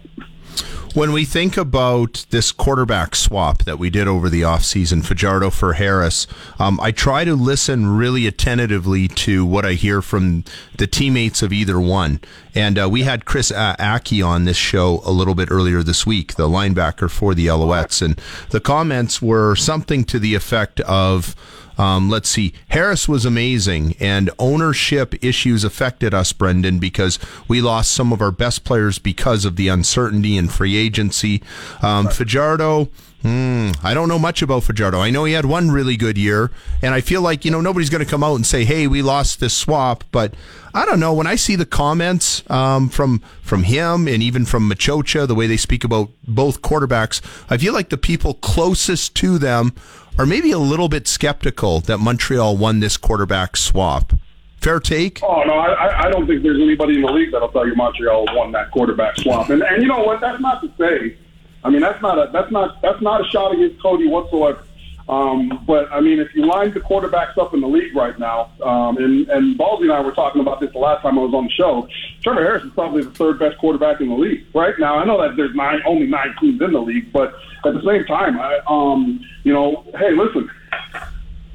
When 0.93 1.13
we 1.13 1.25
think 1.25 1.57
about 1.57 2.27
this 2.31 2.51
quarterback 2.51 3.15
swap 3.15 3.65
that 3.65 3.79
we 3.79 3.91
did 3.91 4.09
over 4.09 4.29
the 4.29 4.43
offseason, 4.43 5.05
Fajardo 5.05 5.51
for 5.51 5.75
Harris, 5.75 6.27
um, 6.59 6.81
I 6.81 6.91
try 6.91 7.25
to 7.25 7.37
listen 7.37 7.87
really 7.97 8.27
attentively 8.27 9.07
to 9.07 9.47
what 9.47 9.65
I 9.65 9.75
hear 9.75 10.03
from 10.03 10.43
the 10.79 10.89
teammates 10.89 11.43
of 11.43 11.53
either 11.53 11.79
one. 11.79 12.21
And 12.57 12.77
uh, 12.77 12.89
we 12.91 13.05
had 13.05 13.25
Chris 13.25 13.53
uh, 13.53 13.77
Ackie 13.79 14.27
on 14.27 14.47
this 14.47 14.57
show 14.57 15.01
a 15.05 15.13
little 15.13 15.37
bit 15.37 15.49
earlier 15.51 15.85
this 15.85 16.05
week, 16.05 16.35
the 16.35 16.49
linebacker 16.49 17.09
for 17.09 17.35
the 17.35 17.47
Alouettes. 17.47 18.03
And 18.03 18.21
the 18.51 18.61
comments 18.61 19.23
were 19.23 19.55
something 19.55 20.03
to 20.05 20.19
the 20.19 20.35
effect 20.35 20.81
of, 20.81 21.37
um, 21.81 22.11
let's 22.11 22.29
see. 22.29 22.53
Harris 22.69 23.09
was 23.09 23.25
amazing, 23.25 23.97
and 23.99 24.29
ownership 24.39 25.15
issues 25.25 25.65
affected 25.65 26.13
us, 26.13 26.31
Brendan, 26.31 26.79
because 26.79 27.19
we 27.49 27.63
lost 27.63 27.93
some 27.93 28.13
of 28.13 28.21
our 28.21 28.31
best 28.31 28.65
players 28.65 28.99
because 28.99 29.47
of 29.47 29.57
the 29.57 29.69
uncertainty 29.69 30.37
in 30.37 30.49
free 30.49 30.77
agency. 30.77 31.43
Um, 31.81 32.09
Fajardo. 32.09 32.91
Hmm, 33.23 33.71
I 33.83 33.93
don't 33.95 34.09
know 34.09 34.19
much 34.19 34.41
about 34.43 34.63
Fajardo. 34.65 34.99
I 34.99 35.11
know 35.11 35.25
he 35.25 35.33
had 35.33 35.45
one 35.47 35.71
really 35.71 35.97
good 35.97 36.17
year, 36.19 36.51
and 36.83 36.95
I 36.95 37.01
feel 37.01 37.23
like 37.23 37.45
you 37.47 37.51
know 37.51 37.61
nobody's 37.61 37.91
going 37.91 38.05
to 38.05 38.11
come 38.11 38.23
out 38.23 38.35
and 38.35 38.47
say, 38.47 38.65
"Hey, 38.65 38.87
we 38.87 39.01
lost 39.03 39.41
this 39.41 39.55
swap." 39.55 40.05
But 40.11 40.35
I 40.73 40.87
don't 40.87 41.01
know. 41.01 41.13
When 41.13 41.27
I 41.27 41.37
see 41.37 41.55
the 41.55 41.67
comments 41.67 42.43
um, 42.51 42.89
from 42.89 43.23
from 43.43 43.65
him 43.65 44.09
and 44.09 44.23
even 44.23 44.47
from 44.47 44.71
Maciocia, 44.71 45.27
the 45.27 45.35
way 45.35 45.47
they 45.47 45.59
speak 45.59 45.85
about 45.85 46.09
both 46.27 46.63
quarterbacks, 46.63 47.21
I 47.51 47.59
feel 47.59 47.75
like 47.75 47.91
the 47.91 47.99
people 47.99 48.35
closest 48.35 49.15
to 49.17 49.37
them 49.37 49.75
are 50.21 50.27
maybe 50.27 50.53
a 50.53 50.59
little 50.59 50.91
bit 50.91 51.09
skeptical 51.09 51.81
that 51.81 51.97
Montreal 51.97 52.57
won 52.57 52.81
this 52.81 52.99
quarterback 52.99 53.57
swap. 53.57 54.13
Fair 54.59 54.79
take? 54.79 55.23
Oh 55.23 55.43
no, 55.45 55.55
I, 55.55 56.07
I 56.07 56.11
don't 56.11 56.27
think 56.27 56.43
there's 56.43 56.61
anybody 56.61 56.97
in 56.97 57.01
the 57.01 57.11
league 57.11 57.33
that'll 57.33 57.49
tell 57.49 57.67
you 57.67 57.75
Montreal 57.75 58.27
won 58.37 58.53
that 58.53 58.71
quarterback 58.71 59.17
swap. 59.17 59.49
And 59.49 59.63
and 59.63 59.81
you 59.83 59.89
know 59.89 60.05
what? 60.05 60.21
That's 60.21 60.41
not 60.41 60.61
to 60.61 60.71
say 60.79 61.17
I 61.63 61.69
mean, 61.69 61.81
that's 61.81 62.01
not 62.01 62.19
a 62.19 62.31
that's 62.33 62.51
not 62.51 62.81
that's 62.81 63.01
not 63.03 63.27
a 63.27 63.29
shot 63.29 63.53
against 63.53 63.83
Cody 63.83 64.09
whatsoever. 64.09 64.65
Um, 65.11 65.65
but 65.67 65.91
I 65.93 66.01
mean, 66.01 66.21
if 66.21 66.33
you 66.37 66.47
line 66.47 66.73
the 66.73 66.79
quarterbacks 66.79 67.37
up 67.37 67.53
in 67.53 67.61
the 67.61 67.67
league 67.67 67.97
right 67.97 68.17
now, 68.17 68.53
um, 68.63 68.97
and 68.97 69.29
and 69.29 69.59
Ballsy 69.59 69.83
and 69.83 69.93
I 69.93 70.01
were 70.01 70.13
talking 70.13 70.41
about 70.41 70.61
this 70.61 70.71
the 70.73 70.79
last 70.79 71.03
time 71.03 71.19
I 71.19 71.23
was 71.23 71.35
on 71.35 71.47
the 71.47 71.51
show. 71.51 71.89
Trevor 72.23 72.43
Harris 72.43 72.63
is 72.63 72.71
probably 72.75 73.03
the 73.03 73.11
third 73.11 73.41
best 73.41 73.59
quarterback 73.59 74.01
in 74.01 74.09
the 74.09 74.15
league 74.15 74.47
right 74.55 74.79
now. 74.79 74.99
I 74.99 75.05
know 75.05 75.21
that 75.21 75.37
there's 75.37 75.55
nine 75.57 75.81
only 75.85 76.07
nine 76.07 76.37
teams 76.41 76.63
in 76.63 76.73
the 76.73 76.81
league, 76.81 77.13
but 77.13 77.35
at 77.67 77.75
the 77.75 77.83
same 77.85 78.05
time, 78.05 78.39
I 78.39 78.61
um, 78.69 79.21
you 79.43 79.53
know, 79.53 79.85
hey, 79.99 80.13
listen, 80.13 80.49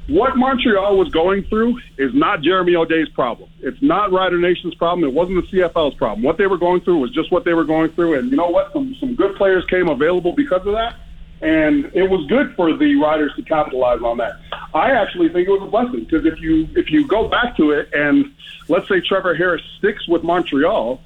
what 0.08 0.36
Montreal 0.36 0.98
was 0.98 1.08
going 1.08 1.44
through 1.44 1.78
is 1.96 2.12
not 2.12 2.42
Jeremy 2.42 2.76
O'Day's 2.76 3.08
problem. 3.08 3.48
It's 3.60 3.80
not 3.80 4.12
Rider 4.12 4.38
Nation's 4.38 4.74
problem. 4.74 5.08
It 5.08 5.14
wasn't 5.14 5.50
the 5.50 5.58
CFL's 5.58 5.94
problem. 5.94 6.22
What 6.22 6.36
they 6.36 6.46
were 6.46 6.58
going 6.58 6.82
through 6.82 6.98
was 6.98 7.10
just 7.10 7.32
what 7.32 7.46
they 7.46 7.54
were 7.54 7.64
going 7.64 7.90
through. 7.92 8.18
And 8.18 8.30
you 8.30 8.36
know 8.36 8.48
what? 8.48 8.72
Some, 8.74 8.94
some 9.00 9.14
good 9.14 9.34
players 9.36 9.64
came 9.64 9.88
available 9.88 10.32
because 10.32 10.64
of 10.66 10.74
that. 10.74 10.96
And 11.42 11.90
it 11.94 12.08
was 12.08 12.26
good 12.28 12.54
for 12.56 12.74
the 12.74 12.96
Riders 12.96 13.32
to 13.36 13.42
capitalize 13.42 14.00
on 14.00 14.16
that. 14.18 14.40
I 14.74 14.90
actually 14.92 15.28
think 15.28 15.48
it 15.48 15.50
was 15.50 15.62
a 15.62 15.70
blessing 15.70 16.04
because 16.04 16.24
if 16.24 16.40
you 16.40 16.68
if 16.74 16.90
you 16.90 17.06
go 17.06 17.28
back 17.28 17.56
to 17.58 17.72
it 17.72 17.92
and 17.92 18.32
let's 18.68 18.88
say 18.88 19.00
Trevor 19.00 19.34
Harris 19.34 19.62
sticks 19.78 20.08
with 20.08 20.22
Montreal, 20.22 21.00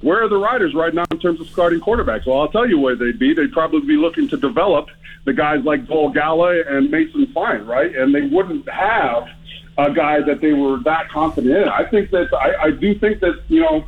where 0.00 0.22
are 0.22 0.28
the 0.28 0.36
Riders 0.36 0.74
right 0.74 0.94
now 0.94 1.04
in 1.10 1.18
terms 1.18 1.40
of 1.40 1.48
starting 1.48 1.80
quarterbacks? 1.80 2.26
Well, 2.26 2.40
I'll 2.40 2.48
tell 2.48 2.68
you 2.68 2.78
where 2.78 2.96
they'd 2.96 3.18
be. 3.18 3.34
They'd 3.34 3.52
probably 3.52 3.80
be 3.80 3.96
looking 3.96 4.28
to 4.28 4.36
develop 4.36 4.88
the 5.24 5.32
guys 5.32 5.64
like 5.64 5.86
Dolegala 5.86 6.68
and 6.68 6.90
Mason 6.90 7.26
Fine, 7.28 7.64
right? 7.66 7.94
And 7.94 8.14
they 8.14 8.22
wouldn't 8.22 8.68
have 8.68 9.28
a 9.78 9.92
guy 9.92 10.20
that 10.20 10.40
they 10.40 10.52
were 10.52 10.78
that 10.80 11.08
confident 11.08 11.56
in. 11.56 11.68
I 11.68 11.84
think 11.84 12.10
that 12.10 12.32
I, 12.34 12.64
I 12.64 12.70
do 12.70 12.98
think 12.98 13.20
that 13.20 13.42
you 13.48 13.60
know 13.60 13.84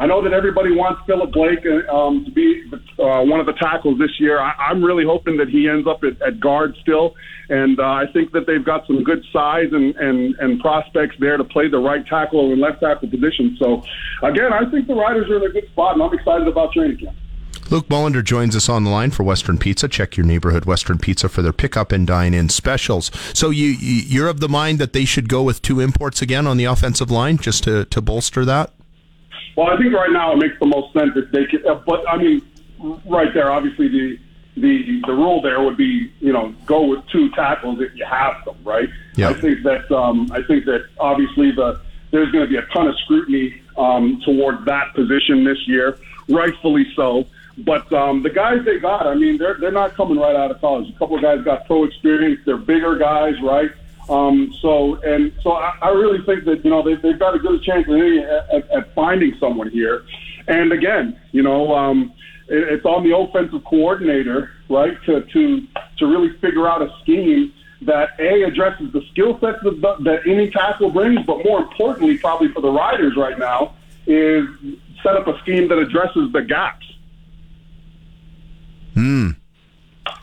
I 0.00 0.06
know 0.06 0.22
that 0.22 0.32
everybody 0.32 0.70
wants 0.70 1.02
Philip 1.06 1.32
Blake 1.32 1.58
uh, 1.66 1.92
um, 1.92 2.24
to 2.24 2.30
be 2.30 2.62
uh, 3.00 3.22
one 3.24 3.40
of 3.40 3.46
the 3.46 3.52
tackles 3.54 3.98
this 3.98 4.20
year. 4.20 4.38
I, 4.38 4.52
I'm 4.52 4.82
really 4.82 5.04
hoping 5.04 5.36
that 5.38 5.48
he 5.48 5.68
ends 5.68 5.88
up 5.88 6.04
at, 6.04 6.20
at 6.22 6.38
guard 6.38 6.76
still, 6.80 7.14
and 7.48 7.80
uh, 7.80 7.82
I 7.82 8.04
think 8.12 8.30
that 8.32 8.46
they've 8.46 8.64
got 8.64 8.86
some 8.86 9.02
good 9.02 9.24
size 9.32 9.68
and, 9.72 9.96
and 9.96 10.36
and 10.36 10.60
prospects 10.60 11.16
there 11.18 11.36
to 11.36 11.42
play 11.44 11.68
the 11.68 11.78
right 11.78 12.06
tackle 12.06 12.52
and 12.52 12.60
left 12.60 12.80
tackle 12.80 13.08
position. 13.10 13.56
So, 13.60 13.82
again, 14.22 14.52
I 14.52 14.70
think 14.70 14.86
the 14.86 14.94
Riders 14.94 15.28
are 15.30 15.36
in 15.38 15.50
a 15.50 15.52
good 15.52 15.68
spot, 15.72 15.94
and 15.94 16.02
I'm 16.02 16.14
excited 16.14 16.46
about 16.46 16.72
training 16.72 16.98
camp. 16.98 17.16
Luc 17.70 17.88
Mullinder 17.88 18.24
joins 18.24 18.56
us 18.56 18.68
on 18.68 18.84
the 18.84 18.90
line 18.90 19.10
for 19.10 19.24
Western 19.24 19.58
Pizza. 19.58 19.88
Check 19.88 20.16
your 20.16 20.24
neighborhood 20.24 20.64
Western 20.64 20.96
Pizza 20.98 21.28
for 21.28 21.42
their 21.42 21.52
pickup 21.52 21.92
and 21.92 22.06
dine-in 22.06 22.48
specials. 22.50 23.10
So 23.34 23.50
you 23.50 23.66
you- 23.66 24.04
you're 24.06 24.28
of 24.28 24.38
the 24.40 24.48
mind 24.48 24.78
that 24.78 24.92
they 24.92 25.04
should 25.04 25.28
go 25.28 25.42
with 25.42 25.60
two 25.60 25.80
imports 25.80 26.22
again 26.22 26.46
on 26.46 26.56
the 26.56 26.64
offensive 26.66 27.10
line 27.10 27.36
just 27.36 27.64
to, 27.64 27.84
to 27.86 28.00
bolster 28.00 28.44
that. 28.46 28.72
Well, 29.58 29.70
I 29.70 29.76
think 29.76 29.92
right 29.92 30.12
now 30.12 30.34
it 30.34 30.36
makes 30.36 30.56
the 30.60 30.66
most 30.66 30.92
sense 30.92 31.10
if 31.16 31.32
they 31.32 31.44
could. 31.44 31.66
Uh, 31.66 31.80
but 31.84 32.08
I 32.08 32.16
mean, 32.16 32.48
right 33.04 33.34
there, 33.34 33.50
obviously 33.50 33.88
the 33.88 34.16
the 34.56 35.00
the 35.04 35.12
rule 35.12 35.42
there 35.42 35.60
would 35.60 35.76
be 35.76 36.12
you 36.20 36.32
know 36.32 36.54
go 36.64 36.86
with 36.86 37.04
two 37.08 37.28
tackles 37.32 37.80
if 37.80 37.92
you 37.96 38.04
have 38.04 38.44
them, 38.44 38.56
right? 38.62 38.88
Yeah. 39.16 39.30
I 39.30 39.34
think 39.34 39.64
that 39.64 39.90
um, 39.90 40.30
I 40.30 40.44
think 40.44 40.64
that 40.66 40.86
obviously 41.00 41.50
the 41.50 41.80
there's 42.12 42.30
going 42.30 42.44
to 42.44 42.48
be 42.48 42.56
a 42.56 42.66
ton 42.72 42.86
of 42.86 42.96
scrutiny 43.00 43.60
um, 43.76 44.22
towards 44.24 44.64
that 44.66 44.94
position 44.94 45.42
this 45.42 45.58
year, 45.66 45.98
rightfully 46.28 46.86
so. 46.94 47.26
But 47.58 47.92
um, 47.92 48.22
the 48.22 48.30
guys 48.30 48.64
they 48.64 48.78
got, 48.78 49.08
I 49.08 49.16
mean, 49.16 49.38
they're 49.38 49.56
they're 49.58 49.72
not 49.72 49.96
coming 49.96 50.18
right 50.18 50.36
out 50.36 50.52
of 50.52 50.60
college. 50.60 50.88
A 50.88 50.98
couple 51.00 51.16
of 51.16 51.22
guys 51.22 51.42
got 51.42 51.66
pro 51.66 51.82
experience. 51.82 52.38
They're 52.46 52.58
bigger 52.58 52.96
guys, 52.96 53.34
right? 53.42 53.72
Um, 54.08 54.54
so 54.62 54.96
and 55.02 55.32
so, 55.42 55.52
I, 55.52 55.76
I 55.82 55.88
really 55.90 56.24
think 56.24 56.44
that 56.44 56.64
you 56.64 56.70
know 56.70 56.82
they, 56.82 56.94
they've 56.94 57.18
got 57.18 57.34
a 57.34 57.38
good 57.38 57.62
chance 57.62 57.86
at, 57.88 58.54
at, 58.54 58.70
at 58.70 58.94
finding 58.94 59.34
someone 59.38 59.70
here. 59.70 60.04
And 60.46 60.72
again, 60.72 61.20
you 61.32 61.42
know, 61.42 61.74
um, 61.74 62.12
it, 62.48 62.72
it's 62.72 62.86
on 62.86 63.08
the 63.08 63.16
offensive 63.16 63.64
coordinator, 63.64 64.50
right, 64.68 64.96
to 65.04 65.22
to 65.22 65.66
to 65.98 66.06
really 66.06 66.30
figure 66.38 66.66
out 66.66 66.80
a 66.80 66.90
scheme 67.02 67.52
that 67.82 68.10
a 68.18 68.42
addresses 68.42 68.92
the 68.92 69.02
skill 69.12 69.38
sets 69.40 69.58
that, 69.62 69.96
that 70.00 70.26
any 70.26 70.50
tackle 70.50 70.90
brings, 70.90 71.24
but 71.26 71.44
more 71.44 71.60
importantly, 71.60 72.18
probably 72.18 72.48
for 72.48 72.60
the 72.60 72.70
riders 72.70 73.14
right 73.16 73.38
now, 73.38 73.74
is 74.06 74.46
set 75.02 75.16
up 75.16 75.26
a 75.28 75.38
scheme 75.40 75.68
that 75.68 75.78
addresses 75.78 76.32
the 76.32 76.42
gaps. 76.42 76.86
Hmm. 78.94 79.30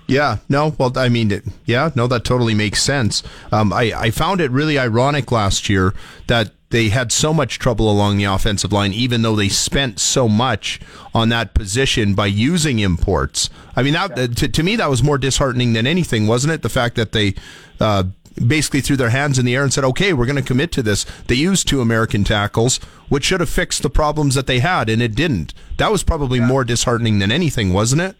Yeah, 0.08 0.38
no, 0.50 0.76
well, 0.78 0.92
I 0.98 1.10
mean, 1.10 1.32
it- 1.32 1.46
yeah, 1.66 1.90
no, 1.96 2.06
that 2.08 2.24
totally 2.24 2.54
makes 2.54 2.82
sense. 2.84 3.24
Um, 3.52 3.74
I, 3.74 3.92
I 3.96 4.12
found 4.12 4.40
it 4.42 4.52
really 4.52 4.78
ironic 4.78 5.32
last 5.32 5.68
year 5.68 5.94
that 6.28 6.52
they 6.70 6.90
had 6.90 7.12
so 7.12 7.34
much 7.34 7.58
trouble 7.58 7.90
along 7.90 8.18
the 8.18 8.26
offensive 8.26 8.72
line, 8.72 8.92
even 8.94 9.22
though 9.22 9.36
they 9.36 9.50
spent 9.50 10.00
so 10.00 10.28
much 10.28 10.80
on 11.14 11.30
that 11.30 11.54
position 11.54 12.14
by 12.14 12.26
using 12.28 12.80
imports. 12.80 13.50
I 13.76 13.84
mean, 13.84 13.94
that 13.94 14.16
to, 14.38 14.48
to 14.48 14.64
me, 14.64 14.76
that 14.76 14.90
was 14.90 15.02
more 15.02 15.18
disheartening 15.18 15.74
than 15.74 15.88
anything, 15.88 16.28
wasn't 16.28 16.54
it? 16.54 16.62
The 16.64 16.70
fact 16.70 16.96
that 16.96 17.12
they 17.12 17.34
uh, 17.80 18.04
basically 18.46 18.82
threw 18.82 18.98
their 18.98 19.10
hands 19.12 19.40
in 19.40 19.46
the 19.46 19.56
air 19.56 19.64
and 19.64 19.72
said, 19.72 19.86
okay, 19.86 20.12
we're 20.12 20.26
going 20.26 20.36
to 20.36 20.42
commit 20.42 20.72
to 20.74 20.84
this. 20.84 21.06
They 21.28 21.36
used 21.36 21.68
two 21.68 21.82
American 21.82 22.24
tackles, 22.24 22.78
which 23.10 23.24
should 23.26 23.40
have 23.40 23.50
fixed 23.50 23.82
the 23.82 23.90
problems 23.90 24.36
that 24.36 24.48
they 24.48 24.60
had, 24.60 24.90
and 24.90 25.02
it 25.02 25.16
didn't. 25.16 25.54
That 25.78 25.92
was 25.92 26.04
probably 26.04 26.40
more 26.40 26.64
disheartening 26.64 27.20
than 27.20 27.32
anything, 27.32 27.74
wasn't 27.74 28.02
it? 28.02 28.16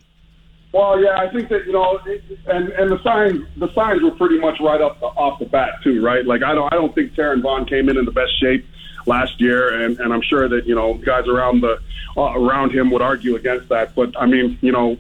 Well, 0.76 1.02
yeah, 1.02 1.16
I 1.16 1.30
think 1.30 1.48
that 1.48 1.66
you 1.66 1.72
know, 1.72 2.02
it, 2.06 2.22
and 2.48 2.68
and 2.68 2.92
the 2.92 3.02
signs 3.02 3.48
the 3.56 3.74
signs 3.74 4.04
were 4.04 4.12
pretty 4.12 4.38
much 4.38 4.60
right 4.60 4.82
up 4.82 5.00
the, 5.00 5.06
off 5.06 5.40
the 5.40 5.46
bat 5.46 5.82
too, 5.82 6.04
right? 6.04 6.26
Like 6.26 6.44
I 6.44 6.54
don't 6.54 6.68
I 6.74 6.76
don't 6.76 6.94
think 6.94 7.14
Taron 7.14 7.42
Vaughn 7.42 7.66
came 7.66 7.88
in 7.88 7.96
in 7.96 8.04
the 8.04 8.12
best 8.12 8.38
shape 8.42 8.68
last 9.06 9.40
year, 9.40 9.86
and 9.86 9.98
and 10.02 10.14
I'm 10.14 10.22
sure 10.22 10.50
that 10.50 10.68
you 10.68 10.76
know 10.76 10.96
guys 10.96 11.30
around 11.30 11.62
the 11.62 11.80
uh, 12.18 12.34
around 12.34 12.74
him 12.74 12.92
would 12.92 13.02
argue 13.02 13.38
against 13.38 13.70
that. 13.70 13.96
But 13.96 14.20
I 14.20 14.26
mean, 14.26 14.60
you 14.60 14.74
know, 14.74 14.98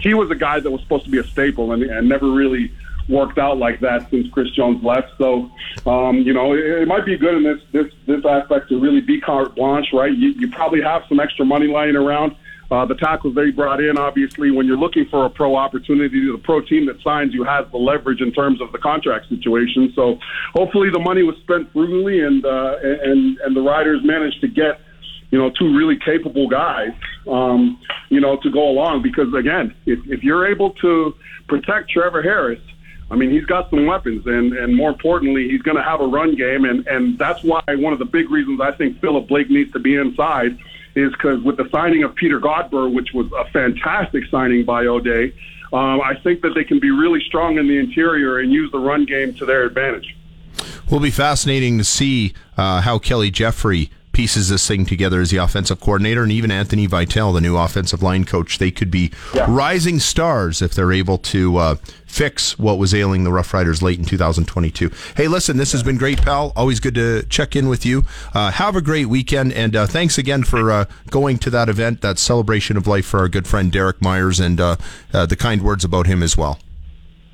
he 0.00 0.12
was 0.12 0.30
a 0.30 0.34
guy 0.34 0.60
that 0.60 0.70
was 0.70 0.82
supposed 0.82 1.06
to 1.06 1.10
be 1.10 1.20
a 1.20 1.24
staple, 1.24 1.72
and, 1.72 1.82
and 1.82 2.06
never 2.06 2.30
really 2.30 2.70
worked 3.08 3.38
out 3.38 3.56
like 3.56 3.80
that 3.80 4.10
since 4.10 4.28
Chris 4.30 4.50
Jones 4.50 4.84
left. 4.84 5.08
So, 5.16 5.50
um, 5.86 6.18
you 6.18 6.34
know, 6.34 6.52
it, 6.52 6.82
it 6.82 6.86
might 6.86 7.06
be 7.06 7.16
good 7.16 7.34
in 7.34 7.44
this 7.44 7.62
this 7.72 7.90
this 8.04 8.26
aspect 8.26 8.68
to 8.68 8.78
really 8.78 9.00
be 9.00 9.22
carte 9.22 9.54
blanche, 9.56 9.88
right? 9.94 10.12
You, 10.14 10.32
you 10.32 10.50
probably 10.50 10.82
have 10.82 11.04
some 11.08 11.18
extra 11.18 11.46
money 11.46 11.66
lying 11.66 11.96
around. 11.96 12.36
Uh, 12.74 12.84
the 12.84 12.96
tackles 12.96 13.36
they 13.36 13.52
brought 13.52 13.80
in, 13.80 13.96
obviously, 13.96 14.50
when 14.50 14.66
you're 14.66 14.76
looking 14.76 15.06
for 15.08 15.26
a 15.26 15.30
pro 15.30 15.54
opportunity, 15.54 16.28
the 16.30 16.40
pro 16.42 16.60
team 16.60 16.86
that 16.86 17.00
signs 17.02 17.32
you 17.32 17.44
has 17.44 17.64
the 17.70 17.76
leverage 17.76 18.20
in 18.20 18.32
terms 18.32 18.60
of 18.60 18.72
the 18.72 18.78
contract 18.78 19.28
situation. 19.28 19.92
So 19.94 20.18
hopefully 20.54 20.90
the 20.90 20.98
money 20.98 21.22
was 21.22 21.36
spent 21.44 21.72
frugally, 21.72 22.26
and 22.26 22.44
uh, 22.44 22.74
and 22.82 23.38
and 23.38 23.54
the 23.54 23.60
riders 23.60 24.00
managed 24.02 24.40
to 24.40 24.48
get 24.48 24.80
you 25.30 25.38
know 25.38 25.52
two 25.56 25.76
really 25.76 25.96
capable 26.04 26.48
guys, 26.48 26.90
um, 27.30 27.78
you 28.08 28.20
know, 28.20 28.38
to 28.42 28.50
go 28.50 28.68
along. 28.68 29.02
Because 29.02 29.32
again, 29.34 29.72
if, 29.86 30.00
if 30.08 30.24
you're 30.24 30.44
able 30.44 30.70
to 30.82 31.14
protect 31.46 31.90
Trevor 31.90 32.22
Harris. 32.22 32.60
I 33.10 33.16
mean, 33.16 33.30
he's 33.30 33.44
got 33.44 33.68
some 33.68 33.84
weapons, 33.84 34.26
and, 34.26 34.54
and 34.54 34.74
more 34.74 34.88
importantly, 34.88 35.46
he's 35.50 35.60
going 35.60 35.76
to 35.76 35.82
have 35.82 36.00
a 36.00 36.06
run 36.06 36.34
game, 36.36 36.64
and, 36.64 36.86
and 36.86 37.18
that's 37.18 37.44
why 37.44 37.60
one 37.68 37.92
of 37.92 37.98
the 37.98 38.06
big 38.06 38.30
reasons 38.30 38.62
I 38.62 38.72
think 38.72 38.98
Philip 39.02 39.28
Blake 39.28 39.50
needs 39.50 39.70
to 39.72 39.78
be 39.78 39.94
inside 39.94 40.58
is 40.94 41.12
because 41.12 41.42
with 41.42 41.56
the 41.56 41.68
signing 41.70 42.02
of 42.04 42.14
Peter 42.14 42.40
Godber, 42.40 42.92
which 42.92 43.12
was 43.12 43.26
a 43.32 43.44
fantastic 43.50 44.24
signing 44.30 44.64
by 44.64 44.86
O'Day, 44.86 45.32
um, 45.72 46.00
I 46.00 46.14
think 46.22 46.42
that 46.42 46.54
they 46.54 46.64
can 46.64 46.78
be 46.78 46.90
really 46.90 47.20
strong 47.20 47.58
in 47.58 47.66
the 47.66 47.78
interior 47.78 48.38
and 48.38 48.52
use 48.52 48.70
the 48.70 48.78
run 48.78 49.04
game 49.04 49.34
to 49.34 49.46
their 49.46 49.64
advantage. 49.64 50.16
Will 50.90 51.00
be 51.00 51.10
fascinating 51.10 51.78
to 51.78 51.84
see 51.84 52.32
uh, 52.56 52.80
how 52.80 52.98
Kelly 52.98 53.30
Jeffrey 53.30 53.90
pieces 54.14 54.48
this 54.48 54.66
thing 54.66 54.86
together 54.86 55.20
as 55.20 55.30
the 55.30 55.36
offensive 55.36 55.80
coordinator, 55.80 56.22
and 56.22 56.32
even 56.32 56.50
Anthony 56.50 56.86
Vitale, 56.86 57.32
the 57.32 57.40
new 57.40 57.56
offensive 57.56 58.02
line 58.02 58.24
coach. 58.24 58.58
They 58.58 58.70
could 58.70 58.90
be 58.90 59.10
rising 59.46 59.98
stars 59.98 60.62
if 60.62 60.72
they're 60.74 60.92
able 60.92 61.18
to 61.18 61.56
uh, 61.58 61.74
fix 62.06 62.58
what 62.58 62.78
was 62.78 62.94
ailing 62.94 63.24
the 63.24 63.32
Rough 63.32 63.52
Riders 63.52 63.82
late 63.82 63.98
in 63.98 64.04
2022. 64.04 64.90
Hey, 65.16 65.26
listen, 65.26 65.56
this 65.56 65.72
has 65.72 65.82
been 65.82 65.98
great, 65.98 66.22
pal. 66.22 66.52
Always 66.54 66.80
good 66.80 66.94
to 66.94 67.24
check 67.24 67.56
in 67.56 67.68
with 67.68 67.84
you. 67.84 68.04
Uh, 68.32 68.52
have 68.52 68.76
a 68.76 68.80
great 68.80 69.06
weekend, 69.06 69.52
and 69.52 69.74
uh, 69.74 69.86
thanks 69.86 70.16
again 70.16 70.44
for 70.44 70.70
uh, 70.70 70.84
going 71.10 71.38
to 71.38 71.50
that 71.50 71.68
event, 71.68 72.00
that 72.02 72.18
celebration 72.18 72.76
of 72.76 72.86
life 72.86 73.04
for 73.04 73.18
our 73.20 73.28
good 73.28 73.48
friend 73.48 73.72
Derek 73.72 74.00
Myers, 74.00 74.38
and 74.38 74.60
uh, 74.60 74.76
uh, 75.12 75.26
the 75.26 75.36
kind 75.36 75.62
words 75.62 75.84
about 75.84 76.06
him 76.06 76.22
as 76.22 76.36
well. 76.36 76.60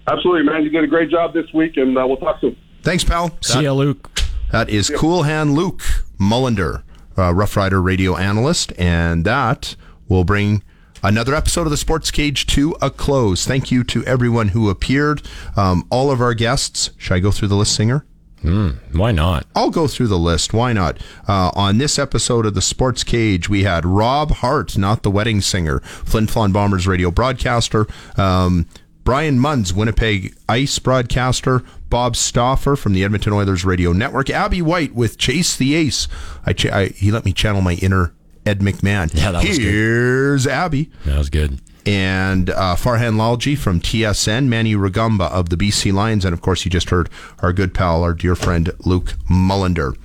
Absolutely, 0.07 0.44
man. 0.44 0.65
You 0.65 0.70
did 0.70 0.82
a 0.82 0.86
great 0.86 1.11
job 1.11 1.35
this 1.35 1.52
week, 1.52 1.77
and 1.77 1.97
uh, 1.97 2.05
we'll 2.07 2.16
talk 2.16 2.40
soon. 2.40 2.57
Thanks, 2.82 3.05
pal. 3.05 3.36
See 3.43 3.62
ya, 3.62 3.73
Luc. 3.73 4.11
That 4.52 4.68
is 4.68 4.90
Cool 4.90 5.22
Hand 5.22 5.55
Luke 5.55 5.82
Mullinder, 6.18 6.82
uh, 7.16 7.32
Rough 7.32 7.56
Rider 7.56 7.81
radio 7.81 8.16
analyst, 8.16 8.72
and 8.78 9.24
that 9.24 9.77
will 10.09 10.24
bring 10.24 10.64
another 11.05 11.36
episode 11.36 11.62
of 11.62 11.70
the 11.70 11.77
Sports 11.77 12.10
Cage 12.10 12.47
to 12.47 12.74
a 12.82 12.90
close. 12.90 13.47
Thank 13.47 13.70
you 13.70 13.85
to 13.85 14.05
everyone 14.06 14.48
who 14.48 14.68
appeared, 14.68 15.22
um, 15.56 15.86
all 15.89 16.10
of 16.10 16.20
our 16.20 16.35
guests. 16.35 16.90
Should 16.97 17.14
I 17.14 17.20
go 17.20 17.31
through 17.31 17.47
the 17.48 17.55
list, 17.55 17.77
Singer? 17.77 18.05
Hmm, 18.43 18.70
why 18.93 19.12
not? 19.12 19.47
I'll 19.55 19.70
go 19.70 19.86
through 19.86 20.09
the 20.09 20.18
list. 20.18 20.52
Why 20.52 20.72
not? 20.72 20.98
Uh, 21.28 21.52
on 21.55 21.78
this 21.78 21.97
episode 21.98 22.44
of 22.44 22.55
the 22.55 22.62
Sports 22.62 23.05
Cage, 23.05 23.48
we 23.48 23.62
had 23.62 23.85
Rob 23.86 24.32
Hart, 24.32 24.77
not 24.77 25.05
the 25.05 25.10
wedding 25.10 25.40
singer, 25.43 25.78
Flin 25.81 26.27
Flon 26.27 26.52
Bombers 26.52 26.89
radio 26.89 27.10
broadcaster, 27.12 27.86
um, 28.16 28.66
Brian 29.05 29.39
Munz, 29.39 29.72
Winnipeg 29.72 30.35
Ice 30.48 30.78
broadcaster, 30.78 31.62
Bob 31.91 32.17
Stauffer 32.17 32.77
from 32.77 32.93
the 32.95 33.05
Edmonton 33.05 33.33
Oilers 33.33 33.65
radio 33.65 33.93
network, 33.93 34.31
Abby 34.31 34.62
White 34.62 34.95
with 34.95 35.19
Chase 35.19 35.57
the 35.57 35.75
Ace. 35.75 36.09
I, 36.47 36.53
ch- 36.53 36.67
I 36.67 36.87
he 36.87 37.11
let 37.11 37.25
me 37.25 37.33
channel 37.33 37.61
my 37.61 37.75
inner 37.75 38.15
Ed 38.47 38.61
McMahon. 38.61 39.12
Yeah, 39.15 39.33
that 39.33 39.45
was 39.47 39.59
good. 39.59 39.65
Here's 39.67 40.47
Abby. 40.47 40.91
That 41.05 41.19
was 41.19 41.29
good. 41.29 41.61
And 41.87 42.51
uh, 42.51 42.77
Farhan 42.77 43.15
Lalji 43.17 43.57
from 43.57 43.81
TSN, 43.81 44.47
Manny 44.47 44.75
Rugamba 44.75 45.31
of 45.31 45.49
the 45.49 45.57
BC 45.57 45.93
Lions, 45.93 46.25
and 46.25 46.33
of 46.35 46.41
course, 46.43 46.65
you 46.65 46.71
just 46.71 46.91
heard 46.91 47.09
our 47.41 47.53
good 47.53 47.73
pal, 47.75 48.03
our 48.03 48.12
dear 48.15 48.37
friend 48.37 48.71
Luc 48.85 49.15
Mullinder. 49.31 49.97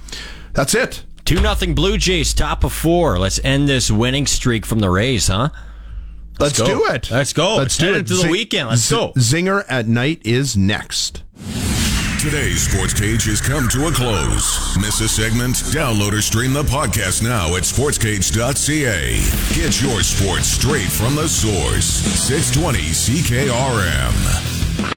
That's 0.54 0.74
it. 0.74 1.04
Two 1.26 1.42
nothing 1.42 1.76
Blue 1.76 1.98
Jays, 1.98 2.34
top 2.34 2.64
of 2.64 2.72
four. 2.72 3.20
Let's 3.20 3.40
end 3.44 3.68
this 3.68 3.92
winning 3.92 4.26
streak 4.26 4.66
from 4.66 4.80
the 4.80 4.90
Rays, 4.90 5.28
huh? 5.28 5.50
Let's, 6.40 6.60
go. 6.60 6.66
do 6.66 6.86
it. 6.94 7.10
Let's 7.12 7.34
go. 7.34 7.56
Let's 7.58 7.78
do 7.78 7.86
Head 7.88 7.96
it. 7.96 8.00
into 8.00 8.14
the 8.16 8.22
Zing- 8.22 8.32
weekend. 8.32 8.70
Let's 8.70 8.82
Z- 8.82 8.96
go. 8.96 9.14
Zinger 9.18 9.64
at 9.68 9.88
night 9.88 10.22
is 10.26 10.56
next. 10.56 11.24
Today's 12.26 12.68
Sports 12.68 12.96
Cage 12.96 13.26
has 13.26 13.40
come 13.40 13.70
to 13.70 13.86
a 13.86 13.92
close. 13.92 14.76
Miss 14.78 15.00
a 15.00 15.08
segment? 15.08 15.58
Download 15.72 16.12
or 16.12 16.24
stream 16.24 16.54
the 16.54 16.64
podcast 16.64 17.22
now 17.22 17.56
at 17.56 17.62
sportscage.ca. 17.62 19.20
Get 19.54 19.80
your 19.80 20.02
sports 20.02 20.48
straight 20.48 20.92
from 20.92 21.14
the 21.14 21.30
source. 21.30 21.86
620 21.86 22.80
CKRM. 22.90 24.65